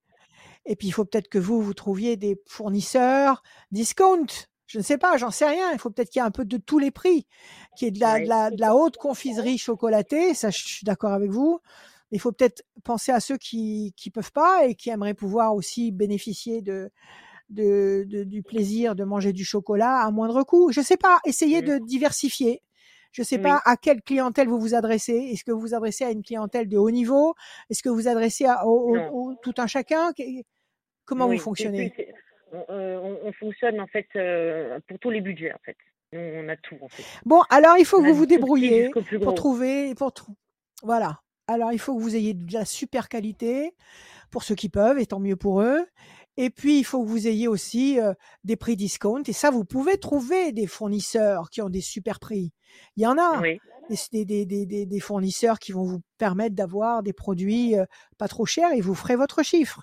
Et 0.65 0.75
puis 0.75 0.87
il 0.87 0.91
faut 0.91 1.05
peut-être 1.05 1.29
que 1.29 1.39
vous 1.39 1.61
vous 1.61 1.73
trouviez 1.73 2.17
des 2.17 2.41
fournisseurs 2.47 3.43
discount. 3.71 4.25
Je 4.67 4.77
ne 4.77 4.83
sais 4.83 4.97
pas, 4.99 5.17
j'en 5.17 5.31
sais 5.31 5.47
rien. 5.47 5.71
Il 5.73 5.79
faut 5.79 5.89
peut-être 5.89 6.09
qu'il 6.11 6.19
y 6.19 6.23
ait 6.23 6.27
un 6.27 6.31
peu 6.31 6.45
de 6.45 6.57
tous 6.57 6.79
les 6.79 6.91
prix, 6.91 7.27
qu'il 7.75 7.87
y 7.87 7.89
ait 7.89 7.91
de 7.91 7.99
la, 7.99 8.19
de 8.19 8.21
Oui, 8.21 8.27
la, 8.27 8.51
de 8.51 8.61
la 8.61 8.75
haute 8.75 8.97
confiserie 8.97 9.57
chocolatée. 9.57 10.33
Ça, 10.35 10.51
je 10.51 10.59
suis 10.59 10.85
d'accord 10.85 11.13
avec 11.13 11.31
vous. 11.31 11.59
Il 12.11 12.19
faut 12.19 12.31
peut-être 12.31 12.63
penser 12.83 13.11
à 13.11 13.19
ceux 13.19 13.37
qui 13.37 13.93
qui 13.97 14.11
peuvent 14.11 14.31
pas 14.31 14.65
et 14.67 14.75
qui 14.75 14.89
aimeraient 14.91 15.13
pouvoir 15.15 15.55
aussi 15.55 15.91
bénéficier 15.91 16.61
de, 16.61 16.91
de, 17.49 18.05
de- 18.07 18.23
du 18.23 18.43
plaisir 18.43 18.95
de 18.95 19.03
manger 19.03 19.33
du 19.33 19.45
chocolat 19.45 20.01
à 20.01 20.11
moindre 20.11 20.43
coût. 20.43 20.71
Je 20.71 20.81
sais 20.81 20.97
pas. 20.97 21.19
Essayez 21.25 21.61
Mm. 21.61 21.65
de 21.65 21.77
diversifier. 21.79 22.61
Je 23.11 23.23
sais 23.23 23.37
Oui. 23.37 23.41
pas 23.43 23.61
à 23.65 23.75
quelle 23.75 24.01
clientèle 24.01 24.47
vous 24.47 24.59
vous 24.59 24.75
adressez. 24.75 25.13
Est-ce 25.13 25.43
que 25.43 25.51
vous 25.51 25.59
vous 25.59 25.73
adressez 25.73 26.03
à 26.05 26.11
une 26.11 26.21
clientèle 26.23 26.67
de 26.67 26.77
haut 26.77 26.91
niveau? 26.91 27.33
Est-ce 27.69 27.81
que 27.81 27.89
vous 27.89 27.95
vous 27.95 28.07
adressez 28.07 28.45
à, 28.45 28.65
au, 28.67 28.91
au- 28.91 28.95
Non. 28.95 29.09
au- 29.13 29.35
tout 29.41 29.53
un 29.57 29.67
chacun? 29.67 30.11
Comment 31.05 31.27
Oui, 31.27 31.37
vous 31.37 31.43
fonctionnez? 31.43 31.93
on, 32.51 32.63
on- 32.69 33.17
on 33.23 33.31
fonctionne 33.33 33.79
en 33.79 33.87
fait 33.87 34.07
euh, 34.15 34.79
pour 34.87 34.99
tous 34.99 35.09
les 35.09 35.21
budgets 35.21 35.51
en 35.53 35.59
fait. 35.65 35.77
On 36.13 36.49
a 36.49 36.55
tout 36.57 36.77
en 36.81 36.87
fait. 36.89 37.03
Bon, 37.25 37.41
alors 37.49 37.77
il 37.77 37.85
faut 37.85 37.97
On 37.99 38.03
que 38.03 38.07
vous 38.09 38.15
vous 38.15 38.25
plus 39.01 39.19
pour 39.19 39.33
trouver, 39.35 39.93
pour 39.95 40.11
trou- 40.13 40.35
voilà. 40.83 41.19
Alors 41.47 41.71
il 41.71 41.79
faut 41.79 41.95
que 41.95 42.01
vous 42.01 42.15
ayez 42.15 42.33
de 42.35 42.53
la 42.53 42.65
super 42.65 43.09
qualité 43.09 43.73
pour 44.31 44.43
ceux 44.43 44.53
qui 44.55 44.69
peuvent, 44.69 44.99
et 44.99 45.05
tant 45.07 45.19
mieux 45.19 45.35
pour 45.35 45.61
eux. 45.61 45.85
Et 46.41 46.49
puis 46.49 46.79
il 46.79 46.83
faut 46.85 47.03
que 47.03 47.07
vous 47.09 47.27
ayez 47.27 47.49
aussi 47.49 47.99
euh, 47.99 48.13
des 48.45 48.55
prix 48.55 48.77
discount. 48.77 49.21
Et 49.27 49.33
ça, 49.33 49.51
vous 49.51 49.65
pouvez 49.65 49.97
trouver 49.97 50.53
des 50.53 50.67
fournisseurs 50.67 51.49
qui 51.49 51.61
ont 51.61 51.67
des 51.69 51.81
super 51.81 52.17
prix. 52.19 52.53
Il 52.95 53.03
y 53.03 53.07
en 53.07 53.17
a 53.17 53.41
Oui, 53.41 53.59
des, 53.89 54.23
des, 54.23 54.45
des, 54.45 54.65
des, 54.65 54.85
des 54.85 54.99
fournisseurs 55.01 55.59
qui 55.59 55.73
vont 55.73 55.83
vous 55.83 55.99
permettre 56.17 56.55
d'avoir 56.55 57.03
des 57.03 57.11
produits 57.11 57.77
euh, 57.77 57.83
pas 58.17 58.29
trop 58.29 58.45
chers 58.45 58.71
et 58.71 58.79
vous 58.79 58.95
ferez 58.95 59.17
votre 59.17 59.43
chiffre. 59.43 59.81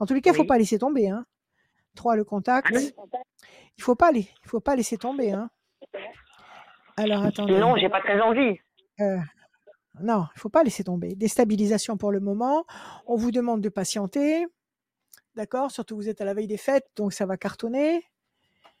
En 0.00 0.06
tous 0.06 0.14
les 0.14 0.22
cas, 0.22 0.30
il 0.30 0.36
faut 0.36 0.42
Oui. 0.42 0.46
pas 0.48 0.56
laisser 0.58 0.78
tomber. 0.78 1.10
Hein. 1.10 1.26
3 1.96 2.16
le 2.16 2.24
contact. 2.24 2.68
Ah 2.74 2.78
Il 3.76 3.82
faut 3.82 3.94
pas 3.94 4.10
les, 4.10 4.20
il 4.44 4.48
faut 4.48 4.60
pas 4.60 4.76
laisser 4.76 4.96
tomber. 4.96 5.32
Hein. 5.32 5.50
Alors 6.96 7.22
attendez. 7.24 7.58
non, 7.58 7.76
j'ai 7.76 7.88
pas 7.90 8.00
très 8.00 8.18
envie. 8.20 8.58
Euh, 9.00 9.18
non, 10.00 10.24
il 10.34 10.38
faut 10.40 10.48
pas 10.48 10.62
laisser 10.64 10.84
tomber. 10.84 11.14
Déstabilisation 11.16 11.96
pour 11.96 12.12
le 12.12 12.20
moment. 12.20 12.64
On 13.06 13.16
vous 13.16 13.30
demande 13.30 13.60
de 13.60 13.68
patienter. 13.68 14.46
D'accord? 15.38 15.70
Surtout 15.70 15.94
vous 15.94 16.08
êtes 16.08 16.20
à 16.20 16.24
la 16.24 16.34
veille 16.34 16.48
des 16.48 16.56
fêtes, 16.56 16.88
donc 16.96 17.12
ça 17.12 17.24
va 17.24 17.36
cartonner. 17.36 18.02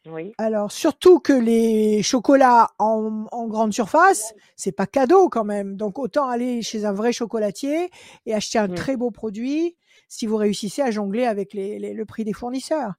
Oui, 0.06 0.32
Alors, 0.38 0.72
surtout 0.72 1.20
que 1.20 1.32
les 1.32 2.02
chocolats 2.02 2.70
en, 2.80 3.26
en 3.30 3.46
grande 3.46 3.72
surface, 3.72 4.34
c'est 4.56 4.72
pas 4.72 4.86
cadeau 4.88 5.28
quand 5.28 5.44
même. 5.44 5.76
Donc, 5.76 6.00
autant 6.00 6.28
aller 6.28 6.60
chez 6.62 6.84
un 6.84 6.92
vrai 6.92 7.12
chocolatier 7.12 7.90
et 8.26 8.34
acheter 8.34 8.58
un 8.58 8.66
Mm. 8.68 8.74
très 8.74 8.96
beau 8.96 9.10
produit 9.12 9.76
si 10.08 10.26
vous 10.26 10.36
réussissez 10.36 10.82
à 10.82 10.90
jongler 10.90 11.26
avec 11.26 11.52
les, 11.54 11.78
les- 11.78 11.94
le 11.94 12.04
prix 12.06 12.24
des 12.24 12.32
fournisseurs. 12.32 12.94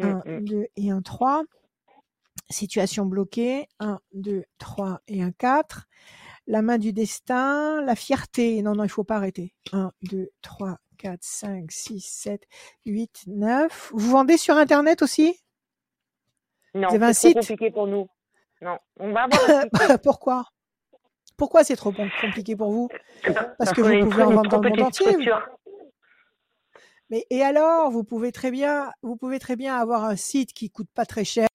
Mm, 0.00 0.04
1, 0.04 0.22
mm. 0.24 0.44
2 0.44 0.66
et 0.76 0.90
un 0.90 1.02
3. 1.02 1.42
Situation 2.48 3.04
bloquée. 3.06 3.66
1, 3.80 3.98
2, 4.14 4.44
3 4.58 5.00
et 5.08 5.22
un 5.22 5.32
4. 5.32 5.86
La 6.46 6.62
main 6.62 6.78
du 6.78 6.92
destin, 6.92 7.82
la 7.82 7.94
fierté. 7.96 8.62
Non, 8.62 8.72
non, 8.74 8.84
il 8.84 8.88
faut 8.90 9.04
pas 9.04 9.16
arrêter. 9.16 9.52
1, 9.72 9.90
2, 10.02 10.30
3, 10.42 10.78
4, 10.96 11.18
5, 11.22 11.70
6, 11.70 12.00
7, 12.00 12.42
8, 12.86 13.24
9. 13.26 13.90
Vous 13.94 14.10
vendez 14.10 14.36
sur 14.36 14.56
Internet 14.56 15.02
aussi? 15.02 15.38
Non, 16.74 16.88
c'est 17.12 17.34
compliqué 17.34 17.70
pour 17.70 17.86
nous. 17.86 18.08
Non, 18.60 18.78
on 18.98 19.12
va 19.12 19.22
avoir. 19.24 19.98
Pourquoi? 20.02 20.44
Pourquoi 21.36 21.64
c'est 21.64 21.76
trop 21.76 21.92
com- 21.92 22.08
compliqué 22.20 22.56
pour 22.56 22.70
vous? 22.70 22.88
Parce 23.58 23.72
que 23.72 23.82
qu'on 23.82 24.04
vous 24.04 24.10
pouvez 24.10 24.22
en 24.22 24.30
vendre 24.32 24.50
dans 24.50 24.60
le 24.60 24.70
monde 24.70 24.80
entier. 24.82 25.06
structure. 25.06 25.48
Mais 27.10 27.24
et 27.30 27.42
alors, 27.42 27.90
vous 27.90 28.04
pouvez 28.04 28.32
très 28.32 28.50
bien, 28.50 28.90
vous 29.02 29.16
pouvez 29.16 29.38
très 29.38 29.56
bien 29.56 29.76
avoir 29.76 30.04
un 30.04 30.16
site 30.16 30.52
qui 30.52 30.70
coûte 30.70 30.88
pas 30.94 31.06
très 31.06 31.24
cher, 31.24 31.48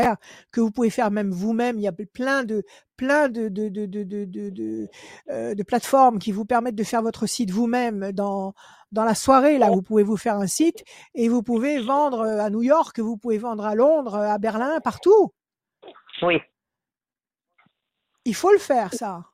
que 0.52 0.62
vous 0.62 0.72
pouvez 0.72 0.90
faire 0.90 1.12
même 1.12 1.32
vous-même. 1.32 1.78
Il 1.78 1.82
y 1.84 1.88
a 1.88 1.92
plein 1.92 2.44
de 2.44 2.64
plein 2.98 3.30
de 3.30 3.50
de 3.50 3.70
de 3.70 3.86
de 3.86 4.04
de, 4.04 4.26
de, 4.26 4.88
euh, 5.30 5.54
de 5.56 5.64
plateformes 5.64 6.20
qui 6.20 6.32
vous 6.32 6.46
permettent 6.46 6.76
de 6.76 6.84
faire 6.84 7.02
votre 7.02 7.26
site 7.28 7.52
vous-même 7.52 8.12
dans 8.14 8.54
dans 8.92 9.04
la 9.04 9.16
soirée. 9.16 9.58
Là, 9.58 9.70
vous 9.72 9.82
pouvez 9.82 10.04
vous 10.04 10.18
faire 10.18 10.36
un 10.36 10.48
site 10.48 10.84
et 11.16 11.28
vous 11.30 11.44
pouvez 11.44 11.80
vendre 11.82 12.22
euh, 12.22 12.40
à 12.40 12.50
New 12.50 12.62
York, 12.64 13.00
vous 13.00 13.18
pouvez 13.18 13.38
vendre 13.38 13.66
à 13.66 13.76
Londres, 13.76 14.16
à 14.16 14.38
Berlin, 14.38 14.80
partout. 14.82 15.34
Oui, 16.22 16.40
Il 18.26 18.34
faut 18.36 18.52
le 18.52 18.58
faire, 18.58 18.94
ça. 18.94 19.31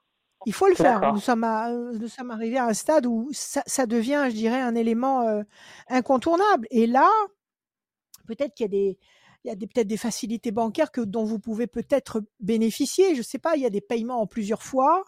Il 0.48 0.54
faut 0.54 0.68
le 0.70 0.76
faire. 0.76 1.02
D'accord. 1.02 1.14
Nous 1.14 1.20
sommes, 1.20 1.43
à- 1.43 1.72
euh, 1.72 1.91
nous 2.00 2.08
sommes 2.08 2.32
arrivés 2.32 2.58
à 2.58 2.68
un 2.68 2.74
stade 2.74 3.06
où 3.06 3.28
ça, 3.34 3.62
ça 3.66 3.86
devient, 3.86 4.28
je 4.30 4.34
dirais, 4.34 4.62
un 4.62 4.76
élément 4.76 5.24
euh, 5.28 5.43
incontournable. 5.89 6.66
Et 6.72 6.88
là, 6.88 7.10
peut-être 8.28 8.54
qu'il 8.54 8.64
y 8.64 8.68
a 8.68 8.70
des, 8.70 8.98
il 9.43 9.50
y 9.50 9.52
a 9.52 9.56
des, 9.56 9.68
peut-être 9.68 9.88
des 9.88 9.98
facilités 9.98 10.52
bancaires 10.52 10.89
que, 10.93 11.02
dont 11.02 11.26
vous 11.26 11.38
pouvez 11.38 11.68
peut-être 11.68 12.24
bénéficier. 12.39 13.14
Je 13.14 13.18
ne 13.20 13.24
sais 13.24 13.39
pas, 13.39 13.58
il 13.58 13.62
y 13.62 13.66
a 13.66 13.70
des 13.70 13.82
paiements 13.82 14.22
en 14.22 14.26
plusieurs 14.26 14.64
fois. 14.64 15.04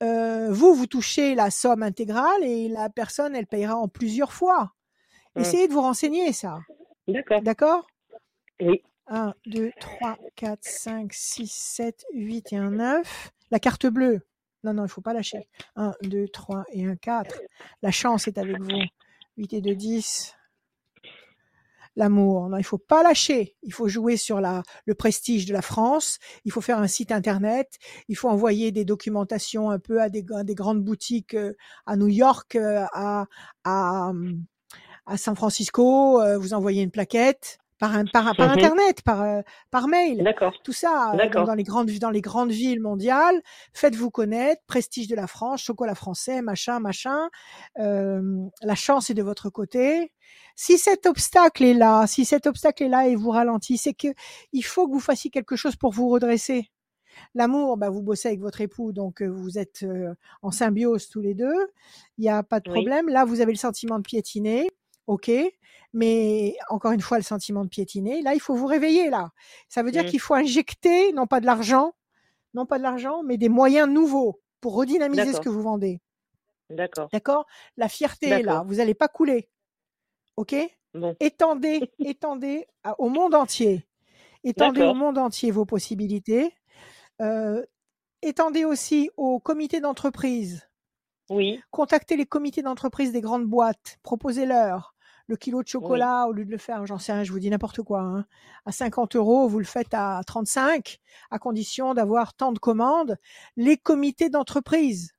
Euh, 0.00 0.52
vous, 0.52 0.74
vous 0.74 0.86
touchez 0.86 1.34
la 1.34 1.50
somme 1.50 1.82
intégrale 1.82 2.44
et 2.44 2.68
la 2.68 2.88
personne, 2.88 3.34
elle 3.34 3.48
payera 3.48 3.74
en 3.74 3.88
plusieurs 3.88 4.32
fois. 4.32 4.74
Mm. 5.34 5.40
Essayez 5.40 5.66
de 5.66 5.72
vous 5.72 5.82
renseigner, 5.82 6.32
ça. 6.32 6.60
d'accord. 7.08 7.42
D'accord? 7.42 7.86
Oui, 8.60 8.80
1, 9.08 9.34
2, 9.46 9.72
3, 9.80 10.18
4, 10.36 10.58
5, 10.62 11.12
6, 11.12 11.50
7, 11.52 12.04
8 12.12 12.52
et 12.52 12.56
un 12.58 12.70
9. 12.70 13.32
La 13.50 13.58
carte 13.58 13.86
bleue. 13.86 14.20
Non, 14.64 14.74
non, 14.74 14.82
il 14.82 14.86
ne 14.86 14.90
faut 14.90 15.00
pas 15.00 15.12
lâcher. 15.12 15.48
1, 15.76 15.92
2, 16.02 16.28
3 16.28 16.64
et 16.72 16.84
un 16.86 16.96
4. 16.96 17.40
La 17.82 17.90
chance 17.90 18.28
est 18.28 18.38
avec 18.38 18.60
vous. 18.60 18.82
8 19.36 19.52
et 19.54 19.60
2, 19.60 19.74
10. 19.74 20.34
L'amour. 21.94 22.48
Non, 22.48 22.56
il 22.56 22.60
ne 22.60 22.64
faut 22.66 22.78
pas 22.78 23.02
lâcher. 23.02 23.56
Il 23.62 23.72
faut 23.72 23.86
jouer 23.88 24.16
sur 24.16 24.40
la, 24.40 24.62
le 24.86 24.94
prestige 24.94 25.44
de 25.46 25.52
la 25.52 25.60
France. 25.60 26.18
Il 26.44 26.52
faut 26.52 26.62
faire 26.62 26.78
un 26.78 26.86
site 26.86 27.12
internet. 27.12 27.78
Il 28.08 28.16
faut 28.16 28.28
envoyer 28.30 28.72
des 28.72 28.84
documentations 28.86 29.70
un 29.70 29.78
peu 29.78 30.00
à 30.00 30.08
des, 30.08 30.24
à 30.34 30.42
des 30.44 30.54
grandes 30.54 30.82
boutiques 30.82 31.34
euh, 31.34 31.52
à 31.84 31.96
New 31.96 32.08
York, 32.08 32.56
euh, 32.56 32.86
à, 32.92 33.26
à, 33.64 34.08
hum, 34.08 34.42
à 35.06 35.18
San 35.18 35.36
Francisco. 35.36 36.20
euh, 36.22 36.38
Vous 36.38 36.54
envoyez 36.54 36.82
une 36.82 36.90
plaquette 36.90 37.58
par, 37.82 37.96
un, 37.96 38.04
par, 38.06 38.36
par 38.36 38.48
Mhm. 38.48 38.52
internet, 38.52 39.02
par, 39.02 39.22
euh, 39.22 39.42
par 39.72 39.88
mail 39.88 40.28
tout 40.62 40.72
ça 40.72 41.16
euh, 41.16 41.28
dans, 41.30 41.42
dans 41.42 41.54
les 41.54 41.64
grandes 41.64 41.90
dans 41.98 42.10
les 42.10 42.20
grandes 42.20 42.52
villes 42.52 42.80
mondiales. 42.80 43.42
Faites-vous 43.72 44.10
connaître, 44.12 44.62
prestige 44.68 45.08
de 45.08 45.16
la 45.16 45.26
France, 45.26 45.62
chocolat 45.62 45.96
français, 45.96 46.42
machin, 46.42 46.78
machin. 46.78 47.28
Euh, 47.80 48.22
la 48.62 48.76
chance 48.76 49.10
est 49.10 49.14
de 49.14 49.22
votre 49.24 49.50
côté. 49.50 50.12
Si 50.54 50.78
cet 50.78 51.06
obstacle 51.06 51.64
est 51.64 51.74
là, 51.74 52.06
si 52.06 52.24
cet 52.24 52.46
obstacle 52.46 52.84
est 52.84 52.88
là 52.88 53.08
et 53.08 53.16
vous 53.16 53.30
ralentit, 53.30 53.78
c'est 53.78 53.94
que 53.94 54.08
il 54.52 54.62
faut 54.62 54.86
que 54.86 54.92
vous 54.92 55.00
fassiez 55.00 55.30
quelque 55.30 55.56
chose 55.56 55.74
pour 55.74 55.90
vous 55.92 56.08
redresser. 56.08 56.70
L'amour, 57.34 57.76
bah, 57.76 57.90
vous 57.90 58.02
bossez 58.02 58.28
avec 58.28 58.40
votre 58.40 58.60
époux, 58.60 58.92
donc 58.92 59.22
euh, 59.22 59.26
vous 59.28 59.58
êtes 59.58 59.82
euh, 59.82 60.14
en 60.42 60.50
symbiose 60.52 61.08
tous 61.08 61.20
les 61.20 61.34
deux. 61.34 61.54
Il 62.18 62.22
n'y 62.22 62.30
a 62.30 62.42
pas 62.44 62.60
de 62.60 62.64
Oui. 62.66 62.72
problème. 62.72 63.08
Là, 63.08 63.24
vous 63.24 63.40
avez 63.40 63.52
le 63.52 63.58
sentiment 63.58 63.98
de 63.98 64.02
piétiner, 64.04 64.68
ok. 65.06 65.30
Mais 65.94 66.56
encore 66.70 66.92
une 66.92 67.00
fois, 67.02 67.18
le 67.18 67.22
sentiment 67.24 67.64
de 67.64 67.68
piétiner. 67.68 68.22
Là, 68.22 68.34
il 68.34 68.40
faut 68.40 68.54
vous 68.54 68.66
réveiller. 68.66 69.10
Là, 69.10 69.30
ça 69.68 69.82
veut 69.82 69.90
dire 69.90 70.04
Mm. 70.04 70.06
qu'il 70.06 70.20
faut 70.20 70.34
injecter 70.34 71.12
non 71.12 71.26
pas 71.26 71.40
de 71.40 71.46
l'argent, 71.46 71.92
non 72.54 72.64
pas 72.66 72.78
de 72.78 72.82
l'argent, 72.82 73.22
mais 73.22 73.36
des 73.36 73.48
moyens 73.50 73.88
nouveaux 73.88 74.40
pour 74.60 74.74
redynamiser 74.74 75.32
ce 75.32 75.40
que 75.40 75.48
vous 75.50 75.62
vendez. 75.62 76.00
D'accord. 76.70 77.08
D'accord? 77.12 77.46
La 77.76 77.88
fierté 77.88 78.28
est 78.28 78.42
là. 78.42 78.64
Vous 78.66 78.76
n'allez 78.76 78.94
pas 78.94 79.08
couler, 79.08 79.50
ok? 80.36 80.54
Bon, 80.94 81.14
Étendez, 81.20 81.90
étendez 81.98 82.66
à- 82.84 82.98
au 83.00 83.08
monde 83.10 83.34
entier. 83.34 83.86
Étendez 84.44 84.82
au 84.82 84.94
monde 84.94 85.18
entier 85.18 85.50
vos 85.50 85.64
possibilités. 85.66 86.54
Euh, 87.20 87.64
étendez 88.22 88.64
aussi 88.64 89.10
au 89.16 89.38
comité 89.40 89.80
d'entreprise. 89.80 90.68
Oui, 91.30 91.62
Contactez 91.70 92.16
les 92.16 92.26
comités 92.26 92.62
d'entreprise 92.62 93.12
des 93.12 93.20
grandes 93.20 93.46
boîtes. 93.46 93.98
Proposez-leur 94.02 94.94
le 95.28 95.36
kilo 95.36 95.62
de 95.62 95.68
chocolat 95.68 96.26
au 96.26 96.32
lieu 96.32 96.44
de 96.44 96.50
le 96.50 96.58
faire, 96.58 96.84
j'en 96.84 96.98
sais 96.98 97.12
rien, 97.12 97.22
je 97.24 97.32
vous 97.32 97.38
dis 97.38 97.48
n'importe 97.48 97.80
quoi, 97.82 98.00
hein, 98.00 98.26
à 98.66 98.72
50 98.72 99.16
euros, 99.16 99.48
vous 99.48 99.60
le 99.60 99.64
faites 99.64 99.94
à 99.94 100.20
35, 100.26 100.98
à 101.30 101.38
condition 101.38 101.94
d'avoir 101.94 102.34
tant 102.34 102.52
de 102.52 102.58
commandes. 102.58 103.16
Les 103.56 103.76
comités 103.76 104.28
d'entreprise. 104.30 105.12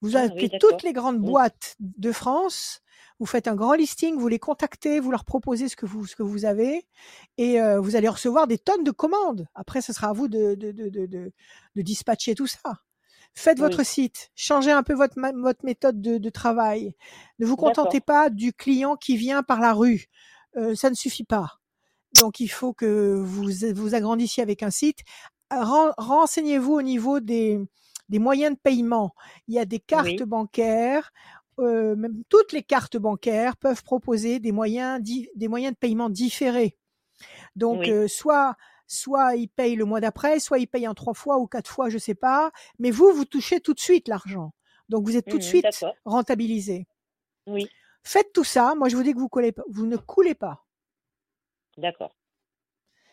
Vous 0.00 0.16
Ah 0.16 0.20
oui, 0.20 0.26
appelez 0.26 0.50
toutes 0.60 0.82
les 0.82 0.92
grandes 0.92 1.18
boîtes 1.18 1.76
de 1.80 2.12
France, 2.12 2.80
vous 3.18 3.26
faites 3.26 3.48
un 3.48 3.54
grand 3.56 3.74
listing, 3.74 4.16
vous 4.16 4.28
les 4.28 4.38
contactez, 4.38 5.00
vous 5.00 5.10
leur 5.10 5.24
proposez 5.24 5.68
ce 5.68 5.76
que 5.76 5.86
vous, 5.86 6.06
ce 6.06 6.14
que 6.14 6.22
vous 6.22 6.44
avez, 6.44 6.86
et 7.36 7.60
euh, 7.60 7.80
vous 7.80 7.96
allez 7.96 8.08
recevoir 8.08 8.46
des 8.46 8.58
tonnes 8.58 8.84
de 8.84 8.90
commandes. 8.90 9.48
Après, 9.54 9.82
ce 9.82 9.92
sera 9.92 10.08
à 10.08 10.12
vous 10.12 10.28
de, 10.28 10.54
de, 10.54 10.72
de, 10.72 10.88
de, 10.88 11.06
de, 11.06 11.32
de 11.74 11.82
dispatcher 11.82 12.34
tout 12.34 12.46
ça. 12.46 12.83
Faites 13.36 13.58
votre 13.58 13.84
site, 13.84 14.30
changez 14.36 14.70
un 14.70 14.82
peu 14.84 14.94
votre, 14.94 15.14
votre 15.40 15.64
méthode 15.64 16.00
de, 16.00 16.18
de 16.18 16.30
travail. 16.30 16.94
Ne 17.40 17.46
vous 17.46 17.56
contentez 17.56 18.00
pas 18.00 18.30
du 18.30 18.52
client 18.52 18.96
qui 18.96 19.16
vient 19.16 19.42
par 19.42 19.60
la 19.60 19.72
rue. 19.72 20.06
Euh, 20.56 20.74
ça 20.76 20.88
ne 20.88 20.94
suffit 20.94 21.24
pas. 21.24 21.58
Donc, 22.14 22.38
il 22.38 22.46
faut 22.48 22.72
que 22.72 23.14
vous 23.14 23.50
vous 23.74 23.94
agrandissiez 23.94 24.42
avec 24.42 24.62
un 24.62 24.70
site. 24.70 25.00
Ren- 25.50 25.92
Renseignez-vous 25.98 26.74
au 26.74 26.82
niveau 26.82 27.18
des, 27.18 27.60
des 28.08 28.20
moyens 28.20 28.54
de 28.54 28.60
paiement. 28.60 29.14
Il 29.48 29.54
y 29.54 29.58
a 29.58 29.64
des 29.64 29.80
cartes 29.80 30.06
Oui. 30.20 30.24
bancaires. 30.26 31.12
euh, 31.58 31.96
même 31.96 32.22
toutes 32.28 32.52
les 32.52 32.62
cartes 32.62 32.96
bancaires 32.96 33.56
peuvent 33.56 33.82
proposer 33.82 34.38
des 34.38 34.52
moyens, 34.52 35.00
des 35.02 35.48
moyens 35.48 35.74
de 35.74 35.78
paiement 35.78 36.08
différés. 36.08 36.76
Donc, 37.56 37.80
Oui. 37.80 37.90
euh, 37.90 38.08
soit 38.08 38.56
soit 38.86 39.36
ils 39.36 39.48
payent 39.48 39.76
le 39.76 39.84
mois 39.84 40.00
d'après, 40.00 40.40
soit 40.40 40.58
ils 40.58 40.66
payent 40.66 40.88
en 40.88 40.94
trois 40.94 41.14
fois 41.14 41.38
ou 41.38 41.46
quatre 41.46 41.70
fois, 41.70 41.88
je 41.90 41.98
sais 41.98 42.14
pas. 42.14 42.50
Mais 42.78 42.90
vous, 42.90 43.12
vous 43.12 43.24
touchez 43.24 43.60
tout 43.60 43.74
de 43.74 43.80
suite 43.80 44.08
l'argent. 44.08 44.52
Donc, 44.88 45.04
vous 45.06 45.16
êtes 45.16 45.28
tout 45.28 45.38
de 45.38 45.42
Mhm, 45.42 45.48
suite 45.48 45.66
rentabilisé. 46.04 46.86
Oui, 47.46 47.68
Faites 48.04 48.32
tout 48.32 48.44
ça. 48.44 48.74
Moi, 48.76 48.88
je 48.88 48.96
vous 48.96 49.02
dis 49.02 49.12
que 49.14 49.18
vous 49.18 49.28
collez 49.28 49.52
vous 49.68 49.86
ne 49.86 49.96
coulez 49.96 50.34
pas. 50.34 50.64
d'accord. 51.78 52.14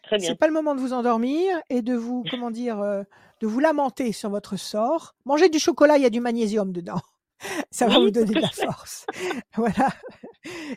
Très 0.03 0.17
bien. 0.17 0.29
C'est 0.29 0.35
pas 0.35 0.47
le 0.47 0.53
moment 0.53 0.75
de 0.75 0.79
vous 0.79 0.93
endormir 0.93 1.61
et 1.69 1.81
de 1.81 1.95
vous, 1.95 2.23
comment 2.29 2.51
dire, 2.51 2.79
euh, 2.79 3.03
de 3.39 3.47
vous 3.47 3.59
lamenter 3.59 4.11
sur 4.11 4.29
votre 4.29 4.57
sort. 4.57 5.15
Mangez 5.25 5.49
du 5.49 5.59
chocolat, 5.59 5.97
il 5.97 6.03
y 6.03 6.05
a 6.05 6.09
du 6.09 6.19
magnésium 6.21 6.71
dedans. 6.71 7.01
Ça 7.71 7.87
va 7.87 7.97
Oui, 7.99 8.05
vous 8.05 8.11
donner 8.11 8.33
de 8.35 8.39
la 8.41 8.49
force. 8.49 9.05
voilà. 9.55 9.89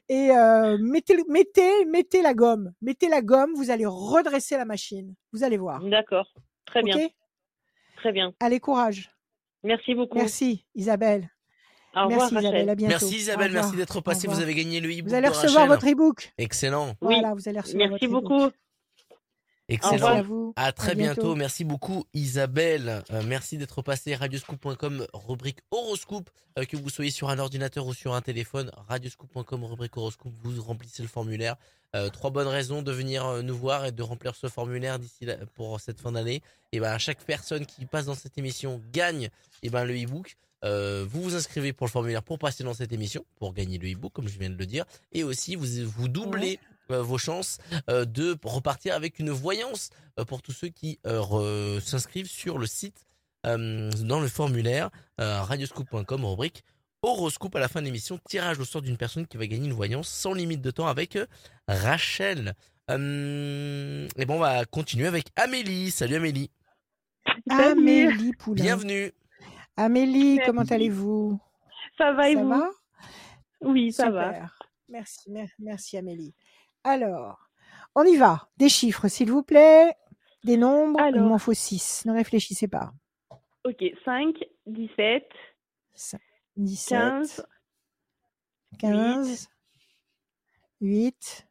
Et 0.09 0.31
euh, 0.31 0.79
mettez, 0.81 1.17
mettez, 1.29 1.85
mettez 1.87 2.23
la 2.23 2.35
gomme. 2.35 2.73
Mettez 2.83 3.09
la 3.09 3.23
gomme, 3.23 3.53
vous 3.55 3.71
allez 3.71 3.87
redresser 3.87 4.57
la 4.57 4.65
machine. 4.65 5.15
Vous 5.33 5.43
allez 5.45 5.59
voir. 5.59 5.83
D'accord. 5.85 6.33
Très 6.67 6.83
bien. 6.83 6.97
Ok? 6.97 7.13
Très 7.97 8.13
bien. 8.13 8.33
Allez, 8.41 8.61
courage. 8.61 9.11
Merci 9.63 9.95
beaucoup. 9.95 10.19
Merci, 10.19 10.67
Isabelle. 10.75 11.31
Au 11.97 12.07
revoir, 12.09 12.31
Merci, 12.33 12.35
Isabelle. 12.35 12.55
À 12.55 12.59
Rachel. 12.73 12.77
bientôt. 12.77 12.93
Merci 13.07 13.17
Isabelle, 13.17 13.53
merci 13.53 13.77
d'être 13.77 14.01
passée. 14.01 14.27
Vous 14.27 14.41
avez 14.41 14.55
gagné 14.55 14.81
le 14.81 14.91
e-book 14.91 15.09
Vous 15.09 15.15
allez 15.15 15.29
recevoir 15.29 15.69
Rachel. 15.69 15.69
votre 15.69 15.87
e-book. 15.89 16.33
Excellent, 16.39 16.89
Oui. 17.01 17.15
Voilà, 17.21 17.35
vous 17.35 17.49
allez 17.49 17.61
recevoir 17.61 17.89
Merci 17.91 18.07
votre 18.07 18.19
e-book. 18.19 18.31
beaucoup. 18.31 18.57
Excellent. 19.69 19.93
Merci 19.93 20.19
à 20.19 20.23
vous. 20.23 20.53
À 20.57 20.73
très 20.73 20.93
À 20.93 20.95
bientôt. 20.95 21.23
bientôt. 21.23 21.35
Merci 21.37 21.65
beaucoup 21.65 22.05
Isabelle. 22.15 23.03
Euh, 23.11 23.23
merci 23.27 23.59
d'être 23.59 23.83
passé. 23.83 24.15
Radioscoop.com, 24.15 25.07
rubrique 25.13 25.59
horoscope. 25.71 26.29
Euh, 26.59 26.65
que 26.65 26.77
vous 26.77 26.91
soyez 26.91 27.11
sur 27.11 27.31
un 27.31 27.39
ordinateur 27.39 27.87
ou 27.87 27.95
sur 27.95 28.15
un 28.15 28.21
téléphone, 28.21 28.71
radioscoop.com, 28.89 29.65
rubrique 29.65 29.97
horoscope. 29.97 30.33
Vous 30.43 30.63
remplissez 30.63 31.03
le 31.03 31.09
formulaire. 31.09 31.57
Euh, 31.97 32.11
trois 32.11 32.31
bonnes 32.31 32.49
raisons 32.49 32.83
de 32.83 32.91
venir 32.93 33.43
nous 33.43 33.57
voir 33.57 33.85
et 33.87 33.93
de 33.93 34.03
remplir 34.03 34.35
ce 34.35 34.49
formulaire 34.49 34.99
d'ici 34.99 35.25
là- 35.27 35.37
pour 35.55 35.81
cette 35.81 36.01
fin 36.01 36.13
d'année. 36.13 36.43
Et 36.73 36.81
ben 36.81 36.97
chaque 36.99 37.23
personne 37.25 37.67
qui 37.67 37.87
passe 37.87 38.07
dans 38.07 38.15
cette 38.17 38.37
émission 38.39 38.81
gagne 38.93 39.29
et 39.63 39.71
ben 39.71 39.85
le 39.85 39.95
e-book. 39.95 40.37
Euh, 40.65 41.05
vous 41.09 41.23
vous 41.23 41.35
inscrivez 41.37 41.73
pour 41.75 41.87
le 41.87 41.91
formulaire 41.93 42.23
pour 42.23 42.39
passer 42.39 42.65
dans 42.65 42.73
cette 42.73 42.91
émission, 42.93 43.25
pour 43.37 43.53
gagner 43.53 43.77
le 43.79 43.93
e-book, 43.93 44.13
comme 44.15 44.29
je 44.29 44.39
viens 44.39 44.49
de 44.49 44.57
le 44.57 44.65
dire. 44.67 44.87
Et 45.13 45.23
aussi, 45.23 45.57
vous, 45.57 45.67
vous 45.87 46.09
doublez 46.09 46.59
vos 46.89 47.19
chances 47.19 47.59
euh, 47.91 48.05
de 48.05 48.37
repartir 48.45 48.95
avec 48.95 49.19
une 49.19 49.31
voyance 49.31 49.91
euh, 50.19 50.25
pour 50.25 50.43
tous 50.43 50.53
ceux 50.53 50.69
qui 50.69 50.99
euh, 51.07 51.81
s'inscrivent 51.81 52.29
sur 52.31 52.59
le 52.59 52.67
site 52.67 53.05
euh, 53.47 53.91
dans 54.03 54.21
le 54.21 54.29
formulaire 54.29 54.91
euh, 55.21 55.43
radioscoop.com 55.43 56.25
rubrique 56.25 56.63
horoscope 57.03 57.55
à 57.57 57.61
la 57.61 57.69
fin 57.69 57.81
de 57.81 57.87
l'émission 57.87 58.19
tirage 58.29 58.59
au 58.59 58.65
sort 58.65 58.81
d'une 58.83 58.97
personne 58.97 59.27
qui 59.27 59.37
va 59.37 59.47
gagner 59.47 59.67
une 59.67 59.73
voyance 59.75 60.09
sans 60.09 60.33
limite 60.33 60.61
de 60.63 60.71
temps 60.71 60.87
avec 60.87 61.17
euh, 61.17 61.27
Rachel 61.69 62.55
Euh, 62.91 64.07
et 64.17 64.27
bon 64.27 64.37
on 64.37 64.41
va 64.41 64.65
continuer 64.67 65.07
avec 65.07 65.27
Amélie 65.37 65.91
salut 65.91 66.17
Amélie 66.17 66.51
Amélie 67.49 68.33
Poulain. 68.35 68.63
bienvenue 68.63 69.13
Amélie, 69.77 70.37
Merci. 70.37 70.47
comment 70.47 70.63
allez-vous? 70.71 71.41
Ça 71.99 72.13
va 72.13 72.29
et 72.31 72.35
Ça 72.35 72.43
vous? 72.43 72.49
va? 72.51 72.71
Oui, 73.63 73.91
ça 73.93 74.11
va. 74.11 74.27
Super. 74.33 74.59
Merci, 74.89 75.31
mer- 75.33 75.49
merci 75.59 75.97
Amélie. 75.97 76.33
Alors, 76.85 77.49
on 77.95 78.05
y 78.05 78.17
va. 78.17 78.49
Des 78.57 78.69
chiffres, 78.69 79.09
s'il 79.09 79.31
vous 79.31 79.43
plaît. 79.43 79.95
Des 80.45 80.57
nombres. 80.57 81.01
Il 81.01 81.07
Alors. 81.15 81.27
m'en 81.29 81.39
faut 81.39 81.55
6. 81.55 82.05
Ne 82.07 82.13
réfléchissez 82.13 82.69
pas. 82.69 82.93
Ok, 83.65 83.83
5, 84.05 84.37
17, 84.67 85.25
17, 86.57 86.99
15, 86.99 87.47
15, 88.79 89.49
8, 90.83 91.47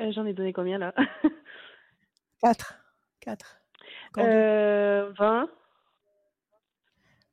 euh, 0.00 0.12
j'en 0.12 0.26
ai 0.26 0.34
donné 0.34 0.52
combien 0.52 0.76
là? 0.76 0.92
4. 2.42 2.74
4. 3.20 3.60
euh, 4.18 5.12
20 5.18 5.48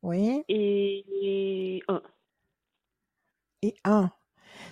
Oui. 0.04 0.44
et 0.48 1.84
1. 1.90 2.02
Et 3.64 3.76
1. 3.84 4.10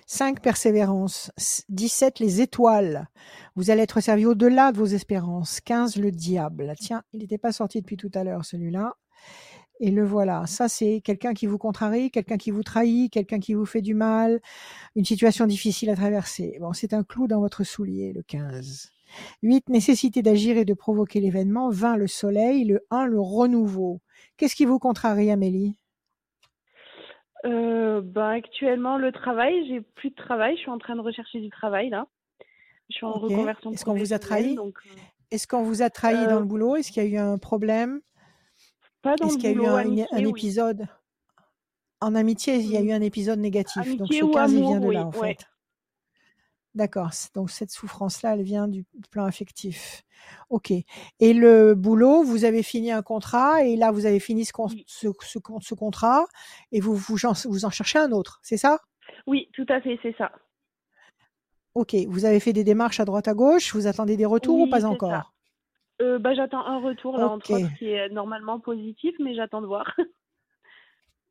5 0.08 0.42
persévérance. 0.42 1.32
S- 1.38 1.64
17 1.70 2.20
les 2.20 2.42
étoiles. 2.42 3.08
Vous 3.56 3.70
allez 3.70 3.82
être 3.82 4.00
servi 4.02 4.26
au-delà 4.26 4.72
de 4.72 4.78
vos 4.78 4.86
espérances. 4.86 5.62
15 5.62 5.98
le 5.98 6.12
diable. 6.12 6.74
Tiens, 6.80 7.04
il 7.14 7.20
n'était 7.20 7.38
pas 7.38 7.52
sorti 7.52 7.82
depuis 7.82 7.98
tout 7.98 8.12
à 8.14 8.24
l'heure 8.24 8.46
celui-là. 8.46 8.96
Et 9.82 9.92
le 9.92 10.06
voilà. 10.06 10.46
Ça, 10.48 10.70
c'est 10.70 11.02
quelqu'un 11.04 11.34
qui 11.34 11.48
vous 11.48 11.58
contrarie, 11.58 12.10
quelqu'un 12.12 12.38
qui 12.38 12.52
vous 12.52 12.64
trahit, 12.64 13.12
quelqu'un 13.12 13.40
qui 13.40 13.54
vous 13.54 13.66
fait 13.66 13.82
du 13.82 13.94
mal, 13.94 14.40
une 14.96 15.06
situation 15.06 15.48
difficile 15.48 15.90
à 15.90 15.96
traverser. 15.96 16.58
Bon, 16.62 16.72
c'est 16.74 16.94
un 16.94 17.04
clou 17.04 17.28
dans 17.28 17.42
votre 17.42 17.64
soulier, 17.64 18.14
le 18.14 18.24
15. 18.24 18.90
8, 19.44 19.70
nécessité 19.70 20.22
d'agir 20.22 20.58
et 20.58 20.66
de 20.66 20.74
provoquer 20.74 21.20
l'événement. 21.20 21.70
20, 21.70 21.98
le 21.98 22.08
soleil. 22.08 22.66
Le 22.66 22.86
1, 22.90 23.06
le 23.06 23.20
renouveau. 23.20 24.02
Qu'est-ce 24.38 24.56
qui 24.56 24.66
vous 24.66 24.80
contrarie, 24.80 25.32
Amélie? 25.32 25.78
Euh, 27.46 28.02
bah, 28.02 28.30
actuellement, 28.30 28.98
le 28.98 29.12
travail, 29.12 29.68
j'ai 29.68 29.82
plus 29.82 30.10
de 30.10 30.16
travail. 30.16 30.56
Je 30.56 30.62
suis 30.62 30.70
en 30.72 30.78
train 30.78 30.96
de 30.96 31.02
rechercher 31.02 31.40
du 31.40 31.50
travail 31.50 31.90
là. 31.90 32.08
Je 32.90 32.96
suis 32.96 33.06
en 33.06 33.12
Ok. 33.14 33.22
reconversion 33.32 33.72
Est-ce 33.72 33.86
qu'on 33.86 33.94
vous 33.96 34.14
a 34.14 34.20
trahi 34.20 34.56
donc, 34.56 34.78
euh, 34.86 34.90
Est-ce 35.32 35.48
qu'on 35.48 35.64
vous 35.64 35.82
a 35.82 35.90
trahi 35.90 36.26
Euh, 36.26 36.28
dans 36.28 36.40
le 36.40 36.46
boulot? 36.46 36.76
Est-ce 36.76 36.92
qu'il 36.92 37.04
y 37.04 37.06
a 37.06 37.10
eu 37.10 37.18
un 37.18 37.38
problème? 37.38 38.02
Pas 39.02 39.16
dans 39.16 39.28
Est-ce 39.28 39.38
qu'il 39.38 39.50
y 39.52 39.54
a 39.54 39.56
eu 39.56 39.66
un, 39.66 39.72
une- 39.80 39.88
amitié, 40.02 40.08
un 40.12 40.24
oui. 40.24 40.30
épisode? 40.30 40.88
En 42.02 42.14
amitié, 42.16 42.56
il 42.58 42.72
y 42.72 42.78
a 42.78 42.82
eu 42.82 42.92
un 42.92 43.02
épisode 43.02 43.40
négatif. 43.40 43.82
donc 43.84 43.88
Amitié 44.02 44.20
ce 44.20 44.26
ou 44.26 44.32
15, 44.32 44.52
il 44.54 44.58
amour, 44.58 44.70
vient 44.72 44.80
de 44.82 44.88
oui, 44.88 44.96
là, 44.96 45.06
en 45.08 45.12
ouais. 45.12 45.36
fait. 45.36 45.48
D'accord. 46.76 47.10
Donc 47.34 47.50
cette 47.50 47.72
souffrance-là, 47.72 48.34
elle 48.34 48.44
vient 48.44 48.68
du 48.68 48.86
plan 49.10 49.24
affectif. 49.26 50.04
Ok. 50.50 50.72
Et 50.72 51.34
le 51.34 51.74
boulot, 51.74 52.24
vous 52.24 52.44
avez 52.46 52.64
fini 52.64 52.92
un 52.92 53.02
contrat 53.02 53.64
et 53.64 53.76
là, 53.78 53.92
vous 53.92 54.06
avez 54.06 54.20
fini 54.20 54.44
ce, 54.46 54.52
con- 54.52 54.68
Oui. 54.70 54.84
ce, 54.88 55.08
ce 55.22 55.40
con- 55.40 55.62
ce 55.62 55.74
contrat 55.74 56.26
et 56.74 56.82
vous 56.82 56.96
vous 56.96 57.26
en, 57.26 57.32
vous 57.46 57.64
en 57.66 57.70
cherchez 57.70 57.98
un 58.00 58.12
autre, 58.12 58.40
c'est 58.44 58.58
ça? 58.58 58.80
Oui, 59.26 59.50
tout 59.54 59.66
à 59.70 59.80
fait, 59.82 59.98
c'est 60.04 60.16
ça. 60.18 60.32
Ok. 61.76 61.96
Vous 62.08 62.26
avez 62.26 62.40
fait 62.42 62.54
des 62.54 62.64
démarches 62.64 63.00
à 63.00 63.06
droite 63.06 63.28
à 63.28 63.34
gauche. 63.34 63.74
Vous 63.74 63.88
attendez 63.88 64.18
des 64.18 64.26
retours 64.26 64.60
ou 64.60 64.70
pas 64.70 64.82
ça. 64.82 64.90
encore? 64.90 65.34
Euh, 66.02 66.20
bah, 66.20 66.34
j'attends 66.34 66.66
un 66.66 66.80
retour 66.82 67.18
là, 67.18 67.30
entre 67.30 67.52
autres, 67.54 67.74
qui 67.78 67.86
est 67.88 68.10
normalement 68.10 68.60
positif, 68.60 69.16
mais 69.20 69.34
j'attends 69.34 69.62
de 69.62 69.68
voir. 69.68 69.96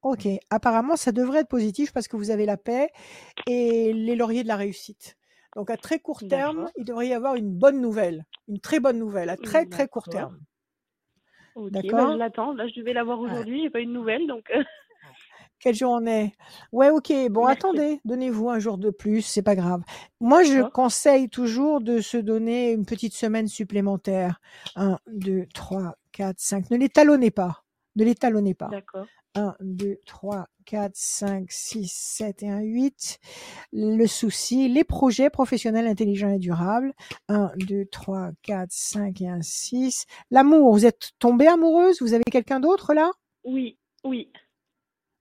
Ok, 0.03 0.29
apparemment, 0.51 0.97
ça 0.97 1.13
devrait 1.13 1.41
être 1.41 1.49
positif 1.49 1.91
parce 1.95 2.09
que 2.09 2.19
vous 2.19 2.31
avez 2.31 2.45
la 2.45 2.59
paix 2.59 2.91
et 3.47 3.91
les 3.95 4.17
lauriers 4.17 4.43
de 4.43 4.49
la 4.49 4.57
réussite. 4.57 5.17
Donc, 5.57 5.71
à 5.71 5.77
très 5.77 5.99
court 5.99 6.23
terme, 6.29 6.69
il 6.77 6.85
devrait 6.85 7.09
y 7.09 7.15
avoir 7.15 7.35
une 7.37 7.51
bonne 7.51 7.81
nouvelle, 7.81 8.25
une 8.49 8.61
très 8.61 8.81
bonne 8.81 8.99
nouvelle, 8.99 9.31
à 9.31 9.37
très 9.37 9.67
très 9.67 9.89
court 9.89 10.09
terme. 10.09 10.39
Ok, 11.55 11.71
bah, 11.71 11.83
D'accord? 11.83 12.13
je 12.13 12.19
l'attends. 12.19 12.53
Là, 12.53 12.67
je 12.67 12.75
devais 12.81 12.93
l'avoir 12.93 13.21
aujourd'hui, 13.21 13.63
j'ai 13.63 13.71
pas 13.71 13.81
eu 13.81 13.87
de 13.87 13.93
nouvelles, 13.93 14.27
donc 14.27 14.51
euh, 14.51 14.63
Quel 15.61 15.75
jour 15.75 15.93
on 15.93 16.05
est? 16.07 16.33
Ouais, 16.73 16.91
ok, 16.91 17.13
bon, 17.31 17.47
attendez, 17.47 18.01
donnez-vous 18.05 18.51
un 18.51 18.59
jour 18.59 18.77
de 18.77 18.91
plus, 18.91 19.23
c'est 19.23 19.43
pas 19.43 19.55
grave. 19.55 19.83
Moi, 20.21 20.43
je 20.43 20.61
conseille 20.61 21.31
toujours 21.31 21.81
de 21.81 22.01
se 22.01 22.17
donner 22.17 22.73
une 22.73 22.85
petite 22.85 23.15
semaine 23.15 23.47
supplémentaire. 23.47 24.41
1, 24.77 24.99
2, 25.07 25.47
3, 25.55 25.95
4, 26.13 26.35
5. 26.39 26.71
Ne 26.71 26.77
l'étalonnez 26.77 27.31
pas. 27.31 27.65
Ne 27.97 28.05
l'étalonnez 28.05 28.55
pas. 28.55 28.69
d'accord. 28.69 29.07
1, 29.35 29.57
2, 29.61 29.99
3, 30.07 30.47
4, 30.65 30.93
5, 30.95 31.51
6, 31.51 31.93
7 31.93 32.43
et 32.43 32.51
1, 32.51 32.61
8. 32.61 33.19
Le 33.73 34.07
souci, 34.07 34.69
les 34.69 34.85
projets 34.85 35.31
professionnels 35.31 35.87
intelligents 35.87 36.31
et 36.31 36.39
durables. 36.39 36.93
1, 37.29 37.53
2, 37.57 37.87
3, 37.87 38.31
4, 38.43 38.69
5 38.71 39.21
et 39.21 39.29
1, 39.29 39.43
6. 39.43 40.07
L'amour, 40.31 40.73
vous 40.73 40.87
êtes 40.87 41.11
tombée 41.19 41.49
amoureuse? 41.49 42.01
Vous 42.01 42.15
avez 42.15 42.25
quelqu'un 42.25 42.61
d'autre 42.61 42.95
là? 42.95 43.11
Oui, 43.45 43.79
oui. 44.05 44.31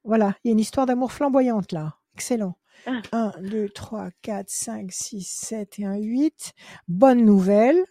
Voilà, 0.03 0.35
il 0.43 0.47
y 0.47 0.51
a 0.51 0.53
une 0.53 0.59
histoire 0.59 0.85
d'amour 0.85 1.11
flamboyante 1.11 1.71
là. 1.71 1.95
Excellent. 2.13 2.57
Ah. 2.85 3.01
1, 3.11 3.33
2, 3.41 3.69
3, 3.69 4.09
4, 4.21 4.49
5, 4.49 4.91
6, 4.91 5.23
7 5.27 5.79
et 5.79 5.85
1, 5.85 5.95
8. 5.95 6.53
Bonne 6.87 7.23
nouvelle. 7.23 7.83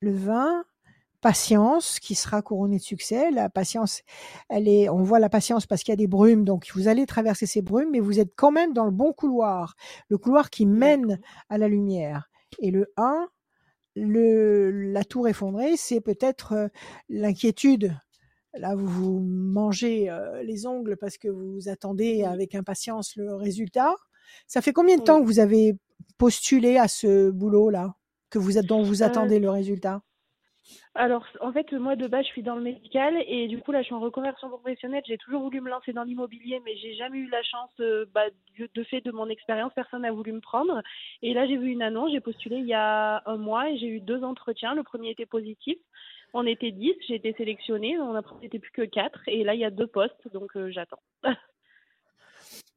Le 0.00 0.12
20. 0.12 0.64
Patience 1.22 2.00
qui 2.00 2.14
sera 2.16 2.42
couronnée 2.42 2.78
de 2.78 2.82
succès. 2.82 3.30
La 3.30 3.48
patience, 3.48 4.02
elle 4.50 4.66
est, 4.68 4.88
on 4.88 5.02
voit 5.04 5.20
la 5.20 5.28
patience 5.30 5.66
parce 5.66 5.82
qu'il 5.84 5.92
y 5.92 5.94
a 5.94 5.96
des 5.96 6.08
brumes, 6.08 6.44
donc 6.44 6.68
vous 6.74 6.88
allez 6.88 7.06
traverser 7.06 7.46
ces 7.46 7.62
brumes, 7.62 7.90
mais 7.92 8.00
vous 8.00 8.18
êtes 8.20 8.32
quand 8.36 8.50
même 8.50 8.72
dans 8.72 8.84
le 8.84 8.90
bon 8.90 9.12
couloir, 9.12 9.76
le 10.08 10.18
couloir 10.18 10.50
qui 10.50 10.66
mène 10.66 11.20
à 11.48 11.58
la 11.58 11.68
lumière. 11.68 12.28
Et 12.58 12.72
le 12.72 12.92
1, 12.96 13.28
le, 13.94 14.70
la 14.92 15.04
tour 15.04 15.28
effondrée, 15.28 15.76
c'est 15.76 16.00
peut-être 16.00 16.52
euh, 16.54 16.68
l'inquiétude. 17.08 17.96
Là, 18.54 18.74
vous 18.74 18.86
vous 18.88 19.20
mangez 19.20 20.10
euh, 20.10 20.42
les 20.42 20.66
ongles 20.66 20.96
parce 20.96 21.18
que 21.18 21.28
vous 21.28 21.68
attendez 21.68 22.24
avec 22.24 22.54
impatience 22.54 23.16
le 23.16 23.34
résultat. 23.34 23.94
Ça 24.48 24.60
fait 24.60 24.72
combien 24.72 24.96
de 24.96 25.02
temps 25.02 25.20
que 25.20 25.26
vous 25.26 25.38
avez 25.40 25.76
postulé 26.18 26.78
à 26.78 26.88
ce 26.88 27.30
boulot-là, 27.30 27.94
que 28.28 28.38
vous 28.40 28.58
êtes- 28.58 28.66
dont 28.66 28.82
vous 28.82 29.02
Euh, 29.02 29.06
attendez 29.06 29.38
le 29.38 29.50
résultat? 29.50 30.02
Alors, 30.94 31.26
en 31.40 31.52
fait, 31.52 31.72
moi 31.72 31.96
de 31.96 32.06
base, 32.06 32.24
je 32.24 32.30
suis 32.30 32.42
dans 32.42 32.54
le 32.54 32.62
médical 32.62 33.14
et 33.26 33.48
du 33.48 33.58
coup, 33.58 33.72
là, 33.72 33.80
je 33.80 33.86
suis 33.86 33.94
en 33.94 34.00
reconversion 34.00 34.48
professionnelle. 34.48 35.02
J'ai 35.06 35.18
toujours 35.18 35.42
voulu 35.42 35.60
me 35.60 35.70
lancer 35.70 35.92
dans 35.92 36.04
l'immobilier, 36.04 36.60
mais 36.64 36.76
j'ai 36.76 36.94
jamais 36.94 37.18
eu 37.18 37.28
la 37.28 37.42
chance, 37.42 37.70
euh, 37.80 38.04
bah, 38.12 38.26
de, 38.58 38.84
fait 38.84 39.00
de 39.00 39.10
mon 39.10 39.28
expérience, 39.28 39.72
personne 39.74 40.02
n'a 40.02 40.12
voulu 40.12 40.32
me 40.32 40.40
prendre. 40.40 40.82
Et 41.22 41.34
là, 41.34 41.46
j'ai 41.46 41.56
vu 41.56 41.70
une 41.70 41.82
annonce, 41.82 42.12
j'ai 42.12 42.20
postulé 42.20 42.56
il 42.56 42.66
y 42.66 42.74
a 42.74 43.22
un 43.26 43.36
mois 43.36 43.70
et 43.70 43.78
j'ai 43.78 43.88
eu 43.88 44.00
deux 44.00 44.22
entretiens. 44.22 44.74
Le 44.74 44.82
premier 44.82 45.10
était 45.10 45.26
positif. 45.26 45.78
On 46.34 46.46
était 46.46 46.70
10, 46.72 46.94
j'ai 47.08 47.16
été 47.16 47.32
sélectionnée. 47.34 47.98
On 47.98 48.14
a 48.14 48.22
n'était 48.40 48.58
plus 48.58 48.72
que 48.72 48.82
4 48.82 49.28
et 49.28 49.44
là, 49.44 49.54
il 49.54 49.60
y 49.60 49.64
a 49.64 49.70
deux 49.70 49.86
postes, 49.86 50.32
donc 50.32 50.56
euh, 50.56 50.70
j'attends. 50.70 51.02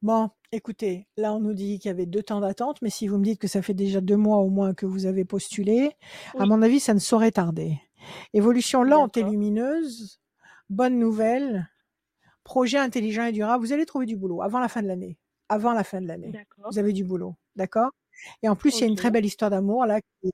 Bon, 0.02 0.30
écoutez, 0.52 1.08
là 1.16 1.32
on 1.32 1.40
nous 1.40 1.54
dit 1.54 1.78
qu'il 1.78 1.88
y 1.88 1.92
avait 1.92 2.06
deux 2.06 2.22
temps 2.22 2.40
d'attente, 2.40 2.80
mais 2.82 2.90
si 2.90 3.08
vous 3.08 3.18
me 3.18 3.24
dites 3.24 3.40
que 3.40 3.48
ça 3.48 3.62
fait 3.62 3.74
déjà 3.74 4.00
deux 4.00 4.16
mois 4.16 4.38
au 4.38 4.48
moins 4.48 4.74
que 4.74 4.86
vous 4.86 5.06
avez 5.06 5.24
postulé, 5.24 5.92
à 6.38 6.46
mon 6.46 6.62
avis, 6.62 6.80
ça 6.80 6.94
ne 6.94 6.98
saurait 6.98 7.32
tarder. 7.32 7.80
Évolution 8.32 8.82
lente 8.82 9.16
et 9.16 9.22
lumineuse, 9.22 10.20
bonne 10.68 10.98
nouvelle, 10.98 11.68
projet 12.44 12.78
intelligent 12.78 13.24
et 13.24 13.32
durable, 13.32 13.64
vous 13.64 13.72
allez 13.72 13.86
trouver 13.86 14.06
du 14.06 14.16
boulot 14.16 14.42
avant 14.42 14.60
la 14.60 14.68
fin 14.68 14.82
de 14.82 14.86
l'année. 14.86 15.18
Avant 15.48 15.72
la 15.72 15.84
fin 15.84 16.00
de 16.00 16.06
l'année. 16.06 16.32
Vous 16.70 16.78
avez 16.78 16.92
du 16.92 17.04
boulot. 17.04 17.34
D'accord? 17.56 17.90
Et 18.42 18.48
en 18.48 18.56
plus, 18.56 18.78
il 18.78 18.80
y 18.80 18.84
a 18.84 18.86
une 18.86 18.96
très 18.96 19.10
belle 19.10 19.24
histoire 19.24 19.50
d'amour 19.50 19.86
là 19.86 20.00
qui, 20.00 20.32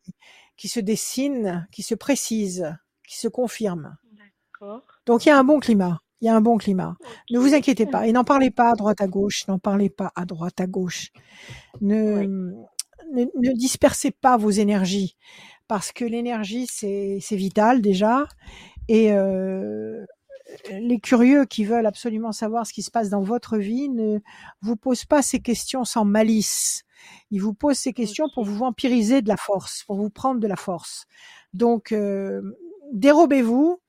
qui 0.56 0.68
se 0.68 0.80
dessine, 0.80 1.66
qui 1.72 1.82
se 1.82 1.94
précise, 1.94 2.74
qui 3.06 3.18
se 3.18 3.28
confirme. 3.28 3.96
D'accord. 4.12 4.82
Donc 5.06 5.24
il 5.24 5.30
y 5.30 5.32
a 5.32 5.38
un 5.38 5.44
bon 5.44 5.60
climat. 5.60 6.00
Il 6.22 6.26
y 6.26 6.28
a 6.28 6.34
un 6.36 6.40
bon 6.40 6.56
climat. 6.56 6.96
Ne 7.30 7.38
vous 7.40 7.52
inquiétez 7.54 7.84
pas. 7.86 8.06
Et 8.06 8.12
n'en 8.12 8.24
parlez 8.24 8.50
pas 8.50 8.70
à 8.70 8.74
droite 8.74 9.00
à 9.02 9.08
gauche. 9.08 9.46
N'en 9.48 9.58
parlez 9.58 9.90
pas 9.90 10.12
à 10.16 10.24
droite 10.24 10.60
à 10.60 10.66
gauche. 10.66 11.10
Ne, 11.80 12.20
Oui. 12.20 12.28
ne, 13.12 13.24
ne 13.24 13.52
dispersez 13.52 14.12
pas 14.12 14.36
vos 14.38 14.50
énergies. 14.50 15.16
Parce 15.68 15.92
que 15.92 16.04
l'énergie, 16.04 16.66
c'est 16.70 17.18
c'est 17.20 17.36
vital 17.36 17.82
déjà. 17.82 18.26
Et 18.88 19.12
euh, 19.12 20.04
les 20.70 21.00
curieux 21.00 21.44
qui 21.46 21.64
veulent 21.64 21.86
absolument 21.86 22.32
savoir 22.32 22.66
ce 22.66 22.72
qui 22.72 22.82
se 22.82 22.90
passe 22.90 23.08
dans 23.10 23.22
votre 23.22 23.58
vie 23.58 23.88
ne 23.88 24.20
vous 24.60 24.76
posent 24.76 25.04
pas 25.06 25.22
ces 25.22 25.40
questions 25.40 25.84
sans 25.84 26.04
malice. 26.04 26.84
Ils 27.32 27.40
vous 27.42 27.54
posent 27.54 27.78
ces 27.78 27.92
questions 27.92 28.28
pour 28.34 28.44
vous 28.44 28.56
vampiriser 28.58 29.22
de 29.22 29.28
la 29.28 29.36
force, 29.36 29.84
pour 29.86 29.96
vous 29.96 30.10
prendre 30.10 30.40
de 30.40 30.46
la 30.46 30.56
force. 30.56 31.06
Donc, 31.54 31.92
euh, 31.92 32.42
dérobez-vous 32.92 33.80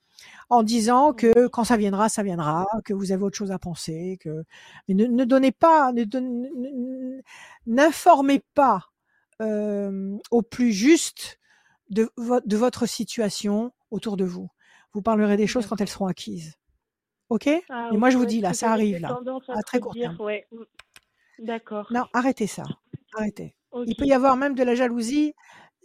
en 0.54 0.64
disant 0.64 1.14
que 1.14 1.48
quand 1.48 1.64
ça 1.64 1.78
viendra, 1.78 2.10
ça 2.10 2.24
viendra, 2.24 2.66
que 2.86 2.94
vous 2.94 3.12
avez 3.12 3.24
autre 3.24 3.38
chose 3.38 3.52
à 3.52 3.60
penser, 3.60 4.18
que 4.22 4.44
mais 4.88 4.94
ne, 4.94 5.06
ne 5.06 5.24
donnez 5.26 5.52
pas, 5.52 5.92
n'informez 7.66 8.44
pas 8.54 8.90
euh, 9.42 10.18
au 10.32 10.42
plus 10.42 10.72
juste 10.72 11.40
de, 11.90 12.10
vo- 12.18 12.42
de 12.46 12.58
votre 12.58 12.86
situation 12.86 13.72
autour 13.92 14.18
de 14.18 14.26
vous. 14.26 14.50
Vous 14.94 15.02
parlerez 15.02 15.38
des 15.38 15.48
choses 15.48 15.66
quand 15.68 15.82
elles 15.82 15.90
seront 15.90 16.08
acquises. 16.08 16.54
Ok? 17.30 17.50
Ah 17.70 17.90
Mais 17.92 17.98
moi, 17.98 18.10
je 18.10 18.18
vous 18.18 18.26
dis, 18.26 18.42
là, 18.42 18.54
ça 18.54 18.72
arrive, 18.72 19.00
là, 19.00 19.20
à 19.50 19.58
à 19.60 19.62
très 19.64 19.80
court 19.80 19.94
dire, 19.94 20.10
terme. 20.12 20.22
ouais. 20.22 20.46
Mm. 20.52 20.64
D'accord. 21.40 21.88
Non, 21.92 22.06
arrêtez 22.14 22.46
ça. 22.48 22.64
Arrêtez. 23.18 23.56
Il 23.88 23.96
peut 23.96 24.06
y 24.06 24.14
avoir 24.14 24.38
même 24.38 24.54
de 24.54 24.62
la 24.64 24.76
jalousie 24.76 25.34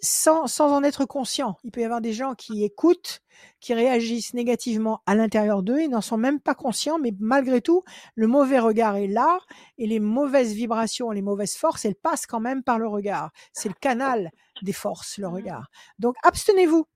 sans, 0.00 0.46
sans 0.46 0.72
en 0.72 0.82
être 0.82 1.04
conscient. 1.04 1.56
Il 1.64 1.70
peut 1.70 1.80
y 1.80 1.84
avoir 1.84 2.00
des 2.00 2.12
gens 2.12 2.34
qui 2.34 2.64
écoutent, 2.64 3.20
qui 3.60 3.74
réagissent 3.74 4.34
négativement 4.34 5.02
à 5.06 5.14
l'intérieur 5.14 5.62
d'eux, 5.62 5.80
ils 5.80 5.88
n'en 5.90 6.00
sont 6.00 6.16
même 6.16 6.40
pas 6.40 6.54
conscients, 6.54 6.98
mais 6.98 7.12
malgré 7.20 7.60
tout, 7.60 7.82
le 8.14 8.26
mauvais 8.26 8.58
regard 8.58 8.96
est 8.96 9.06
là 9.08 9.38
et 9.78 9.86
les 9.86 10.00
mauvaises 10.00 10.52
vibrations, 10.54 11.10
les 11.10 11.22
mauvaises 11.22 11.56
forces, 11.56 11.84
elles 11.84 11.94
passent 11.96 12.26
quand 12.26 12.40
même 12.40 12.62
par 12.62 12.78
le 12.78 12.88
regard. 12.88 13.30
C'est 13.52 13.68
le 13.68 13.74
canal 13.74 14.30
des 14.62 14.72
forces, 14.72 15.18
le 15.18 15.28
Mhm. 15.28 15.34
regard. 15.34 15.68
Donc, 15.98 16.16
abstenez-vous. 16.22 16.86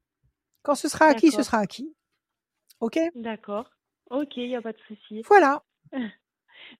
Quand 0.62 0.74
ce 0.76 0.88
sera 0.88 1.06
acquis, 1.06 1.30
ce 1.32 1.42
sera 1.42 1.58
acquis. 1.58 1.94
OK? 2.80 2.98
D'accord. 3.14 3.68
Ok, 4.10 4.36
il 4.36 4.48
n'y 4.48 4.56
a 4.56 4.62
pas 4.62 4.72
de 4.72 4.78
souci. 4.88 5.22
Voilà. 5.28 5.62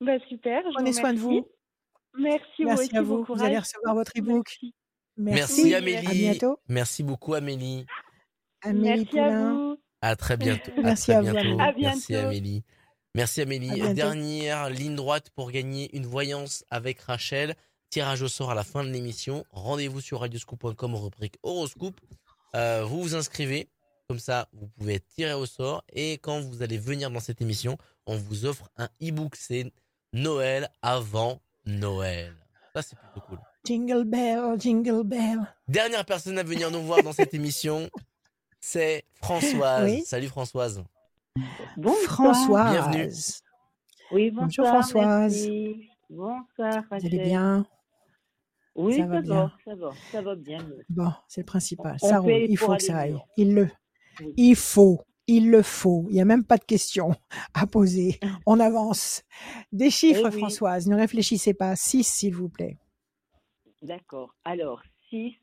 Bah 0.01 0.19
super, 0.29 0.63
vous 0.65 0.73
Prenez 0.75 0.93
soin 0.93 1.13
de 1.13 1.19
vous. 1.19 1.47
Merci, 2.19 2.65
vous 2.65 2.65
Merci 2.65 2.85
aussi, 2.85 2.97
à 2.97 3.03
bon 3.03 3.17
vous. 3.19 3.25
Vous 3.35 3.43
allez 3.43 3.59
recevoir 3.59 3.95
votre 3.95 4.13
e-book. 4.17 4.47
Merci. 4.61 4.75
Merci 5.17 5.65
Oui, 5.65 5.75
À 5.75 5.79
Amélie. 5.79 6.07
bientôt. 6.19 6.59
Merci 6.69 7.03
beaucoup 7.03 7.35
Amélie. 7.35 7.87
Amélie 8.63 9.05
Merci 9.05 9.19
à 9.19 9.39
vous. 9.53 9.79
À 10.01 10.17
très 10.17 10.37
bientôt. 10.37 10.71
À 10.79 10.83
Merci 10.83 11.05
très 11.05 11.15
à 11.15 11.21
vous, 11.21 11.33
bientôt. 11.33 11.39
Amélie. 11.61 11.63
À 11.63 11.73
Merci 11.91 12.13
bientôt. 12.13 12.27
Amélie. 12.29 12.65
Merci 13.15 13.41
Amélie. 13.43 13.95
Dernière 13.95 14.71
ligne 14.71 14.97
droite 14.97 15.31
pour 15.31 15.51
gagner 15.51 15.95
une 15.97 16.07
voyance 16.07 16.65
avec 16.71 17.01
Rachel. 17.01 17.55
Tirage 17.91 18.23
au 18.23 18.29
sort 18.29 18.51
à 18.51 18.55
la 18.55 18.65
fin 18.65 18.83
de 18.85 18.89
l'émission. 18.89 19.45
Rendez-vous 19.51 20.01
sur 20.01 20.21
radioscoop.com 20.21 20.95
rubrique 20.95 21.37
horoscope. 21.43 22.01
Euh, 22.57 22.85
vous 22.85 23.03
vous 23.03 23.15
inscrivez. 23.15 23.69
Comme 24.09 24.19
ça, 24.19 24.49
vous 24.53 24.67
pouvez 24.67 24.95
être 24.95 25.07
tiré 25.09 25.35
au 25.35 25.47
sort. 25.47 25.85
Et 25.93 26.15
quand 26.15 26.41
vous 26.41 26.63
allez 26.63 26.79
venir 26.79 27.11
dans 27.11 27.21
cette 27.21 27.41
émission, 27.43 27.77
on 28.07 28.17
vous 28.17 28.47
offre 28.47 28.71
un 28.77 28.89
e-book. 29.03 29.37
C'est 29.37 29.71
Noël 30.15 30.69
avant 30.83 31.41
Noël. 31.67 32.35
Ça, 32.75 32.83
c'est 32.83 32.97
plutôt 32.99 33.21
cool. 33.27 33.39
Jingle 33.65 34.05
bell, 34.05 34.59
jingle 34.59 35.05
bell. 35.05 35.39
Dernière 35.69 36.05
personne 36.05 36.37
à 36.39 36.43
venir 36.43 36.71
nous 36.71 36.83
voir 36.83 37.03
dans 37.03 37.13
cette 37.13 37.33
émission, 37.33 37.89
c'est 38.61 39.05
Françoise. 39.15 39.85
Oui. 39.91 40.03
Salut 40.05 40.27
Françoise. 40.27 40.83
Bonsoir. 41.77 42.35
Françoise. 42.35 43.43
Oui, 44.11 44.31
Bonjour, 44.33 44.65
bonsoir. 44.65 44.83
Françoise. 44.83 45.47
merci. 45.47 45.89
Bonsoir, 46.11 46.85
Vous 46.91 47.07
allez 47.07 47.19
bien? 47.21 47.67
Oui, 48.75 48.97
Ça 48.97 49.03
ça, 49.03 49.07
va 49.07 49.15
va, 49.15 49.21
bien. 49.23 49.53
ça 49.65 49.75
va, 49.77 49.91
ça 50.11 50.23
va 50.23 50.35
bien. 50.35 50.59
Bon, 50.89 51.13
c'est 51.29 51.43
le 51.43 51.47
principal. 51.47 51.97
On 52.03 52.09
Ça 52.09 52.19
roule. 52.19 52.33
Il 52.49 52.59
faut 52.59 52.75
que 52.75 52.83
ça 52.83 52.99
aille. 52.99 53.19
Il 53.37 53.55
le. 53.55 53.69
Oui. 54.21 54.35
Il 54.37 54.57
faut. 54.57 55.01
Il 55.29 55.51
le 55.51 55.63
faut. 55.63 56.07
Il 56.09 56.15
n'y 56.15 56.21
a 56.21 56.25
même 56.25 56.45
pas 56.45 56.59
de 56.59 56.65
question 56.65 57.15
à 57.55 57.67
poser. 57.67 58.19
On 58.45 58.59
avance. 58.61 59.23
Des 59.71 59.91
chiffres, 59.91 60.29
Eh 60.31 60.35
oui. 60.35 60.39
Françoise. 60.41 60.89
Ne 60.89 60.97
réfléchissez 60.97 61.55
pas. 61.55 61.77
6, 61.77 62.03
s'il 62.05 62.35
vous 62.35 62.49
plaît. 62.49 62.77
D'accord. 63.83 64.35
Alors, 64.45 64.81
6, 65.11 65.35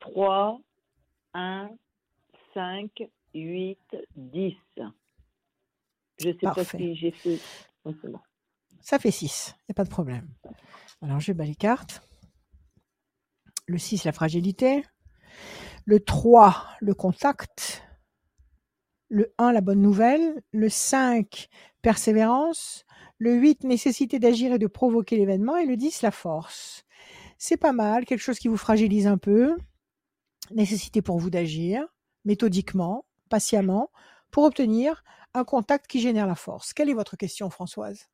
3, 0.00 0.60
1, 1.34 1.70
5, 2.52 2.90
8, 3.32 3.78
10. 4.16 4.56
Je 6.18 6.28
sais 6.30 6.34
pas 6.34 6.54
Parfait. 6.54 6.78
si 6.78 6.96
j'ai 6.96 7.10
fait. 7.12 7.38
Oui, 7.84 7.96
c'est 8.02 8.10
bon. 8.10 8.20
Ça 8.80 8.98
fait 8.98 9.10
6. 9.10 9.54
Il 9.56 9.62
n'y 9.68 9.72
a 9.72 9.74
pas 9.74 9.84
de 9.84 9.88
problème. 9.88 10.28
Alors, 11.00 11.20
je 11.20 11.32
bats 11.32 11.44
les 11.44 11.54
cartes. 11.54 12.02
Le 13.66 13.78
6, 13.78 14.04
la 14.04 14.12
fragilité. 14.12 14.84
Le 15.84 16.00
3, 16.00 16.66
le 16.80 16.94
contact. 16.94 17.86
Le 19.08 19.32
1, 19.38 19.52
la 19.52 19.60
bonne 19.60 19.80
nouvelle. 19.80 20.42
Le 20.52 20.68
5, 20.68 21.48
persévérance. 21.82 22.84
Le 23.18 23.34
8, 23.34 23.64
nécessité 23.64 24.18
d'agir 24.18 24.52
et 24.52 24.58
de 24.58 24.66
provoquer 24.66 25.16
l'événement. 25.16 25.56
Et 25.56 25.66
le 25.66 25.76
10, 25.76 26.02
la 26.02 26.10
force. 26.10 26.84
C'est 27.38 27.56
pas 27.56 27.72
mal, 27.72 28.04
quelque 28.04 28.20
chose 28.20 28.38
qui 28.38 28.48
vous 28.48 28.56
fragilise 28.56 29.06
un 29.06 29.18
peu. 29.18 29.56
Nécessité 30.50 31.02
pour 31.02 31.18
vous 31.18 31.30
d'agir, 31.30 31.86
méthodiquement, 32.24 33.04
patiemment, 33.30 33.90
pour 34.30 34.44
obtenir 34.44 35.02
un 35.34 35.44
contact 35.44 35.86
qui 35.86 36.00
génère 36.00 36.26
la 36.26 36.34
force. 36.34 36.72
Quelle 36.72 36.90
est 36.90 36.94
votre 36.94 37.16
question, 37.16 37.50
Françoise? 37.50 38.08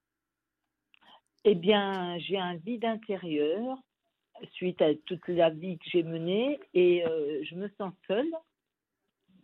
Eh 1.44 1.54
bien, 1.54 2.18
j'ai 2.18 2.38
un 2.38 2.56
vide 2.56 2.84
intérieur 2.84 3.78
suite 4.52 4.80
à 4.80 4.94
toute 5.06 5.26
la 5.28 5.50
vie 5.50 5.78
que 5.78 5.84
j'ai 5.90 6.02
menée 6.02 6.60
et 6.74 7.04
euh, 7.06 7.42
je 7.44 7.54
me 7.54 7.68
sens 7.78 7.92
seule. 8.06 8.30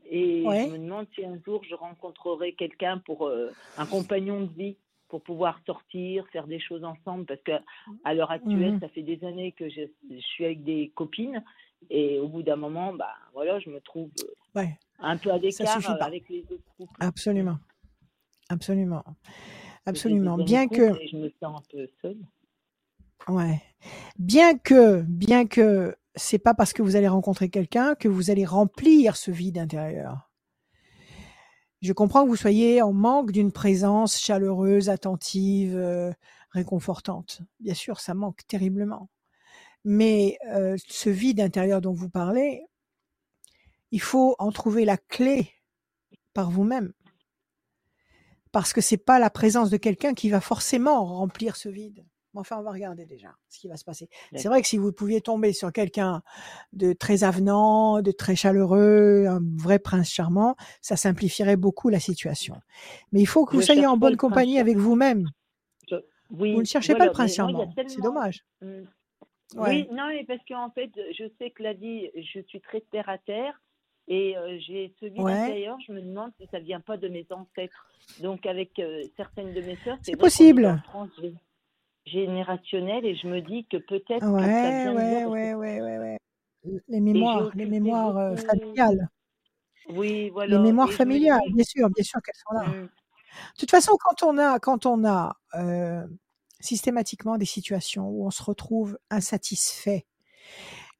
Et 0.08 0.44
Ouais. 0.44 0.64
je 0.64 0.70
me 0.70 0.78
demande 0.78 1.06
si 1.14 1.24
un 1.24 1.40
jour 1.44 1.64
je 1.64 1.74
rencontrerai 1.74 2.54
quelqu'un 2.54 2.98
pour 2.98 3.26
euh, 3.26 3.50
un 3.76 3.86
compagnon 3.86 4.42
de 4.42 4.52
vie 4.52 4.76
pour 5.08 5.22
pouvoir 5.22 5.60
sortir, 5.66 6.26
faire 6.28 6.46
des 6.46 6.58
choses 6.60 6.84
ensemble 6.84 7.26
parce 7.26 7.40
que 7.42 7.52
à 8.04 8.14
l'heure 8.14 8.30
actuelle, 8.30 8.72
Mhm. 8.72 8.80
ça 8.80 8.88
fait 8.88 9.02
des 9.02 9.22
années 9.24 9.52
que 9.52 9.68
je, 9.68 9.82
je 10.10 10.18
suis 10.18 10.44
avec 10.44 10.64
des 10.64 10.90
copines 10.94 11.42
et 11.90 12.18
au 12.18 12.28
bout 12.28 12.42
d'un 12.42 12.56
moment, 12.56 12.92
bah 12.92 13.14
voilà, 13.32 13.58
je 13.60 13.70
me 13.70 13.80
trouve 13.80 14.10
euh, 14.20 14.34
Ouais, 14.54 14.78
un 14.98 15.16
peu 15.16 15.30
à 15.30 15.38
l'écart 15.38 16.02
avec 16.02 16.28
les 16.28 16.44
autres 16.50 16.90
absolument. 17.00 17.58
Absolument. 18.48 19.04
Absolument. 19.86 20.38
Bien 20.38 20.68
que, 20.68 20.94
je 21.06 21.16
me 21.16 21.28
sens 21.40 21.60
un 21.60 21.62
peu 21.70 21.88
seule. 22.02 22.18
ouais. 23.28 23.62
Bien 24.18 24.56
que, 24.56 25.02
bien 25.02 25.46
que, 25.46 25.96
c'est 26.14 26.38
pas 26.38 26.54
parce 26.54 26.72
que 26.72 26.82
vous 26.82 26.96
allez 26.96 27.08
rencontrer 27.08 27.50
quelqu'un 27.50 27.94
que 27.94 28.08
vous 28.08 28.30
allez 28.30 28.44
remplir 28.44 29.16
ce 29.16 29.30
vide 29.30 29.58
intérieur. 29.58 30.25
Je 31.82 31.92
comprends 31.92 32.24
que 32.24 32.28
vous 32.28 32.36
soyez 32.36 32.80
en 32.82 32.92
manque 32.92 33.32
d'une 33.32 33.52
présence 33.52 34.18
chaleureuse, 34.18 34.88
attentive, 34.88 35.76
euh, 35.76 36.12
réconfortante. 36.50 37.42
Bien 37.60 37.74
sûr, 37.74 38.00
ça 38.00 38.14
manque 38.14 38.46
terriblement. 38.46 39.10
Mais 39.84 40.38
euh, 40.48 40.76
ce 40.88 41.10
vide 41.10 41.40
intérieur 41.40 41.80
dont 41.80 41.92
vous 41.92 42.08
parlez, 42.08 42.62
il 43.90 44.00
faut 44.00 44.34
en 44.38 44.50
trouver 44.50 44.84
la 44.84 44.96
clé 44.96 45.52
par 46.32 46.50
vous-même. 46.50 46.92
Parce 48.52 48.72
que 48.72 48.80
c'est 48.80 48.96
pas 48.96 49.18
la 49.18 49.30
présence 49.30 49.70
de 49.70 49.76
quelqu'un 49.76 50.14
qui 50.14 50.30
va 50.30 50.40
forcément 50.40 51.04
remplir 51.04 51.56
ce 51.56 51.68
vide. 51.68 52.04
Mais 52.36 52.40
enfin, 52.40 52.58
on 52.58 52.62
va 52.62 52.70
regarder 52.70 53.06
déjà 53.06 53.34
ce 53.48 53.58
qui 53.58 53.66
va 53.66 53.76
se 53.78 53.84
passer. 53.84 54.10
C'est 54.34 54.48
vrai 54.48 54.60
que 54.60 54.68
si 54.68 54.76
vous 54.76 54.92
pouviez 54.92 55.22
tomber 55.22 55.54
sur 55.54 55.72
quelqu'un 55.72 56.22
de 56.74 56.92
très 56.92 57.24
avenant, 57.24 58.02
de 58.02 58.10
très 58.10 58.36
chaleureux, 58.36 59.24
un 59.26 59.40
vrai 59.56 59.78
prince 59.78 60.10
charmant, 60.10 60.54
ça 60.82 60.96
simplifierait 60.96 61.56
beaucoup 61.56 61.88
la 61.88 61.98
situation. 61.98 62.60
Mais 63.12 63.20
il 63.20 63.26
faut 63.26 63.46
que 63.46 63.54
vous 63.54 63.62
Je 63.62 63.66
soyez 63.66 63.86
en 63.86 63.96
bonne 63.96 64.16
prince 64.18 64.30
compagnie 64.30 64.58
avec 64.58 64.76
vous-même. 64.76 65.30
Je- 65.90 65.96
Oui, 66.30 66.52
Vous 66.52 66.60
ne 66.60 66.66
cherchez 66.66 66.94
pas 66.94 67.06
le 67.06 67.10
prince 67.12 67.34
charmant. 67.34 67.72
C'est 67.86 68.02
dommage. 68.02 68.44
Mm. 68.60 68.66
Ouais. 69.54 69.86
Oui, 69.88 69.88
non, 69.92 70.08
mais 70.08 70.24
parce 70.24 70.40
qu'en 70.46 70.70
fait, 70.72 70.90
je 71.18 71.24
sais 71.38 71.50
que 71.52 71.62
la 71.62 71.72
vie, 71.72 72.10
je 72.16 72.40
suis 72.48 72.60
très 72.60 72.82
terre 72.90 73.08
à 73.08 73.16
terre 73.16 73.62
et 74.08 74.36
euh, 74.36 74.58
j'ai 74.58 74.92
ce 75.00 75.06
vide 75.06 75.22
Ouais. 75.22 75.32
intérieur. 75.32 75.78
Je 75.86 75.92
me 75.92 76.02
demande 76.02 76.32
si 76.38 76.46
ça 76.50 76.58
vient 76.58 76.80
pas 76.80 76.98
de 76.98 77.08
mes 77.08 77.26
ancêtres. 77.30 77.88
Donc, 78.20 78.44
avec 78.44 78.78
euh, 78.78 79.02
certaines 79.16 79.54
de 79.54 79.60
mes 79.62 79.76
sœurs, 79.84 79.96
C'est 80.02 80.16
possible. 80.16 80.82
Transgénérationnel 82.06 83.04
et 83.04 83.16
je 83.16 83.26
me 83.28 83.40
dis 83.40 83.66
que 83.66 83.76
peut-être 83.76 84.34
que 84.36 84.46
ça 84.60 84.70
Ouais, 84.72 84.72
vient 84.72 84.94
ouais, 84.94 85.24
ouais, 85.26 85.54
ouais, 85.54 85.80
ouais, 85.82 85.98
ouais. 85.98 86.18
Les 86.88 87.00
mémoires, 87.00 87.50
les 87.54 87.66
mémoires 87.66 88.16
euh, 88.16 88.34
beaucoup. 88.34 88.42
familiales. 88.48 89.08
Oui, 89.88 90.30
Les 90.46 90.58
voilà. 90.58 90.58
mémoires 90.58 90.88
Et 90.88 90.96
je 90.98 91.04
me 91.08 91.18
familiales, 91.18 91.40
bien 91.52 91.64
sûr, 91.64 91.88
bien 91.90 92.04
sûr 92.04 92.20
qu'elles 92.22 92.34
sont 92.36 92.54
là. 92.54 92.64
mm, 92.66 92.88
De 93.56 93.60
toute 93.60 93.70
façon, 93.70 93.92
quand 94.00 94.22
on 94.24 94.38
a, 94.38 94.58
quand 94.60 94.86
on 94.86 95.04
a 95.06 95.36
euh, 95.56 96.06
systématiquement 96.60 97.38
des 97.38 97.46
situations 97.46 98.08
où 98.08 98.26
on 98.26 98.30
se 98.30 98.42
retrouve 98.42 98.98
insatisfait 99.10 100.06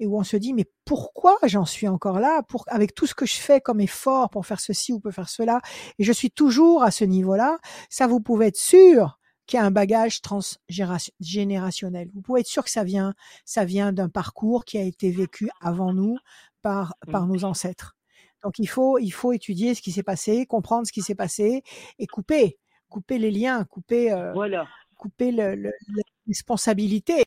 et 0.00 0.06
où 0.06 0.18
on 0.18 0.24
se 0.24 0.36
dit 0.36 0.54
mais 0.54 0.66
pourquoi 0.84 1.38
j'en 1.44 1.64
suis 1.66 1.88
encore 1.88 2.20
là 2.20 2.42
pour 2.42 2.64
avec 2.68 2.94
tout 2.94 3.06
ce 3.06 3.14
que 3.14 3.26
je 3.26 3.36
fais 3.36 3.60
comme 3.60 3.80
effort 3.80 4.30
pour 4.30 4.46
faire 4.46 4.60
ceci 4.60 4.92
ou 4.92 5.00
pour 5.00 5.12
faire 5.12 5.28
cela 5.28 5.60
et 5.98 6.04
je 6.04 6.12
suis 6.12 6.30
toujours 6.30 6.82
à 6.82 6.90
ce 6.90 7.04
niveau-là, 7.04 7.58
ça 7.90 8.06
vous 8.06 8.20
pouvez 8.20 8.46
être 8.48 8.56
sûr 8.58 9.18
qu'il 9.46 9.58
y 9.58 9.60
a 9.60 9.64
un 9.64 9.70
bagage 9.70 10.20
transgénérationnel. 10.22 12.10
Vous 12.14 12.20
pouvez 12.22 12.40
être 12.40 12.46
sûr 12.46 12.64
que 12.64 12.70
ça 12.70 12.84
vient 12.84 13.14
ça 13.44 13.64
vient 13.64 13.92
d'un 13.92 14.08
parcours 14.08 14.64
qui 14.64 14.78
a 14.78 14.82
été 14.82 15.10
vécu 15.10 15.48
avant 15.60 15.92
nous 15.92 16.16
par 16.62 16.94
par 17.10 17.26
nos 17.26 17.44
ancêtres. 17.44 17.96
Donc 18.42 18.58
il 18.58 18.66
faut 18.66 18.98
il 18.98 19.10
faut 19.10 19.32
étudier 19.32 19.74
ce 19.74 19.82
qui 19.82 19.92
s'est 19.92 20.02
passé, 20.02 20.46
comprendre 20.46 20.86
ce 20.86 20.92
qui 20.92 21.02
s'est 21.02 21.14
passé 21.14 21.62
et 21.98 22.06
couper 22.06 22.58
couper 22.88 23.18
les 23.18 23.30
liens, 23.30 23.64
couper 23.64 24.12
euh, 24.12 24.32
Voilà. 24.32 24.66
couper 24.96 25.32
le, 25.32 25.54
le- 25.56 25.72
la 25.96 26.02
responsabilité 26.28 27.22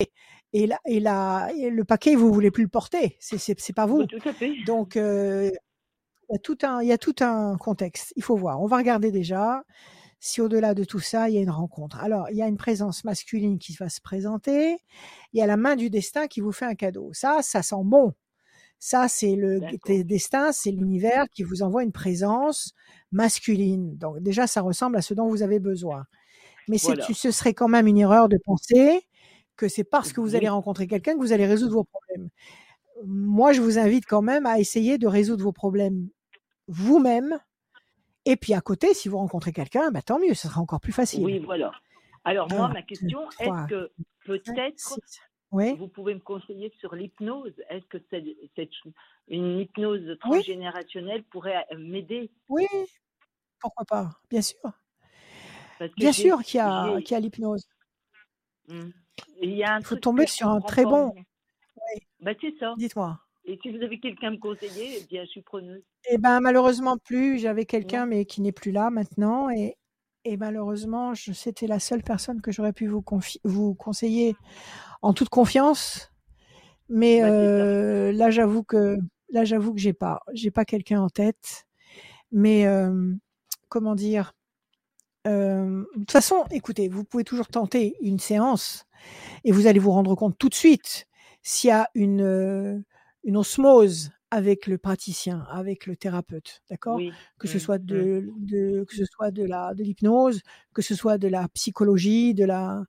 et, 0.54 0.66
la, 0.68 0.80
et, 0.86 1.00
la, 1.00 1.50
et 1.56 1.70
le 1.70 1.84
paquet 1.84 2.16
vous 2.16 2.34
voulez 2.34 2.50
plus 2.52 2.64
le 2.64 2.70
porter 2.70 3.18
c'est 3.20 3.74
pas 3.76 3.86
vous 3.86 4.00
Oui, 4.00 4.08
tout 4.08 4.28
à 4.28 4.34
fait. 4.34 4.54
donc 4.66 4.96
euh, 4.98 5.52
il 6.30 6.34
y 6.34 6.36
a 6.36 6.40
tout 6.40 6.58
un 6.64 6.82
il 6.82 6.88
y 6.88 6.92
a 6.92 6.98
tout 6.98 7.16
un 7.20 7.58
contexte 7.58 8.14
il 8.16 8.24
faut 8.24 8.36
voir 8.38 8.62
on 8.62 8.66
va 8.68 8.78
regarder 8.78 9.12
déjà 9.12 9.64
si 10.20 10.42
au-delà 10.42 10.74
de 10.74 10.84
tout 10.84 11.00
ça 11.00 11.30
il 11.30 11.36
y 11.36 11.38
a 11.38 11.42
une 11.42 11.50
rencontre 11.50 11.98
alors 12.00 12.28
il 12.32 12.38
y 12.38 12.42
a 12.42 12.48
une 12.48 12.58
présence 12.58 13.04
masculine 13.04 13.60
qui 13.60 13.74
va 13.76 13.90
se 13.90 14.02
présenter 14.02 14.78
il 15.34 15.40
y 15.40 15.42
a 15.42 15.48
la 15.48 15.58
main 15.58 15.76
du 15.76 15.90
destin 15.90 16.28
qui 16.28 16.42
vous 16.42 16.52
fait 16.52 16.66
un 16.66 16.76
cadeau 16.76 17.12
ça 17.14 17.40
ça 17.42 17.62
sent 17.64 17.84
bon 17.84 18.14
ça 18.80 19.08
c'est 19.10 19.36
le 19.36 19.60
destin 20.04 20.52
c'est 20.52 20.72
l'univers 20.72 21.26
qui 21.34 21.44
vous 21.44 21.64
envoie 21.64 21.84
une 21.84 21.92
présence 21.92 22.74
masculine 23.12 23.98
donc 23.98 24.20
déjà 24.22 24.48
ça 24.48 24.62
ressemble 24.62 24.98
à 24.98 25.02
ce 25.02 25.14
dont 25.14 25.28
vous 25.28 25.44
avez 25.44 25.60
besoin 25.60 26.06
mais 26.68 26.78
Voilà. 26.78 27.06
ce 27.14 27.32
serait 27.32 27.54
quand 27.54 27.68
même 27.68 27.88
une 27.88 27.98
erreur 27.98 28.30
de 28.30 28.38
penser 28.46 29.02
que 29.58 29.68
c'est 29.68 29.84
parce 29.84 30.14
que 30.14 30.22
vous 30.22 30.36
allez 30.36 30.50
rencontrer 30.50 30.88
quelqu'un 30.88 31.14
que 31.16 31.20
vous 31.20 31.34
allez 31.34 31.46
résoudre 31.48 31.74
vos 31.74 31.84
problèmes. 31.84 32.30
Moi, 33.06 33.54
je 33.54 33.62
vous 33.62 33.80
invite 33.80 34.06
quand 34.06 34.22
même 34.22 34.46
à 34.46 34.60
essayer 34.60 34.98
de 34.98 35.08
résoudre 35.08 35.44
vos 35.44 35.52
problèmes 35.54 36.10
vous-même. 36.68 37.40
Et 38.30 38.36
puis 38.36 38.54
à 38.54 38.62
côté, 38.62 38.94
si 38.94 39.10
vous 39.10 39.18
rencontrez 39.18 39.52
quelqu'un, 39.52 39.90
bah, 39.90 40.04
tant 40.04 40.20
mieux, 40.20 40.36
ce 40.36 40.48
sera 40.48 40.62
encore 40.62 40.80
plus 40.80 40.92
facile. 40.92 41.26
Oui, 41.26 41.40
voilà. 41.40 41.72
Alors 42.24 42.48
moi, 42.48 42.68
ma 42.68 42.84
question, 42.84 43.28
est-ce 43.40 43.68
que 43.68 43.92
peut-être. 44.24 45.00
Oui, 45.52 45.76
vous 45.78 45.88
pouvez 45.88 46.14
me 46.14 46.20
conseiller 46.20 46.72
sur 46.80 46.94
l'hypnose? 46.94 47.56
Est-ce 47.72 47.88
que 47.88 47.98
c'est, 48.12 48.24
c'est 48.56 48.70
une 49.30 49.62
hypnose 49.62 50.16
transgénérationnelle 50.20 51.24
pourrait 51.24 51.66
euh, 51.72 51.78
m'aider? 51.80 52.30
Oui, 52.50 52.68
pourquoi 53.60 53.84
pas, 53.86 54.12
bien 54.30 54.44
sûr. 54.44 54.62
Parce 55.80 55.90
que 55.90 55.96
Bien 55.96 56.12
sûr 56.12 56.44
qu'il 56.44 56.60
y 56.60 56.62
a, 56.62 57.02
qu'il 57.02 57.12
y 57.12 57.16
a 57.16 57.20
l'hypnose. 57.20 57.68
Hmm. 58.68 58.92
Il 59.42 59.54
y 59.54 59.64
a 59.64 59.74
un 59.74 59.80
Il 59.80 59.86
faut 59.86 59.96
tomber 59.96 60.28
sur 60.28 60.50
un 60.50 60.62
très 60.62 60.84
bon. 60.84 61.08
moi. 61.08 61.24
Bah 62.20 62.34
c'est 62.40 62.54
ça. 62.60 62.76
Dites-moi. 62.78 63.20
Et 63.46 63.58
si 63.62 63.72
vous 63.72 63.82
avez 63.84 64.00
quelqu'un 64.00 64.28
à 64.28 64.32
me 64.32 64.38
conseiller, 64.38 64.98
eh 65.02 65.06
bien 65.06 65.24
je 65.24 65.30
suis 65.30 65.42
preneuse. 65.42 65.82
Eh 66.10 66.18
ben 66.18 66.40
malheureusement 66.40 66.98
plus. 66.98 67.40
J'avais 67.40 67.66
quelqu'un 67.66 68.06
mais 68.06 68.26
qui 68.26 68.42
n'est 68.42 68.52
plus 68.52 68.72
là 68.72 68.90
maintenant 68.90 69.50
et, 69.50 69.76
et 70.26 70.38
malheureusement 70.38 71.14
c'était 71.16 71.68
la 71.68 71.80
seule 71.80 72.04
personne 72.04 72.42
que 72.42 72.52
j'aurais 72.52 72.74
pu 72.74 72.88
vous, 72.88 73.04
vous 73.44 73.74
conseiller 73.76 74.36
en 75.02 75.14
toute 75.14 75.30
confiance. 75.30 76.12
Mais 76.90 77.22
Bah, 77.22 77.28
euh, 77.30 78.12
là 78.12 78.30
j'avoue 78.32 78.64
que 78.64 78.98
là 79.30 79.46
j'avoue 79.46 79.74
que 79.74 79.80
j'ai 79.80 79.94
pas 79.94 80.22
j'ai 80.34 80.52
pas 80.52 80.66
quelqu'un 80.66 81.02
en 81.02 81.10
tête. 81.10 81.66
Mais 82.32 82.68
euh, 82.68 83.14
comment 83.70 83.96
dire 83.96 84.34
euh, 85.28 85.84
De 85.96 86.00
toute 86.00 86.12
façon, 86.12 86.46
écoutez, 86.52 86.90
vous 86.90 87.04
pouvez 87.04 87.24
toujours 87.24 87.48
tenter 87.48 87.96
une 88.02 88.20
séance 88.20 88.86
et 89.46 89.52
vous 89.52 89.68
allez 89.68 89.80
vous 89.80 89.92
rendre 89.92 90.16
compte 90.16 90.38
tout 90.38 90.50
de 90.50 90.56
suite 90.56 91.08
s'il 91.44 91.70
y 91.70 91.74
a 91.74 91.90
une 91.96 92.84
une 93.24 93.38
osmose 93.38 94.12
avec 94.32 94.68
le 94.68 94.78
praticien, 94.78 95.46
avec 95.52 95.88
le 95.88 95.96
thérapeute, 95.96 96.62
d'accord? 96.70 97.02
Oui. 97.02 97.20
Que 97.40 97.48
ce 97.48 97.58
Hmm, 97.58 97.60
soit 97.60 97.80
de, 97.80 98.30
de 98.38 98.84
que 98.88 98.96
ce 98.96 99.06
soit 99.06 99.32
de 99.32 99.44
la 99.44 99.74
de 99.74 99.84
l'hypnose, 99.84 100.42
que 100.74 100.82
ce 100.82 100.96
soit 100.96 101.18
de 101.18 101.28
la 101.28 101.48
psychologie, 101.50 102.34
de 102.36 102.46
la 102.46 102.84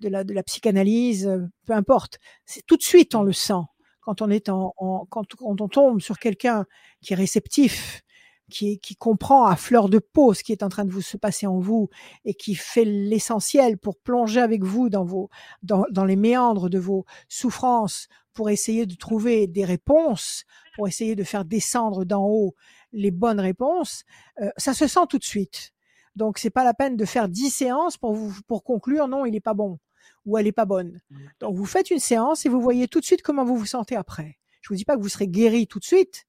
de 0.00 0.08
la 0.08 0.24
de 0.24 0.32
la 0.34 0.42
psychanalyse, 0.42 1.30
peu 1.66 1.72
importe. 1.74 2.18
C'est 2.46 2.64
tout 2.66 2.76
de 2.76 2.82
suite 2.82 3.14
on 3.14 3.22
Hmm. 3.22 3.24
le 3.24 3.32
sent 3.32 3.54
quand 4.00 4.22
on 4.22 4.30
est 4.30 4.48
en, 4.48 4.72
en- 4.76 5.04
quand, 5.06 5.34
quand 5.34 5.60
on 5.60 5.68
tombe 5.68 6.00
sur 6.00 6.18
quelqu'un 6.18 6.64
qui 7.02 7.12
est 7.12 7.16
réceptif, 7.16 8.02
qui 8.50 8.78
qui 8.78 8.94
comprend 8.96 9.46
à 9.46 9.56
fleur 9.56 9.88
de 9.88 9.98
peau 9.98 10.32
ce 10.34 10.44
qui 10.44 10.52
est 10.52 10.62
en 10.62 10.68
train 10.68 10.84
de 10.84 10.92
vous 10.92 11.02
se 11.02 11.16
passer 11.16 11.46
en 11.46 11.58
vous 11.58 11.88
et 12.24 12.34
qui 12.34 12.54
fait 12.54 12.84
l'essentiel 12.84 13.76
pour 13.78 13.96
plonger 13.98 14.40
avec 14.40 14.62
vous 14.62 14.88
dans 14.88 15.04
vos 15.04 15.28
dans, 15.62 15.84
dans 15.90 16.04
les 16.04 16.16
méandres 16.16 16.70
de 16.70 16.78
vos 16.78 17.04
souffrances 17.28 18.08
pour 18.36 18.50
essayer 18.50 18.86
de 18.86 18.94
trouver 18.94 19.46
des 19.48 19.64
réponses, 19.64 20.44
pour 20.76 20.86
essayer 20.86 21.16
de 21.16 21.24
faire 21.24 21.44
descendre 21.44 22.04
d'en 22.04 22.24
haut 22.24 22.54
les 22.92 23.10
bonnes 23.10 23.40
réponses, 23.40 24.04
euh, 24.40 24.50
ça 24.58 24.74
se 24.74 24.86
sent 24.86 25.06
tout 25.08 25.18
de 25.18 25.24
suite. 25.24 25.72
Donc 26.14 26.38
c'est 26.38 26.50
pas 26.50 26.64
la 26.64 26.74
peine 26.74 26.96
de 26.96 27.04
faire 27.04 27.28
dix 27.28 27.50
séances 27.50 27.96
pour 27.98 28.14
vous 28.14 28.32
pour 28.46 28.62
conclure 28.62 29.08
non 29.08 29.26
il 29.26 29.34
est 29.34 29.40
pas 29.40 29.54
bon 29.54 29.78
ou 30.24 30.38
elle 30.38 30.46
est 30.46 30.52
pas 30.52 30.64
bonne. 30.64 31.00
Mmh. 31.10 31.16
Donc 31.40 31.56
vous 31.56 31.66
faites 31.66 31.90
une 31.90 31.98
séance 31.98 32.46
et 32.46 32.48
vous 32.48 32.60
voyez 32.60 32.88
tout 32.88 33.00
de 33.00 33.04
suite 33.04 33.22
comment 33.22 33.44
vous 33.44 33.56
vous 33.56 33.66
sentez 33.66 33.96
après. 33.96 34.38
Je 34.62 34.68
vous 34.68 34.76
dis 34.76 34.84
pas 34.84 34.96
que 34.96 35.02
vous 35.02 35.08
serez 35.08 35.28
guéri 35.28 35.66
tout 35.66 35.78
de 35.78 35.84
suite, 35.84 36.26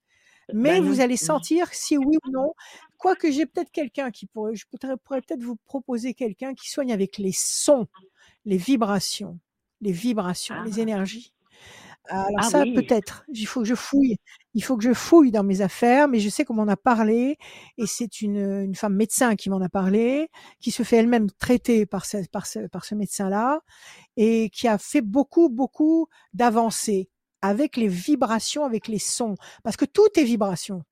mais 0.52 0.80
Bah 0.80 0.86
vous 0.86 1.00
allez 1.00 1.14
Hmm. 1.14 1.30
sentir 1.32 1.68
si 1.72 1.96
oui 1.98 2.16
ou 2.26 2.30
non. 2.30 2.54
Quoique 2.98 3.30
j'ai 3.30 3.46
peut-être 3.46 3.70
quelqu'un 3.72 4.10
qui 4.10 4.26
pourrait, 4.26 4.54
je 4.56 4.66
pourrais, 4.66 4.96
pourrais 4.96 5.20
peut-être 5.22 5.42
vous 5.42 5.56
proposer 5.66 6.14
quelqu'un 6.14 6.54
qui 6.54 6.70
soigne 6.70 6.92
avec 6.92 7.18
les 7.18 7.32
sons, 7.32 7.86
les 8.44 8.56
vibrations, 8.56 9.38
les 9.80 9.92
vibrations, 9.92 10.54
Ah. 10.58 10.64
les 10.64 10.80
énergies. 10.80 11.32
Alors 12.10 12.26
Ah 12.36 12.50
ça 12.50 12.62
oui. 12.62 12.72
peut-être, 12.72 13.24
il 13.28 13.46
faut 13.46 13.60
que 13.60 13.66
je 13.66 13.74
fouille, 13.74 14.16
il 14.54 14.64
faut 14.64 14.76
que 14.78 14.84
je 14.84 14.94
fouille 14.94 15.30
dans 15.30 15.44
mes 15.44 15.60
affaires, 15.60 16.08
mais 16.08 16.20
je 16.20 16.30
sais 16.30 16.44
qu'on 16.44 16.54
m'en 16.54 16.66
a 16.68 16.76
parlé 16.76 17.36
et 17.76 17.86
c'est 17.86 18.22
une, 18.22 18.36
une 18.64 18.74
femme 18.74 18.94
médecin 18.94 19.36
qui 19.36 19.50
m'en 19.50 19.60
a 19.60 19.68
parlé, 19.68 20.30
qui 20.60 20.70
se 20.70 20.82
fait 20.84 20.96
elle-même 20.96 21.30
traiter 21.32 21.84
par 21.86 22.06
ce, 22.06 22.26
par 22.28 22.46
ce, 22.46 22.60
par 22.68 22.84
ce 22.86 22.94
médecin-là 22.94 23.60
et 24.16 24.48
qui 24.50 24.68
a 24.68 24.78
fait 24.78 25.02
beaucoup, 25.02 25.50
beaucoup 25.50 26.08
d'avancées 26.32 27.10
avec 27.42 27.76
les 27.76 27.88
vibrations, 27.88 28.64
avec 28.64 28.88
les 28.88 28.98
sons, 28.98 29.36
parce 29.62 29.76
que 29.76 29.84
tout 29.84 30.08
est 30.16 30.24
vibration. 30.24 30.84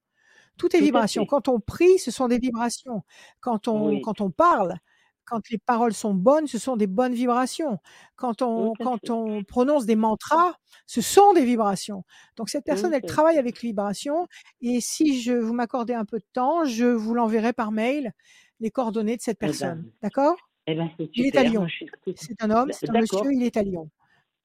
Tout 0.59 0.75
est 0.77 0.79
Tout 0.79 0.85
vibration. 0.85 1.27
Quand 1.27 1.49
on 1.49 1.61
prie, 1.61 1.99
ce 1.99 2.11
sont 2.11 2.29
des 2.29 2.39
vibrations. 2.39 3.03
Quand 3.41 3.69
on, 3.69 3.89
Oui. 3.89 4.01
quand 4.03 4.21
on 4.21 4.31
parle, 4.31 4.79
quand 5.27 5.49
les 5.51 5.59
paroles 5.59 5.93
sont 5.93 6.15
bonnes, 6.15 6.47
ce 6.47 6.59
sont 6.59 6.77
des 6.77 6.87
bonnes 6.87 7.15
vibrations. 7.15 7.79
Quand 8.17 8.43
on, 8.43 8.73
quand 8.81 9.11
on 9.11 9.43
prononce 9.45 9.87
des 9.87 9.97
mantras, 9.97 10.55
ce 10.87 11.01
sont 11.01 11.33
des 11.35 11.45
vibrations. 11.45 12.05
Donc 12.37 12.49
cette 12.49 12.65
personne, 12.65 12.95
elle 12.95 13.03
travaille 13.03 13.39
avec 13.39 13.63
les 13.63 13.71
vibrations. 13.71 14.27
Et 14.61 14.81
si 14.81 15.21
je 15.21 15.33
vous 15.33 15.53
m'accordez 15.53 15.95
un 15.95 16.05
peu 16.05 16.19
de 16.19 16.27
temps, 16.33 16.65
je 16.65 16.87
vous 16.87 17.15
l'enverrai 17.15 17.53
par 17.53 17.73
mail 17.73 18.13
les 18.61 18.71
coordonnées 18.71 19.17
de 19.17 19.23
cette 19.23 19.39
Eh 19.43 19.47
personne. 19.47 19.83
ben, 19.83 19.91
D'accord? 20.03 20.37
eh 20.67 20.75
ben 20.75 20.91
Il 21.15 21.27
est 21.27 21.37
à. 21.37 21.43
Lyon. 21.43 21.67
Suis 21.69 21.91
C'est 22.17 22.43
un 22.43 22.51
homme, 22.51 22.69
D- 22.69 22.75
c'est 22.79 22.89
un 22.91 23.01
monsieur, 23.01 23.33
il 23.33 23.43
est 23.43 23.57
à 23.57 23.63
Lyon. 23.63 23.91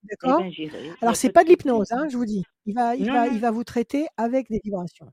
Eh 0.04 0.08
D'accord? 0.10 0.42
ben. 0.42 0.52
Il 0.58 0.66
y 0.66 0.70
Alors 1.02 1.14
a 1.14 1.16
c'est 1.16 1.30
pas 1.30 1.44
de 1.44 1.50
l'hypnose, 1.50 1.92
hein, 1.92 2.08
je 2.10 2.18
vous 2.18 2.26
dis. 2.26 2.44
Il 2.66 2.74
va, 2.76 2.96
il 2.96 3.06
Non, 3.06 3.14
va, 3.14 3.28
non. 3.28 3.34
il 3.34 3.40
va 3.40 3.52
vous 3.52 3.64
traiter 3.64 4.08
avec 4.18 4.50
des 4.50 4.60
vibrations. 4.64 5.08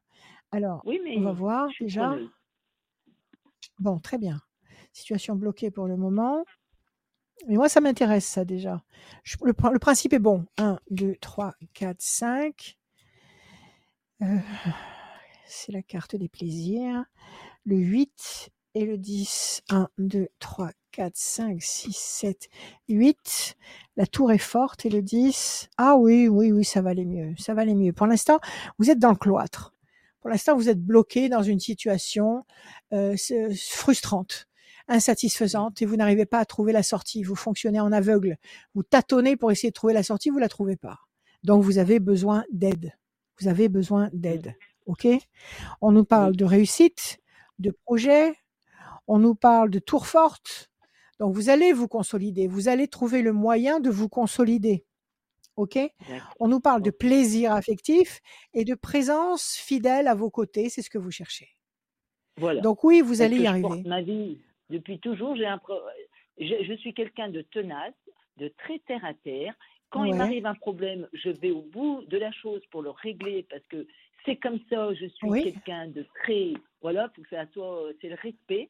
Alors, 0.50 0.82
Oui, 0.84 1.00
on 1.16 1.20
va 1.22 1.32
voir 1.32 1.68
déjà. 1.80 2.16
Bon, 3.78 3.98
très 3.98 4.18
bien. 4.18 4.40
Situation 4.92 5.36
bloquée 5.36 5.70
pour 5.70 5.86
le 5.86 5.96
moment. 5.96 6.44
Mais 7.46 7.56
moi, 7.56 7.68
ça 7.68 7.80
m'intéresse, 7.80 8.26
ça 8.26 8.44
déjà. 8.44 8.82
Le, 9.42 9.52
pr- 9.52 9.72
le 9.72 9.78
principe 9.78 10.12
est 10.12 10.18
bon. 10.18 10.44
1, 10.56 10.78
2, 10.90 11.14
3, 11.20 11.54
4, 11.74 11.96
5. 12.00 12.76
Euh, 14.22 14.26
c'est 15.46 15.72
la 15.72 15.82
carte 15.82 16.16
des 16.16 16.28
plaisirs. 16.28 17.04
Le 17.64 17.76
8 17.76 18.50
et 18.74 18.84
le 18.84 18.98
10. 18.98 19.62
1, 19.70 19.88
2, 19.98 20.28
3, 20.40 20.70
4, 20.90 21.12
5, 21.16 21.62
6, 21.62 21.92
7, 21.96 22.48
8. 22.88 23.56
La 23.96 24.06
tour 24.06 24.32
est 24.32 24.38
forte 24.38 24.84
et 24.84 24.90
le 24.90 25.00
10. 25.02 25.68
Ah 25.78 25.96
oui, 25.96 26.26
oui, 26.26 26.50
oui, 26.50 26.64
ça 26.64 26.82
va 26.82 26.90
aller 26.90 27.04
mieux. 27.04 27.34
Ça 27.38 27.54
va 27.54 27.62
aller 27.62 27.74
mieux. 27.76 27.92
Pour 27.92 28.08
l'instant, 28.08 28.40
vous 28.78 28.90
êtes 28.90 28.98
dans 28.98 29.10
le 29.10 29.16
cloître. 29.16 29.74
Pour 30.20 30.30
l'instant, 30.30 30.56
vous 30.56 30.68
êtes 30.68 30.82
bloqué 30.82 31.28
dans 31.28 31.42
une 31.44 31.60
situation 31.60 32.44
euh, 32.92 33.14
frustrante, 33.56 34.47
insatisfaisante, 34.88 35.80
et 35.82 35.86
vous 35.86 35.96
n'arrivez 35.96 36.26
pas 36.26 36.38
à 36.38 36.44
trouver 36.44 36.72
la 36.72 36.82
sortie. 36.82 37.22
Vous 37.22 37.36
fonctionnez 37.36 37.80
en 37.80 37.92
aveugle. 37.92 38.36
Vous 38.74 38.82
tâtonnez 38.82 39.36
pour 39.36 39.50
essayer 39.52 39.70
de 39.70 39.74
trouver 39.74 39.94
la 39.94 40.02
sortie, 40.02 40.30
vous 40.30 40.38
la 40.38 40.48
trouvez 40.48 40.76
pas. 40.76 40.98
Donc, 41.44 41.62
vous 41.62 41.78
avez 41.78 42.00
besoin 42.00 42.44
d'aide. 42.50 42.92
Vous 43.40 43.48
avez 43.48 43.68
besoin 43.68 44.10
d'aide. 44.12 44.54
OK? 44.86 45.06
On 45.80 45.92
nous 45.92 46.04
parle 46.04 46.34
de 46.34 46.44
réussite, 46.44 47.18
de 47.58 47.70
projet, 47.84 48.34
on 49.06 49.18
nous 49.18 49.34
parle 49.34 49.70
de 49.70 49.78
tour 49.78 50.06
forte. 50.06 50.70
Donc, 51.20 51.34
vous 51.34 51.50
allez 51.50 51.72
vous 51.72 51.88
consolider. 51.88 52.46
Vous 52.46 52.68
allez 52.68 52.88
trouver 52.88 53.22
le 53.22 53.32
moyen 53.32 53.80
de 53.80 53.90
vous 53.90 54.08
consolider. 54.08 54.84
OK? 55.56 55.78
On 56.38 56.48
nous 56.48 56.60
parle 56.60 56.82
de 56.82 56.90
plaisir 56.90 57.52
affectif 57.52 58.20
et 58.54 58.64
de 58.64 58.74
présence 58.74 59.54
fidèle 59.54 60.06
à 60.06 60.14
vos 60.14 60.30
côtés. 60.30 60.68
C'est 60.68 60.82
ce 60.82 60.90
que 60.90 60.98
vous 60.98 61.10
cherchez. 61.10 61.48
Voilà. 62.36 62.60
Donc 62.60 62.84
oui, 62.84 63.00
vous 63.00 63.22
allez 63.22 63.38
y 63.38 63.46
arriver. 63.46 63.62
porte 63.62 63.84
ma 63.84 64.00
vie. 64.00 64.40
Depuis 64.70 64.98
toujours, 64.98 65.36
j'ai 65.36 65.46
un 65.46 65.58
pro- 65.58 65.80
je, 66.38 66.62
je 66.62 66.72
suis 66.74 66.94
quelqu'un 66.94 67.28
de 67.28 67.42
tenace, 67.42 67.94
de 68.36 68.48
très 68.58 68.78
terre 68.80 69.04
à 69.04 69.14
terre. 69.14 69.54
Quand 69.90 70.04
il 70.04 70.14
m'arrive 70.14 70.44
un 70.46 70.54
problème, 70.54 71.08
je 71.14 71.30
vais 71.30 71.50
au 71.50 71.62
bout 71.62 72.04
de 72.08 72.18
la 72.18 72.30
chose 72.32 72.64
pour 72.70 72.82
le 72.82 72.90
régler 72.90 73.44
parce 73.48 73.64
que 73.68 73.86
c'est 74.26 74.36
comme 74.36 74.60
ça, 74.68 74.92
je 74.94 75.06
suis 75.06 75.28
Oui. 75.28 75.42
quelqu'un 75.44 75.88
de 75.88 76.04
très. 76.22 76.52
Voilà, 76.82 77.08
faut 77.16 77.22
que 77.22 77.28
ça 77.30 77.46
soit. 77.52 77.84
euh, 77.86 77.92
C'est 78.00 78.08
le 78.10 78.16
respect. 78.16 78.68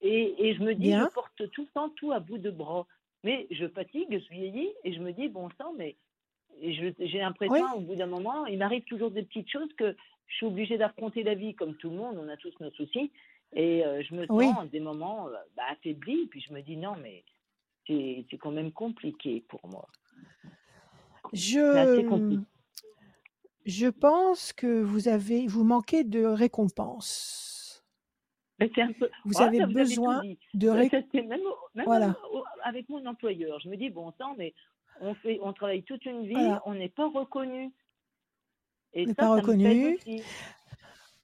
Et, 0.00 0.48
et 0.48 0.54
je 0.54 0.60
me 0.62 0.74
dis, 0.74 0.88
Bien. 0.88 1.06
je 1.08 1.14
porte 1.14 1.50
tout 1.50 1.62
le 1.62 1.68
temps 1.68 1.90
tout 1.90 2.12
à 2.12 2.20
bout 2.20 2.38
de 2.38 2.50
bras. 2.50 2.86
Mais 3.22 3.46
je 3.50 3.66
fatigue, 3.68 4.08
je 4.10 4.34
vieillis 4.34 4.72
et 4.84 4.94
je 4.94 5.00
me 5.00 5.12
dis, 5.12 5.28
bon 5.28 5.50
sang, 5.58 5.74
mais 5.76 5.96
j'ai 6.62 6.94
l'impression, 7.18 7.54
Oui. 7.56 7.70
au 7.76 7.80
bout 7.80 7.94
d'un 7.94 8.06
moment, 8.06 8.46
il 8.46 8.56
m'arrive 8.58 8.84
toujours 8.84 9.10
des 9.10 9.22
petites 9.22 9.50
choses 9.50 9.72
que 9.74 9.94
je 10.26 10.34
suis 10.36 10.46
obligée 10.46 10.78
d'affronter 10.78 11.22
la 11.22 11.34
vie 11.34 11.54
comme 11.54 11.76
tout 11.76 11.90
le 11.90 11.96
monde, 11.96 12.16
on 12.18 12.28
a 12.28 12.36
tous 12.38 12.58
nos 12.60 12.70
soucis. 12.70 13.10
Et 13.52 13.84
euh, 13.84 14.02
je 14.02 14.14
me 14.14 14.26
sens 14.26 14.36
Oui. 14.36 14.46
à 14.58 14.64
des 14.66 14.80
moments 14.80 15.26
euh, 15.28 15.32
bah, 15.56 15.64
affaiblie, 15.70 16.26
puis 16.28 16.40
je 16.40 16.52
me 16.52 16.60
dis, 16.62 16.76
non, 16.76 16.94
mais 17.02 17.24
c'est 17.86 18.38
quand 18.38 18.52
même 18.52 18.70
compliqué 18.72 19.44
pour 19.48 19.60
moi. 19.66 19.88
Je, 21.32 22.06
compliqué. 22.08 22.42
je 23.66 23.86
pense 23.88 24.52
que 24.52 24.80
vous 24.80 25.08
avez, 25.08 25.46
vous 25.48 25.64
manquez 25.64 26.04
de 26.04 26.24
récompense. 26.24 27.84
Mais 28.60 28.70
c'est 28.74 28.82
un 28.82 28.92
peu. 28.92 29.08
Vous 29.24 29.40
avez 29.40 29.58
ça, 29.58 29.64
vous 29.66 29.70
avez 29.70 29.72
tout 29.72 29.78
besoin 29.78 30.22
de 30.54 30.66
Ça, 30.68 30.74
ré- 30.74 31.06
c'est 31.12 31.22
même, 31.22 31.40
Voilà. 31.84 32.14
avec 32.62 32.88
mon 32.88 33.04
employeur. 33.06 33.58
Je 33.60 33.68
me 33.68 33.76
dis, 33.76 33.90
bon 33.90 34.12
sang, 34.18 34.34
mais 34.38 34.54
on, 35.00 35.14
fait, 35.14 35.38
on 35.42 35.52
travaille 35.52 35.82
toute 35.82 36.04
une 36.04 36.26
vie, 36.26 36.34
Voilà. 36.34 36.62
on 36.66 36.74
n'est 36.74 36.88
pas 36.90 37.08
reconnu. 37.08 37.72
Et 38.92 39.04
On 39.04 39.06
n'est 39.06 39.14
pas 39.14 39.22
ça 39.24 39.34
reconnu. 39.34 39.98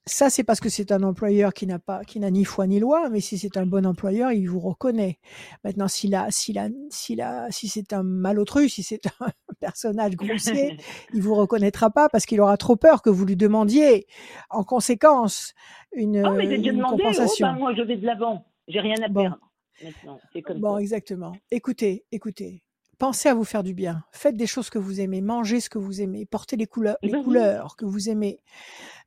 Ça, 0.08 0.30
c'est 0.30 0.44
parce 0.44 0.60
que 0.60 0.68
c'est 0.68 0.92
un 0.92 1.02
employeur 1.02 1.52
qui 1.52 1.66
n'a 1.66 1.80
pas, 1.80 2.04
qui 2.04 2.20
n'a 2.20 2.30
ni 2.30 2.44
foi 2.44 2.68
ni 2.68 2.78
loi, 2.78 3.08
mais 3.10 3.20
si 3.20 3.38
c'est 3.38 3.56
un 3.56 3.66
bon 3.66 3.84
employeur, 3.84 4.30
il 4.30 4.48
vous 4.48 4.60
reconnaît. 4.60 5.18
Maintenant, 5.64 5.88
s'il 5.88 6.14
a, 6.14 6.30
s'il 6.30 6.58
a, 6.60 6.68
s'il 6.90 7.20
a, 7.20 7.50
si 7.50 7.66
c'est 7.66 7.92
un 7.92 8.04
malotru, 8.04 8.68
si 8.68 8.84
c'est 8.84 9.04
un 9.20 9.26
personnage 9.60 10.14
grossier, 10.14 10.76
il 11.12 11.22
vous 11.22 11.34
reconnaîtra 11.34 11.90
pas 11.90 12.08
parce 12.08 12.24
qu'il 12.24 12.40
aura 12.40 12.56
trop 12.56 12.76
peur 12.76 13.02
que 13.02 13.10
vous 13.10 13.24
lui 13.24 13.34
demandiez, 13.36 14.06
en 14.50 14.62
conséquence, 14.62 15.54
une, 15.92 16.22
Oh, 16.24 16.30
mais 16.36 16.44
une 16.54 16.62
demandé, 16.62 16.84
oh, 16.86 16.96
compensation. 17.08 17.48
ben, 17.48 17.58
moi 17.58 17.74
je 17.74 17.82
vais 17.82 17.96
de 17.96 18.06
l'avant, 18.06 18.46
j'ai 18.68 18.78
rien 18.80 19.02
à 19.02 19.08
Bon. 19.08 19.22
perdre 19.22 19.38
maintenant, 19.82 20.20
c'est 20.32 20.42
comme 20.42 20.60
Bon, 20.60 20.74
ça. 20.76 20.80
exactement. 20.82 21.32
Écoutez, 21.50 22.04
écoutez. 22.12 22.62
Pensez 22.98 23.28
à 23.28 23.34
vous 23.34 23.44
faire 23.44 23.62
du 23.62 23.74
bien. 23.74 24.04
Faites 24.10 24.36
des 24.36 24.46
choses 24.46 24.70
que 24.70 24.78
vous 24.78 25.00
aimez. 25.00 25.20
Mangez 25.20 25.60
ce 25.60 25.68
que 25.68 25.78
vous 25.78 26.00
aimez. 26.00 26.24
Portez 26.24 26.56
les 26.56 26.66
couleurs, 26.66 26.96
les 27.02 27.12
ben 27.12 27.22
couleurs 27.22 27.76
que 27.76 27.84
vous 27.84 28.08
aimez. 28.08 28.40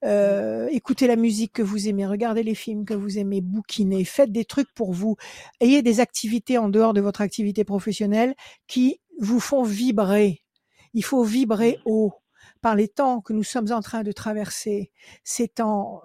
Euh, 0.05 0.67
écoutez 0.71 1.07
la 1.07 1.15
musique 1.15 1.53
que 1.53 1.63
vous 1.63 1.87
aimez. 1.87 2.05
Regardez 2.05 2.43
les 2.43 2.53
films 2.53 2.85
que 2.85 2.93
vous 2.93 3.17
aimez. 3.17 3.41
Bouquinez. 3.41 4.05
Faites 4.05 4.31
des 4.31 4.45
trucs 4.45 4.71
pour 4.75 4.93
vous. 4.93 5.15
Ayez 5.59 5.81
des 5.81 6.01
activités 6.01 6.59
en 6.59 6.69
dehors 6.69 6.93
de 6.93 7.01
votre 7.01 7.21
activité 7.21 7.63
professionnelle 7.63 8.35
qui 8.67 9.01
vous 9.19 9.39
font 9.39 9.63
vibrer. 9.63 10.43
Il 10.93 11.03
faut 11.03 11.23
vibrer 11.23 11.79
haut 11.85 12.13
par 12.61 12.75
les 12.75 12.89
temps 12.89 13.21
que 13.21 13.33
nous 13.33 13.43
sommes 13.43 13.71
en 13.71 13.81
train 13.81 14.03
de 14.03 14.11
traverser. 14.11 14.91
Ces 15.23 15.47
temps 15.47 16.03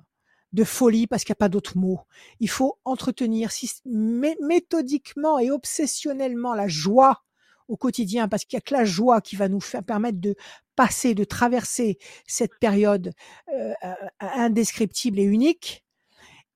de 0.55 0.65
folie 0.65 1.06
parce 1.06 1.24
qu'il 1.24 1.32
n'y 1.32 1.39
a 1.39 1.44
pas 1.44 1.48
d'autre 1.51 1.77
mot. 1.77 2.01
Il 2.40 2.48
faut 2.48 2.78
entretenir 2.85 3.51
méthodiquement 3.85 5.39
et 5.39 5.51
obsessionnellement 5.51 6.55
la 6.55 6.69
joie 6.69 7.24
au 7.69 7.77
quotidien 7.77 8.28
parce 8.28 8.45
qu'il 8.45 8.57
n'y 8.57 8.62
a 8.62 8.62
que 8.62 8.74
la 8.74 8.85
joie 8.85 9.20
qui 9.20 9.36
va 9.36 9.49
nous 9.49 9.61
faire 9.61 9.82
permettre 9.82 10.20
de 10.20 10.35
passer, 10.77 11.15
de 11.15 11.24
traverser 11.24 11.99
cette 12.27 12.59
période 12.59 13.12
euh, 13.53 13.73
euh, 13.85 13.95
indescriptible 14.20 15.19
et 15.19 15.24
unique. 15.24 15.85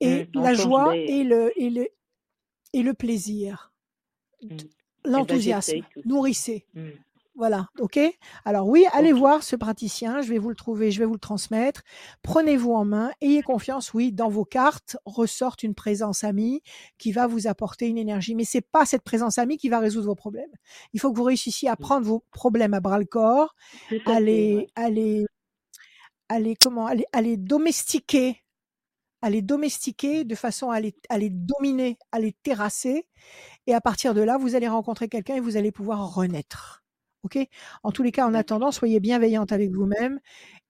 Et 0.01 0.25
Mm, 0.25 0.29
on 0.37 0.43
la 0.43 0.55
joie 0.55 0.97
et 0.97 1.25
le, 1.25 1.53
et 1.61 1.71
le, 1.71 1.89
et 2.73 2.83
le 2.83 2.95
plaisir. 2.95 3.73
Mm. 4.43 4.57
L'enthousiasme. 5.05 5.73
j'essaye 5.73 5.83
tout 5.93 6.03
ça. 6.03 6.09
Nourrissez. 6.09 6.67
Mm. 6.75 6.89
Voilà, 7.39 7.69
ok? 7.79 8.01
Alors 8.45 8.67
oui, 8.67 8.85
allez 8.93 9.13
voir 9.13 9.45
ce 9.45 9.55
praticien, 9.55 10.23
je 10.23 10.29
vais 10.29 10.39
vous 10.39 10.49
le 10.49 10.57
trouver, 10.57 10.91
je 10.91 10.99
vais 10.99 11.05
vous 11.05 11.15
le 11.15 11.21
transmettre. 11.21 11.83
Prenez-vous 12.23 12.73
en 12.73 12.85
main, 12.85 13.13
ayez 13.21 13.43
confiance, 13.43 13.95
oui, 13.95 14.11
dans 14.11 14.29
vos 14.29 14.45
cartes 14.45 14.97
ressorte 15.05 15.63
une 15.63 15.77
présence 15.77 16.25
amie 16.25 16.63
qui 16.99 17.13
va 17.13 17.29
vous 17.29 17.47
apporter 17.47 17.87
une 17.87 17.97
énergie. 17.97 18.35
Mais 18.35 18.43
c'est 18.43 18.61
pas 18.61 18.85
cette 18.87 19.05
présence 19.05 19.39
amie 19.39 19.57
qui 19.57 19.69
va 19.69 19.79
résoudre 19.79 20.09
vos 20.09 20.17
problèmes. 20.17 20.51
Il 20.93 20.99
faut 21.01 21.13
que 21.13 21.17
vous 21.17 21.23
réussissiez 21.23 21.69
à 21.69 21.77
prendre 21.77 22.05
vos 22.05 22.25
problèmes 22.33 22.75
à 22.75 22.81
bras 22.81 22.99
le 22.99 23.05
corps, 23.05 23.55
à 24.05 24.19
les, 24.19 24.67
à 24.75 24.91
les, 24.91 25.25
à 26.29 26.41
les, 26.41 26.57
comment, 26.57 26.87
à 26.87 26.95
les, 26.95 27.05
à 27.13 27.23
les 27.23 27.37
domestiquer, 27.37 28.43
à 29.23 29.31
les 29.31 29.43
domestiquer 29.43 30.25
de 30.25 30.35
façon 30.35 30.71
à 30.71 30.81
les, 30.81 30.95
à 31.09 31.19
les 31.19 31.31
dominer, 31.31 31.99
à 32.13 32.19
les 32.19 32.33
terrasser. 32.33 33.07
Et 33.69 33.75
à 33.75 33.81
partir 33.81 34.15
de 34.15 34.23
là, 34.23 34.39
vous 34.39 34.57
allez 34.57 34.69
rencontrer 34.69 35.09
quelqu'un 35.09 35.37
et 35.37 35.41
vous 35.41 35.57
allez 35.57 35.73
pouvoir 35.73 36.15
renaître. 36.15 36.83
OK? 37.25 37.39
En 37.83 37.93
tous 37.93 38.03
les 38.03 38.13
cas, 38.13 38.27
en 38.27 38.35
attendant, 38.35 38.71
soyez 38.71 39.01
bienveillante 39.01 39.53
avec 39.53 39.71
vous-même 39.71 40.21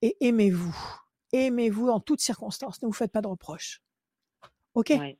et 0.02 0.16
aimez-vous. 0.20 0.76
Aimez-vous 1.32 1.88
en 1.88 2.00
toutes 2.00 2.20
circonstances. 2.20 2.82
Ne 2.82 2.86
vous 2.86 2.92
faites 2.94 3.12
pas 3.12 3.20
de 3.20 3.28
reproches. 3.28 3.82
OK? 4.74 4.90
Ouais. 4.90 5.18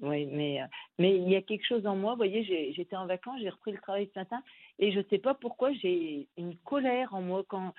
Oui, 0.00 0.26
mais, 0.26 0.62
euh, 0.62 0.66
mais 0.98 1.16
il 1.16 1.28
y 1.28 1.34
a 1.34 1.42
quelque 1.42 1.66
chose 1.66 1.86
en 1.86 1.96
moi. 1.96 2.12
Vous 2.12 2.18
voyez, 2.18 2.44
j'étais 2.72 2.96
en 2.96 3.06
vacances, 3.06 3.40
j'ai 3.40 3.48
repris 3.48 3.72
le 3.72 3.78
travail 3.78 4.08
ce 4.14 4.18
matin 4.20 4.42
et 4.78 4.92
je 4.92 4.98
ne 4.98 5.04
sais 5.10 5.18
pas 5.18 5.34
pourquoi 5.34 5.72
j'ai 5.72 6.28
une 6.36 6.56
colère 6.58 7.14
en 7.14 7.20
moi 7.20 7.44
quand 7.48 7.74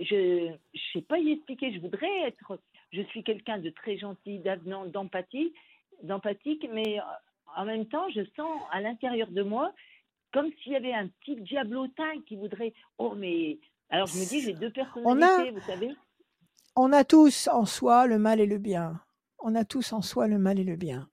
je 0.00 0.50
ne 0.50 0.56
sais 0.92 1.02
pas 1.02 1.18
y 1.18 1.32
expliquer. 1.32 1.72
Je 1.72 1.80
voudrais 1.80 2.20
être. 2.28 2.60
Je 2.92 3.02
suis 3.02 3.24
quelqu'un 3.24 3.58
de 3.58 3.70
très 3.70 3.98
gentil, 3.98 4.38
d'avenant, 4.38 4.86
d'empathie, 4.86 5.52
d'empathique, 6.02 6.68
mais 6.72 7.00
euh, 7.00 7.02
en 7.56 7.64
même 7.64 7.86
temps, 7.86 8.08
je 8.10 8.22
sens 8.36 8.62
à 8.70 8.80
l'intérieur 8.80 9.28
de 9.28 9.42
moi 9.42 9.72
comme 10.34 10.50
s'il 10.62 10.72
y 10.72 10.76
avait 10.76 10.92
un 10.92 11.08
petit 11.20 11.36
diablotin 11.40 12.20
qui 12.28 12.36
voudrait. 12.36 12.74
Oh, 12.98 13.14
mais. 13.16 13.58
Alors 13.88 14.06
je 14.08 14.18
me 14.18 14.28
dis, 14.28 14.40
j'ai 14.42 14.52
deux 14.52 14.72
On 15.04 15.22
a- 15.22 15.26
personnalités, 15.26 15.50
vous 15.52 15.66
savez. 15.66 15.94
On 16.76 16.92
a 16.92 17.04
tous 17.04 17.48
en 17.48 17.64
soi 17.64 18.06
le 18.06 18.18
mal 18.18 18.40
et 18.40 18.46
le 18.46 18.58
bien. 18.58 19.00
On 19.38 19.54
a 19.54 19.64
tous 19.64 19.92
en 19.92 20.02
soi 20.02 20.26
le 20.26 20.38
mal 20.38 20.58
et 20.58 20.64
le 20.64 20.74
bien. 20.76 21.08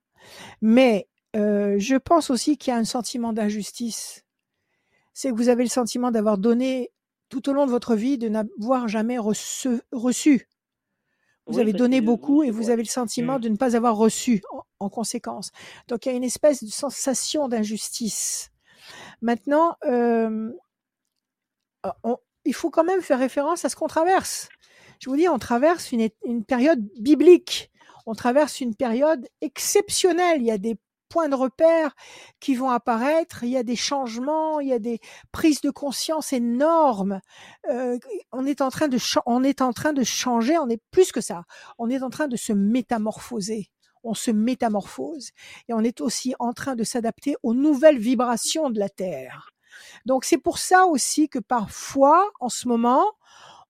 Mais 0.61 1.07
euh, 1.35 1.75
je 1.79 1.95
pense 1.95 2.29
aussi 2.29 2.57
qu'il 2.57 2.71
y 2.71 2.73
a 2.75 2.79
un 2.79 2.83
sentiment 2.83 3.31
d'injustice. 3.33 4.25
C'est 5.13 5.29
que 5.29 5.35
vous 5.35 5.49
avez 5.49 5.63
le 5.63 5.69
sentiment 5.69 6.09
d'avoir 6.11 6.37
donné 6.37 6.91
tout 7.29 7.47
au 7.49 7.53
long 7.53 7.65
de 7.65 7.71
votre 7.71 7.95
vie, 7.95 8.17
de 8.17 8.27
n'avoir 8.29 8.87
jamais 8.87 9.17
reçu. 9.17 9.81
reçu. 9.91 10.47
Vous 11.47 11.55
Oui, 11.55 11.61
avez 11.61 11.73
donné 11.73 12.01
beaucoup 12.01 12.43
et 12.43 12.47
ouais. 12.47 12.51
vous 12.51 12.69
avez 12.69 12.83
le 12.83 12.87
sentiment 12.89 13.37
Mm. 13.37 13.41
de 13.41 13.49
ne 13.49 13.55
pas 13.57 13.75
avoir 13.75 13.97
reçu 13.97 14.41
en, 14.51 14.63
en 14.79 14.89
conséquence. 14.89 15.51
Donc 15.87 16.05
il 16.05 16.09
y 16.09 16.11
a 16.13 16.15
une 16.15 16.23
espèce 16.23 16.63
de 16.63 16.69
sensation 16.69 17.47
d'injustice. 17.49 18.50
Maintenant, 19.21 19.75
euh, 19.85 20.51
il 22.45 22.53
faut 22.53 22.69
quand 22.69 22.83
même 22.83 23.01
faire 23.01 23.19
référence 23.19 23.65
à 23.65 23.69
ce 23.69 23.75
qu'on 23.75 23.87
traverse. 23.87 24.49
Je 24.99 25.09
vous 25.09 25.15
dis, 25.15 25.27
on 25.27 25.39
traverse 25.39 25.91
une, 25.91 26.45
période 26.45 26.81
biblique. 26.99 27.71
On 28.05 28.13
traverse 28.13 28.61
une 28.61 28.75
période 28.75 29.27
exceptionnelle. 29.41 30.41
Il 30.41 30.47
y 30.47 30.51
a 30.51 30.57
des 30.57 30.77
points 31.09 31.27
de 31.27 31.35
repère 31.35 31.95
qui 32.39 32.55
vont 32.55 32.69
apparaître. 32.69 33.43
Il 33.43 33.49
y 33.49 33.57
a 33.57 33.63
des 33.63 33.75
changements. 33.75 34.59
Il 34.59 34.69
y 34.69 34.73
a 34.73 34.79
des 34.79 34.99
prises 35.31 35.61
de 35.61 35.71
conscience 35.71 36.33
énormes. 36.33 37.19
Euh, 37.69 37.97
on 38.31 38.45
est 38.45 38.61
en 38.61 38.69
train 38.69 38.87
de, 38.87 38.97
on 39.25 39.43
est 39.43 39.61
en 39.61 39.73
train 39.73 39.93
de 39.93 40.03
changer. 40.03 40.57
On 40.59 40.69
est 40.69 40.81
plus 40.91 41.11
que 41.11 41.21
ça. 41.21 41.43
On 41.79 41.89
est 41.89 42.03
en 42.03 42.09
train 42.09 42.27
de 42.27 42.37
se 42.37 42.53
métamorphoser. 42.53 43.71
On 44.03 44.13
se 44.13 44.31
métamorphose 44.31 45.31
et 45.67 45.73
on 45.73 45.81
est 45.81 46.01
aussi 46.01 46.33
en 46.39 46.53
train 46.53 46.75
de 46.75 46.83
s'adapter 46.83 47.35
aux 47.43 47.53
nouvelles 47.53 47.99
vibrations 47.99 48.69
de 48.69 48.79
la 48.79 48.89
Terre. 48.89 49.51
Donc 50.05 50.25
c'est 50.25 50.37
pour 50.37 50.57
ça 50.57 50.85
aussi 50.85 51.29
que 51.29 51.39
parfois, 51.39 52.29
en 52.39 52.49
ce 52.49 52.67
moment, 52.67 53.05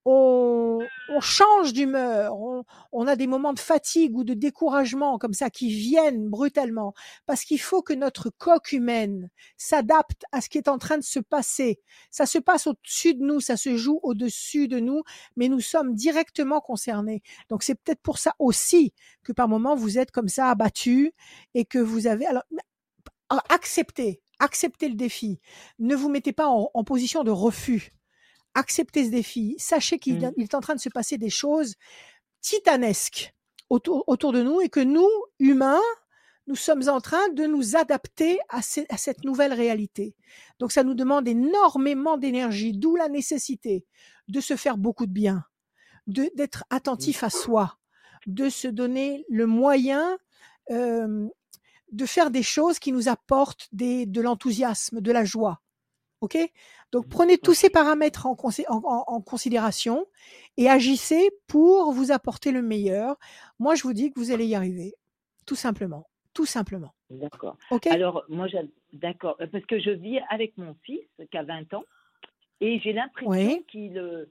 on, 0.06 0.80
on 1.10 1.20
change 1.22 1.74
d'humeur, 1.74 2.36
on, 2.36 2.64
on 2.92 3.08
a 3.08 3.16
des 3.16 3.28
moments 3.28 3.54
de 3.54 3.60
fatigue 3.60 4.16
ou 4.18 4.24
de 4.24 4.34
découragement 4.34 5.18
comme 5.18 5.34
ça 5.34 5.50
qui 5.50 5.70
viennent 5.70 6.28
brutalement, 6.30 6.94
parce 7.26 7.44
qu'il 7.44 7.62
faut 7.62 7.82
que 7.82 7.94
notre 7.94 8.30
coque 8.30 8.72
humaine 8.72 9.30
s'adapte 9.58 10.24
à 10.32 10.42
ce 10.42 10.50
qui 10.50 10.58
est 10.58 10.68
en 10.68 10.78
train 10.78 10.98
de 10.98 11.04
se 11.04 11.20
passer. 11.20 11.80
Ça 12.10 12.26
se 12.26 12.40
passe 12.40 12.68
au-dessus 12.68 13.14
de 13.14 13.24
nous, 13.24 13.40
ça 13.40 13.58
se 13.58 13.78
joue 13.78 14.00
au-dessus 14.02 14.68
de 14.68 14.80
nous, 14.80 15.04
mais 15.36 15.50
nous 15.50 15.62
sommes 15.62 15.94
directement 15.94 16.62
concernés. 16.62 17.22
Donc 17.50 17.64
c'est 17.64 17.76
peut-être 17.76 18.02
pour 18.02 18.18
ça 18.18 18.34
aussi 18.40 18.94
que 19.24 19.34
par 19.34 19.48
moments 19.48 19.76
vous 19.76 20.00
êtes 20.00 20.12
comme 20.12 20.30
ça 20.30 20.50
abattu 20.50 21.14
et 21.54 21.66
que 21.66 21.80
vous 21.80 22.08
avez 22.08 22.26
alors 22.26 22.44
acceptez, 23.50 24.22
acceptez 24.40 24.90
le 24.90 24.96
défi. 24.96 25.40
Ne 25.80 25.96
vous 25.96 26.10
mettez 26.10 26.34
pas 26.34 26.48
en, 26.48 26.70
en 26.74 26.84
position 26.84 27.24
de 27.24 27.32
refus 27.32 27.94
acceptez 28.54 29.06
ce 29.06 29.10
défi. 29.12 29.56
Sachez 29.58 30.00
qu'il 30.00 30.18
Mmh. 30.20 30.32
est 30.42 30.54
en 30.56 30.60
train 30.62 30.76
de 30.76 30.80
se 30.80 30.90
passer 30.90 31.18
des 31.18 31.30
choses 31.30 31.76
titanesques 32.42 33.34
autour, 33.70 34.04
autour 34.08 34.34
de 34.34 34.42
nous 34.42 34.62
et 34.62 34.70
que 34.70 34.80
nous, 34.80 35.08
humains, 35.40 35.80
nous 36.48 36.56
sommes 36.56 36.90
en 36.90 37.00
train 37.02 37.30
de 37.30 37.46
nous 37.46 37.76
adapter 37.76 38.40
à, 38.50 38.62
ce- 38.62 38.82
à 38.90 38.98
cette 38.98 39.24
nouvelle 39.24 39.54
réalité. 39.54 40.16
Donc 40.60 40.72
ça 40.72 40.84
nous 40.84 40.96
demande 40.96 41.28
énormément 41.28 42.18
d'énergie, 42.18 42.74
d'où 42.74 42.96
la 42.96 43.10
nécessité 43.10 43.86
de 44.28 44.42
se 44.42 44.56
faire 44.56 44.78
beaucoup 44.78 45.06
de 45.06 45.12
bien, 45.14 45.46
de 46.08 46.30
d'être 46.36 46.64
attentif 46.70 47.24
à 47.24 47.30
soi, 47.30 47.78
de 48.26 48.50
se 48.50 48.68
donner 48.68 49.26
le 49.30 49.46
moyen 49.46 50.18
euh, 50.72 51.28
de 51.92 52.06
faire 52.06 52.32
des 52.32 52.44
choses 52.44 52.80
qui 52.80 52.92
nous 52.94 53.10
apportent 53.10 53.68
des, 53.74 54.06
de 54.06 54.22
l'enthousiasme, 54.22 55.02
de 55.02 55.12
la 55.12 55.26
joie. 55.26 55.62
OK? 56.22 56.38
Donc 56.92 57.08
prenez 57.08 57.38
tous 57.38 57.54
ces 57.54 57.70
paramètres 57.70 58.26
en, 58.26 58.36
en, 58.68 59.04
en, 59.08 59.22
considération 59.22 60.06
et 60.58 60.70
agissez 60.70 61.30
pour 61.48 61.92
vous 61.94 62.12
apporter 62.12 62.52
le 62.52 62.62
meilleur. 62.62 63.18
Moi, 63.60 63.76
je 63.76 63.84
vous 63.84 63.94
dis 63.94 64.12
que 64.12 64.20
vous 64.20 64.32
allez 64.32 64.46
y 64.46 64.56
arriver, 64.56 64.94
tout 65.46 65.56
simplement. 65.56 66.08
Tout 66.34 66.46
simplement. 66.46 66.94
D'accord. 67.10 67.58
OK? 67.72 67.88
Alors, 67.88 68.24
moi, 68.30 68.48
d'accord, 68.94 69.36
parce 69.38 69.66
que 69.66 69.80
je 69.80 69.92
vis 69.92 70.20
avec 70.30 70.58
mon 70.58 70.76
fils 70.84 71.02
qui 71.30 71.38
a 71.38 71.44
20 71.44 71.74
ans 71.74 71.84
et 72.62 72.80
j'ai 72.80 72.94
l'impression 72.94 73.30
Oui. 73.32 73.66
qu'il. 73.70 73.98
euh, 73.98 74.26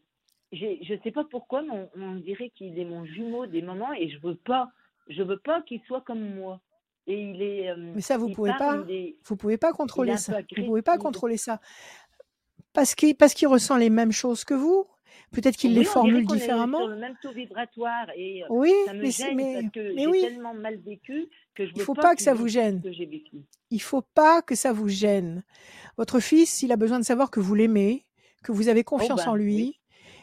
je 0.52 0.92
ne 0.94 0.98
sais 1.02 1.10
pas 1.10 1.24
pourquoi, 1.24 1.62
mais 1.62 1.70
on, 1.72 2.02
on 2.02 2.14
dirait 2.16 2.50
qu'il 2.56 2.78
est 2.78 2.84
mon 2.84 3.04
jumeau 3.04 3.46
des 3.46 3.60
moments 3.62 3.92
et 3.92 4.08
je 4.10 4.18
veux 4.18 4.34
pas, 4.34 4.70
je 5.08 5.22
veux 5.22 5.38
pas 5.38 5.62
qu'il 5.62 5.80
soit 5.86 6.00
comme 6.00 6.34
moi. 6.34 6.60
Et 7.06 7.20
il 7.20 7.42
est. 7.42 7.70
euh, 7.70 7.92
Mais 7.94 8.00
ça, 8.00 8.16
vous 8.18 8.30
pouvez 8.30 8.52
parle, 8.56 8.86
pas. 8.86 8.92
est- 8.92 9.16
Vous 9.24 9.36
pouvez 9.36 9.58
pas 9.58 9.72
contrôler 9.72 10.16
ça. 10.16 10.40
Vous 10.56 10.64
pouvez 10.64 10.82
pas 10.82 10.96
contrôler 10.98 11.36
ça. 11.36 11.60
Parce 12.72 12.94
qu'il 12.94 13.16
parce 13.16 13.34
qu'il 13.34 13.48
ressent 13.48 13.76
les 13.76 13.90
mêmes 13.90 14.12
choses 14.12 14.44
que 14.44 14.54
vous. 14.54 14.86
Peut-être 15.32 15.56
qu'il 15.56 15.74
les 15.74 15.82
on 15.82 15.84
formule 15.84 16.22
est 16.24 16.26
différemment. 16.34 16.78
sur 16.78 16.88
le 16.88 16.96
même 16.96 17.14
taux 17.22 17.32
vibratoire 17.32 18.06
et 18.16 18.42
euh, 18.42 18.46
Oui, 18.50 18.72
ça 18.86 18.94
me 18.94 19.02
mais, 19.02 19.10
gêne 19.12 19.36
mais, 19.36 19.52
parce 19.60 19.72
que 19.74 19.94
mais 19.94 20.02
j'ai 20.02 20.06
oui, 20.08 20.20
tellement 20.22 20.54
mal 20.54 20.76
vécu 20.78 21.28
que 21.54 21.66
je 21.66 21.70
il 21.72 21.78
veux 21.78 21.84
faut 21.84 21.94
pas, 21.94 22.02
pas 22.02 22.16
que 22.16 22.22
ça 22.22 22.34
vous 22.34 22.48
gêne. 22.48 22.82
Il 23.70 23.80
faut 23.82 24.02
pas 24.02 24.42
que 24.42 24.56
ça 24.56 24.72
vous 24.72 24.88
gêne. 24.88 25.44
Votre 25.96 26.18
fils, 26.18 26.62
il 26.62 26.72
a 26.72 26.76
besoin 26.76 26.98
de 26.98 27.04
savoir 27.04 27.30
que 27.30 27.38
vous 27.38 27.54
l'aimez, 27.54 28.06
que 28.42 28.50
vous 28.50 28.66
avez 28.68 28.80
Oh 28.80 28.84
confiance 28.98 29.26
en 29.28 29.32
ben 29.34 29.38
lui 29.38 29.76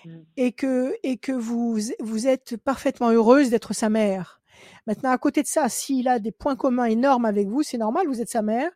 oui. 0.05 0.11
Mm. 0.11 0.17
et 0.35 0.51
que, 0.51 0.93
et 1.03 1.17
que 1.17 1.31
vous, 1.31 1.79
vous 1.99 2.27
êtes 2.27 2.57
parfaitement 2.57 3.09
heureuse 3.11 3.49
d'être 3.49 3.73
sa 3.73 3.89
mère. 3.89 4.41
Maintenant, 4.85 5.11
à 5.11 5.17
côté 5.17 5.41
de 5.41 5.47
ça, 5.47 5.69
s'il 5.69 6.07
a 6.07 6.19
des 6.19 6.31
points 6.31 6.55
communs 6.55 6.85
énormes 6.85 7.25
avec 7.25 7.47
vous, 7.47 7.63
c'est 7.63 7.77
normal, 7.77 8.07
vous 8.07 8.21
êtes 8.21 8.29
sa 8.29 8.41
mère, 8.41 8.71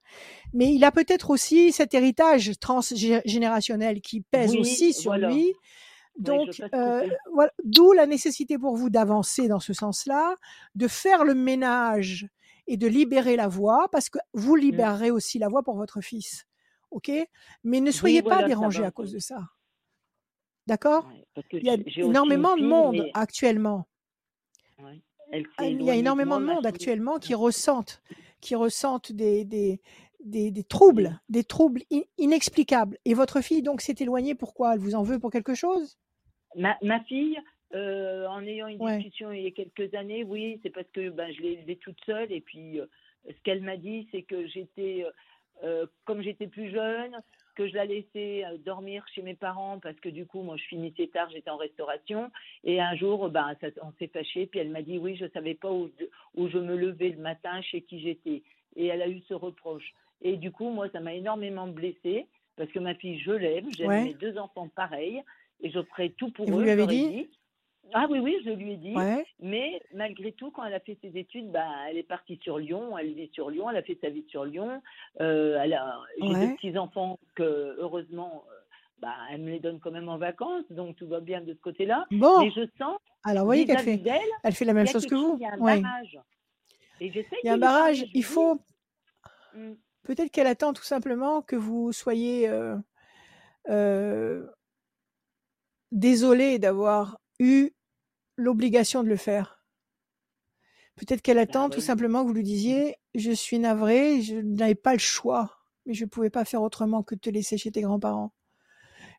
mais 0.53 0.73
il 0.73 0.83
a 0.83 0.91
peut-être 0.91 1.29
aussi 1.29 1.71
cet 1.71 1.93
héritage 1.93 2.51
transgénérationnel 2.59 4.01
qui 4.01 4.21
pèse 4.21 4.51
Oui, 4.51 4.59
aussi 4.59 4.93
sur 4.93 5.11
voilà. 5.11 5.29
lui. 5.29 5.53
Donc, 6.17 6.49
euh, 6.75 7.03
voilà, 7.33 7.51
d'où 7.63 7.93
la 7.93 8.05
nécessité 8.05 8.57
pour 8.57 8.75
vous 8.75 8.89
d'avancer 8.89 9.47
dans 9.47 9.59
ce 9.61 9.73
sens-là, 9.73 10.35
de 10.75 10.87
faire 10.87 11.23
le 11.23 11.33
ménage 11.33 12.27
et 12.67 12.77
de 12.77 12.87
libérer 12.87 13.35
la 13.35 13.47
voie, 13.47 13.87
parce 13.91 14.09
que 14.09 14.19
vous 14.33 14.55
Mm. 14.55 14.59
libérerez 14.59 15.11
aussi 15.11 15.39
la 15.39 15.47
voie 15.47 15.63
pour 15.63 15.75
votre 15.77 16.01
fils. 16.01 16.45
OK? 16.91 17.09
Mais 17.63 17.79
ne 17.79 17.91
soyez 17.91 18.21
Oui, 18.21 18.29
pas 18.29 18.35
voilà, 18.35 18.55
va. 18.55 18.87
à 18.87 18.91
cause 18.91 19.11
de 19.13 19.19
ça. 19.19 19.39
D'accord? 20.67 21.07
Ouais, 21.07 21.25
Il 21.53 21.65
y 21.65 21.69
a 21.69 21.77
énormément 22.05 22.55
de 22.55 22.65
monde 22.65 22.95
mais 22.97 23.11
actuellement. 23.13 23.87
ouais, 24.79 25.01
elle 25.31 25.45
Ah, 25.57 25.65
Il 25.65 25.81
y 25.83 25.89
a 25.89 25.95
énormément 25.95 26.39
de 26.39 26.45
monde 26.45 26.65
actuellement 26.65 27.19
qui 27.19 27.33
ressentent, 27.33 28.01
qui 28.41 28.55
ressentent 28.55 29.11
des, 29.11 29.45
des, 29.45 29.79
des, 30.23 30.63
troubles, 30.63 31.19
des 31.29 31.43
troubles 31.43 31.81
in- 31.91 32.01
inexplicables. 32.17 32.97
Et 33.05 33.13
votre 33.13 33.41
fille, 33.41 33.61
donc, 33.61 33.81
s'est 33.81 33.95
éloignée 33.99 34.35
pourquoi? 34.35 34.73
Elle 34.73 34.79
vous 34.79 34.95
en 34.95 35.03
veut 35.03 35.19
pour 35.19 35.31
quelque 35.31 35.55
chose? 35.55 35.97
Ma, 36.55 36.77
ma 36.81 36.99
fille, 37.05 37.39
euh, 37.73 38.27
en 38.27 38.45
ayant 38.45 38.67
une 38.67 38.81
Ouais. 38.81 38.97
discussion 38.97 39.31
il 39.31 39.43
y 39.43 39.47
a 39.47 39.51
quelques 39.51 39.93
années, 39.93 40.23
oui, 40.23 40.59
c'est 40.63 40.69
parce 40.69 40.89
que 40.93 41.09
ben, 41.09 41.31
je 41.33 41.41
l'ai 41.41 41.53
élevée 41.53 41.77
toute 41.77 41.99
seule. 42.05 42.31
Et 42.31 42.41
puis, 42.41 42.79
euh, 42.79 42.85
ce 43.27 43.41
qu'elle 43.43 43.61
m'a 43.61 43.77
dit, 43.77 44.07
c'est 44.11 44.23
que 44.23 44.47
j'étais, 44.47 45.05
euh, 45.63 45.85
comme 46.05 46.21
j'étais 46.21 46.47
plus 46.47 46.71
jeune, 46.71 47.15
que 47.53 47.67
je 47.67 47.73
la 47.75 47.85
laissais 47.85 48.43
euh, 48.45 48.57
dormir 48.57 49.05
chez 49.13 49.21
mes 49.21 49.33
parents 49.35 49.79
parce 49.79 49.99
que 49.99 50.09
du 50.09 50.25
coup, 50.25 50.41
moi, 50.41 50.57
je 50.57 50.63
finissais 50.63 51.07
tard, 51.07 51.29
j'étais 51.31 51.49
en 51.49 51.57
restauration. 51.57 52.31
Et 52.63 52.79
un 52.81 52.95
jour, 52.95 53.29
ben, 53.29 53.55
ça, 53.61 53.67
on 53.81 53.91
s'est 53.99 54.07
fâché. 54.07 54.45
Puis 54.47 54.59
elle 54.59 54.69
m'a 54.69 54.81
dit, 54.81 54.97
oui, 54.97 55.15
je 55.15 55.25
savais 55.33 55.53
pas 55.55 55.71
où, 55.71 55.89
où 56.35 56.47
je 56.49 56.57
me 56.57 56.75
levais 56.75 57.09
le 57.09 57.17
matin, 57.21 57.61
chez 57.61 57.81
qui 57.81 57.99
j'étais. 57.99 58.43
Et 58.75 58.87
elle 58.87 59.01
a 59.01 59.07
eu 59.09 59.21
ce 59.27 59.33
reproche. 59.33 59.93
Et 60.21 60.37
du 60.37 60.51
coup, 60.51 60.69
moi, 60.69 60.87
ça 60.91 60.99
m'a 60.99 61.13
énormément 61.13 61.67
blessée 61.67 62.27
parce 62.55 62.69
que 62.71 62.79
ma 62.79 62.93
fille, 62.95 63.19
je 63.19 63.31
l'aime, 63.31 63.69
j'aime 63.75 63.87
Ouais. 63.87 64.03
mes 64.03 64.13
deux 64.13 64.37
enfants 64.37 64.67
pareils 64.75 65.21
et 65.61 65.69
je 65.71 65.81
ferai 65.83 66.11
tout 66.11 66.31
pour 66.31 66.47
Et 66.47 66.51
eux. 66.51 66.53
vous 66.53 66.59
lui 66.61 66.69
avez 66.69 66.85
dit 66.85 67.29
Ah 67.93 68.07
oui, 68.09 68.19
oui, 68.19 68.37
je 68.45 68.51
lui 68.51 68.73
ai 68.73 68.77
dit. 68.77 68.95
Ouais. 68.95 69.25
Mais 69.41 69.81
malgré 69.93 70.31
tout, 70.33 70.51
quand 70.51 70.63
elle 70.65 70.73
a 70.73 70.79
fait 70.79 70.97
ses 71.01 71.17
études, 71.17 71.51
bah, 71.51 71.67
elle 71.89 71.97
est 71.97 72.03
partie 72.03 72.39
sur 72.41 72.57
Lyon, 72.59 72.97
elle 72.97 73.13
vit 73.13 73.29
sur 73.33 73.49
Lyon, 73.49 73.69
elle 73.69 73.77
a 73.77 73.83
fait 73.83 73.97
sa 74.01 74.09
vie 74.09 74.25
sur 74.29 74.45
Lyon. 74.45 74.81
Euh, 75.19 75.57
elle 75.61 75.73
a, 75.73 75.99
j'ai 76.19 76.27
Ouais. 76.27 76.47
deux 76.47 76.55
petits-enfants 76.55 77.19
que, 77.35 77.75
heureusement, 77.79 78.43
euh, 78.49 78.53
bah, 79.01 79.15
elle 79.31 79.41
me 79.41 79.49
les 79.51 79.59
donne 79.59 79.79
quand 79.79 79.91
même 79.91 80.09
en 80.09 80.17
vacances, 80.17 80.65
donc 80.69 80.95
tout 80.95 81.07
va 81.07 81.19
bien 81.19 81.41
de 81.41 81.53
ce 81.53 81.59
côté-là. 81.59 82.05
Bon, 82.11 82.39
Mais 82.41 82.51
je 82.51 82.67
sens, 82.77 82.97
alors 83.23 83.43
vous 83.43 83.47
voyez 83.47 83.65
qu'elle 83.65 83.79
fait, 83.79 84.01
elle 84.43 84.53
fait 84.53 84.65
la 84.65 84.73
même 84.73 84.87
chose 84.87 85.05
que 85.05 85.15
vous. 85.15 85.37
il 85.37 85.41
y 85.41 85.45
a 85.45 85.53
un 85.53 85.57
barrage. 85.57 86.19
Et 86.99 87.07
Il 87.07 87.47
y 87.47 87.49
a 87.49 87.53
un 87.53 87.57
barrage. 87.57 88.05
Il 88.13 88.23
faut 88.23 88.59
Hum, 89.53 89.75
peut-être 90.03 90.31
qu'elle 90.31 90.47
attend 90.47 90.71
tout 90.73 90.83
simplement 90.83 91.41
que 91.41 91.55
vous 91.55 91.91
soyez 91.91 92.47
euh, 92.47 92.77
euh, 93.69 94.47
désolé 95.91 96.59
d'avoir 96.59 97.19
eu 97.39 97.71
l'obligation 98.37 99.03
de 99.03 99.09
le 99.09 99.17
faire. 99.17 99.63
Peut-être 100.95 101.21
qu'elle 101.21 101.39
attend 101.39 101.69
tout 101.69 101.79
oui. 101.79 101.81
simplement 101.81 102.21
que 102.21 102.27
vous 102.27 102.33
lui 102.33 102.43
disiez 102.43 102.97
Je 103.15 103.31
suis 103.31 103.59
navrée, 103.59 104.21
je 104.21 104.35
n'avais 104.35 104.75
pas 104.75 104.93
le 104.93 104.99
choix, 104.99 105.57
mais 105.85 105.93
je 105.93 106.05
ne 106.05 106.09
pouvais 106.09 106.29
pas 106.29 106.45
faire 106.45 106.61
autrement 106.61 107.03
que 107.03 107.15
de 107.15 107.19
te 107.19 107.29
laisser 107.29 107.57
chez 107.57 107.71
tes 107.71 107.81
grands-parents. 107.81 108.33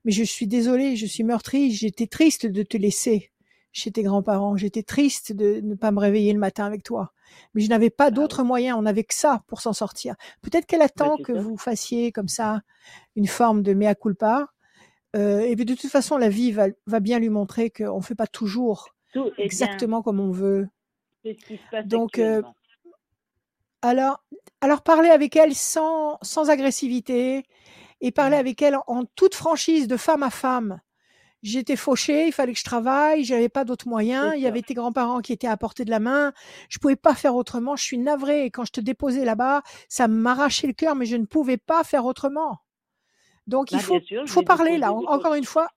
Mais 0.05 0.13
je 0.13 0.23
suis 0.25 0.47
désolée, 0.47 0.97
je 0.97 1.07
suis 1.07 1.25
meurtrie, 1.25 1.71
j'étais 1.73 2.07
triste 2.07 2.47
de 2.47 2.63
te 2.63 2.77
laisser 2.77 3.33
chez 3.73 3.91
tes 3.91 4.03
grands-parents, 4.03 4.57
j'étais 4.57 4.83
triste 4.83 5.33
de 5.33 5.61
ne 5.63 5.75
pas 5.75 5.93
me 5.93 5.99
réveiller 6.01 6.33
le 6.33 6.39
matin 6.39 6.67
avec 6.67 6.83
toi. 6.83 7.13
Mais 7.55 7.63
je 7.63 7.69
n'avais 7.69 7.91
pas 7.91 8.11
Bah 8.11 8.11
d'autre 8.11 8.43
oui, 8.43 8.45
moyen, 8.45 8.77
on 8.77 8.83
n'avait 8.83 9.05
que 9.05 9.15
ça 9.15 9.45
pour 9.49 9.61
s'en 9.63 9.73
sortir. 9.73 10.15
Peut-être 10.43 10.67
qu'elle 10.67 10.81
bah, 10.99 11.07
attend 11.07 11.19
que 11.19 11.35
ça. 11.35 11.41
vous 11.41 11.57
fassiez 11.57 12.13
comme 12.13 12.29
ça 12.29 12.63
une 13.17 13.27
forme 13.27 13.63
de 13.63 13.73
mea 13.75 13.95
culpa. 13.95 14.49
Euh, 15.17 15.41
et 15.41 15.57
puis 15.57 15.65
de 15.65 15.75
toute 15.75 15.91
façon, 15.91 16.19
la 16.19 16.29
vie 16.29 16.53
va, 16.53 16.67
va 16.87 17.01
bien 17.01 17.19
lui 17.19 17.31
montrer 17.31 17.71
qu'on 17.71 17.99
ne 17.99 18.03
fait 18.03 18.15
pas 18.15 18.27
toujours 18.27 18.95
Tout 19.13 19.33
est 19.39 19.49
bien, 19.49 19.87
exactement 19.87 20.03
comme 20.03 20.21
on 20.21 20.31
veut. 20.33 20.69
c'est 21.23 21.35
ce 21.35 21.45
qui 21.47 21.57
se 21.57 21.67
passe 21.71 21.87
Donc, 21.91 22.19
euh, 22.19 22.43
alors, 23.83 24.23
alors 24.61 24.83
parlez 24.83 25.09
avec 25.11 25.37
elle 25.37 25.55
sans, 25.55 26.19
sans 26.23 26.51
agressivité 26.51 27.45
et 28.03 28.13
parlez 28.13 28.37
Hum, 28.37 28.39
avec 28.39 28.63
elle 28.63 28.77
en, 28.77 28.85
en 28.89 29.05
toute 29.17 29.35
franchise, 29.37 29.89
de 29.89 29.97
femme 29.97 30.23
à 30.23 30.31
femme. 30.31 30.81
J'étais 31.43 31.77
fauchée, 31.77 32.27
il 32.29 32.33
fallait 32.33 32.55
que 32.55 32.59
je 32.61 32.65
travaille, 32.65 33.25
j'avais 33.25 33.49
pas 33.51 33.65
d'autres 33.65 33.89
moyens, 33.89 34.35
il 34.37 34.43
y 34.43 34.47
avait 34.49 34.63
tes 34.63 34.75
grands-parents 34.75 35.21
qui 35.21 35.33
étaient 35.33 35.49
à 35.49 35.57
portée 35.57 35.85
de 35.85 35.91
la 35.91 36.01
main, 36.01 36.33
je 36.69 36.79
pouvais 36.79 36.97
pas 36.97 37.15
faire 37.15 37.37
autrement, 37.37 37.77
je 37.77 37.85
suis 37.85 37.99
navrée. 37.99 38.47
Et 38.47 38.51
quand 38.51 38.65
je 38.67 38.73
te 38.73 38.81
déposais 38.81 39.25
là-bas, 39.25 39.63
ça 39.89 40.09
m'arrachait 40.09 40.69
le 40.69 40.75
cœur, 40.75 40.97
mais 40.97 41.07
je 41.07 41.17
ne 41.17 41.27
pouvais 41.27 41.59
pas 41.59 41.85
faire 41.85 42.07
autrement. 42.07 42.59
Donc 43.47 43.73
il 43.73 43.81
Bah, 43.81 43.83
faut, 43.83 44.01
sûr, 44.05 44.45
parler 44.45 44.79
là. 44.79 44.93
Encore 45.07 45.35
une 45.35 45.45
fois, 45.45 45.69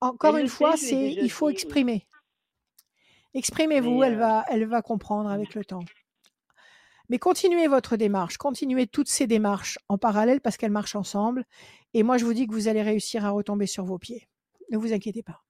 encore 0.00 0.36
une 0.36 0.48
fois, 0.48 0.76
c'est 0.76 1.12
il 1.12 1.30
faut 1.30 1.48
exprimer. 1.48 2.06
Exprimez-vous, 3.34 4.02
elle 4.02 4.14
euh, 4.14 4.18
va, 4.18 4.44
elle 4.48 4.64
va 4.66 4.82
comprendre 4.82 5.30
avec 5.30 5.54
le 5.54 5.64
temps. 5.64 5.84
Mais 7.08 7.18
continuez 7.18 7.68
votre 7.68 7.96
démarche, 7.96 8.36
continuez 8.38 8.86
toutes 8.86 9.08
ces 9.08 9.26
démarches 9.26 9.78
en 9.88 9.98
parallèle 9.98 10.40
parce 10.40 10.56
qu'elles 10.56 10.70
marchent 10.72 10.96
ensemble. 10.96 11.44
Et 11.94 12.02
moi, 12.02 12.18
je 12.18 12.24
vous 12.24 12.32
dis 12.34 12.46
que 12.46 12.52
vous 12.52 12.66
allez 12.68 12.82
réussir 12.82 13.24
à 13.24 13.30
retomber 13.30 13.66
sur 13.66 13.84
vos 13.84 13.98
pieds. 13.98 14.28
Ne 14.70 14.78
vous 14.78 14.92
inquiétez 14.92 15.22
pas. 15.22 15.44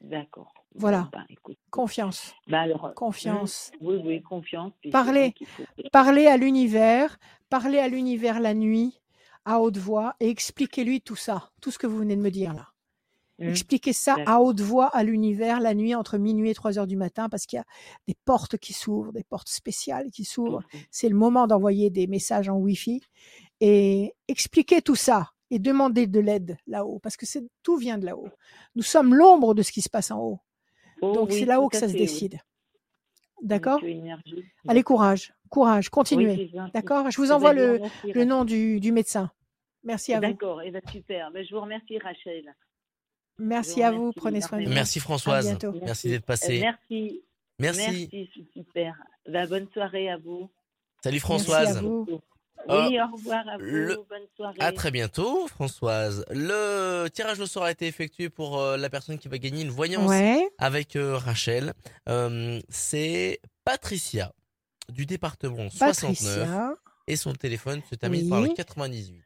d'accord. 0.00 0.52
Voilà, 0.76 1.08
bah, 1.12 1.24
écoute. 1.28 1.56
confiance, 1.70 2.34
Bah 2.48 2.62
alors, 2.62 2.86
hum, 2.86 2.94
confiance. 2.94 3.70
oui, 3.80 4.00
oui, 4.04 4.20
confiance. 4.22 4.72
Parlez, 4.90 5.32
parlez 5.92 6.26
à 6.26 6.36
l'univers, 6.36 7.16
parlez 7.48 7.78
à 7.78 7.86
l'univers 7.86 8.40
la 8.40 8.54
nuit 8.54 9.00
à 9.44 9.60
haute 9.60 9.76
voix 9.76 10.16
et 10.18 10.28
expliquez-lui 10.30 11.00
tout 11.00 11.14
ça, 11.14 11.52
tout 11.60 11.70
ce 11.70 11.78
que 11.78 11.86
vous 11.86 11.98
venez 11.98 12.16
de 12.16 12.22
me 12.22 12.30
dire 12.30 12.54
là. 12.54 12.73
Hum, 13.40 13.48
Expliquez 13.48 13.92
ça 13.92 14.16
à 14.26 14.38
haute 14.40 14.60
voix 14.60 14.86
à 14.94 15.02
l'univers 15.02 15.58
la 15.60 15.74
nuit 15.74 15.94
entre 15.94 16.18
minuit 16.18 16.50
et 16.50 16.54
3 16.54 16.78
heures 16.78 16.86
du 16.86 16.96
matin 16.96 17.28
parce 17.28 17.46
qu'il 17.46 17.56
y 17.56 17.60
a 17.60 17.64
des 18.06 18.14
portes 18.24 18.58
qui 18.58 18.72
s'ouvrent, 18.72 19.12
des 19.12 19.24
portes 19.24 19.48
spéciales 19.48 20.10
qui 20.12 20.24
s'ouvrent. 20.24 20.62
Mhm. 20.72 20.80
C'est 20.92 21.08
le 21.08 21.16
moment 21.16 21.46
d'envoyer 21.48 21.90
des 21.90 22.06
messages 22.06 22.48
en 22.48 22.56
Wi-Fi 22.58 23.02
et 23.60 24.14
expliquez 24.28 24.82
tout 24.82 24.94
ça 24.94 25.32
et 25.50 25.58
demandez 25.58 26.06
de 26.06 26.20
l'aide 26.20 26.56
là-haut 26.68 27.00
parce 27.00 27.16
que 27.16 27.26
tout 27.64 27.76
vient 27.76 27.98
de 27.98 28.06
là-haut. 28.06 28.28
Nous 28.76 28.82
sommes 28.82 29.14
l'ombre 29.14 29.54
de 29.54 29.62
ce 29.62 29.72
qui 29.72 29.82
se 29.82 29.90
passe 29.90 30.12
en 30.12 30.20
haut. 30.20 30.38
Oh 31.02 31.12
Donc 31.12 31.32
c'est 31.32 31.44
là-haut 31.44 31.68
que 31.68 31.76
ça 31.76 31.88
se 31.88 31.92
oui. 31.92 31.98
décide. 31.98 32.38
D'accord? 33.42 33.80
Allez, 34.68 34.82
courage, 34.84 35.34
courage, 35.50 35.88
continuez. 35.90 36.52
D'accord? 36.72 37.10
Je 37.10 37.16
vous 37.16 37.24
Eh 37.24 37.28
ben, 37.28 37.34
envoie 37.34 37.52
le, 37.52 38.24
nom 38.24 38.44
du, 38.44 38.80
du 38.80 38.92
médecin. 38.92 39.30
Merci 39.82 40.14
à 40.14 40.16
vous. 40.20 40.22
D'accord, 40.22 40.62
et 40.62 40.70
ben 40.70 40.80
super. 40.90 41.30
Ben, 41.32 41.44
je 41.44 41.54
vous 41.54 41.60
remercie, 41.60 41.98
Rachel. 41.98 42.54
Merci 43.38 43.82
à 43.82 43.90
vous. 43.90 44.12
Prenez 44.12 44.40
soin 44.40 44.58
de 44.60 44.64
vous. 44.66 44.70
Merci 44.72 44.98
À 44.98 45.02
Françoise. 45.02 45.46
bientôt. 45.46 45.72
Merci 45.72 45.84
Merci. 45.84 46.08
d'être 46.08 46.22
Euh, 46.22 46.26
passée. 46.26 46.60
merci. 46.60 47.22
Merci. 47.58 47.80
Merci, 47.80 48.30
c'est 48.34 48.60
super. 48.60 48.94
Ben, 49.28 49.48
bonne 49.48 49.68
soirée 49.72 50.08
à 50.10 50.16
vous. 50.16 50.50
Salut 51.02 51.14
Merci 51.16 51.16
à 51.16 51.20
Françoise. 51.26 51.82
vous. 51.82 52.06
Euh, 52.70 52.88
Oui, 52.88 52.98
au 53.00 53.14
revoir 53.16 53.46
à 53.48 53.58
vous. 53.58 53.64
le- 53.64 53.96
Bonne 54.08 54.26
soirée. 54.36 54.56
À 54.60 54.72
très 54.72 54.90
bientôt, 54.90 55.46
Françoise. 55.48 56.24
Le 56.30 57.08
tirage 57.08 57.38
au 57.40 57.46
sort 57.46 57.64
a 57.64 57.70
été 57.70 57.86
effectué 57.86 58.30
pour 58.30 58.58
euh, 58.58 58.76
la 58.78 58.88
personne 58.88 59.18
qui 59.18 59.28
va 59.28 59.36
gagner 59.38 59.62
une 59.62 59.70
voyance 59.70 60.08
Ouais. 60.08 60.48
avec 60.58 60.96
euh, 60.96 61.16
Rachel. 61.18 61.74
Euh, 62.08 62.60
c'est 62.68 63.40
Patricia. 63.64 64.32
du 64.90 65.06
département 65.06 65.68
69 65.70 65.78
Patricia. 65.78 66.74
et 67.06 67.16
son 67.16 67.32
téléphone 67.34 67.80
se 67.90 67.94
termine 67.96 68.28
par 68.28 68.40
le 68.42 68.48
Oui. 68.48 68.54
98. 68.54 69.22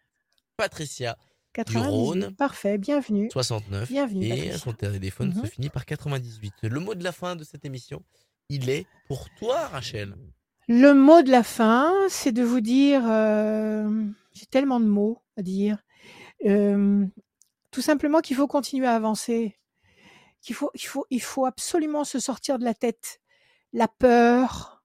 Patricia 0.56 1.16
du 1.64 1.74
98. 1.74 1.90
Rhône 1.90 2.34
Parfait, 2.36 2.78
bienvenue. 2.78 3.28
69 3.32 3.88
Bienvenue, 3.90 4.24
et 4.26 4.28
Patricia. 4.30 4.58
son 4.58 4.72
téléphone 4.72 5.32
se 5.34 5.38
Mhm. 5.40 5.46
finit 5.46 5.68
par 5.70 5.84
98. 5.86 6.54
Le 6.62 6.80
mot 6.80 6.94
de 6.94 7.04
la 7.04 7.12
fin 7.12 7.36
de 7.36 7.44
cette 7.44 7.64
émission, 7.64 8.02
il 8.48 8.68
est 8.70 8.86
pour 9.06 9.28
toi 9.38 9.66
Rachel. 9.68 10.14
Le 10.68 10.92
mot 10.92 11.22
de 11.22 11.30
la 11.30 11.42
fin, 11.42 11.92
c'est 12.08 12.32
de 12.32 12.42
vous 12.42 12.60
dire, 12.60 13.02
euh, 13.08 14.04
j'ai 14.34 14.46
tellement 14.46 14.80
de 14.80 14.84
mots 14.86 15.18
à 15.36 15.42
dire, 15.42 15.78
euh, 16.44 17.06
tout 17.70 17.80
simplement 17.82 18.20
qu'il 18.20 18.36
faut 18.36 18.46
continuer 18.48 18.86
à 18.86 18.94
avancer, 18.94 19.56
qu'il 20.42 20.54
faut, 20.54 20.70
il 20.74 20.80
faut, 20.86 21.06
il 21.10 21.22
faut 21.22 21.46
absolument 21.46 22.04
se 22.04 22.18
sortir 22.20 22.58
de 22.58 22.64
la 22.64 22.74
tête 22.74 23.20
la 23.72 23.88
peur, 23.88 24.82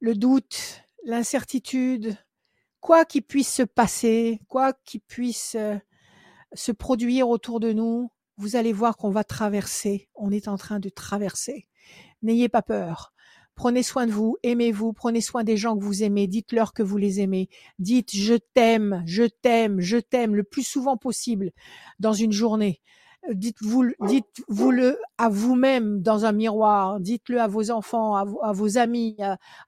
le 0.00 0.14
doute, 0.14 0.82
l'incertitude, 1.04 2.16
quoi 2.82 3.06
qui 3.06 3.22
puisse 3.22 3.50
se 3.50 3.62
passer, 3.62 4.40
quoi 4.48 4.74
qui 4.84 4.98
puisse 4.98 5.54
euh, 5.54 5.76
se 6.52 6.72
produire 6.72 7.30
autour 7.30 7.60
de 7.60 7.72
nous, 7.72 8.10
vous 8.36 8.56
allez 8.56 8.72
voir 8.74 8.98
qu'on 8.98 9.10
va 9.10 9.24
traverser, 9.24 10.10
on 10.14 10.30
est 10.32 10.48
en 10.48 10.58
train 10.58 10.80
de 10.80 10.90
traverser. 10.90 11.68
N'ayez 12.22 12.50
pas 12.50 12.60
peur. 12.60 13.14
Prenez 13.54 13.82
soin 13.82 14.06
de 14.06 14.12
vous, 14.12 14.36
aimez-vous, 14.42 14.92
prenez 14.94 15.20
soin 15.20 15.44
des 15.44 15.56
gens 15.56 15.78
que 15.78 15.84
vous 15.84 16.02
aimez, 16.02 16.26
dites-leur 16.26 16.72
que 16.72 16.82
vous 16.82 16.96
les 16.96 17.20
aimez. 17.20 17.48
Dites 17.78 18.10
je 18.14 18.34
t'aime, 18.34 19.02
je 19.06 19.24
t'aime, 19.24 19.80
je 19.80 19.98
t'aime 19.98 20.34
le 20.34 20.42
plus 20.42 20.64
souvent 20.66 20.96
possible 20.96 21.52
dans 22.00 22.14
une 22.14 22.32
journée. 22.32 22.80
Dites-vous, 23.30 23.82
le 24.72 24.98
à 25.18 25.28
vous-même 25.28 26.02
dans 26.02 26.24
un 26.24 26.32
miroir, 26.32 26.98
dites-le 26.98 27.40
à 27.40 27.46
vos 27.46 27.70
enfants, 27.70 28.16
à, 28.16 28.52
vos- 28.52 28.78
amis, 28.78 29.16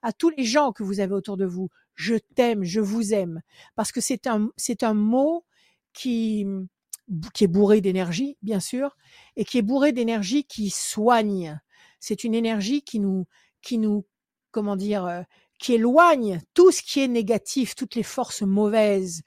à 0.01 0.11
tous 0.11 0.31
les 0.31 0.43
gens 0.43 0.73
que 0.73 0.83
vous 0.83 0.99
avez 0.99 1.13
autour 1.13 1.37
de 1.37 1.45
vous. 1.45 1.69
Je 1.95 2.15
t'aime, 2.15 2.63
je 2.63 2.81
vous 2.81 3.13
aime. 3.13 3.41
Parce 3.75 3.91
que 3.91 4.01
c'est 4.01 4.27
un, 4.27 4.49
c'est 4.57 4.83
un 4.83 4.93
mot 4.93 5.45
qui, 5.93 6.45
qui 7.33 7.43
est 7.43 7.47
bourré 7.47 7.81
d'énergie, 7.81 8.37
bien 8.41 8.59
sûr, 8.59 8.95
et 9.35 9.45
qui 9.45 9.57
est 9.57 9.63
bourré 9.63 9.91
d'énergie 9.91 10.43
qui 10.43 10.69
soigne. 10.69 11.59
C'est 11.99 12.23
une 12.23 12.35
énergie 12.35 12.83
qui 12.83 12.99
nous, 12.99 13.25
qui 13.61 13.77
nous, 13.77 14.05
comment 14.51 14.75
dire, 14.75 15.05
euh, 15.05 15.21
qui 15.59 15.73
éloigne 15.73 16.41
tout 16.53 16.71
ce 16.71 16.81
qui 16.81 16.99
est 16.99 17.07
négatif, 17.07 17.75
toutes 17.75 17.95
les 17.95 18.03
forces 18.03 18.41
mauvaises 18.41 19.21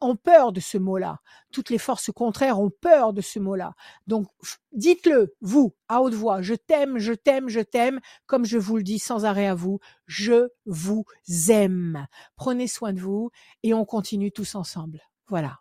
ont 0.00 0.16
peur 0.16 0.52
de 0.52 0.60
ce 0.60 0.78
mot-là. 0.78 1.20
Toutes 1.52 1.70
les 1.70 1.78
forces 1.78 2.10
contraires 2.10 2.60
ont 2.60 2.70
peur 2.70 3.12
de 3.12 3.20
ce 3.20 3.38
mot-là. 3.38 3.74
Donc, 4.06 4.26
dites-le, 4.72 5.34
vous, 5.40 5.74
à 5.88 6.02
haute 6.02 6.14
voix, 6.14 6.42
je 6.42 6.54
t'aime, 6.54 6.98
je 6.98 7.12
t'aime, 7.12 7.48
je 7.48 7.60
t'aime, 7.60 8.00
comme 8.26 8.44
je 8.44 8.58
vous 8.58 8.76
le 8.76 8.82
dis 8.82 8.98
sans 8.98 9.24
arrêt 9.24 9.46
à 9.46 9.54
vous, 9.54 9.80
je 10.06 10.48
vous 10.66 11.04
aime. 11.48 12.06
Prenez 12.36 12.66
soin 12.66 12.92
de 12.92 13.00
vous 13.00 13.30
et 13.62 13.74
on 13.74 13.84
continue 13.84 14.32
tous 14.32 14.54
ensemble. 14.54 15.00
Voilà. 15.28 15.60